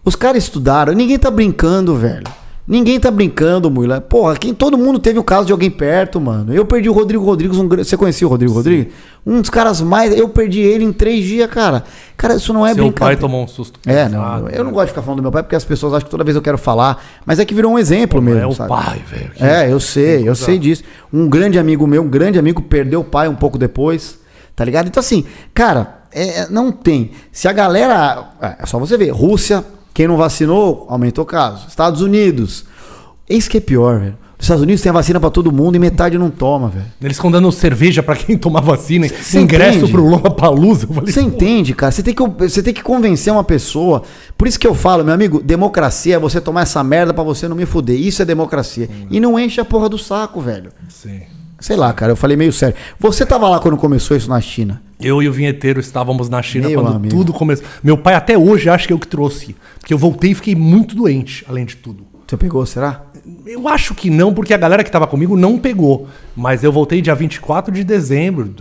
Os 0.07 0.14
caras 0.14 0.44
estudaram, 0.44 0.92
ninguém 0.92 1.18
tá 1.18 1.32
brincando, 1.32 1.96
velho. 1.96 2.22
Ninguém 2.66 2.98
tá 2.98 3.11
brincando, 3.11 3.68
mulher. 3.68 4.00
Porra, 4.02 4.36
quem, 4.36 4.54
todo 4.54 4.78
mundo 4.78 5.00
teve 5.00 5.18
o 5.18 5.24
caso 5.24 5.46
de 5.46 5.52
alguém 5.52 5.70
perto, 5.70 6.20
mano. 6.20 6.54
Eu 6.54 6.64
perdi 6.64 6.88
o 6.88 6.92
Rodrigo 6.92 7.24
Rodrigues. 7.24 7.59
Um, 7.59 7.68
você 7.68 7.96
conhecia 7.96 8.24
o 8.24 8.30
Rodrigo 8.30 8.52
Rodrigues? 8.52 8.92
Um 9.24 9.40
dos 9.40 9.50
caras 9.50 9.80
mais. 9.80 10.16
Eu 10.16 10.28
perdi 10.28 10.61
ele 10.61 10.84
em 10.84 10.92
três 10.92 11.24
dias, 11.24 11.50
cara. 11.50 11.82
Cara, 12.16 12.36
isso 12.36 12.52
não 12.52 12.64
é 12.64 12.72
Seu 12.74 12.84
pai 12.84 12.90
brincadeira. 12.90 13.20
tomou 13.20 13.44
um 13.44 13.48
susto. 13.48 13.80
É, 13.84 14.09
não. 14.09 14.48
Eu 14.48 14.64
não 14.64 14.70
né? 14.70 14.72
gosto 14.72 14.86
de 14.86 14.90
ficar 14.92 15.02
falando 15.02 15.18
do 15.18 15.22
meu 15.22 15.32
pai 15.32 15.42
porque 15.42 15.57
as 15.57 15.64
pessoas 15.64 15.92
acham 15.92 16.04
que 16.04 16.11
toda 16.11 16.22
vez 16.22 16.36
eu 16.36 16.42
quero 16.42 16.59
falar. 16.59 17.04
Mas 17.24 17.40
é 17.40 17.44
que 17.44 17.54
virou 17.54 17.72
um 17.72 17.78
exemplo 17.78 18.22
mesmo. 18.22 18.40
É 18.40 18.46
o 18.46 18.52
sabe? 18.52 18.68
pai, 18.68 19.02
velho. 19.09 19.32
É, 19.40 19.72
eu 19.72 19.80
sei, 19.80 20.28
eu 20.28 20.36
sei 20.36 20.57
disso. 20.57 20.84
Um 21.12 21.28
grande 21.28 21.59
amigo 21.59 21.84
meu, 21.84 22.02
um 22.02 22.09
grande 22.09 22.38
amigo, 22.38 22.62
perdeu 22.62 23.00
o 23.00 23.04
pai 23.04 23.28
um 23.28 23.36
pouco 23.36 23.59
depois. 23.59 24.18
Tá 24.57 24.64
ligado? 24.64 24.86
Então, 24.88 25.00
assim, 25.00 25.24
cara, 25.54 25.98
é, 26.12 26.48
não 26.48 26.72
tem. 26.72 27.12
Se 27.30 27.46
a 27.46 27.52
galera. 27.52 28.28
É 28.59 28.66
só 28.66 28.76
você 28.78 28.96
ver. 28.96 29.11
Rússia, 29.11 29.64
quem 29.97 30.07
não 30.07 30.18
vacinou, 30.18 30.84
aumentou 30.90 31.24
o 31.24 31.26
caso. 31.26 31.68
Estados 31.68 32.03
Unidos. 32.03 32.66
Isso 33.26 33.49
que 33.49 33.57
é 33.57 33.61
pior, 33.61 33.99
velho. 33.99 34.18
Os 34.38 34.44
Estados 34.44 34.62
Unidos 34.62 34.82
tem 34.82 34.90
a 34.90 34.92
vacina 34.92 35.18
pra 35.18 35.30
todo 35.30 35.51
mundo 35.51 35.74
e 35.76 35.78
metade 35.78 36.18
não 36.18 36.28
toma, 36.28 36.68
velho. 36.68 36.84
Eles 37.01 37.16
estão 37.16 37.30
dando 37.30 37.51
cerveja 37.51 38.03
pra 38.03 38.14
quem 38.14 38.36
tomar 38.36 38.61
vacina, 38.61 39.09
Você 39.09 39.40
ingresso 39.40 39.78
entende? 39.78 39.92
pro 39.92 40.05
Lollapalooza. 40.07 40.86
Você 40.86 41.22
entende, 41.22 41.72
cara? 41.72 41.90
Você 41.90 42.03
tem, 42.03 42.12
que, 42.12 42.22
você 42.22 42.62
tem 42.62 42.74
que 42.74 42.82
convencer 42.82 43.32
uma 43.32 43.42
pessoa. 43.42 44.03
Por 44.36 44.47
isso 44.47 44.61
que 44.61 44.66
eu 44.66 44.74
falo, 44.74 45.03
meu 45.03 45.14
amigo, 45.14 45.42
democracia 45.42 46.16
é 46.16 46.18
você 46.18 46.42
tomar 46.42 46.64
essa 46.64 46.84
merda 46.84 47.14
pra 47.14 47.24
você 47.24 47.49
não 47.49 47.57
me 47.57 47.64
fuder. 47.64 47.99
Isso 47.99 48.20
é 48.20 48.26
democracia. 48.26 48.90
E 49.11 49.18
não 49.18 49.40
enche 49.40 49.62
a 49.62 49.64
porra 49.64 49.88
do 49.88 49.97
saco, 49.97 50.42
velho. 50.42 50.72
Sim. 50.90 51.22
Sei 51.59 51.74
lá, 51.74 51.90
cara, 51.94 52.12
eu 52.12 52.16
falei 52.16 52.36
meio 52.36 52.53
sério. 52.53 52.76
Você 53.01 53.24
tava 53.24 53.49
lá 53.49 53.59
quando 53.61 53.78
começou 53.78 54.14
isso 54.14 54.28
na 54.28 54.42
China? 54.42 54.82
Eu 55.01 55.22
e 55.22 55.28
o 55.28 55.32
vinheteiro 55.32 55.78
estávamos 55.78 56.28
na 56.28 56.42
China 56.42 56.68
Meu 56.68 56.80
quando 56.80 56.97
amigo. 56.97 57.14
tudo 57.14 57.32
começou. 57.32 57.66
Meu 57.82 57.99
pai 57.99 58.14
até 58.14 58.36
hoje 58.36 58.68
acha 58.68 58.86
que 58.86 58.92
eu 58.92 58.99
que 58.99 59.07
trouxe. 59.07 59.55
Porque 59.78 59.92
eu 59.92 59.99
voltei 59.99 60.30
e 60.30 60.34
fiquei 60.34 60.55
muito 60.55 60.94
doente, 60.94 61.44
além 61.49 61.64
de 61.64 61.76
tudo. 61.76 62.05
Você 62.26 62.36
pegou, 62.36 62.64
será? 62.64 63.03
Eu 63.44 63.68
acho 63.68 63.94
que 63.94 64.09
não, 64.09 64.32
porque 64.32 64.55
a 64.55 64.57
galera 64.57 64.82
que 64.82 64.90
tava 64.90 65.07
comigo 65.07 65.36
não 65.36 65.59
pegou. 65.59 66.09
Mas 66.34 66.64
eu 66.64 66.72
voltei 66.72 67.01
dia 67.01 67.14
24 67.14 67.72
de 67.72 67.84
dezembro 67.84 68.44
de 68.44 68.53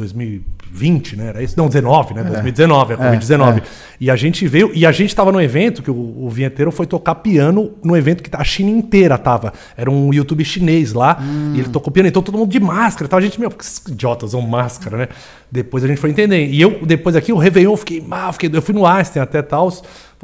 2020, 0.76 1.16
né? 1.16 1.28
Era 1.28 1.42
isso? 1.42 1.56
Não, 1.58 1.68
19, 1.68 2.14
né? 2.14 2.24
2019, 2.24 2.94
a 2.94 2.98
Covid-19. 2.98 3.60
é. 3.60 3.62
E 4.00 4.12
a 4.12 4.16
gente 4.16 4.48
veio, 4.48 4.72
e 4.74 4.86
a 4.86 4.92
gente 4.92 5.16
tava 5.16 5.32
no 5.32 5.42
evento, 5.42 5.82
que 5.82 5.90
o, 5.90 6.26
o 6.26 6.30
vinheteiro 6.30 6.72
foi 6.72 6.86
tocar 6.86 7.16
piano 7.16 7.72
no 7.84 7.96
evento 7.96 8.22
que 8.22 8.30
a 8.36 8.44
China 8.44 8.70
inteira 8.70 9.18
tava. 9.18 9.54
Era 9.76 9.90
um 9.90 10.14
YouTube 10.14 10.44
chinês 10.44 10.94
lá, 10.94 11.18
e 11.54 11.60
ele 11.60 11.70
tocou 11.70 11.92
piano, 11.92 12.10
então 12.10 12.22
todo 12.22 12.38
mundo 12.38 12.52
de 12.52 12.60
máscara. 12.60 13.06
Então 13.06 13.18
a 13.18 13.22
gente, 13.22 13.40
meu, 13.40 13.50
que 13.50 13.66
idiotas 13.90 14.30
usam 14.30 14.42
máscara, 14.42 14.98
né? 14.98 15.08
Depois 15.50 15.84
a 15.84 15.88
gente 15.88 16.00
foi 16.00 16.10
entender. 16.10 16.48
E 16.48 16.62
eu, 16.62 16.86
depois 16.86 17.16
aqui, 17.16 17.32
o 17.32 17.38
Réveillon, 17.38 17.72
eu 17.72 17.78
fiquei 17.78 18.02
mal, 18.02 18.34
fiquei, 18.34 18.50
eu 18.54 18.62
fui 18.62 18.74
no 18.74 18.86
Einstein 18.86 19.22
até 19.22 19.42
tal. 19.42 19.72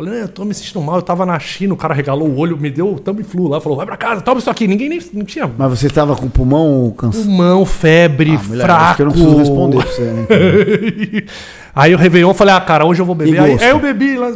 Falei, 0.04 0.24
eu 0.24 0.28
tô 0.28 0.44
me 0.44 0.52
sentindo 0.52 0.82
mal, 0.82 0.96
eu 0.96 1.02
tava 1.04 1.28
na 1.28 1.38
China, 1.38 1.76
o 1.76 1.78
cara 1.78 1.94
regalou 1.94 2.28
o 2.28 2.36
olho, 2.40 2.58
me 2.58 2.72
deu 2.72 2.96
Tamiflu 2.98 3.48
lá, 3.48 3.62
falou, 3.62 3.78
vai 3.78 3.86
pra 3.86 3.96
casa, 3.96 4.20
toma 4.20 4.40
isso 4.40 4.50
aqui. 4.50 4.68
Ninguém 4.68 4.90
nem 4.90 5.00
não 5.14 5.24
tinha 5.24 5.48
Mas 5.56 5.80
você 5.80 5.92
tava 5.92 6.16
com 6.16 6.26
o 6.26 6.30
pulmão 6.30 6.92
cansado? 6.98 7.24
pulmão, 7.26 7.64
febre, 7.68 8.36
Ah, 8.36 8.48
mulher, 8.48 8.64
fraco. 8.64 8.82
acho 8.84 8.96
que 8.96 9.02
eu 9.04 9.06
não 9.06 9.14
preciso 9.14 9.38
responder 9.38 9.78
pra 9.78 9.86
você, 9.86 10.02
né? 10.02 10.26
aí 11.76 11.94
o 11.94 12.00
Réveillon, 12.00 12.34
falei, 12.34 12.56
ah, 12.56 12.62
cara, 12.62 12.84
hoje 12.84 13.00
eu 13.00 13.06
vou 13.06 13.14
beber. 13.14 13.36
E 13.36 13.38
Aí, 13.38 13.58
aí 13.60 13.70
eu 13.70 13.80
bebi 13.80 14.18
lá, 14.18 14.30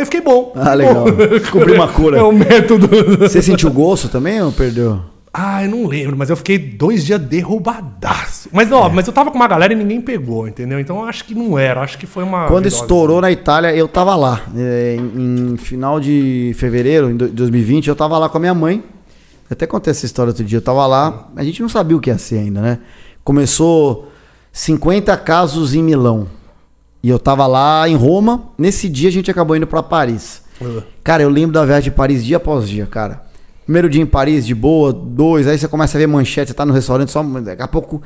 eu 0.00 0.04
fiquei 0.06 0.20
bom. 0.20 0.52
Ah, 0.56 0.74
legal. 0.74 1.04
Descobri 1.12 1.72
uma 1.72 1.86
cura. 1.86 2.18
É 2.22 2.22
o 2.24 2.32
método. 2.32 2.88
Você 3.20 3.40
sentiu 3.40 3.70
gosto 3.70 4.08
também 4.08 4.42
ou 4.42 4.50
perdeu? 4.50 5.11
Ah, 5.34 5.64
eu 5.64 5.70
não 5.70 5.86
lembro, 5.86 6.14
mas 6.16 6.28
eu 6.28 6.36
fiquei 6.36 6.58
dois 6.58 7.04
dias 7.06 7.18
derrubadaço. 7.18 8.50
Mas, 8.52 8.70
ó, 8.70 8.86
É. 8.86 8.90
mas 8.92 9.06
eu 9.06 9.12
tava 9.12 9.30
com 9.30 9.36
uma 9.36 9.48
galera 9.48 9.72
e 9.72 9.76
ninguém 9.76 10.00
pegou, 10.00 10.46
entendeu? 10.46 10.78
Então 10.78 10.98
eu 10.98 11.04
acho 11.06 11.24
que 11.24 11.34
não 11.34 11.58
era, 11.58 11.80
acho 11.80 11.96
que 11.96 12.06
foi 12.06 12.22
uma. 12.22 12.46
Quando 12.48 12.64
virose. 12.64 12.82
estourou 12.82 13.20
na 13.20 13.30
Itália, 13.30 13.74
eu 13.74 13.88
tava 13.88 14.14
lá. 14.14 14.42
É, 14.54 14.96
em, 14.98 15.52
em 15.52 15.56
final 15.56 15.98
de 15.98 16.52
fevereiro, 16.58 17.10
em 17.10 17.16
do- 17.16 17.28
2020, 17.28 17.88
eu 17.88 17.96
tava 17.96 18.18
lá 18.18 18.28
com 18.28 18.36
a 18.36 18.40
minha 18.40 18.52
mãe. 18.54 18.82
Eu 19.48 19.54
até 19.54 19.66
contei 19.66 19.90
essa 19.90 20.04
história 20.04 20.30
outro 20.30 20.44
dia. 20.44 20.58
Eu 20.58 20.62
tava 20.62 20.86
lá, 20.86 21.28
a 21.34 21.42
gente 21.44 21.62
não 21.62 21.68
sabia 21.68 21.96
o 21.96 22.00
que 22.00 22.10
ia 22.10 22.18
ser 22.18 22.38
ainda, 22.38 22.60
né? 22.60 22.78
Começou 23.24 24.10
50 24.52 25.16
casos 25.16 25.74
em 25.74 25.82
Milão. 25.82 26.26
E 27.02 27.08
eu 27.08 27.18
tava 27.18 27.46
lá 27.46 27.88
em 27.88 27.94
Roma. 27.96 28.50
Nesse 28.58 28.88
dia 28.88 29.08
a 29.08 29.12
gente 29.12 29.30
acabou 29.30 29.56
indo 29.56 29.66
pra 29.66 29.82
Paris. 29.82 30.42
Uh. 30.60 30.82
Cara, 31.02 31.22
eu 31.22 31.28
lembro 31.30 31.52
da 31.54 31.64
viagem 31.64 31.90
de 31.90 31.96
Paris 31.96 32.24
dia 32.24 32.36
após 32.36 32.68
dia, 32.68 32.86
cara. 32.86 33.22
Primeiro 33.64 33.88
dia 33.88 34.02
em 34.02 34.06
Paris, 34.06 34.44
de 34.46 34.54
boa, 34.54 34.92
dois, 34.92 35.46
aí 35.46 35.56
você 35.56 35.68
começa 35.68 35.96
a 35.96 36.00
ver 36.00 36.06
manchete, 36.06 36.50
você 36.50 36.54
tá 36.54 36.66
no 36.66 36.72
restaurante, 36.72 37.12
só 37.12 37.22
daqui 37.22 37.62
a 37.62 37.68
pouco, 37.68 38.02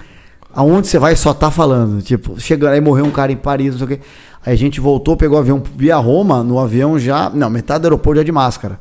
aonde 0.53 0.87
você 0.87 0.99
vai 0.99 1.17
só 1.17 1.33
tá 1.33 1.51
falando. 1.51 2.03
Tipo, 2.03 2.39
chegando 2.39 2.73
aí 2.73 2.81
morreu 2.81 3.07
um 3.07 3.11
cara 3.11 3.33
em 3.33 3.37
Paris, 3.37 3.73
não 3.73 3.79
sei 3.79 3.85
o 3.85 3.89
quê. 3.89 4.01
Aí 4.45 4.53
a 4.53 4.57
gente 4.57 4.81
voltou, 4.81 5.17
pegou 5.17 5.37
o 5.37 5.41
avião 5.41 5.63
via 5.77 5.97
Roma, 5.97 6.43
no 6.43 6.59
avião 6.59 6.99
já. 6.99 7.31
Não, 7.31 7.51
metade 7.51 7.83
do 7.83 7.87
aeroporto 7.87 8.19
já 8.19 8.25
de 8.25 8.33
máscara. 8.33 8.79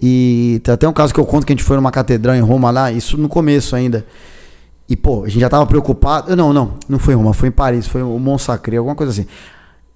E 0.00 0.60
tem 0.64 0.74
até 0.74 0.88
um 0.88 0.92
caso 0.92 1.14
que 1.14 1.20
eu 1.20 1.24
conto 1.24 1.46
que 1.46 1.52
a 1.52 1.56
gente 1.56 1.64
foi 1.64 1.76
numa 1.76 1.90
catedral 1.90 2.34
em 2.34 2.40
Roma 2.40 2.70
lá, 2.70 2.90
isso 2.90 3.16
no 3.16 3.28
começo 3.28 3.74
ainda. 3.74 4.04
E, 4.88 4.96
pô, 4.96 5.24
a 5.24 5.28
gente 5.28 5.40
já 5.40 5.48
tava 5.48 5.64
preocupado. 5.64 6.34
Não, 6.36 6.52
não, 6.52 6.74
não 6.88 6.98
foi 6.98 7.14
em 7.14 7.16
Roma, 7.16 7.32
foi 7.32 7.48
em 7.48 7.52
Paris, 7.52 7.86
foi 7.86 8.02
o 8.02 8.18
Montsacré, 8.18 8.76
alguma 8.76 8.94
coisa 8.94 9.12
assim. 9.12 9.26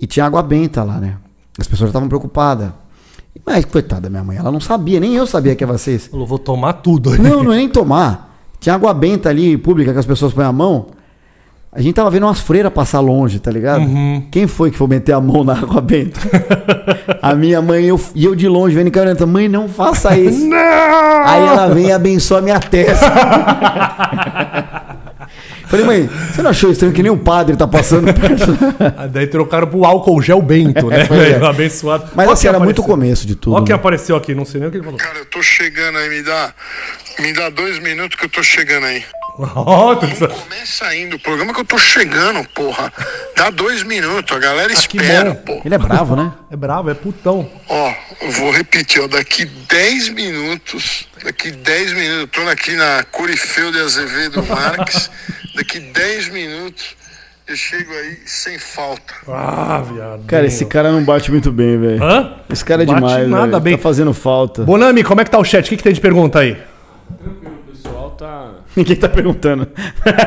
E 0.01 0.07
tinha 0.07 0.25
água 0.25 0.43
benta 0.43 0.83
lá, 0.83 0.99
né? 0.99 1.17
As 1.59 1.67
pessoas 1.67 1.91
estavam 1.91 2.09
preocupadas. 2.09 2.71
Mas, 3.45 3.65
coitada 3.65 4.03
da 4.03 4.11
minha 4.11 4.25
mãe, 4.25 4.37
ela 4.37 4.51
não 4.51 4.61
sabia, 4.61 5.01
nem 5.01 5.15
eu 5.15 5.27
sabia 5.27 5.55
que 5.55 5.65
ia 5.65 5.79
ser 5.79 5.97
isso. 5.97 6.11
Falou, 6.11 6.27
vou 6.27 6.39
tomar 6.39 6.75
tudo. 6.75 7.17
Não, 7.19 7.43
não 7.43 7.53
é 7.53 7.57
nem 7.57 7.69
tomar. 7.69 8.37
Tinha 8.61 8.75
água 8.75 8.95
benta 8.95 9.29
ali, 9.29 9.57
pública, 9.57 9.93
que 9.93 9.99
as 9.99 10.07
pessoas 10.07 10.33
põem 10.33 10.47
a 10.47 10.53
mão. 10.53 10.87
A 11.73 11.83
gente 11.83 11.95
tava 11.95 12.11
vendo 12.11 12.25
umas 12.25 12.41
freiras 12.41 12.73
passar 12.73 13.01
longe, 13.01 13.39
tá 13.39 13.51
ligado? 13.51 13.85
Quem 14.31 14.47
foi 14.47 14.71
que 14.71 14.79
foi 14.79 14.87
meter 14.87 15.13
a 15.13 15.21
mão 15.21 15.45
na 15.45 15.53
água 15.53 15.83
benta? 15.83 16.19
a 17.21 17.35
minha 17.35 17.61
mãe 17.61 17.85
eu, 17.85 18.01
e 18.15 18.25
eu 18.25 18.35
de 18.35 18.49
longe 18.49 18.75
vendo 18.75 18.89
encarando. 18.89 19.27
Mãe, 19.27 19.47
não 19.47 19.69
faça 19.69 20.17
isso. 20.17 20.49
Aí 21.27 21.45
ela 21.45 21.69
vem 21.69 21.89
e 21.89 21.93
abençoa 21.93 22.41
minha 22.41 22.59
testa. 22.59 23.07
Falei, 25.67 25.85
mãe, 25.85 26.11
você 26.33 26.43
não 26.43 26.51
achou 26.51 26.71
estranho 26.71 26.93
que 26.95 27.03
nem 27.03 27.11
um 27.11 27.19
padre 27.19 27.57
tá 27.57 27.67
passando 27.67 28.13
perto? 28.15 28.57
Ah, 28.97 29.07
Daí 29.07 29.27
trocaram 29.27 29.67
pro 29.67 29.85
álcool 29.85 30.21
gel 30.23 30.41
bento, 30.41 30.87
né? 30.89 31.05
Pois 31.07 31.21
é. 31.21 31.45
Abençoado. 31.45 32.11
Mas 32.15 32.29
assim, 32.29 32.49
era 32.49 32.59
muito 32.59 32.79
o 32.79 32.83
apareceu. 32.83 32.95
começo 32.97 33.27
de 33.27 33.35
tudo. 33.35 33.57
Ó 33.57 33.61
quem 33.63 33.75
né? 33.75 33.75
apareceu 33.75 34.17
aqui, 34.17 34.35
não 34.35 34.45
sei 34.45 34.61
nem 34.61 34.69
o 34.69 34.71
que 34.71 34.77
ele 34.79 34.85
falou. 34.85 34.99
Cara, 34.99 35.19
eu 35.19 35.27
tô 35.27 35.43
chegando 35.43 35.99
aí, 35.99 36.09
me 36.09 36.23
dá, 36.23 36.55
me 37.21 37.33
dá 37.33 37.49
dois 37.51 37.79
minutos 37.81 38.17
que 38.19 38.25
eu 38.27 38.31
tô 38.31 38.43
chegando 38.43 38.85
aí. 38.87 39.03
Ó, 39.39 39.95
tu- 39.97 40.07
Começa 40.29 40.87
ainda 40.87 41.17
o 41.17 41.19
programa 41.19 41.53
que 41.53 41.61
eu 41.61 41.65
tô 41.65 41.77
chegando, 41.79 42.47
porra. 42.51 42.93
Dá 43.37 43.51
dois 43.51 43.83
minutos, 43.83 44.35
a 44.35 44.41
galera 44.41 44.71
Ah, 44.71 44.73
espera, 44.73 45.35
porra. 45.35 45.61
Ele 45.65 45.75
é 45.75 45.79
bravo, 45.79 46.17
né? 46.17 46.33
é 46.51 46.57
bravo, 46.57 46.91
é 46.91 46.95
putão. 46.95 47.49
Ó, 47.69 47.93
eu 48.23 48.31
vou 48.33 48.51
repetir, 48.51 49.03
ó, 49.03 49.07
daqui 49.07 49.45
10 49.45 50.09
minutos, 50.11 51.07
daqui 51.23 51.51
10 51.51 51.93
minutos, 51.93 52.21
eu 52.21 52.29
tô 52.29 52.49
aqui 52.51 52.73
na 52.77 53.03
Corifeu 53.11 53.71
de 53.71 53.79
Azevedo 53.81 54.43
Marques, 54.47 55.11
daqui 55.55 55.81
10 55.81 56.29
minutos 56.29 56.97
eu 57.47 57.55
chego 57.55 57.93
aí 57.93 58.19
sem 58.27 58.59
falta. 58.59 59.15
Ah, 59.29 59.81
viado. 59.87 60.25
Cara, 60.27 60.47
esse 60.47 60.65
cara 60.65 60.91
não 60.91 61.05
bate 61.05 61.31
muito 61.31 61.53
bem, 61.53 61.79
velho. 61.79 62.03
Hã? 62.03 62.37
Esse 62.51 62.65
cara 62.65 62.83
é 62.83 62.87
Bate 62.87 62.99
demais, 62.99 63.29
nada 63.29 63.47
velho. 63.47 63.61
bem. 63.61 63.77
Tá 63.77 63.83
fazendo 63.83 64.13
falta. 64.13 64.65
Bonami, 64.65 65.05
como 65.05 65.21
é 65.21 65.25
que 65.25 65.31
tá 65.31 65.39
o 65.39 65.45
chat? 65.45 65.65
O 65.67 65.69
que, 65.69 65.77
que 65.77 65.83
tem 65.85 65.93
de 65.93 66.01
pergunta 66.01 66.41
aí? 66.41 66.53
O 66.53 66.55
pessoal 66.55 67.56
tá. 68.17 68.55
Ninguém 68.77 68.97
tá 68.97 69.09
perguntando. 69.09 69.69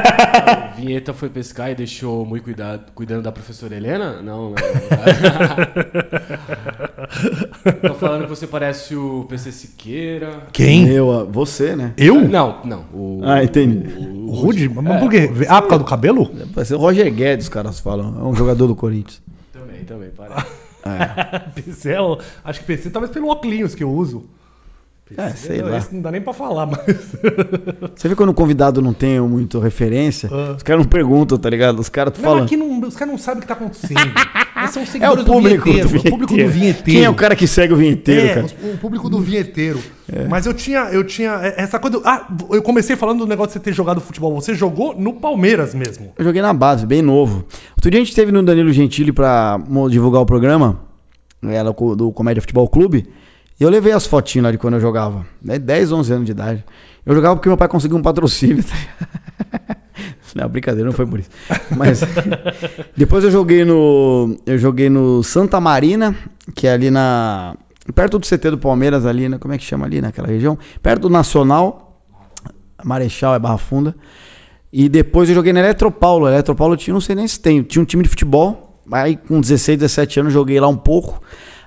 Vinheta 0.78 1.14
foi 1.14 1.30
pescar 1.30 1.72
e 1.72 1.76
deixou 1.76 2.26
muito 2.26 2.44
cuidado, 2.44 2.92
cuidando 2.96 3.24
da 3.24 3.32
professora 3.32 3.76
Helena? 3.76 4.22
Não, 4.22 4.52
não. 4.52 4.56
Tô 7.82 7.94
falando 7.96 8.24
que 8.24 8.30
você 8.30 8.48
parece 8.48 8.96
o 8.96 9.26
PC 9.30 9.52
Siqueira. 9.52 10.44
Quem? 10.52 10.88
Eu, 10.90 11.12
ah, 11.12 11.24
você, 11.26 11.76
né? 11.76 11.94
Eu? 11.98 12.28
Não, 12.28 12.62
não. 12.64 12.86
O, 12.94 13.22
Ah, 13.24 13.44
entendi. 13.44 13.88
O 13.98 14.32
Rude? 14.32 14.70
Mas 14.70 15.00
por 15.00 15.10
quê? 15.10 15.30
Ah, 15.48 15.62
por 15.62 15.70
causa 15.70 15.84
do 15.84 15.90
cabelo? 15.90 16.30
Parece 16.54 16.74
o 16.74 16.78
Roger 16.78 17.12
Guedes, 17.14 17.46
os 17.48 17.50
caras 17.50 17.80
falam. 17.80 18.20
É 18.20 18.24
um 18.24 18.36
jogador 18.36 18.68
do 18.68 18.76
Corinthians. 18.76 19.22
Também, 19.52 19.84
também, 19.84 20.10
parece. 20.16 20.46
PC 21.56 21.92
é 21.92 22.02
o- 22.02 22.18
Acho 22.44 22.60
que 22.62 22.66
PC 22.66 22.90
talvez 22.90 23.12
pelo 23.12 23.28
óculos 23.30 23.76
que 23.76 23.84
eu 23.84 23.92
uso. 23.92 24.26
É, 25.18 25.30
sei 25.32 25.62
Não, 25.62 25.70
lá. 25.70 25.78
Esse 25.78 25.94
não 25.94 26.02
dá 26.02 26.12
nem 26.12 26.22
pra 26.22 26.34
falar, 26.34 26.66
mas. 26.68 26.80
Você 27.96 28.08
vê 28.08 28.16
quando 28.16 28.30
o 28.30 28.34
convidado 28.34 28.82
não 28.82 28.94
tem 28.94 29.20
muito 29.22 29.60
referência, 29.60 30.30
os 30.56 30.62
caras 30.64 30.84
não 30.84 30.90
perguntam, 30.90 31.38
tá 31.38 31.50
ligado? 31.50 31.80
Os 31.80 31.90
caras 31.90 32.14
falam. 32.18 32.44
aqui 32.44 32.56
não, 32.56 32.80
os 32.82 32.96
caras 32.96 33.12
não 33.12 33.18
sabem 33.18 33.40
o 33.40 33.42
que 33.42 33.48
tá 33.48 33.54
acontecendo. 33.56 34.00
São 34.72 34.84
É 35.00 35.10
o 35.10 35.24
público 35.24 35.70
do, 35.70 35.72
do 35.72 35.82
vinheteiro. 35.82 35.88
vinheteiro. 35.88 36.00
O 36.00 36.12
público 36.12 36.38
do 36.38 36.50
vinheteiro. 36.50 36.84
Quem 37.00 37.04
é 37.04 37.10
o 37.10 37.16
cara 37.16 37.36
que 37.36 37.48
segue 37.48 37.74
o 37.74 37.78
vinheteiro, 37.78 38.28
É, 38.28 38.34
cara? 38.36 38.48
o 38.74 38.78
público 38.78 39.10
do 39.10 39.20
vinheteiro. 39.20 39.80
Mas 40.30 40.46
eu 40.46 40.54
tinha, 40.54 40.82
eu 40.92 41.04
tinha 41.04 41.32
é, 41.42 41.56
essa 41.64 41.80
coisa. 41.80 42.02
Ah, 42.06 42.28
eu 42.52 42.62
comecei 42.62 42.96
falando 42.96 43.20
do 43.20 43.26
negócio 43.28 43.48
de 43.50 43.54
você 43.54 43.60
ter 43.62 43.74
jogado 43.74 44.02
futebol. 44.02 44.36
Você 44.36 44.54
jogou 44.54 44.94
no 44.96 45.14
Palmeiras 45.14 45.74
mesmo. 45.74 46.12
Eu 46.18 46.26
joguei 46.26 46.42
na 46.42 46.54
base, 46.54 46.86
bem 46.86 47.02
novo. 47.02 47.46
Outro 47.78 47.90
dia 47.90 48.00
a 48.00 48.04
gente 48.04 48.10
esteve 48.10 48.32
no 48.32 48.44
Danilo 48.44 48.72
Gentili 48.72 49.12
pra 49.14 49.60
divulgar 49.90 50.22
o 50.22 50.26
programa, 50.26 50.82
ela 51.42 51.74
do 51.96 52.12
Comédia 52.12 52.42
Futebol 52.42 52.68
Clube, 52.68 53.08
e 53.60 53.64
eu 53.64 53.70
levei 53.70 53.92
as 53.92 54.06
fotinhas 54.06 54.46
lá 54.46 54.52
de 54.52 54.58
quando 54.58 54.76
eu 54.76 54.80
jogava. 54.80 55.26
Né? 55.42 55.60
10, 55.60 55.92
11 55.92 56.14
anos 56.14 56.26
de 56.26 56.32
idade. 56.32 56.64
Eu 57.06 57.14
jogava 57.14 57.36
porque 57.36 57.50
meu 57.50 57.58
pai 57.58 57.68
conseguiu 57.68 57.98
um 57.98 58.02
patrocínio. 58.02 58.64
tá? 58.64 59.78
Não, 60.36 60.48
brincadeira, 60.48 60.88
não 60.88 60.96
foi 60.96 61.06
por 61.06 61.20
isso. 61.20 61.30
Mas 61.76 62.02
depois 62.96 63.24
eu 63.24 63.32
joguei 63.32 63.66
no 63.66 64.38
eu 64.46 64.58
joguei 64.58 64.90
no 64.90 65.24
Santa 65.24 65.60
Marina, 65.60 66.16
que 66.56 66.68
é 66.68 66.74
ali 66.74 66.90
na 66.90 67.56
perto 67.94 68.20
do 68.20 68.26
CT 68.26 68.52
do 68.52 68.58
Palmeiras 68.58 69.06
ali, 69.06 69.28
né? 69.28 69.38
Como 69.38 69.54
é 69.54 69.58
que 69.58 69.64
chama 69.64 69.86
ali 69.86 70.00
naquela 70.00 70.28
região? 70.28 70.58
Perto 70.82 71.04
do 71.04 71.10
Nacional. 71.10 72.02
Marechal 72.84 73.36
é 73.36 73.40
Barra 73.40 73.58
Funda. 73.58 73.96
E 74.72 74.88
depois 74.88 75.28
eu 75.28 75.36
joguei 75.36 75.52
na 75.52 75.60
Eletropaulo. 75.60 76.28
Eletropaulo 76.28 76.78
tinha, 76.78 76.94
não 76.94 77.02
sei 77.02 77.16
nem 77.16 77.28
se 77.28 77.40
tem, 77.40 77.62
tinha 77.64 77.82
um 77.82 77.86
time 77.86 78.04
de 78.04 78.10
futebol. 78.10 78.82
Aí 78.92 79.18
com 79.18 79.42
16, 79.42 79.80
17 79.80 80.20
anos 80.22 80.34
joguei 80.34 80.60
lá 80.60 80.68
um 80.68 80.78
pouco. 80.78 81.22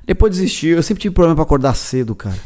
Depois 0.07 0.33
desisti. 0.33 0.69
Eu 0.69 0.83
sempre 0.83 1.03
tive 1.03 1.15
problema 1.15 1.35
pra 1.35 1.45
acordar 1.45 1.75
cedo, 1.75 2.15
cara. 2.15 2.37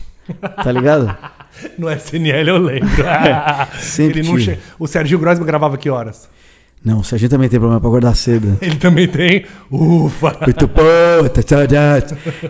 Tá 0.63 0.73
ligado? 0.73 1.17
No 1.79 1.91
SNL 1.91 2.49
eu 2.49 2.59
lembro. 2.59 2.91
sempre 3.81 4.21
Ele 4.21 4.29
não 4.29 4.37
tive. 4.37 4.57
che... 4.57 4.61
O 4.79 4.87
Serginho 4.87 5.19
Grossman 5.19 5.47
gravava 5.47 5.79
que 5.79 5.89
horas? 5.89 6.29
Não, 6.85 7.01
o 7.01 7.05
Serginho 7.05 7.31
também 7.31 7.49
tem 7.49 7.59
problema 7.59 7.81
pra 7.81 7.89
acordar 7.89 8.15
cedo. 8.15 8.59
Ele 8.63 8.77
também 8.77 9.09
tem. 9.09 9.47
Ufa! 9.71 10.37
Muito 10.43 10.69
bom. 10.69 10.83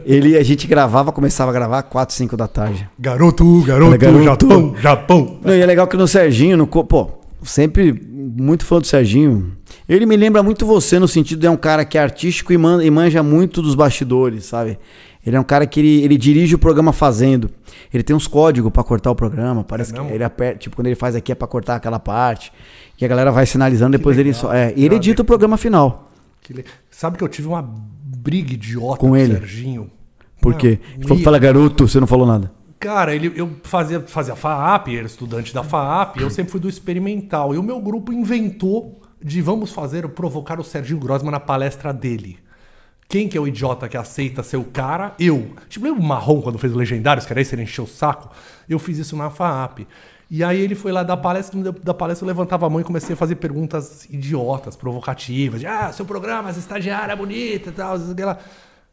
Ele, 0.05 0.37
a 0.37 0.43
gente 0.43 0.67
gravava, 0.67 1.13
começava 1.13 1.53
a 1.53 1.55
gravar 1.55 1.83
4, 1.85 2.17
5 2.17 2.37
da 2.37 2.49
tarde. 2.49 2.89
Garoto, 2.99 3.63
garoto, 3.63 3.97
garoto. 3.97 4.25
Japão, 4.25 4.77
Japão. 4.81 5.39
Não, 5.43 5.55
e 5.55 5.61
é 5.61 5.67
legal 5.67 5.87
que 5.87 5.97
no 5.97 6.09
Serginho, 6.09 6.57
no, 6.57 6.67
pô, 6.67 7.09
sempre 7.45 7.93
muito 7.93 8.65
fã 8.65 8.81
do 8.81 8.87
Serginho. 8.87 9.53
Ele 9.89 10.05
me 10.07 10.17
lembra 10.17 10.43
muito 10.43 10.67
você 10.67 10.99
no 10.99 11.07
sentido 11.07 11.41
de 11.41 11.47
é 11.47 11.51
um 11.51 11.57
cara 11.57 11.85
que 11.85 11.97
é 11.97 12.03
artístico 12.03 12.53
e, 12.53 12.59
man- 12.59 12.83
e 12.85 12.91
manja 12.91 13.23
muito 13.23 13.63
dos 13.63 13.75
bastidores, 13.75 14.45
sabe? 14.47 14.79
Ele 15.25 15.37
é 15.37 15.41
um 15.41 15.45
cara 15.45 15.67
que 15.67 15.81
ele, 15.81 16.03
ele 16.05 16.17
dirige 16.17 16.55
o 16.55 16.59
programa 16.59 16.93
fazendo. 16.93 17.51
Ele 17.93 18.03
tem 18.03 18.15
uns 18.15 18.27
códigos 18.29 18.71
pra 18.73 18.83
cortar 18.85 19.11
o 19.11 19.15
programa. 19.15 19.65
Parece 19.65 19.93
que 19.93 19.99
mesmo? 20.01 20.15
ele 20.15 20.23
aperta, 20.25 20.59
tipo, 20.59 20.77
quando 20.77 20.87
ele 20.87 20.95
faz 20.97 21.15
aqui 21.17 21.33
é 21.33 21.35
pra 21.35 21.47
cortar 21.49 21.77
aquela 21.77 21.99
parte. 21.99 22.53
E 23.01 23.05
a 23.05 23.09
galera 23.09 23.31
vai 23.33 23.45
sinalizando, 23.47 23.97
depois 23.97 24.17
ele 24.19 24.33
só. 24.33 24.53
É, 24.53 24.73
e 24.77 24.85
ele 24.85 24.95
edita 24.97 25.23
o 25.23 25.25
programa 25.25 25.57
final. 25.57 26.11
Que 26.43 26.53
le- 26.53 26.65
Sabe 26.91 27.19
que 27.19 27.25
eu 27.25 27.29
tive 27.29 27.49
uma 27.49 27.63
briga 27.63 28.53
idiota 28.55 28.99
Com 28.99 29.09
com, 29.11 29.17
ele? 29.17 29.35
o 29.35 29.39
Serginho? 29.39 29.91
Por 30.41 30.53
Não, 30.53 30.59
quê? 30.59 30.79
Ele 30.97 31.07
falou, 31.09 31.23
fala, 31.23 31.39
garoto, 31.39 31.89
você 31.89 31.99
não 31.99 32.07
falou 32.07 32.27
nada. 32.27 32.53
Cara, 32.79 33.15
ele, 33.15 33.33
eu 33.35 33.51
fazia, 33.65 34.01
fazia 34.01 34.37
FAAP, 34.37 34.89
era 34.97 35.07
estudante 35.07 35.53
da 35.53 35.65
FAAP, 35.65 36.19
eu 36.21 36.31
sempre 36.31 36.53
fui 36.53 36.61
do 36.61 36.69
experimental. 36.69 37.53
E 37.55 37.59
o 37.59 37.63
meu 37.63 37.81
grupo 37.81 38.13
inventou 38.13 39.01
de 39.23 39.41
vamos 39.41 39.73
fazer, 39.73 40.07
provocar 40.09 40.61
o 40.61 40.65
Serginho 40.65 40.99
Grossman 40.99 41.31
na 41.31 41.41
palestra 41.41 41.93
dele. 41.93 42.39
Quem 43.09 43.29
que 43.29 43.39
é 43.39 43.41
o 43.41 43.47
idiota 43.47 43.89
que 43.89 43.97
aceita 43.97 44.43
ser 44.43 44.57
o 44.57 44.65
cara? 44.65 45.15
Eu. 45.19 45.53
Tipo, 45.69 45.87
lembra 45.87 46.03
o 46.03 46.05
Marrom 46.05 46.43
quando 46.43 46.59
fez 46.59 46.73
o 46.73 46.77
Legendários, 46.77 47.25
que 47.25 47.33
era 47.33 47.41
esse, 47.41 47.55
ele 47.55 47.63
encheu 47.63 47.85
o 47.85 47.87
saco? 47.87 48.31
Eu 48.69 48.79
fiz 48.79 48.99
isso 48.99 49.17
na 49.17 49.31
FAAP. 49.31 49.87
E 50.29 50.43
aí 50.43 50.61
ele 50.61 50.75
foi 50.75 50.91
lá 50.91 51.05
dar 51.05 51.17
palestra, 51.17 51.73
da 51.73 51.95
palestra 51.95 52.25
eu 52.25 52.27
levantava 52.27 52.67
a 52.67 52.71
mão 52.71 52.81
e 52.81 52.85
comecei 52.85 53.15
a 53.15 53.17
fazer 53.17 53.37
perguntas 53.37 54.07
idiotas, 54.11 54.75
provocativas. 54.75 55.61
De, 55.61 55.67
ah, 55.69 55.93
seu 55.93 56.05
programa, 56.05 56.51
essa 56.51 56.59
estagiária 56.59 57.13
é 57.13 57.17
bonita 57.17 57.71
e 57.71 57.73
tal. 57.73 57.97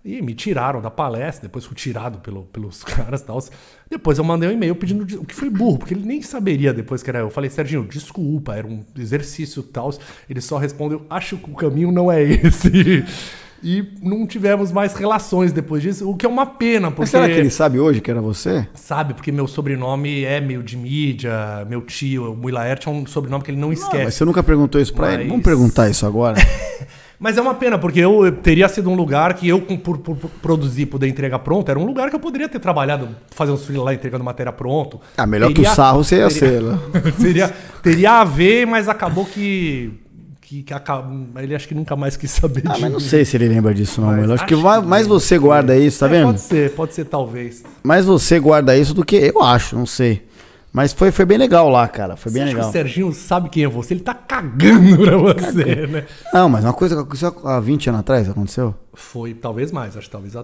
E 0.06 0.22
me 0.22 0.34
tiraram 0.34 0.82
da 0.82 0.90
palestra, 0.92 1.44
depois 1.48 1.64
fui 1.64 1.76
tirado 1.76 2.18
pelo- 2.20 2.44
pelos 2.52 2.84
caras 2.86 3.22
e 3.22 3.26
tal. 3.26 3.42
Depois 3.90 4.18
eu 4.18 4.24
mandei 4.24 4.50
um 4.50 4.52
e-mail 4.52 4.76
pedindo. 4.76 5.04
O 5.22 5.26
que 5.26 5.34
foi 5.34 5.50
burro, 5.50 5.78
porque 5.80 5.94
ele 5.94 6.06
nem 6.06 6.22
saberia 6.22 6.74
depois 6.74 7.02
que 7.02 7.10
era 7.10 7.20
eu. 7.20 7.26
Eu 7.28 7.30
falei, 7.30 7.50
Serginho, 7.50 7.86
desculpa, 7.90 8.54
era 8.56 8.68
um 8.68 8.84
exercício 8.98 9.62
e 9.62 9.72
tal. 9.72 9.94
Ele 10.30 10.42
só 10.42 10.58
respondeu, 10.58 11.06
acho 11.10 11.38
que 11.38 11.50
o 11.50 11.54
caminho 11.54 11.90
não 11.92 12.12
é 12.12 12.22
esse. 12.22 13.06
E 13.66 13.94
não 14.02 14.28
tivemos 14.28 14.74
mais 14.74 14.94
relações 14.94 15.54
depois 15.54 15.82
disso, 15.82 16.10
o 16.10 16.18
que 16.18 16.26
é 16.26 16.30
uma 16.30 16.46
pena, 16.46 16.90
porque. 16.92 17.04
Mas 17.04 17.10
será 17.12 17.26
que 17.30 17.34
ele 17.40 17.50
sabe 17.50 17.80
hoje 17.80 18.02
que 18.02 18.12
era 18.12 18.20
você? 18.22 18.68
Sabe, 18.74 19.14
porque 19.14 19.32
meu 19.32 19.48
sobrenome 19.48 20.26
é 20.26 20.42
meio 20.42 20.62
de 20.62 20.76
mídia, 20.76 21.66
meu 21.70 21.82
tio, 21.82 22.34
o 22.34 22.36
Muilaert 22.36 22.86
é 22.86 22.90
um 22.90 23.06
sobrenome 23.06 23.42
que 23.42 23.52
ele 23.52 23.58
não 23.62 23.70
Não, 23.70 23.74
esquece. 23.74 24.04
mas 24.04 24.16
você 24.16 24.26
nunca 24.26 24.44
perguntou 24.44 24.82
isso 24.82 24.94
pra 24.94 25.14
ele. 25.14 25.20
Mas- 25.24 25.28
Vamos 25.30 25.46
perguntar 25.46 25.90
isso 25.90 26.06
agora. 26.06 26.36
Mas 27.24 27.38
é 27.38 27.42
uma 27.42 27.54
pena, 27.54 27.78
porque 27.80 28.00
eu, 28.02 28.26
eu 28.26 28.34
teria 28.34 28.68
sido 28.68 28.90
um 28.90 28.96
lugar 28.96 29.34
que 29.36 29.48
eu, 29.48 29.62
por, 29.62 29.98
por- 30.00 30.18
por 30.18 30.30
produzir, 30.42 30.88
poder 30.88 31.08
entregar 31.08 31.40
pronto, 31.40 31.70
era 31.70 31.80
um 31.80 31.86
lugar 31.86 32.10
que 32.10 32.16
eu 32.18 32.20
poderia 32.20 32.50
ter 32.50 32.60
trabalhado, 32.60 33.08
fazer 33.32 33.50
uns 33.54 33.64
freela 33.64 33.86
lá 33.86 33.94
entregando 33.94 34.26
matéria 34.26 34.52
pronto. 34.52 35.00
Ah, 35.16 35.26
melhor 35.26 35.48
que 35.48 35.54
Teria- 35.54 35.72
o 35.72 35.74
sarro 35.74 36.04
você 36.04 36.18
ia 36.18 36.28
teria- 36.28 36.40
ser. 36.50 36.62
né? 36.62 36.80
teria, 37.18 37.54
teria 37.82 38.12
a 38.20 38.24
ver, 38.26 38.68
mas 38.68 38.90
acabou 38.90 39.26
que. 39.26 39.94
que, 40.42 40.64
que 40.64 40.74
aca- 40.74 41.06
ele 41.38 41.56
acho 41.56 41.66
que 41.66 41.74
nunca 41.74 41.96
mais 41.96 42.18
quis 42.18 42.30
saber 42.30 42.62
Ah, 42.66 42.76
mas 42.78 42.92
não 42.92 43.00
sei 43.00 43.24
se 43.24 43.38
ele 43.38 43.48
lembra 43.48 43.74
disso, 43.74 44.02
não. 44.02 44.10
Mas 44.10 44.30
acho 44.30 44.46
que 44.46 44.56
mais, 44.58 44.82
que 44.82 44.88
mais 44.90 45.08
você 45.08 45.38
guarda 45.40 45.78
isso, 45.78 46.00
tá 46.02 46.08
É, 46.08 46.10
vendo? 46.10 46.26
Pode 46.26 46.42
ser, 46.42 46.72
pode 46.76 46.94
ser 46.94 47.06
talvez. 47.06 47.64
Mais 47.82 48.06
você 48.06 48.38
guarda 48.38 48.76
isso 48.78 48.94
do 48.94 49.06
que 49.06 49.16
eu 49.16 49.42
acho, 49.42 49.78
não 49.78 49.86
sei. 49.86 50.24
Mas 50.74 50.92
foi, 50.92 51.12
foi 51.12 51.24
bem 51.24 51.38
legal 51.38 51.70
lá, 51.70 51.88
cara. 51.88 52.18
Foi 52.18 52.32
Você 52.32 52.40
bem 52.40 52.48
legal. 52.48 52.68
o 52.68 52.72
Serginho 52.72 53.14
sabe 53.14 53.48
quem 53.48 53.64
é 53.64 53.68
você? 53.68 53.94
Ele 53.94 54.02
tá 54.02 54.16
cagando 54.16 54.98
pra 54.98 55.18
você, 55.18 55.86
né? 55.86 56.06
Não, 56.34 56.50
mas 56.50 56.64
uma 56.64 56.74
coisa 56.74 56.96
que 56.96 57.02
aconteceu 57.02 57.36
há 57.46 57.60
20 57.60 57.90
anos 57.90 58.00
atrás, 58.00 58.28
aconteceu? 58.28 58.74
Foi 58.92 59.36
talvez 59.36 59.72
mais, 59.72 59.96
acho 59.96 60.08
que 60.08 60.12
talvez 60.12 60.36
a 60.36 60.44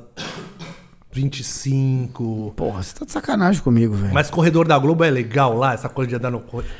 25. 1.11 2.53
Porra, 2.55 2.84
você 2.84 2.93
tá 2.93 3.05
de 3.05 3.11
sacanagem 3.11 3.61
comigo, 3.63 3.95
velho. 3.95 4.13
Mas 4.13 4.30
corredor 4.30 4.67
da 4.67 4.77
Globo 4.77 5.03
é 5.03 5.09
legal 5.09 5.57
lá, 5.57 5.73
essa 5.73 5.89
coisa 5.89 6.09
de 6.09 6.15
andar 6.15 6.30
no 6.30 6.39
corredor. 6.39 6.75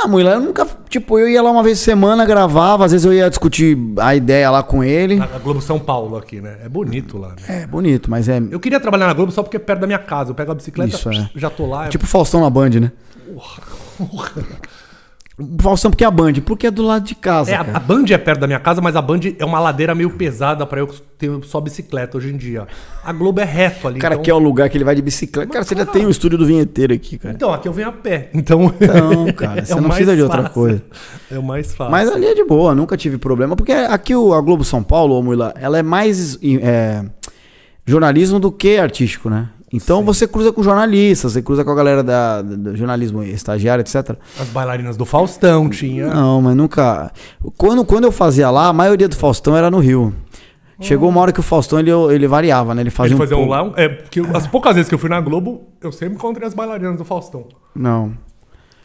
Ah, 0.00 0.06
mulher, 0.06 0.34
eu 0.34 0.40
nunca. 0.40 0.66
Tipo, 0.88 1.18
eu 1.18 1.28
ia 1.28 1.42
lá 1.42 1.50
uma 1.50 1.62
vez 1.62 1.78
por 1.80 1.84
semana, 1.84 2.24
gravava, 2.24 2.84
às 2.84 2.92
vezes 2.92 3.04
eu 3.04 3.12
ia 3.12 3.28
discutir 3.28 3.76
a 3.98 4.14
ideia 4.14 4.48
lá 4.50 4.62
com 4.62 4.82
ele. 4.84 5.16
Na 5.16 5.26
Globo 5.38 5.60
São 5.60 5.78
Paulo 5.78 6.16
aqui, 6.16 6.40
né? 6.40 6.58
É 6.64 6.68
bonito 6.68 7.18
lá, 7.18 7.28
né? 7.30 7.62
É, 7.62 7.66
bonito, 7.66 8.08
mas 8.10 8.28
é. 8.28 8.40
Eu 8.50 8.60
queria 8.60 8.78
trabalhar 8.78 9.06
na 9.08 9.12
Globo 9.12 9.32
só 9.32 9.42
porque 9.42 9.56
é 9.56 9.60
perto 9.60 9.80
da 9.80 9.86
minha 9.86 9.98
casa. 9.98 10.30
Eu 10.30 10.34
pego 10.36 10.52
a 10.52 10.54
bicicleta, 10.54 10.94
Isso, 10.94 11.10
é. 11.10 11.28
já 11.34 11.50
tô 11.50 11.66
lá. 11.66 11.86
é- 11.86 11.88
Tipo 11.88 12.06
Faustão 12.06 12.40
na 12.40 12.48
Band, 12.50 12.70
né? 12.80 12.92
Faustão, 15.60 15.88
porque 15.90 16.02
é 16.02 16.06
a 16.06 16.10
Band? 16.10 16.32
Porque 16.44 16.66
é 16.66 16.70
do 16.70 16.82
lado 16.82 17.04
de 17.04 17.14
casa, 17.14 17.52
É, 17.52 17.54
a, 17.54 17.60
a. 17.60 17.78
Band 17.78 18.04
é 18.10 18.18
perto 18.18 18.40
da 18.40 18.46
minha 18.48 18.58
casa, 18.58 18.80
mas 18.80 18.96
a 18.96 19.02
Band 19.02 19.20
é 19.38 19.44
uma 19.44 19.60
ladeira 19.60 19.94
meio 19.94 20.10
pesada 20.10 20.66
pra 20.66 20.80
eu 20.80 20.88
ter 21.16 21.30
só 21.44 21.60
bicicleta 21.60 22.18
hoje 22.18 22.32
em 22.32 22.36
dia. 22.36 22.66
A 23.04 23.12
Globo 23.12 23.40
é 23.40 23.44
reto 23.44 23.86
ali. 23.86 23.98
O 23.98 24.02
cara 24.02 24.14
então... 24.14 24.24
quer 24.24 24.34
o 24.34 24.38
lugar 24.38 24.68
que 24.68 24.76
ele 24.76 24.84
vai 24.84 24.96
de 24.96 25.02
bicicleta. 25.02 25.52
Cara, 25.52 25.64
você 25.64 25.76
já 25.76 25.86
tem 25.86 26.04
o 26.04 26.10
estúdio 26.10 26.38
do 26.38 26.44
vinheteiro 26.44 26.92
aqui, 26.92 27.18
cara. 27.18 27.32
Então, 27.34 27.52
aqui 27.54 27.68
eu 27.68 27.72
venho 27.72 27.88
a 27.88 27.92
pé. 27.92 28.30
Então, 28.34 28.74
Não, 28.80 29.30
cara, 29.34 29.64
você 29.64 29.74
o 29.74 29.80
não 29.80 29.88
precisa 29.90 30.16
de 30.16 30.22
outra 30.22 30.42
fácil. 30.42 30.54
coisa. 30.54 30.82
É 31.30 31.38
o 31.38 31.42
mais 31.42 31.72
fácil. 31.72 31.92
Mas 31.92 32.10
ali 32.10 32.26
é 32.26 32.34
de 32.34 32.44
boa, 32.44 32.74
nunca 32.74 32.96
tive 32.96 33.16
problema. 33.16 33.54
Porque 33.54 33.72
aqui 33.72 34.16
o, 34.16 34.34
a 34.34 34.40
Globo 34.40 34.64
São 34.64 34.82
Paulo, 34.82 35.16
ô 35.16 35.22
Muila, 35.22 35.54
ela 35.56 35.78
é 35.78 35.82
mais 35.84 36.36
é, 36.42 37.04
jornalismo 37.86 38.40
do 38.40 38.50
que 38.50 38.76
artístico, 38.76 39.30
né? 39.30 39.50
Então 39.72 40.02
você 40.02 40.26
cruza 40.26 40.50
com 40.52 40.62
jornalistas, 40.62 41.32
você 41.32 41.42
cruza 41.42 41.62
com 41.64 41.70
a 41.70 41.74
galera 41.74 42.02
da, 42.02 42.40
do 42.40 42.74
jornalismo 42.76 43.22
estagiário, 43.22 43.82
etc. 43.82 44.16
As 44.40 44.48
bailarinas 44.48 44.96
do 44.96 45.04
Faustão 45.04 45.68
tinha. 45.68 46.06
Não, 46.06 46.40
mas 46.40 46.56
nunca. 46.56 47.12
Quando, 47.56 47.84
quando 47.84 48.04
eu 48.04 48.12
fazia 48.12 48.50
lá, 48.50 48.68
a 48.68 48.72
maioria 48.72 49.08
do 49.08 49.16
Faustão 49.16 49.54
era 49.56 49.70
no 49.70 49.78
Rio. 49.78 50.14
Chegou 50.80 51.08
uma 51.08 51.20
hora 51.20 51.32
que 51.32 51.40
o 51.40 51.42
Faustão 51.42 51.80
ele, 51.80 51.90
ele 51.90 52.28
variava, 52.28 52.72
né? 52.72 52.82
Ele 52.82 52.90
fazia 52.90 53.08
Ele 53.08 53.14
um. 53.16 53.18
fazia 53.18 53.36
um 53.36 53.40
pouco- 53.48 53.52
lá. 53.52 53.72
É, 53.76 53.88
porque 53.88 54.20
as 54.32 54.46
poucas 54.46 54.74
vezes 54.76 54.88
que 54.88 54.94
eu 54.94 54.98
fui 54.98 55.10
na 55.10 55.20
Globo, 55.20 55.62
eu 55.82 55.90
sempre 55.90 56.14
encontrei 56.14 56.46
as 56.46 56.54
bailarinas 56.54 56.96
do 56.96 57.04
Faustão. 57.04 57.46
Não. 57.74 58.12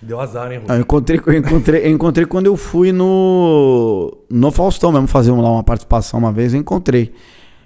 Deu 0.02 0.20
azar, 0.20 0.52
hein, 0.52 0.60
Rui? 0.68 0.76
Eu 0.76 0.82
encontrei, 0.82 1.22
eu 1.26 1.34
encontrei, 1.34 1.86
eu 1.86 1.92
encontrei 1.92 2.26
quando 2.26 2.48
eu 2.48 2.58
fui 2.58 2.92
no 2.92 4.12
no 4.30 4.52
Faustão 4.52 4.92
mesmo 4.92 5.08
fazer 5.08 5.32
lá 5.32 5.50
uma 5.52 5.64
participação 5.64 6.20
uma 6.20 6.32
vez, 6.32 6.54
eu 6.54 6.60
encontrei. 6.60 7.14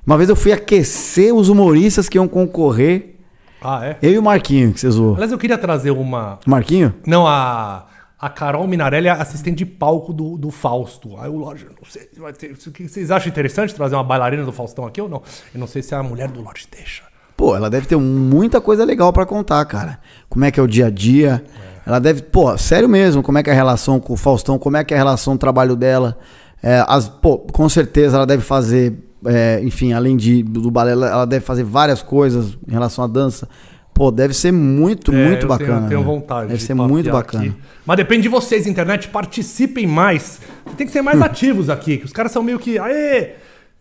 Uma 0.08 0.16
vez 0.18 0.30
eu 0.30 0.36
fui 0.38 0.54
aquecer 0.54 1.36
os 1.36 1.50
humoristas 1.50 2.08
que 2.08 2.18
iam 2.18 2.30
concorrer, 2.30 3.18
Ah, 3.62 3.86
é? 3.86 3.98
eu 4.02 4.14
e 4.14 4.18
o 4.18 4.24
Marquinho, 4.24 4.72
que 4.74 4.80
você 4.80 4.90
zoou. 4.90 5.16
Aliás, 5.16 5.32
eu 5.34 5.38
queria 5.38 5.58
trazer 5.58 5.92
uma. 5.92 6.40
Marquinho? 6.46 6.94
Não, 7.06 7.28
a. 7.28 7.86
A 8.20 8.30
Carol 8.30 8.66
Minarelli 8.68 9.08
é 9.08 9.12
assistente 9.12 9.58
de 9.60 9.66
palco 9.66 10.12
do, 10.12 10.40
do 10.40 10.50
Fausto. 10.50 11.16
Aí 11.20 11.30
o 11.30 11.36
Lorde, 11.36 11.66
não 11.66 11.88
sei. 11.88 12.10
Vai 12.18 12.34
ter, 12.34 12.52
o 12.52 12.72
que 12.72 12.88
vocês 12.90 13.12
acham 13.12 13.28
interessante 13.30 13.76
trazer 13.76 13.94
uma 13.94 14.04
bailarina 14.04 14.44
do 14.44 14.52
Faustão 14.52 14.88
aqui 14.88 15.00
ou 15.00 15.08
não? 15.08 15.22
Eu 15.54 15.60
não 15.60 15.68
sei 15.68 15.84
se 15.84 15.94
a 15.94 16.02
mulher 16.02 16.28
do 16.32 16.42
Lorde 16.42 16.68
deixa. 16.76 17.04
Pô, 17.36 17.56
ela 17.56 17.70
deve 17.70 17.86
ter 17.86 17.96
muita 17.96 18.60
coisa 18.60 18.84
legal 18.84 19.14
pra 19.14 19.24
contar, 19.24 19.64
cara. 19.66 20.00
Como 20.28 20.44
é 20.44 20.50
que 20.50 20.60
é 20.60 20.64
o 20.64 20.68
dia 20.68 20.88
a 20.88 20.90
dia? 20.90 21.44
Ela 21.86 22.00
deve, 22.00 22.24
pô, 22.24 22.58
sério 22.58 22.90
mesmo, 22.90 23.22
como 23.22 23.38
é 23.38 23.44
que 23.44 23.52
é 23.52 23.54
a 23.54 23.56
relação 23.56 24.00
com 24.00 24.14
o 24.14 24.18
Faustão, 24.18 24.58
como 24.58 24.78
é 24.78 24.84
que 24.84 24.96
é 24.96 24.98
a 24.98 25.00
relação 25.00 25.36
do 25.36 25.40
trabalho 25.40 25.76
dela. 25.76 26.18
É, 26.64 26.84
as, 26.88 27.08
pô, 27.08 27.38
com 27.38 27.70
certeza 27.70 28.18
ela 28.18 28.26
deve 28.26 28.42
fazer, 28.42 28.98
é, 29.26 29.60
enfim, 29.64 29.94
além 29.94 30.16
de, 30.18 30.44
do, 30.44 30.70
balé, 30.72 30.92
ela, 30.92 31.10
ela 31.10 31.26
deve 31.26 31.44
fazer 31.46 31.64
várias 31.64 32.02
coisas 32.02 32.58
em 32.68 32.72
relação 32.72 33.04
à 33.04 33.08
dança. 33.08 33.48
Pô, 33.94 34.12
deve 34.12 34.34
ser 34.34 34.52
muito, 34.52 35.12
É, 35.12 35.28
muito 35.28 35.46
eu 35.46 35.50
bacana. 35.50 35.78
Tenho, 35.78 35.88
tenho 35.90 36.00
né? 36.02 36.06
vontade. 36.06 36.48
Deve 36.48 36.60
de 36.60 36.64
ser 36.66 36.74
muito 36.76 37.10
bacana. 37.10 37.46
aqui. 37.46 37.54
Mas 37.86 37.98
depende 37.98 38.22
de 38.24 38.30
vocês, 38.30 38.68
internet. 38.68 39.08
Participem 39.08 39.88
mais. 39.88 40.40
Tem 40.78 40.86
que 40.86 40.94
ser 40.94 41.02
mais 41.02 41.20
ativos 41.22 41.68
aqui, 41.70 41.98
que 41.98 42.06
os 42.06 42.14
caras 42.14 42.32
são 42.32 42.44
meio 42.44 42.60
que. 42.60 42.78
Aê! 42.78 43.32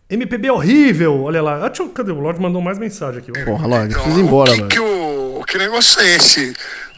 MPB 0.09 0.49
horrível! 0.49 1.21
Olha 1.23 1.41
lá. 1.41 1.67
Deixa 1.67 1.83
eu- 1.83 1.89
cadê? 1.89 2.11
O 2.11 2.19
Lorde 2.19 2.41
mandou 2.41 2.61
mais 2.61 2.79
mensagem 2.79 3.19
aqui. 3.19 3.31
Porra, 3.45 3.67
Lorde, 3.67 3.91
Então, 3.91 4.01
preciso 4.01 4.19
ir 4.19 4.23
embora, 4.25 4.51
que, 4.53 4.63
que, 4.69 4.79
o, 4.79 5.43
que 5.45 5.57
negócio 5.59 6.01
é 6.01 6.15
esse 6.15 6.53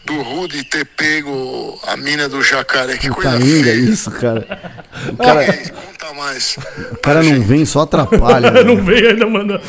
do 0.10 0.22
Rude 0.24 0.64
ter 0.64 0.86
pego 0.86 1.80
a 1.86 1.96
mina 1.96 2.28
do 2.28 2.42
jacaré? 2.42 2.98
Que 2.98 3.10
coisa 3.10 3.32
ainda 3.32 3.64
feia. 3.64 3.74
isso, 3.76 4.12
cara. 4.12 4.48
O 5.14 5.18
cara, 5.18 5.40
aí, 5.40 5.70
conta 5.70 6.14
mais. 6.14 6.58
o 6.92 6.98
cara 6.98 7.24
não 7.24 7.42
vem, 7.42 7.64
só 7.64 7.82
atrapalha. 7.82 8.52
não 8.66 8.76
né? 8.76 8.82
veio 8.82 9.10
ainda 9.12 9.26
mandando. 9.28 9.62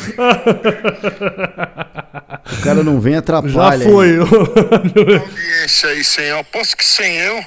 O 2.51 2.61
cara 2.63 2.83
não 2.83 2.99
vem, 2.99 3.13
Já 3.13 3.19
atrapalha. 3.19 3.85
foi. 3.85 4.17
audiência 4.19 5.89
aí 5.89 6.29
eu. 6.29 6.39
Aposto 6.39 6.75
que 6.75 6.83
sem 6.83 7.15
eu 7.17 7.45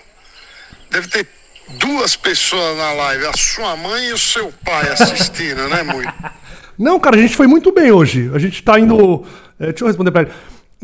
deve 0.91 1.09
ter 1.09 1.27
duas 1.79 2.17
pessoas 2.17 2.77
na 2.79 2.93
live, 2.93 3.27
a 3.27 3.37
sua 3.37 3.77
mãe 3.77 4.07
e 4.07 4.13
o 4.13 4.19
seu 4.19 4.53
pai 4.65 4.89
assistindo, 4.91 5.69
né, 5.69 5.83
Mui? 5.83 6.05
Não, 6.79 6.99
cara, 6.99 7.17
a 7.17 7.21
gente 7.21 7.37
foi 7.37 7.47
muito 7.47 7.73
bem 7.73 7.91
hoje. 7.91 8.31
A 8.33 8.39
gente 8.39 8.63
tá 8.63 8.79
indo. 8.79 9.27
é, 9.59 9.67
deixa 9.67 9.85
eu 9.85 9.89
responder 9.89 10.11
pra 10.11 10.23
ele. 10.23 10.31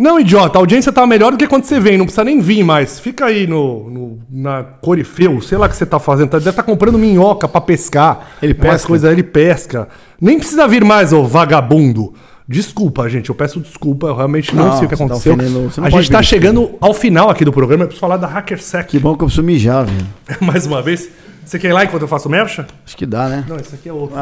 Não, 0.01 0.19
idiota, 0.19 0.57
a 0.57 0.61
audiência 0.63 0.91
tá 0.91 1.07
melhor 1.07 1.33
do 1.33 1.37
que 1.37 1.47
quando 1.47 1.65
você 1.65 1.79
vem, 1.79 1.99
não 1.99 2.07
precisa 2.07 2.25
nem 2.25 2.41
vir 2.41 2.63
mais. 2.65 2.99
Fica 2.99 3.27
aí 3.27 3.47
no, 3.47 3.91
no- 3.91 4.19
na 4.31 4.63
Corifeu, 4.63 5.43
sei 5.43 5.59
lá 5.59 5.67
o 5.67 5.69
que 5.69 5.77
você 5.77 5.85
tá 5.85 5.99
fazendo. 5.99 6.31
Tá- 6.31 6.39
Deve 6.39 6.49
estar 6.51 6.63
comprando 6.63 6.99
minhoca 6.99 7.47
pra 7.47 7.61
pescar. 7.61 8.31
Ele 8.43 8.55
Umas 8.55 8.63
pesca? 8.73 8.89
coisas, 8.89 9.13
ele 9.13 9.23
pesca. 9.23 9.89
Nem 10.19 10.39
precisa 10.39 10.67
vir 10.67 10.83
mais, 10.85 11.13
ô 11.13 11.25
vagabundo. 11.25 12.15
Desculpa, 12.49 13.09
gente, 13.11 13.29
eu 13.29 13.35
peço 13.35 13.61
desculpa, 13.61 14.07
eu 14.07 14.17
realmente 14.17 14.57
não, 14.57 14.69
Não, 14.69 14.77
sei 14.79 14.87
o 14.87 14.89
que 14.89 14.97
tá 14.97 15.05
aconteceu. 15.05 15.35
ofendendo- 15.35 15.71
não 15.77 15.85
a 15.85 15.91
gente 15.91 16.11
tá 16.11 16.23
chegando 16.23 16.71
ao 16.81 16.95
final 16.95 17.29
aqui 17.29 17.45
do 17.45 17.53
programa, 17.53 17.85
eu 17.85 17.89
preciso 17.89 18.01
falar 18.01 18.17
da 18.17 18.27
HackerSec. 18.27 18.89
Que 18.89 18.99
bom 18.99 19.15
que 19.15 19.23
eu 19.23 19.27
preciso 19.27 19.47
mijar, 19.47 19.85
velho. 19.85 20.07
Mais 20.41 20.65
uma 20.67 20.81
vez. 20.81 21.11
Você 21.45 21.59
quer 21.59 21.69
ir 21.69 21.73
lá 21.75 21.85
enquanto 21.85 22.03
eu 22.03 22.09
faço 22.09 22.29
mercha? 22.29 22.67
Acho 22.87 22.97
que 22.97 23.05
dá, 23.05 23.29
né? 23.29 23.45
Não, 23.47 23.57
esse 23.57 23.75
aqui 23.75 23.89
é 23.89 23.93
outro. 23.93 24.17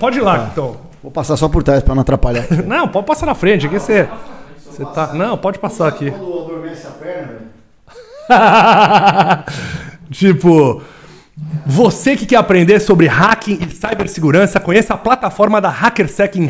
Pode 0.00 0.18
ir 0.18 0.22
lá, 0.22 0.48
então. 0.52 0.76
Vou 1.02 1.12
passar 1.12 1.36
só 1.36 1.48
por 1.48 1.62
trás 1.62 1.82
pra 1.82 1.94
não 1.94 2.02
atrapalhar. 2.02 2.44
Não, 2.66 2.88
pode 2.88 3.06
passar 3.06 3.26
na 3.26 3.34
frente. 3.34 3.66
Aqui 3.66 3.78
você. 3.78 4.08
Você 4.72 4.84
tá. 4.86 5.12
Não, 5.12 5.36
pode 5.36 5.58
passar 5.58 5.86
aqui. 5.88 6.10
tipo. 10.10 10.82
Você 11.64 12.16
que 12.16 12.26
quer 12.26 12.36
aprender 12.36 12.80
sobre 12.80 13.06
hacking 13.06 13.58
e 13.60 13.70
cibersegurança, 13.70 14.60
conheça 14.60 14.94
a 14.94 14.98
plataforma 14.98 15.60
da 15.60 15.70
HackerSec 15.70 16.38
em 16.38 16.46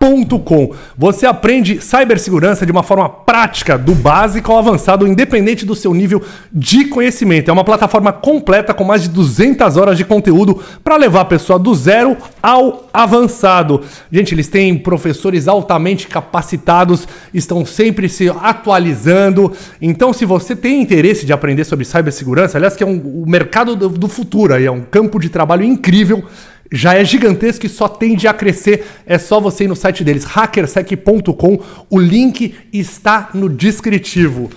hackersec.com. 0.00 0.74
Você 0.96 1.26
aprende 1.26 1.80
cibersegurança 1.80 2.64
de 2.64 2.72
uma 2.72 2.82
forma 2.82 3.08
prática, 3.08 3.76
do 3.76 3.94
básico 3.94 4.52
ao 4.52 4.58
avançado, 4.58 5.06
independente 5.06 5.66
do 5.66 5.74
seu 5.74 5.92
nível 5.92 6.22
de 6.52 6.86
conhecimento. 6.86 7.48
É 7.48 7.52
uma 7.52 7.64
plataforma 7.64 8.12
completa 8.12 8.72
com 8.72 8.84
mais 8.84 9.02
de 9.02 9.08
200 9.08 9.76
horas 9.76 9.96
de 9.96 10.04
conteúdo 10.04 10.60
para 10.84 10.96
levar 10.96 11.22
a 11.22 11.24
pessoa 11.24 11.58
do 11.58 11.74
zero 11.74 12.16
ao 12.42 12.88
avançado. 12.92 13.82
Gente, 14.10 14.34
eles 14.34 14.48
têm 14.48 14.78
professores 14.78 15.48
altamente 15.48 16.06
capacitados, 16.06 17.06
estão 17.32 17.64
sempre 17.64 18.08
se 18.08 18.28
atualizando. 18.28 19.52
Então, 19.80 20.12
se 20.12 20.24
você 20.24 20.54
tem 20.54 20.80
interesse 20.80 21.26
de 21.26 21.32
aprender 21.32 21.64
sobre 21.64 21.84
cibersegurança, 21.84 22.58
aliás, 22.58 22.76
que 22.76 22.84
é 22.84 22.86
um, 22.86 22.98
o 22.98 23.24
mercado 23.26 23.74
do, 23.74 23.88
do 23.88 24.08
futuro, 24.08 24.54
aí, 24.54 24.66
é 24.66 24.70
um 24.70 24.80
campo 24.80 25.18
de 25.18 25.28
trabalho 25.28 25.64
incrível. 25.64 26.24
Já 26.72 26.94
é 26.94 27.04
gigantesco 27.04 27.64
e 27.66 27.68
só 27.68 27.88
tende 27.88 28.26
a 28.26 28.34
crescer. 28.34 28.86
É 29.06 29.18
só 29.18 29.40
você 29.40 29.64
ir 29.64 29.68
no 29.68 29.76
site 29.76 30.02
deles, 30.02 30.24
hackersec.com. 30.24 31.58
O 31.90 31.98
link 31.98 32.54
está 32.72 33.30
no 33.34 33.48
descritivo. 33.48 34.50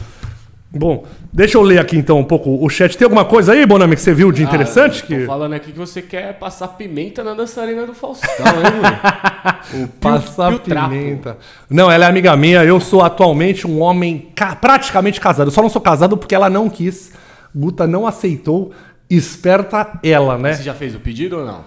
Bom, 0.72 1.04
deixa 1.34 1.58
eu 1.58 1.64
ler 1.64 1.80
aqui 1.80 1.98
então 1.98 2.20
um 2.20 2.24
pouco 2.24 2.64
o 2.64 2.70
chat. 2.70 2.96
Tem 2.96 3.04
alguma 3.06 3.26
coisa 3.26 3.54
aí, 3.54 3.66
Bonami, 3.66 3.96
que 3.96 4.02
você 4.04 4.14
viu 4.14 4.32
de 4.32 4.44
interessante? 4.44 5.02
Ah, 5.04 5.08
que... 5.08 5.26
Falando 5.26 5.54
aqui 5.54 5.72
que 5.72 5.78
você 5.80 6.00
quer 6.00 6.38
passar 6.38 6.68
pimenta 6.70 7.24
na 7.24 7.34
dançarina 7.34 7.88
do 7.88 7.94
Faustão, 7.96 8.30
hein, 8.46 8.54
Mui? 9.74 9.84
O 9.84 9.88
Passar 9.88 10.60
trapo. 10.60 10.90
pimenta. 10.92 11.38
Não, 11.70 11.90
ela 11.92 12.06
é 12.06 12.08
amiga 12.08 12.36
minha. 12.38 12.64
Eu 12.64 12.80
sou 12.80 13.02
atualmente 13.02 13.66
um 13.68 13.82
homem 13.82 14.30
ca- 14.36 14.56
praticamente 14.56 15.20
casado. 15.20 15.48
Eu 15.48 15.52
só 15.52 15.62
não 15.64 15.70
sou 15.70 15.82
casado 15.82 16.16
porque 16.18 16.36
ela 16.36 16.50
não 16.52 16.70
quis. 16.70 17.12
Guta 17.56 17.88
não 17.88 18.06
aceitou. 18.06 18.72
Esperta 19.10 20.00
ela, 20.04 20.38
né? 20.38 20.54
Você 20.54 20.62
já 20.64 20.74
fez 20.76 20.94
o 20.94 21.00
pedido 21.00 21.40
ou 21.40 21.46
não? 21.46 21.62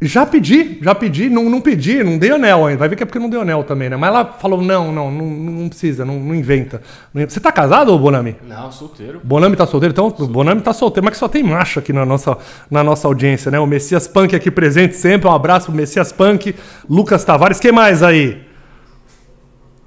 Já 0.00 0.24
pedi, 0.24 0.78
já 0.80 0.94
pedi, 0.94 1.28
não, 1.28 1.48
não 1.50 1.60
pedi, 1.60 2.02
não 2.04 2.18
dei 2.18 2.30
anel 2.30 2.66
ainda. 2.66 2.78
Vai 2.78 2.88
ver 2.88 2.96
que 2.96 3.02
é 3.02 3.06
porque 3.06 3.18
não 3.18 3.28
deu 3.28 3.40
anel 3.40 3.64
também, 3.64 3.88
né? 3.88 3.96
Mas 3.96 4.08
ela 4.08 4.24
falou: 4.24 4.62
não, 4.62 4.92
não, 4.92 5.10
não, 5.10 5.26
não 5.26 5.68
precisa, 5.68 6.04
não, 6.04 6.18
não 6.18 6.34
inventa. 6.34 6.80
Você 7.14 7.40
tá 7.40 7.50
casado, 7.50 7.96
Bonami? 7.98 8.36
Não, 8.46 8.70
solteiro. 8.70 9.20
Bonami 9.22 9.56
tá 9.56 9.66
solteiro? 9.66 9.92
Então, 9.92 10.06
o 10.06 10.26
Bonami 10.26 10.60
tá 10.60 10.72
solteiro, 10.72 11.04
mas 11.04 11.14
que 11.14 11.18
só 11.18 11.28
tem 11.28 11.42
macho 11.42 11.78
aqui 11.78 11.92
na 11.92 12.04
nossa, 12.04 12.36
na 12.70 12.84
nossa 12.84 13.08
audiência, 13.08 13.50
né? 13.50 13.58
O 13.58 13.66
Messias 13.66 14.06
Punk 14.06 14.36
aqui 14.36 14.50
presente 14.50 14.94
sempre. 14.94 15.28
Um 15.28 15.32
abraço 15.32 15.66
pro 15.66 15.74
Messias 15.74 16.12
Punk, 16.12 16.54
Lucas 16.88 17.24
Tavares. 17.24 17.58
Quem 17.58 17.72
mais 17.72 18.02
aí? 18.02 18.48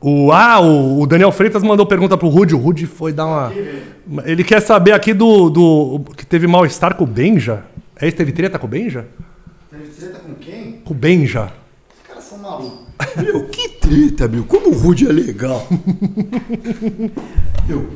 O, 0.02 0.32
ah, 0.32 0.60
o, 0.60 1.02
o 1.02 1.06
Daniel 1.06 1.32
Freitas 1.32 1.62
mandou 1.62 1.86
pergunta 1.86 2.18
pro 2.18 2.28
Rude. 2.28 2.56
O 2.56 2.58
Rude 2.58 2.88
foi 2.88 3.14
dar 3.14 3.28
uma. 3.28 3.54
Ele 4.26 4.44
quer 4.44 4.60
saber 4.60 4.94
aqui 4.94 5.14
do. 5.14 5.50
do 5.50 6.02
que 6.18 6.26
teve 6.26 6.48
mal-estar 6.48 6.96
com 6.96 7.04
o 7.04 7.08
Benja. 7.08 7.64
É 7.96 8.08
isso? 8.08 8.18
Teve 8.18 8.32
treta 8.32 8.58
com 8.58 8.66
o 8.66 8.70
Benja? 8.70 9.06
Teve 9.70 9.86
treta 9.90 10.20
com 10.20 10.34
quem? 10.34 10.81
Com 10.92 10.94
o 10.94 10.94
Benja. 10.94 11.54
Os 11.96 12.08
caras 12.08 12.24
são 12.26 12.38
malucos. 12.38 12.80
Meu, 13.16 13.48
que 13.48 13.70
treta, 13.70 14.28
meu. 14.28 14.44
Como 14.44 14.72
o 14.72 14.78
Rude 14.78 15.08
é 15.08 15.12
legal. 15.12 15.66
meu. 17.66 17.90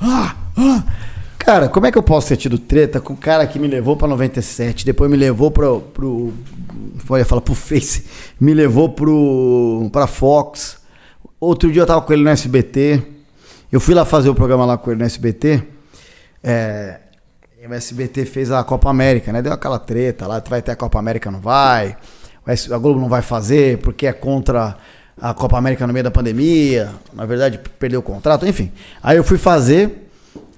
Ah, 0.00 0.34
ah. 0.56 0.84
Cara, 1.38 1.68
como 1.68 1.86
é 1.86 1.92
que 1.92 1.96
eu 1.96 2.02
posso 2.02 2.26
ter 2.26 2.36
tido 2.36 2.58
treta 2.58 3.00
com 3.00 3.12
o 3.12 3.16
cara 3.16 3.46
que 3.46 3.56
me 3.60 3.68
levou 3.68 3.96
pra 3.96 4.08
97, 4.08 4.84
depois 4.84 5.08
me 5.08 5.16
levou 5.16 5.52
pro. 5.52 5.80
pro 5.80 6.32
eu 7.08 7.18
ia 7.18 7.24
falar 7.24 7.40
pro 7.40 7.54
Face, 7.54 8.04
me 8.40 8.52
levou 8.52 8.88
pro. 8.88 9.88
pra 9.92 10.08
Fox. 10.08 10.78
Outro 11.38 11.70
dia 11.70 11.82
eu 11.82 11.86
tava 11.86 12.02
com 12.02 12.12
ele 12.12 12.24
no 12.24 12.30
SBT. 12.30 13.00
Eu 13.70 13.78
fui 13.78 13.94
lá 13.94 14.04
fazer 14.04 14.28
o 14.28 14.34
programa 14.34 14.66
lá 14.66 14.76
com 14.76 14.90
ele 14.90 14.98
no 14.98 15.06
SBT. 15.06 15.62
É, 16.42 16.98
o 17.66 17.74
SBT 17.74 18.24
fez 18.24 18.50
a 18.52 18.62
Copa 18.62 18.88
América, 18.88 19.32
né? 19.32 19.42
Deu 19.42 19.52
aquela 19.52 19.78
treta 19.78 20.26
lá, 20.26 20.42
vai 20.48 20.62
ter 20.62 20.72
a 20.72 20.76
Copa 20.76 20.98
América, 20.98 21.30
não 21.30 21.40
vai. 21.40 21.96
A 22.46 22.78
Globo 22.78 23.00
não 23.00 23.08
vai 23.08 23.20
fazer 23.20 23.78
porque 23.78 24.06
é 24.06 24.12
contra 24.12 24.76
a 25.20 25.34
Copa 25.34 25.58
América 25.58 25.86
no 25.86 25.92
meio 25.92 26.04
da 26.04 26.10
pandemia. 26.10 26.92
Na 27.12 27.26
verdade, 27.26 27.60
perdeu 27.78 28.00
o 28.00 28.02
contrato, 28.02 28.46
enfim. 28.46 28.70
Aí 29.02 29.16
eu 29.16 29.24
fui 29.24 29.38
fazer 29.38 30.08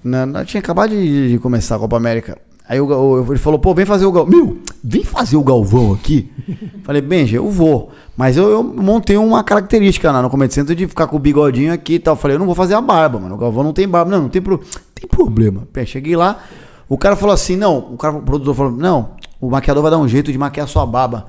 Na, 0.04 0.44
tinha 0.44 0.60
acabado 0.60 0.90
de, 0.90 1.30
de 1.30 1.38
começar 1.38 1.76
a 1.76 1.78
Copa 1.78 1.96
América. 1.96 2.38
Aí 2.68 2.80
o, 2.80 3.26
ele 3.28 3.38
falou, 3.38 3.58
pô, 3.58 3.74
vem 3.74 3.84
fazer 3.84 4.04
o 4.04 4.12
Galvão. 4.12 4.30
Meu, 4.30 4.58
vem 4.84 5.02
fazer 5.02 5.36
o 5.36 5.42
Galvão 5.42 5.92
aqui. 5.92 6.30
Falei, 6.84 7.02
Benji, 7.02 7.34
eu 7.34 7.50
vou. 7.50 7.90
Mas 8.16 8.36
eu, 8.36 8.48
eu 8.48 8.62
montei 8.62 9.16
uma 9.16 9.42
característica 9.42 10.12
lá 10.12 10.22
no 10.22 10.30
Comedy 10.30 10.54
Center 10.54 10.76
de 10.76 10.86
ficar 10.86 11.08
com 11.08 11.16
o 11.16 11.18
bigodinho 11.18 11.72
aqui 11.72 11.94
e 11.94 11.98
tal. 11.98 12.14
Falei, 12.14 12.36
eu 12.36 12.38
não 12.38 12.46
vou 12.46 12.54
fazer 12.54 12.74
a 12.74 12.80
barba, 12.80 13.18
mano. 13.18 13.34
O 13.34 13.38
Galvão 13.38 13.64
não 13.64 13.72
tem 13.72 13.88
barba. 13.88 14.10
Não, 14.10 14.22
não 14.22 14.28
tem, 14.28 14.40
pro, 14.40 14.58
tem 14.94 15.08
problema. 15.08 15.66
Pé, 15.72 15.84
cheguei 15.84 16.14
lá, 16.14 16.44
o 16.90 16.98
cara 16.98 17.16
falou 17.16 17.32
assim, 17.32 17.56
não, 17.56 17.78
o 17.78 17.96
cara, 17.96 18.16
o 18.16 18.22
produtor 18.22 18.54
falou, 18.54 18.72
não, 18.72 19.12
o 19.40 19.48
maquiador 19.48 19.82
vai 19.82 19.90
dar 19.90 19.98
um 19.98 20.06
jeito 20.08 20.30
de 20.30 20.36
maquiar 20.36 20.64
a 20.64 20.68
sua 20.68 20.84
barba. 20.84 21.26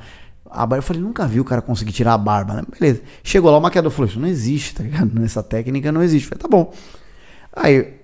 A 0.50 0.60
barba, 0.66 0.78
eu 0.78 0.82
falei, 0.84 1.02
nunca 1.02 1.26
vi 1.26 1.40
o 1.40 1.46
cara 1.46 1.62
conseguir 1.62 1.94
tirar 1.94 2.14
a 2.14 2.18
barba, 2.18 2.56
né? 2.56 2.64
Beleza. 2.78 3.02
Chegou 3.24 3.50
lá, 3.50 3.58
o 3.58 3.62
maquiador 3.62 3.90
falou, 3.92 4.10
isso 4.10 4.20
não 4.20 4.28
existe, 4.28 4.76
tá 4.76 4.84
ligado? 4.84 5.10
Nessa 5.18 5.42
técnica 5.42 5.92
não 5.92 6.04
existe. 6.04 6.26
Eu 6.26 6.38
falei, 6.38 6.42
tá 6.42 6.48
bom. 6.50 6.74
Aí, 7.56 8.02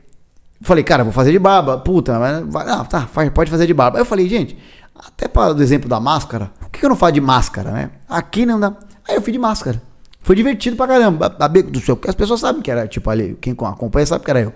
Falei, 0.62 0.84
cara, 0.84 1.04
vou 1.04 1.14
fazer 1.14 1.32
de 1.32 1.40
barba. 1.40 1.78
Puta, 1.78 2.18
vai, 2.18 2.44
ah, 2.70 2.84
tá, 2.84 3.02
faz- 3.06 3.30
pode 3.30 3.52
fazer 3.52 3.68
de 3.68 3.74
barba. 3.74 3.98
Aí 3.98 4.02
eu 4.02 4.06
falei, 4.06 4.28
gente, 4.28 4.58
até 4.96 5.28
para 5.28 5.54
o 5.54 5.62
exemplo 5.62 5.88
da 5.88 6.00
máscara, 6.00 6.52
por 6.60 6.70
que 6.70 6.84
eu 6.84 6.90
não 6.90 6.96
faço 6.96 7.14
de 7.14 7.22
máscara, 7.22 7.72
né? 7.72 7.92
Aqui 8.10 8.46
não 8.46 8.60
dá. 8.60 8.74
Aí 9.08 9.16
eu 9.16 9.22
fiz 9.22 9.32
de 9.34 9.40
máscara. 9.40 9.82
Foi 10.22 10.36
divertido 10.36 10.76
pra 10.76 10.88
caramba. 10.88 11.36
A 11.40 11.48
beco 11.48 11.70
do 11.70 11.80
céu, 11.80 11.96
porque 11.96 12.10
as 12.10 12.16
pessoas 12.16 12.40
sabem 12.40 12.62
que 12.62 12.72
era, 12.72 12.88
tipo, 12.88 13.08
ali, 13.10 13.38
quem 13.40 13.54
acompanha 13.54 14.06
sabe 14.06 14.26
que 14.26 14.32
era 14.32 14.42
eu. 14.42 14.54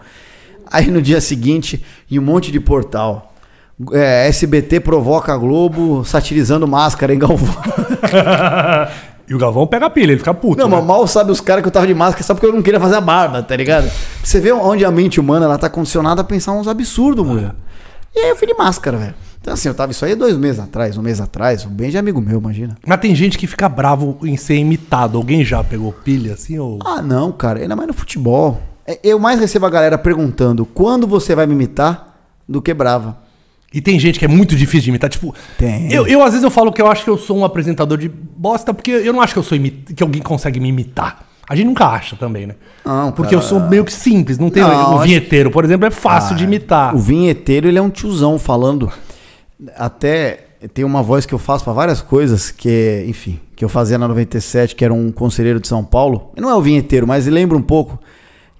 Aí 0.71 0.89
no 0.89 1.01
dia 1.01 1.19
seguinte, 1.19 1.83
em 2.09 2.17
um 2.17 2.21
monte 2.21 2.51
de 2.51 2.59
portal. 2.59 3.33
é, 3.91 4.27
SBT 4.27 4.79
provoca 4.79 5.33
a 5.33 5.37
Globo 5.37 6.05
satirizando 6.05 6.67
máscara 6.67 7.13
em 7.13 7.19
Galvão. 7.19 7.55
e 9.27 9.35
o 9.35 9.37
Galvão 9.37 9.67
pega 9.67 9.87
a 9.87 9.89
pilha, 9.89 10.11
ele 10.11 10.19
fica 10.19 10.33
puto. 10.33 10.57
Não, 10.57 10.69
né? 10.69 10.77
mas 10.77 10.85
mal 10.85 11.05
sabe 11.07 11.31
os 11.31 11.41
caras 11.41 11.61
que 11.61 11.67
eu 11.67 11.71
tava 11.71 11.87
de 11.87 11.93
máscara 11.93 12.23
só 12.23 12.33
porque 12.33 12.45
eu 12.45 12.53
não 12.53 12.61
queria 12.61 12.79
fazer 12.79 12.95
a 12.95 13.01
barba, 13.01 13.43
tá 13.43 13.55
ligado? 13.55 13.91
Você 14.23 14.39
vê 14.39 14.53
onde 14.53 14.85
a 14.85 14.91
mente 14.91 15.19
humana 15.19 15.45
ela 15.45 15.57
tá 15.57 15.69
condicionada 15.69 16.21
a 16.21 16.23
pensar 16.23 16.53
uns 16.53 16.67
absurdos, 16.67 17.25
mulher. 17.25 17.51
E 18.15 18.19
aí 18.19 18.29
eu 18.29 18.35
fui 18.35 18.47
de 18.47 18.53
máscara, 18.53 18.97
velho. 18.97 19.15
Então 19.41 19.53
assim, 19.53 19.67
eu 19.67 19.73
tava 19.73 19.91
isso 19.91 20.05
aí 20.05 20.15
dois 20.15 20.37
meses 20.37 20.59
atrás, 20.59 20.97
um 20.97 21.01
mês 21.01 21.19
atrás, 21.19 21.65
o 21.65 21.69
bem 21.69 21.89
de 21.89 21.97
amigo 21.97 22.21
meu, 22.21 22.37
imagina. 22.37 22.77
Mas 22.85 22.99
tem 22.99 23.15
gente 23.15 23.37
que 23.37 23.47
fica 23.47 23.67
bravo 23.67 24.19
em 24.23 24.37
ser 24.37 24.55
imitado. 24.55 25.17
Alguém 25.17 25.43
já 25.43 25.63
pegou 25.63 25.91
pilha 25.91 26.35
assim 26.35 26.59
ou. 26.59 26.77
Ah, 26.85 27.01
não, 27.01 27.31
cara, 27.31 27.59
ainda 27.59 27.75
mais 27.75 27.87
no 27.87 27.93
futebol. 27.93 28.61
É, 28.85 28.99
Eu 29.03 29.19
mais 29.19 29.39
recebo 29.39 29.65
a 29.65 29.69
galera 29.69 29.97
perguntando 29.97 30.65
quando 30.65 31.07
você 31.07 31.35
vai 31.35 31.45
me 31.45 31.53
imitar 31.53 32.17
do 32.47 32.61
que 32.61 32.73
brava. 32.73 33.17
E 33.73 33.79
tem 33.79 33.97
gente 33.97 34.19
que 34.19 34.25
é 34.25 34.27
muito 34.27 34.55
difícil 34.55 34.81
de 34.85 34.89
imitar. 34.89 35.09
Tipo, 35.09 35.33
Tem. 35.57 35.91
Eu, 35.91 36.05
eu 36.05 36.21
às 36.21 36.31
vezes 36.31 36.43
eu 36.43 36.51
falo 36.51 36.73
que 36.73 36.81
eu 36.81 36.87
acho 36.87 37.05
que 37.05 37.09
eu 37.09 37.17
sou 37.17 37.37
um 37.37 37.45
apresentador 37.45 37.97
de 37.97 38.09
bosta, 38.09 38.73
porque 38.73 38.91
eu 38.91 39.13
não 39.13 39.21
acho 39.21 39.33
que 39.33 39.39
eu 39.39 39.43
sou 39.43 39.57
que 39.95 40.03
alguém 40.03 40.21
consegue 40.21 40.59
me 40.59 40.67
imitar. 40.67 41.25
A 41.47 41.55
gente 41.55 41.67
nunca 41.67 41.85
acha 41.85 42.15
também, 42.15 42.47
né? 42.47 42.55
Não, 42.85 43.11
porque 43.11 43.33
eu 43.33 43.39
cara. 43.39 43.49
sou 43.49 43.59
meio 43.59 43.83
que 43.83 43.91
simples. 43.91 44.37
Não 44.37 44.49
tem 44.49 44.63
Não, 44.63 44.95
o 44.95 44.99
vinheteiro, 44.99 45.51
por 45.51 45.65
exemplo, 45.65 45.85
é 45.85 45.91
fácil 45.91 46.35
de 46.35 46.43
imitar. 46.43 46.95
O 46.95 46.99
vinheteiro, 46.99 47.67
ele 47.67 47.77
é 47.77 47.81
um 47.81 47.89
tiozão 47.89 48.37
falando. 48.37 48.91
Até 49.75 50.45
tem 50.73 50.85
uma 50.85 51.01
voz 51.01 51.25
que 51.25 51.33
eu 51.33 51.39
faço 51.39 51.63
pra 51.63 51.73
várias 51.73 52.01
coisas, 52.01 52.51
que 52.51 52.69
é, 52.69 53.05
enfim, 53.05 53.39
que 53.55 53.65
eu 53.65 53.69
fazia 53.69 53.97
na 53.97 54.07
97, 54.07 54.75
que 54.75 54.85
era 54.85 54.93
um 54.93 55.11
conselheiro 55.11 55.59
de 55.59 55.67
São 55.67 55.83
Paulo. 55.83 56.31
Não 56.37 56.49
é 56.49 56.55
o 56.55 56.61
vinheteiro, 56.61 57.07
mas 57.07 57.25
lembra 57.27 57.57
um 57.57 57.61
pouco 57.61 57.99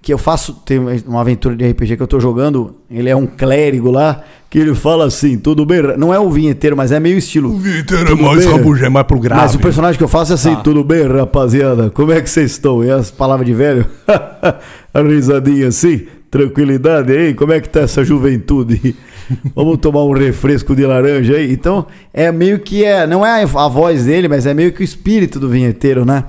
que 0.02 0.12
eu 0.12 0.18
faço. 0.18 0.54
Tem 0.66 0.78
uma 1.06 1.20
aventura 1.20 1.54
de 1.54 1.64
RPG 1.70 1.96
que 1.96 2.02
eu 2.02 2.06
tô 2.08 2.18
jogando. 2.18 2.74
Ele 2.90 3.08
é 3.08 3.14
um 3.14 3.26
clérigo 3.26 3.90
lá, 3.90 4.22
que 4.50 4.58
ele 4.58 4.74
fala 4.74 5.06
assim: 5.06 5.38
tudo 5.38 5.64
bem. 5.64 5.80
Não 5.96 6.12
é 6.12 6.18
o 6.18 6.28
vinheteiro, 6.28 6.76
mas 6.76 6.90
é 6.90 6.98
meio 6.98 7.16
estilo. 7.16 7.56
vinheteiro 7.56 8.04
Tudo 8.04 8.16
bem? 8.16 8.84
é 8.84 8.88
mais 8.88 9.06
pro 9.06 9.20
grave. 9.20 9.40
Mas 9.40 9.54
o 9.54 9.60
personagem 9.60 9.96
que 9.96 10.04
eu 10.04 10.08
faço 10.08 10.32
é 10.32 10.34
assim, 10.34 10.56
tudo 10.56 10.82
bem, 10.82 11.06
rapaziada? 11.06 11.88
Como 11.88 12.12
é 12.12 12.20
que 12.20 12.28
vocês 12.28 12.50
estão? 12.50 12.84
E 12.84 12.90
as 12.90 13.12
palavras 13.12 13.46
de 13.46 13.54
velho? 13.54 13.86
A 14.92 15.00
risadinha 15.00 15.68
assim, 15.68 16.06
tranquilidade 16.30 17.12
aí, 17.12 17.32
como 17.32 17.52
é 17.52 17.60
que 17.60 17.68
tá 17.68 17.80
essa 17.80 18.04
juventude? 18.04 18.94
Vamos 19.54 19.78
tomar 19.78 20.04
um 20.04 20.12
refresco 20.12 20.76
de 20.76 20.84
laranja 20.84 21.36
aí? 21.36 21.50
Então, 21.50 21.86
é 22.12 22.30
meio 22.30 22.58
que 22.58 22.84
é, 22.84 23.06
não 23.06 23.24
é 23.24 23.42
a 23.42 23.68
voz 23.68 24.04
dele, 24.04 24.28
mas 24.28 24.44
é 24.44 24.52
meio 24.52 24.70
que 24.72 24.82
o 24.82 24.84
espírito 24.84 25.40
do 25.40 25.48
vinheteiro, 25.48 26.04
né? 26.04 26.24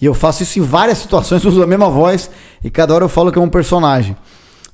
E 0.00 0.06
eu 0.06 0.14
faço 0.14 0.42
isso 0.42 0.58
em 0.58 0.62
várias 0.62 0.98
situações, 1.02 1.44
uso 1.44 1.62
a 1.62 1.66
mesma 1.66 1.90
voz 1.90 2.30
e 2.62 2.70
cada 2.70 2.94
hora 2.94 3.04
eu 3.04 3.08
falo 3.08 3.32
que 3.32 3.38
é 3.38 3.42
um 3.42 3.48
personagem. 3.48 4.16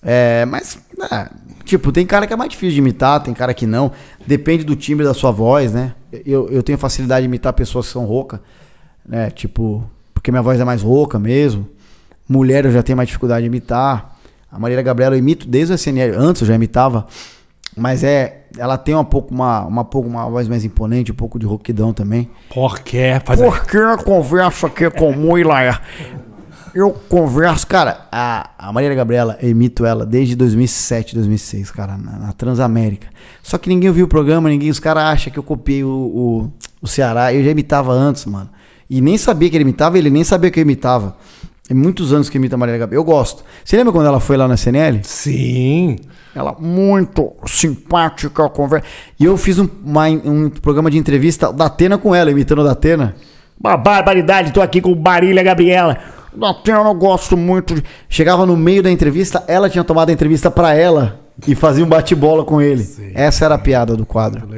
É, 0.03 0.45
mas, 0.45 0.79
é, 1.11 1.31
tipo, 1.65 1.91
tem 1.91 2.05
cara 2.05 2.27
que 2.27 2.33
é 2.33 2.37
mais 2.37 2.51
difícil 2.51 2.75
de 2.75 2.79
imitar, 2.79 3.23
tem 3.23 3.33
cara 3.33 3.55
que 3.55 3.67
não. 3.67 3.91
Depende 4.27 4.65
do 4.65 4.77
timbre 4.77 5.05
da 5.05 5.15
sua 5.15 5.31
voz, 5.31 5.73
né? 5.73 5.95
Eu, 6.25 6.49
eu 6.51 6.63
tenho 6.63 6.77
facilidade 6.79 7.23
de 7.23 7.27
imitar 7.27 7.53
pessoas 7.53 7.87
que 7.87 7.93
são 7.93 8.05
roucas, 8.05 8.41
né? 9.07 9.31
Tipo, 9.31 9.85
porque 10.13 10.31
minha 10.31 10.43
voz 10.43 10.61
é 10.61 10.65
mais 10.65 10.83
rouca 10.83 11.19
mesmo. 11.19 11.69
Mulher 12.29 12.65
eu 12.65 12.73
já 12.73 12.83
tenho 12.83 12.97
mais 12.97 13.09
dificuldade 13.09 13.43
de 13.43 13.47
imitar. 13.47 14.17
A 14.51 14.59
Marília 14.59 14.83
Gabriela 14.83 15.15
eu 15.15 15.19
imito 15.19 15.49
desde 15.49 15.73
o 15.73 15.75
SNL. 15.75 16.17
Antes 16.17 16.43
eu 16.43 16.49
já 16.49 16.55
imitava. 16.55 17.07
Mas 17.77 18.05
é. 18.05 18.43
Ela 18.57 18.79
tem 18.79 18.95
um 18.95 19.05
pouco 19.05 19.35
uma, 19.35 19.67
uma, 19.67 19.85
pouco 19.85 20.09
uma 20.09 20.29
voz 20.31 20.47
mais 20.47 20.65
imponente, 20.65 21.11
um 21.11 21.15
pouco 21.15 21.41
de 21.41 21.47
rouquidão 21.47 21.93
também. 21.93 22.31
Porque 22.49 23.21
faz 23.25 23.41
Porque 23.41 23.77
a 23.77 23.97
conversa 23.97 24.69
aqui 24.69 24.85
é 24.85 24.91
comum, 24.91 25.37
Ilaia. 25.37 25.81
Eu 26.73 26.93
converso, 27.09 27.67
cara, 27.67 28.07
a, 28.11 28.51
a 28.59 28.73
Marília 28.73 28.97
Gabriela, 28.97 29.39
eu 29.41 29.49
imito 29.49 29.85
ela 29.85 30.05
desde 30.05 30.35
2007, 30.37 31.15
2006, 31.15 31.71
cara, 31.71 31.97
na, 31.97 32.19
na 32.19 32.33
Transamérica. 32.33 33.09
Só 33.43 33.59
que 33.59 33.69
ninguém 33.69 33.91
viu 33.93 34.07
o 34.07 34.09
programa, 34.09 34.49
ninguém, 34.49 34.71
os 34.71 34.81
caras 34.81 35.05
acham 35.05 35.33
que 35.33 35.39
eu 35.39 35.43
copiei 35.43 35.85
o, 35.85 35.89
o, 35.89 36.53
o 36.83 36.87
Ceará. 36.87 37.33
Eu 37.33 37.45
já 37.45 37.51
imitava 37.51 37.93
antes, 37.93 38.25
mano. 38.27 38.51
E 38.89 39.01
nem 39.01 39.17
sabia 39.17 39.49
que 39.49 39.57
ele 39.57 39.63
imitava, 39.63 39.99
ele 39.99 40.11
nem 40.11 40.25
sabia 40.25 40.51
que 40.51 40.61
eu 40.61 40.63
imitava. 40.63 41.17
Tem 41.67 41.77
muitos 41.77 42.13
anos 42.13 42.29
que 42.29 42.37
imita 42.37 42.57
a 42.57 42.59
Marília 42.59 42.79
Gabriela. 42.79 43.01
Eu 43.01 43.05
gosto. 43.05 43.43
Você 43.65 43.77
lembra 43.77 43.93
quando 43.93 44.07
ela 44.07 44.21
foi 44.21 44.37
lá 44.37 44.47
na 44.47 44.57
CNL? 44.57 45.01
Sim. 45.03 45.97
Ela 46.35 46.55
muito 46.59 47.33
simpática, 47.47 48.49
conversa. 48.51 48.87
E 49.19 49.25
eu 49.25 49.37
fiz 49.39 49.59
um, 49.59 49.67
uma- 49.85 50.09
um 50.09 50.51
programa 50.51 50.91
de 50.91 50.99
entrevista 50.99 51.53
da 51.53 51.67
Atena 51.67 51.97
com 51.97 52.15
ela, 52.15 52.31
imitando 52.31 52.61
a 52.61 52.65
da 52.65 52.73
Atena. 52.73 53.15
Uma 53.59 53.77
barbaridade, 53.79 54.53
tô 54.53 54.61
aqui 54.61 54.81
com 54.81 54.93
o 54.93 54.97
Barilha 54.97 55.43
Gabriela. 55.43 55.97
Da 56.37 56.51
Atena 56.51 56.81
eu 56.81 56.95
gosto 56.95 57.37
muito. 57.37 57.77
de-" 57.77 57.85
Chegava 58.11 58.45
no 58.45 58.57
meio 58.57 58.83
da 58.83 58.91
entrevista, 58.91 59.43
ela 59.47 59.71
tinha 59.71 59.85
tomado 59.85 60.11
a 60.11 60.13
entrevista 60.13 60.51
pra 60.51 60.75
ela 60.75 61.21
e 61.47 61.55
fazia 61.55 61.85
um 61.85 61.89
bate-bola 61.89 62.45
com 62.45 62.61
ele. 62.63 62.87
Essa 63.15 63.45
era 63.45 63.57
a 63.57 63.59
piada 63.59 63.97
do 63.97 64.07
quadro. 64.07 64.49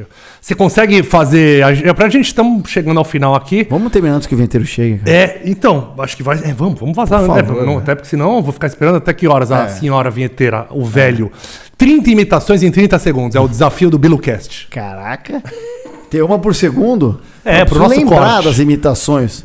Você 0.40 0.54
consegue 0.54 1.02
fazer. 1.02 1.62
a- 1.64 1.72
É 1.72 1.92
pra 1.94 2.08
gente, 2.08 2.26
estamos 2.26 2.68
chegando 2.70 2.98
ao 2.98 3.04
final 3.04 3.34
aqui. 3.34 3.66
Vamos 3.70 3.90
terminar 3.90 4.16
antes 4.16 4.26
que 4.26 4.34
o 4.34 4.38
venteiro 4.38 4.66
chegue, 4.66 4.98
cara. 4.98 5.10
É, 5.10 5.40
então, 5.44 5.94
acho 5.98 6.16
que 6.16 6.22
vai. 6.22 6.36
É, 6.44 6.52
vamos, 6.52 6.78
vamos 6.78 6.94
vazar, 6.94 7.24
Por 7.24 7.34
né? 7.34 7.42
Não, 7.64 7.74
né? 7.74 7.78
até 7.78 7.94
porque 7.94 8.08
senão 8.08 8.36
eu 8.36 8.42
vou 8.42 8.52
ficar 8.52 8.66
esperando 8.66 8.96
até 8.96 9.12
que 9.14 9.26
horas 9.26 9.50
a 9.50 9.64
É. 9.64 9.68
senhora 9.68 10.10
vinheteira, 10.10 10.66
o 10.70 10.84
velho. 10.84 11.32
30 11.78 12.10
imitações 12.10 12.62
em 12.62 12.70
30 12.70 12.98
segundos. 12.98 13.34
É 13.36 13.40
o 13.40 13.48
desafio 13.48 13.90
do 13.90 13.98
BiluCast. 13.98 14.68
Caraca. 14.70 15.42
Tem 16.10 16.22
uma 16.22 16.38
por 16.38 16.54
segundo? 16.54 17.20
É, 17.44 17.62
Eu 17.62 17.66
pro 17.66 17.78
nosso 17.80 17.90
lembrar 17.98 18.32
corte. 18.34 18.44
das 18.44 18.58
imitações. 18.58 19.44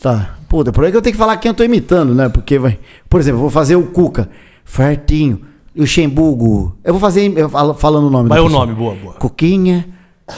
Tá. 0.00 0.36
Puta, 0.48 0.72
por 0.72 0.84
aí 0.84 0.90
que 0.90 0.96
eu 0.96 1.02
tenho 1.02 1.12
que 1.14 1.18
falar 1.18 1.36
quem 1.36 1.48
eu 1.50 1.54
tô 1.54 1.62
imitando, 1.64 2.14
né? 2.14 2.28
Porque 2.28 2.58
vai. 2.58 2.78
Por 3.08 3.20
exemplo, 3.20 3.38
eu 3.38 3.42
vou 3.42 3.50
fazer 3.50 3.76
o 3.76 3.82
Cuca. 3.84 4.28
Fartinho. 4.64 5.40
Luxemburgo. 5.74 6.76
Eu 6.84 6.92
vou 6.92 7.00
fazer 7.00 7.32
eu 7.36 7.48
falo- 7.48 7.74
falando 7.74 8.06
o 8.06 8.10
nome 8.10 8.28
Vai 8.28 8.40
o 8.40 8.44
pessoa. 8.44 8.66
nome, 8.66 8.76
boa, 8.78 8.94
boa. 8.94 9.14
Coquinha. 9.14 9.88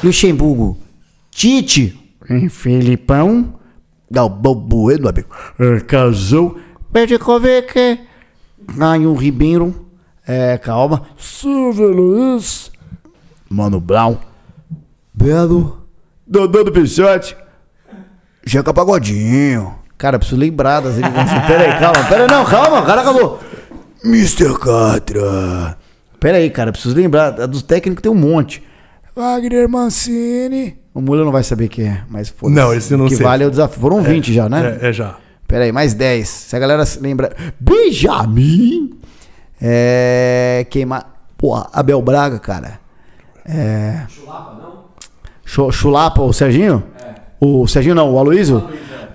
Luxemburgo. 0.02 0.76
Tite. 1.30 1.98
Hein, 2.28 2.48
Felipão. 2.48 3.54
Galbão 4.10 4.54
Bueno, 4.54 5.08
amigo. 5.08 5.28
É, 5.58 5.80
Casou. 5.80 6.56
Medicovic. 6.92 7.98
Ganho 8.76 9.12
Ribeiro. 9.14 9.74
É, 10.26 10.56
calma. 10.56 11.02
Silvio 11.18 11.88
Luiz. 11.88 12.70
Mano 13.50 13.80
Brown. 13.80 14.16
Belo. 15.12 15.78
Dodô 16.26 16.64
do 16.64 16.72
Pichote. 16.72 17.36
Jeca 18.46 18.72
Pagodinho. 18.72 19.74
Cara, 19.98 20.18
preciso 20.18 20.40
lembrar 20.40 20.80
das 20.80 20.96
imitações. 20.98 21.46
Pera 21.46 21.62
aí, 21.64 21.78
calma. 21.80 22.04
Pera 22.08 22.22
aí, 22.24 22.28
não, 22.30 22.44
calma. 22.44 22.80
O 22.80 22.86
cara 22.86 23.00
acabou. 23.02 23.38
Mr. 24.04 24.58
Catra. 24.58 25.76
Pera 26.20 26.38
aí, 26.38 26.50
cara. 26.50 26.70
Preciso 26.72 26.94
lembrar. 26.94 27.40
A 27.40 27.46
dos 27.46 27.62
técnicos 27.62 28.02
tem 28.02 28.10
um 28.12 28.14
monte. 28.14 28.62
Wagner 29.16 29.68
Mancini. 29.68 30.78
O 30.92 31.00
Mula 31.00 31.24
não 31.24 31.32
vai 31.32 31.42
saber 31.42 31.68
quem 31.68 31.86
é, 31.88 32.02
mas 32.08 32.28
foda 32.28 32.54
Não, 32.54 32.72
esse 32.72 32.96
não 32.96 33.06
que 33.06 33.16
sei. 33.16 33.24
vale 33.24 33.42
é 33.42 33.46
o 33.46 33.50
desafio. 33.50 33.80
Foram 33.80 34.00
20 34.02 34.32
já, 34.32 34.48
né? 34.48 34.78
É, 34.80 34.88
é 34.88 34.92
já. 34.92 35.16
Pera 35.46 35.64
aí, 35.64 35.72
mais 35.72 35.92
10. 35.94 36.28
Se 36.28 36.56
a 36.56 36.58
galera 36.58 36.84
se 36.86 37.00
lembra. 37.00 37.34
Benjamin. 37.58 38.98
É. 39.60 40.66
Queima. 40.70 41.04
Porra, 41.36 41.68
Abel 41.72 42.00
Braga, 42.00 42.38
cara. 42.38 42.80
É. 43.44 44.02
Chulapa, 44.08 44.58
não? 44.60 45.72
Chulapa, 45.72 46.22
o 46.22 46.32
Serginho? 46.32 46.82
É. 47.04 47.14
O 47.40 47.66
Serginho 47.66 47.94
não, 47.94 48.12
o 48.12 48.18
Aloysio? 48.18 48.68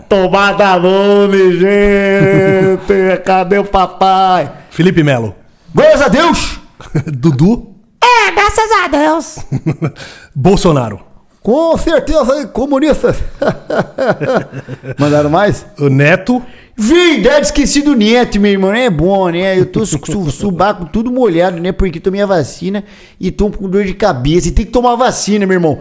Tomada 0.07 0.80
nome, 0.80 1.53
gente! 1.60 3.22
Cadê 3.26 3.57
o 3.60 3.66
papai? 3.66 4.52
Felipe 4.80 5.03
Melo. 5.03 5.35
Graças 5.76 6.01
a 6.03 6.07
Deus! 6.07 6.57
Dudu. 7.11 7.76
É, 8.01 8.31
graças 8.31 8.72
a 8.81 8.88
Deus! 8.88 9.39
Bolsonaro. 10.34 11.01
Com 11.43 11.77
certeza, 11.77 12.39
hein, 12.39 12.47
comunistas! 12.47 13.18
Mandaram 14.97 15.30
mais? 15.30 15.65
O 15.77 15.89
Neto. 15.89 16.41
Verdade, 16.77 17.47
esqueci 17.47 17.81
do 17.81 17.93
neto, 17.93 18.39
meu 18.39 18.51
irmão. 18.51 18.73
É 18.73 18.89
bom, 18.89 19.27
né? 19.27 19.60
Eu 19.60 19.65
tô 19.65 19.85
su 19.85 19.99
subaco 20.31 20.85
tudo 20.85 21.11
molhado, 21.11 21.60
né? 21.60 21.73
Porque 21.73 21.99
tomei 21.99 22.22
a 22.22 22.26
vacina 22.26 22.85
e 23.19 23.31
tô 23.31 23.49
com 23.51 23.68
dor 23.69 23.84
de 23.84 23.93
cabeça. 23.93 24.47
E 24.47 24.51
tem 24.51 24.65
que 24.65 24.72
tomar 24.72 24.95
vacina, 24.95 25.45
meu 25.45 25.56
irmão. 25.56 25.80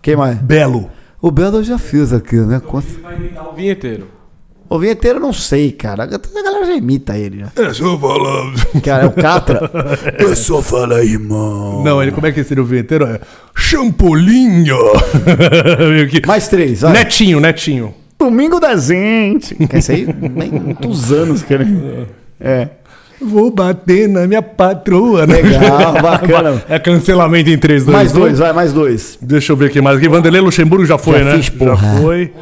Quem 0.00 0.16
mais? 0.16 0.38
Belo. 0.38 0.90
O 1.20 1.30
Belo 1.30 1.58
eu 1.58 1.64
já 1.64 1.76
fiz 1.76 2.10
aqui, 2.10 2.36
né? 2.36 2.58
Cons- 2.58 2.86
Vai 3.02 3.16
o 3.50 3.54
vinheteiro. 3.54 4.18
O 4.70 4.78
vinheteiro 4.78 5.18
eu 5.18 5.22
não 5.22 5.32
sei, 5.32 5.72
cara. 5.72 6.04
A 6.04 6.06
galera 6.06 6.64
já 6.64 6.74
imita 6.76 7.18
ele, 7.18 7.38
né? 7.38 7.48
É 7.56 7.72
só 7.74 7.98
falar. 7.98 8.52
Cara, 8.84 9.02
é 9.02 9.06
o 9.06 9.10
Catra. 9.10 9.68
Eu 10.16 10.36
só 10.36 10.62
falo 10.62 10.94
aí, 10.94 11.08
irmão. 11.14 11.82
Não, 11.82 12.00
ele 12.00 12.12
como 12.12 12.26
é 12.28 12.32
que 12.32 12.44
seria 12.44 12.62
o 12.62 12.66
vinheteiro? 12.66 13.04
É 13.04 13.18
que- 16.08 16.22
Mais 16.26 16.46
três, 16.48 16.82
vai. 16.82 16.92
Netinho, 16.92 17.40
netinho. 17.40 17.92
Domingo 18.18 18.60
da 18.60 18.76
gente. 18.76 19.54
Quer 19.54 19.82
aí? 19.90 20.06
Nem 20.34 20.50
muitos 20.52 21.10
anos, 21.10 21.42
cara. 21.42 21.66
É. 22.40 22.68
Vou 23.20 23.50
bater 23.50 24.08
na 24.08 24.26
minha 24.26 24.40
patroa. 24.42 25.26
né? 25.26 25.36
Legal, 25.42 25.94
bacana. 26.00 26.62
É 26.68 26.78
cancelamento 26.78 27.50
em 27.50 27.58
3, 27.58 27.84
2, 27.84 27.96
Mais 27.96 28.12
dois, 28.12 28.38
vai, 28.38 28.52
mais 28.52 28.72
dois. 28.72 29.18
Deixa 29.20 29.52
eu 29.52 29.56
ver 29.56 29.66
aqui 29.66 29.80
mais. 29.80 29.98
Aqui, 29.98 30.08
Vanderlei 30.08 30.40
Luxemburgo 30.40 30.86
já 30.86 30.96
foi, 30.96 31.18
Já 31.18 31.24
né? 31.24 31.36
fiz, 31.36 31.48
porra. 31.48 31.76
Já 31.76 32.00
foi. 32.00 32.32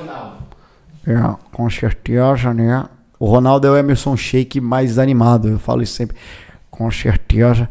É, 1.06 1.14
com 1.58 1.68
certeza, 1.68 2.54
né? 2.54 2.84
O 3.18 3.26
Ronaldo 3.26 3.66
é 3.66 3.70
o 3.72 3.76
Emerson 3.76 4.16
Sheik 4.16 4.60
mais 4.60 4.96
animado, 4.96 5.48
eu 5.48 5.58
falo 5.58 5.82
isso 5.82 5.94
sempre. 5.94 6.16
Com 6.70 6.88
certeza. 6.88 7.68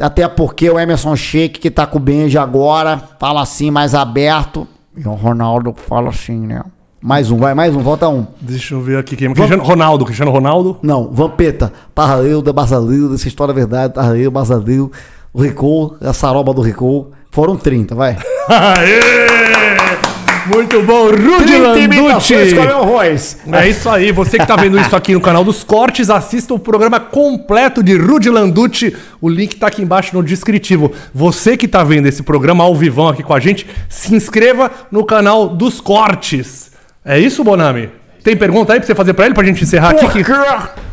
Até 0.00 0.26
porque 0.26 0.68
o 0.68 0.80
Emerson 0.80 1.14
Sheik, 1.14 1.60
que 1.60 1.70
tá 1.70 1.86
com 1.86 1.98
o 1.98 2.00
Benji 2.00 2.36
agora, 2.36 3.00
fala 3.20 3.40
assim, 3.40 3.70
mais 3.70 3.94
aberto. 3.94 4.66
E 4.96 5.06
o 5.06 5.12
Ronaldo 5.12 5.72
fala 5.76 6.08
assim, 6.08 6.44
né? 6.44 6.60
Mais 7.00 7.30
um, 7.30 7.36
vai, 7.36 7.54
mais 7.54 7.76
um, 7.76 7.78
volta 7.78 8.08
um. 8.08 8.26
Deixa 8.40 8.74
eu 8.74 8.80
ver 8.80 8.98
aqui 8.98 9.14
quem. 9.14 9.32
Cristiano 9.32 9.62
Ronaldo, 9.62 10.04
Cristiano 10.04 10.32
Ronaldo. 10.32 10.76
Não, 10.82 11.08
Vampeta, 11.12 11.72
Parrailda, 11.94 12.52
Basalilda, 12.52 13.14
essa 13.14 13.28
história 13.28 13.52
é 13.52 13.54
verdade, 13.54 13.94
Parrailda, 13.94 14.30
Basalil, 14.32 14.90
o 15.32 15.40
Ricou, 15.40 15.96
a 16.00 16.12
saroba 16.12 16.52
do 16.52 16.62
Ricou. 16.62 17.12
Foram 17.30 17.56
30, 17.56 17.94
vai. 17.94 18.18
Aê! 18.50 20.09
Muito 20.52 20.82
bom, 20.82 21.06
Rudy 21.06 21.58
Landucci. 21.58 22.34
Royce. 22.84 23.36
É 23.52 23.68
isso 23.68 23.88
aí, 23.88 24.10
você 24.10 24.36
que 24.36 24.46
tá 24.46 24.56
vendo 24.56 24.80
isso 24.80 24.96
aqui 24.96 25.14
no 25.14 25.20
canal 25.20 25.44
dos 25.44 25.62
Cortes, 25.62 26.10
assista 26.10 26.52
o 26.52 26.58
programa 26.58 26.98
completo 26.98 27.82
de 27.82 27.96
Rudy 27.96 28.30
Landucci. 28.30 28.96
O 29.20 29.28
link 29.28 29.56
tá 29.56 29.68
aqui 29.68 29.80
embaixo 29.82 30.14
no 30.14 30.22
descritivo. 30.22 30.92
Você 31.14 31.56
que 31.56 31.68
tá 31.68 31.84
vendo 31.84 32.06
esse 32.06 32.22
programa 32.22 32.64
ao 32.64 32.74
vivão 32.74 33.08
aqui 33.08 33.22
com 33.22 33.32
a 33.32 33.38
gente, 33.38 33.66
se 33.88 34.14
inscreva 34.14 34.70
no 34.90 35.04
canal 35.04 35.48
dos 35.48 35.80
Cortes. 35.80 36.72
É 37.04 37.18
isso, 37.18 37.44
Bonami? 37.44 37.99
Tem 38.22 38.36
pergunta 38.36 38.72
aí 38.72 38.78
pra 38.80 38.86
você 38.86 38.94
fazer 38.94 39.14
pra 39.14 39.24
ele, 39.26 39.34
pra 39.34 39.44
gente 39.44 39.62
encerrar 39.64 39.90
aqui? 39.90 40.06
Que 40.22 40.32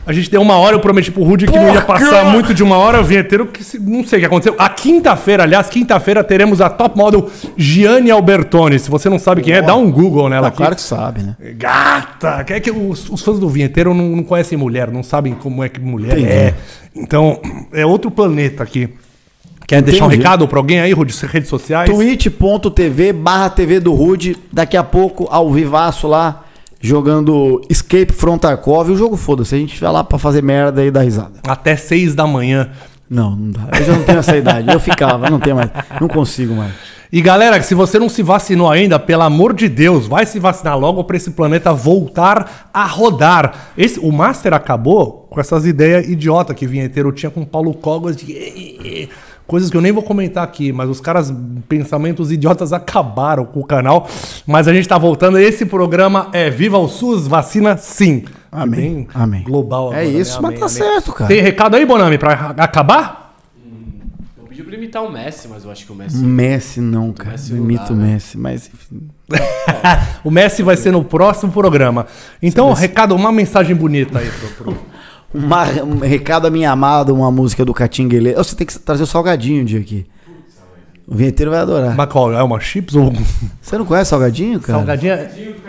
a 0.06 0.14
gente 0.14 0.32
deu 0.32 0.42
uma 0.42 0.56
hora, 0.58 0.76
eu 0.76 0.80
prometi 0.80 1.12
pro 1.12 1.22
Rudy 1.24 1.46
que 1.48 1.56
não 1.60 1.74
ia 1.74 1.82
passar 1.82 2.24
muito 2.32 2.54
de 2.54 2.64
uma 2.64 2.78
hora, 2.78 3.02
o 3.02 3.04
vinheteiro, 3.04 3.48
que 3.48 3.62
se- 3.62 3.78
não 3.78 4.06
sei 4.06 4.18
o 4.18 4.22
que 4.22 4.26
aconteceu. 4.26 4.56
A 4.58 4.70
quinta-feira, 4.70 5.44
aliás, 5.44 5.68
quinta-feira, 5.68 6.24
teremos 6.24 6.62
a 6.62 6.70
top 6.70 6.98
model 6.98 7.30
Gianni 7.58 8.10
Albertoni. 8.10 8.80
Se 8.80 8.90
você 8.90 9.10
não 9.10 9.20
sabe 9.20 9.42
quem 9.42 9.54
é, 9.54 9.62
dá 9.62 9.76
um 9.76 9.92
Google 9.92 10.30
nela 10.30 10.48
aqui. 10.48 10.56
Claro 10.58 10.76
que 10.76 10.82
sabe, 10.82 11.24
né? 11.24 11.36
Gata! 11.56 12.46
É 12.48 12.60
que 12.62 12.72
os, 12.72 13.10
os 13.10 13.22
fãs 13.22 13.38
do 13.40 13.50
vinheteiro 13.50 13.94
não, 13.94 14.06
não 14.16 14.24
conhecem 14.24 14.58
mulher, 14.58 14.90
não 14.90 15.04
sabem 15.04 15.34
como 15.34 15.62
é 15.62 15.68
que 15.68 15.82
mulher 15.82 16.18
é. 16.20 16.54
Então, 16.96 17.42
é 17.74 17.86
outro 17.86 18.10
planeta 18.10 18.64
aqui. 18.64 18.88
Quer 19.68 19.82
deixar 19.82 20.06
um 20.06 20.08
Entendi. 20.08 20.24
recado 20.24 20.48
pra 20.48 20.60
alguém 20.60 20.80
aí, 20.80 20.94
Rudy? 20.94 21.14
Redes 21.26 21.50
sociais? 21.50 21.90
twitch.tv 21.90 23.12
barra 23.12 23.50
TV 23.50 23.82
do 23.82 23.94
Rude. 23.94 24.38
Daqui 24.54 24.78
a 24.78 24.84
pouco, 24.84 25.28
ao 25.30 25.52
vivaço 25.52 26.08
lá, 26.08 26.46
jogando 26.88 27.62
Escape 27.70 28.14
from 28.14 28.38
Tarkov. 28.38 28.90
O 28.90 28.98
jogo 28.98 29.18
foda-se, 29.18 29.56
a 29.56 29.58
gente 29.58 29.80
vai 29.80 29.92
lá 29.92 30.04
pra 30.04 30.18
fazer 30.18 30.42
merda 30.42 30.84
e 30.84 30.90
dar 30.90 31.02
risada. 31.02 31.34
Até 31.48 31.76
seis 31.76 32.16
da 32.16 32.26
manhã. 32.26 32.70
Não, 33.10 33.36
não 33.36 33.52
dá. 33.52 33.68
Eu 33.80 33.86
já 33.86 33.94
não 33.94 34.04
tenho 34.04 34.20
essa 34.20 34.36
idade. 34.36 34.72
Eu 34.72 34.80
ficava, 34.80 35.30
não 35.30 35.40
tenho 35.40 35.56
mais. 35.56 35.70
Não 36.00 36.08
consigo 36.08 36.56
mais. 36.56 36.74
E 37.12 37.22
galera, 37.22 37.62
se 37.62 37.74
você 37.74 37.98
não 37.98 38.10
se 38.10 38.22
vacinou 38.22 38.70
ainda, 38.70 39.00
pelo 39.00 39.22
amor 39.22 39.54
de 39.54 39.70
Deus, 39.70 40.08
vai 40.08 40.26
se 40.26 40.40
vacinar 40.40 40.78
logo 40.78 41.04
pra 41.06 41.16
esse 41.16 41.32
planeta 41.32 41.74
voltar 41.74 42.70
a 42.74 42.86
rodar. 42.86 43.72
Esse, 43.78 43.98
o 44.00 44.12
Master 44.12 44.54
acabou 44.54 45.26
com 45.30 45.40
essas 45.40 45.66
ideias 45.66 46.08
idiota 46.08 46.54
que 46.54 46.66
o 46.66 46.70
vinheteiro 46.70 47.12
tinha 47.14 47.30
com 47.30 47.42
o 47.42 47.46
Paulo 47.46 47.74
Cogos 47.74 48.16
de 48.18 49.08
coisas 49.48 49.70
que 49.70 49.78
eu 49.78 49.82
nem 49.82 49.92
vou 49.92 50.04
comentar 50.04 50.44
aqui, 50.44 50.72
mas 50.74 50.90
os 50.90 51.00
caras 51.00 51.34
pensamentos 51.70 52.32
idiotas 52.32 52.74
acabaram 52.74 53.46
com 53.46 53.62
o 53.62 53.66
canal, 53.66 54.08
mas 54.46 54.68
a 54.68 54.74
gente 54.74 54.88
tá 54.88 54.98
voltando. 54.98 55.40
Esse 55.40 55.66
programa 55.66 56.28
é 56.34 56.50
Viva 56.50 56.78
o 56.78 56.88
SUS, 56.88 57.26
vacina 57.28 57.78
sim. 57.78 58.26
Amém, 58.52 58.80
Bem 58.80 59.08
amém. 59.14 59.44
Global 59.44 59.94
É 59.94 60.06
isso, 60.06 60.42
mas 60.42 60.60
tá 60.60 60.68
certo, 60.68 61.14
cara. 61.14 61.28
Tem 61.28 61.42
recado 61.42 61.76
aí, 61.76 61.86
Bonami, 61.86 62.18
pra 62.18 62.54
acabar? 62.58 63.36
Eu 64.38 64.46
pedi 64.48 64.64
pra 64.64 64.76
imitar 64.76 65.04
o 65.04 65.12
Messi, 65.12 65.48
mas 65.48 65.64
eu 65.64 65.72
acho 65.72 65.86
que 65.86 65.92
o 65.92 65.96
Messi. 65.96 66.18
Messi 66.18 66.82
não, 66.82 67.12
cara. 67.14 67.32
Messi 67.32 67.54
não 67.54 67.64
imito 67.64 67.94
o 67.94 67.96
né? 67.96 68.14
Messi, 68.14 68.38
mas 68.38 68.68
enfim. 68.74 69.08
o 70.24 70.32
Messi 70.32 70.64
vai 70.64 70.78
ser 70.78 70.92
no 70.92 71.04
próximo 71.04 71.52
programa. 71.52 72.08
Então, 72.42 72.72
recado, 72.74 73.14
uma 73.16 73.32
mensagem 73.32 73.76
bonita 73.76 74.20
aí 74.20 74.30
pro, 74.30 74.50
pro- 74.74 74.78
Uma- 75.34 75.66
um 75.84 76.00
recado 76.00 76.48
a 76.48 76.50
minha 76.50 76.72
amada, 76.72 77.14
uma 77.14 77.30
música 77.32 77.64
do 77.66 77.74
Catinguele. 77.74 78.34
Você 78.34 78.56
tem 78.56 78.66
que 78.66 78.78
trazer 78.80 79.04
o 79.04 79.08
salgadinho 79.08 79.62
um 79.62 79.66
dia 79.66 79.80
aqui. 79.80 80.06
O 81.08 81.16
vinheteiro 81.16 81.52
vai 81.52 81.62
adorar. 81.62 81.96
Mas 81.96 82.10
qual? 82.12 82.34
É 82.34 82.44
uma 82.44 82.60
chips 82.60 82.96
ou 82.96 83.14
Você 83.62 83.78
não 83.78 83.86
conhece 83.86 84.10
salgadinho, 84.10 84.60
cara? 84.60 84.80
salgadinha? 84.80 85.14
Ah, 85.16 85.24
do 85.24 85.62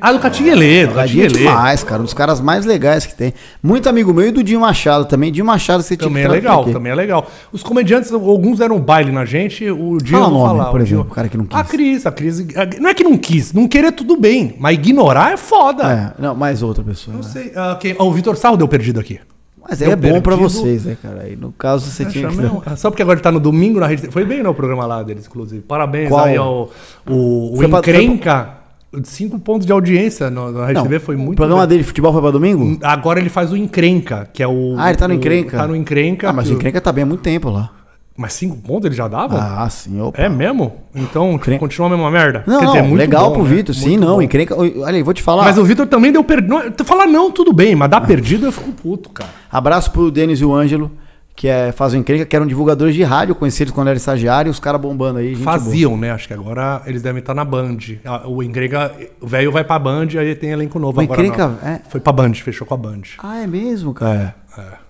Catinguelê, 0.00 0.86
do 0.86 0.92
é 0.92 0.94
Catinguelê. 1.02 1.38
demais, 1.38 1.82
cara. 1.84 2.00
Um 2.00 2.04
dos 2.04 2.14
caras 2.14 2.40
mais 2.40 2.64
legais 2.64 3.06
que 3.06 3.14
tem. 3.14 3.32
Muito 3.62 3.88
amigo 3.88 4.12
meu 4.12 4.28
e 4.28 4.30
do 4.30 4.42
Dinho 4.42 4.60
Machado 4.60 5.04
também. 5.04 5.30
Dinho 5.32 5.44
Machado 5.46 5.82
você 5.82 5.96
tinha 5.96 6.08
Também 6.08 6.22
que 6.24 6.28
é 6.28 6.32
legal, 6.32 6.62
aqui. 6.62 6.72
também 6.72 6.92
é 6.92 6.94
legal. 6.94 7.26
Os 7.52 7.62
comediantes, 7.62 8.12
alguns 8.12 8.58
deram 8.58 8.78
baile 8.80 9.12
na 9.12 9.24
gente, 9.24 9.68
o 9.70 9.98
dia 9.98 10.18
Fala 10.18 10.26
eu 10.26 10.30
vou 10.30 10.46
nome, 10.46 10.58
falar. 10.58 10.70
por 10.70 10.80
o 10.80 10.82
exemplo, 10.82 11.04
Gil- 11.04 11.12
o 11.12 11.14
cara 11.14 11.28
que 11.28 11.36
não 11.36 11.44
quis. 11.46 11.58
A 11.60 11.64
Cris, 11.64 12.06
a 12.06 12.12
Cris. 12.12 12.40
a- 12.56 12.80
Não 12.80 12.90
é 12.90 12.94
que 12.94 13.04
não 13.04 13.16
quis, 13.16 13.52
não 13.52 13.66
querer 13.68 13.92
tudo 13.92 14.16
bem, 14.18 14.54
mas 14.58 14.74
ignorar 14.78 15.32
é 15.32 15.36
foda. 15.36 16.14
É, 16.18 16.22
não, 16.22 16.34
mais 16.34 16.62
outra 16.62 16.82
pessoa. 16.84 17.16
Não 17.16 17.22
né? 17.22 17.28
sei, 17.30 17.52
ah, 17.56 17.76
quem- 17.80 17.94
ah, 17.98 18.04
o 18.04 18.12
Vitor 18.12 18.36
Sarro 18.36 18.56
deu 18.56 18.68
perdido 18.68 19.00
aqui. 19.00 19.18
Mas 19.68 19.80
Deu 19.80 19.90
é 19.90 19.96
bom 19.96 20.20
pra 20.20 20.36
perdido. 20.36 20.48
vocês, 20.60 20.84
né, 20.84 20.96
cara? 21.02 21.22
Aí, 21.22 21.34
no 21.34 21.50
caso, 21.50 21.90
você 21.90 22.04
tinha 22.04 22.28
que. 22.28 22.36
Não, 22.36 22.62
Só 22.76 22.88
porque 22.88 23.02
agora 23.02 23.16
ele 23.16 23.22
tá 23.24 23.32
no 23.32 23.40
domingo 23.40 23.80
na 23.80 23.88
rede. 23.88 24.06
Foi 24.12 24.24
bem 24.24 24.40
no 24.40 24.54
programa 24.54 24.86
lá 24.86 25.02
deles, 25.02 25.26
inclusive. 25.26 25.60
Parabéns 25.62 26.08
Qual? 26.08 26.24
aí 26.24 26.36
ao 26.36 26.70
o, 27.04 27.52
o 27.52 27.56
Foi 27.56 27.66
pra- 27.66 27.80
Encrenca. 27.80 28.55
Cinco 29.04 29.38
pontos 29.38 29.66
de 29.66 29.72
audiência 29.72 30.30
no- 30.30 30.50
na 30.52 30.62
Rede 30.66 30.74
Não, 30.74 30.82
TV 30.84 30.98
foi 30.98 31.16
muito. 31.16 31.32
o 31.32 31.36
programa 31.36 31.62
bem. 31.62 31.68
dele 31.70 31.80
de 31.82 31.86
futebol 31.86 32.12
foi 32.12 32.22
pra 32.22 32.30
domingo? 32.30 32.78
Agora 32.82 33.18
ele 33.20 33.28
faz 33.28 33.52
o 33.52 33.56
Encrenca, 33.56 34.28
que 34.32 34.42
é 34.42 34.48
o. 34.48 34.74
Ah, 34.78 34.88
ele 34.90 34.98
tá 34.98 35.06
no 35.08 35.14
o- 35.14 35.16
Encrenca? 35.16 35.56
Tá 35.56 35.66
no 35.66 35.76
Encrenca. 35.76 36.30
Ah, 36.30 36.32
mas 36.32 36.48
o 36.50 36.54
Encrenca 36.54 36.80
tá 36.80 36.92
bem 36.92 37.02
há 37.04 37.06
muito 37.06 37.20
tempo 37.22 37.50
lá. 37.50 37.70
Mas 38.18 38.32
cinco 38.32 38.56
pontos 38.56 38.86
ele 38.86 38.94
já 38.94 39.06
dava? 39.08 39.36
Ah, 39.38 39.68
sim, 39.68 40.00
opa. 40.00 40.18
É 40.22 40.26
mesmo? 40.26 40.72
Então 40.94 41.32
Encrenca- 41.34 41.60
continua 41.60 41.88
a 41.88 41.90
mesma 41.90 42.10
merda? 42.10 42.42
Não, 42.46 42.58
Quer 42.58 42.64
não, 42.64 42.72
dizer, 42.72 42.82
muito 42.84 42.98
legal 42.98 43.28
bom, 43.28 43.34
pro 43.34 43.42
né? 43.44 43.54
Vitor, 43.56 43.74
sim, 43.74 43.88
Muito 43.90 44.00
não. 44.00 44.14
bom. 44.14 44.22
Encrenca. 44.22 44.56
Olha 44.58 44.86
aí, 44.96 45.02
vou 45.02 45.12
te 45.12 45.22
falar. 45.22 45.44
Mas 45.44 45.58
o 45.58 45.64
Vitor 45.64 45.86
também 45.86 46.10
deu 46.10 46.24
perdido. 46.24 46.48
Não, 46.48 46.70
Tu 46.70 46.82
fala 46.82 47.06
não, 47.06 47.30
tudo 47.30 47.52
bem, 47.52 47.74
mas 47.76 47.90
dá 47.90 48.00
perdido 48.00 48.46
eu 48.46 48.52
fico 48.52 48.72
puto, 48.72 49.10
cara. 49.10 49.28
Abraço 49.52 49.90
pro 49.90 50.10
Denis 50.10 50.40
e 50.40 50.46
o 50.46 50.54
Ângelo, 50.54 50.90
que 51.36 51.46
é, 51.46 51.70
fazem 51.70 52.00
encrenca, 52.00 52.24
que 52.24 52.34
eram 52.34 52.46
divulgadores 52.46 52.94
de 52.94 53.02
rádio, 53.02 53.34
conhecidos 53.34 53.72
quando 53.74 53.88
era 53.88 53.96
estagiário, 53.96 54.50
os 54.50 54.58
caras 54.58 54.80
bombando 54.80 55.18
aí. 55.18 55.34
gente 55.34 55.44
boa. 55.44 55.58
Faziam, 55.58 55.94
né? 55.96 56.10
Acho 56.10 56.26
que 56.26 56.32
agora 56.32 56.80
eles 56.86 57.02
devem 57.02 57.20
estar 57.20 57.34
na 57.34 57.44
Band. 57.44 57.76
O 58.24 58.42
Encrenca, 58.42 58.92
o 59.20 59.26
velho 59.26 59.52
vai 59.52 59.62
pra 59.62 59.78
Band, 59.78 60.08
aí 60.18 60.34
tem 60.34 60.50
elenco 60.50 60.78
novo 60.78 60.98
O 60.98 61.04
agora. 61.04 61.20
Encrenca, 61.20 61.46
não. 61.48 61.68
é? 61.68 61.82
Foi 61.90 62.00
pra 62.00 62.12
Band, 62.12 62.32
fechou 62.34 62.66
com 62.66 62.72
a 62.72 62.76
Band. 62.78 63.02
Ah, 63.18 63.42
é 63.42 63.46
mesmo, 63.46 63.92
cara? 63.92 64.34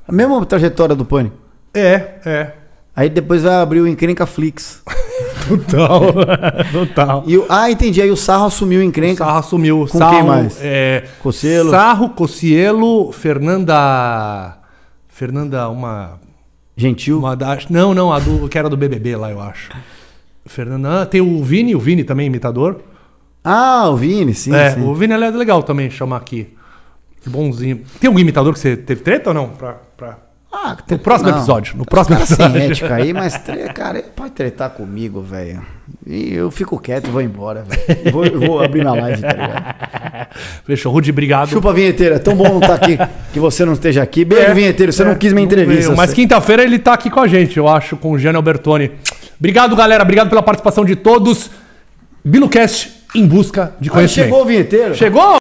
A 0.06 0.12
mesma 0.12 0.46
trajetória 0.46 0.94
do 0.94 1.04
Pânico. 1.04 1.36
É, 1.74 2.20
é. 2.24 2.52
Aí 2.94 3.10
depois 3.10 3.42
vai 3.42 3.56
abrir 3.56 3.80
o 3.80 3.88
Encrenca 3.88 4.24
Flix. 4.24 4.82
Total. 5.48 6.00
Total. 6.72 7.24
E 7.26 7.36
o, 7.36 7.44
ah, 7.48 7.68
entendi. 7.70 8.00
Aí 8.00 8.10
o 8.10 8.16
Sarro 8.16 8.46
assumiu 8.46 8.80
o 8.80 8.82
Encrenca. 8.84 9.24
Sarro 9.24 9.38
assumiu. 9.38 9.86
Com 9.90 9.98
Sarro, 9.98 10.16
quem 10.16 10.24
mais? 10.24 10.58
É, 10.62 11.04
Cocielo? 11.20 11.70
Sarro, 11.70 12.10
Cocielo, 12.10 13.10
Fernanda. 13.12 14.58
Fernanda, 15.08 15.68
uma. 15.68 16.20
Gentil. 16.76 17.18
uma 17.18 17.34
da, 17.34 17.58
não, 17.70 17.94
não, 17.94 18.12
a 18.12 18.18
do, 18.18 18.48
que 18.48 18.58
era 18.58 18.68
do 18.68 18.76
BBB 18.76 19.16
lá, 19.16 19.30
eu 19.30 19.40
acho. 19.40 19.70
Fernanda. 20.44 21.02
ah, 21.02 21.06
Tem 21.06 21.20
o 21.20 21.42
Vini, 21.42 21.74
o 21.74 21.80
Vini 21.80 22.04
também, 22.04 22.26
imitador. 22.26 22.80
Ah, 23.42 23.88
o 23.88 23.96
Vini, 23.96 24.34
sim, 24.34 24.54
é, 24.54 24.70
sim. 24.72 24.82
o 24.82 24.94
Vini 24.94 25.14
é 25.14 25.16
legal 25.16 25.62
também 25.62 25.88
chamar 25.90 26.16
aqui. 26.18 26.48
Que 27.22 27.30
bonzinho. 27.30 27.82
Tem 28.00 28.08
algum 28.08 28.20
imitador 28.20 28.52
que 28.52 28.58
você 28.58 28.76
teve 28.76 29.02
treta 29.02 29.30
ou 29.30 29.34
não? 29.34 29.48
Pra, 29.48 29.74
pra... 29.96 30.18
Ah, 30.64 30.76
No 30.90 30.98
próximo 30.98 31.30
episódio. 31.30 31.76
No 31.76 31.84
próximo 31.84 32.16
Cara 32.16 32.26
sem 32.26 32.46
episódio. 32.46 32.70
ética 32.72 32.94
aí, 32.94 33.12
mas, 33.12 33.36
cara, 33.74 33.98
ele 33.98 34.08
pode 34.14 34.30
tretar 34.30 34.70
comigo, 34.70 35.20
velho. 35.20 35.60
E 36.06 36.34
eu 36.34 36.50
fico 36.50 36.78
quieto 36.78 37.08
e 37.08 37.10
vou 37.10 37.20
embora, 37.20 37.64
velho. 37.68 38.10
Vou, 38.12 38.24
vou 38.40 38.60
abrir 38.64 38.80
minha 38.80 38.94
live, 38.94 39.20
tá 39.22 39.32
ligado? 39.32 40.28
Fechou. 40.64 40.92
Rudy, 40.92 41.10
obrigado. 41.10 41.48
Chupa, 41.50 41.72
vinheteiro. 41.72 42.14
É 42.14 42.18
tão 42.18 42.34
bom 42.34 42.44
não 42.48 42.58
estar 42.60 42.74
aqui, 42.74 42.98
que 43.32 43.38
você 43.38 43.64
não 43.64 43.74
esteja 43.74 44.02
aqui. 44.02 44.24
Beijo, 44.24 44.44
É, 44.50 44.54
vinheteiro. 44.54 44.92
Você 44.92 45.02
é, 45.02 45.06
não 45.06 45.14
quis 45.14 45.32
minha 45.32 45.44
entrevista. 45.44 45.82
veio. 45.88 45.96
Mas 45.96 46.12
quinta-feira 46.12 46.62
ele 46.64 46.78
tá 46.78 46.94
aqui 46.94 47.10
com 47.10 47.20
a 47.20 47.26
gente, 47.28 47.56
eu 47.56 47.68
acho, 47.68 47.96
com 47.96 48.12
o 48.12 48.18
Gianni 48.18 48.36
Albertoni. 48.36 48.90
Obrigado, 49.38 49.76
galera. 49.76 50.02
Obrigado 50.02 50.28
pela 50.28 50.42
participação 50.42 50.84
de 50.84 50.96
todos. 50.96 51.50
BiluCast 52.24 52.92
em 53.14 53.26
busca 53.26 53.72
de 53.80 53.88
conhecimento. 53.88 54.26
chegou 54.28 54.42
o 54.42 54.44
vinheteiro? 54.44 54.94
Chegou? 54.94 55.34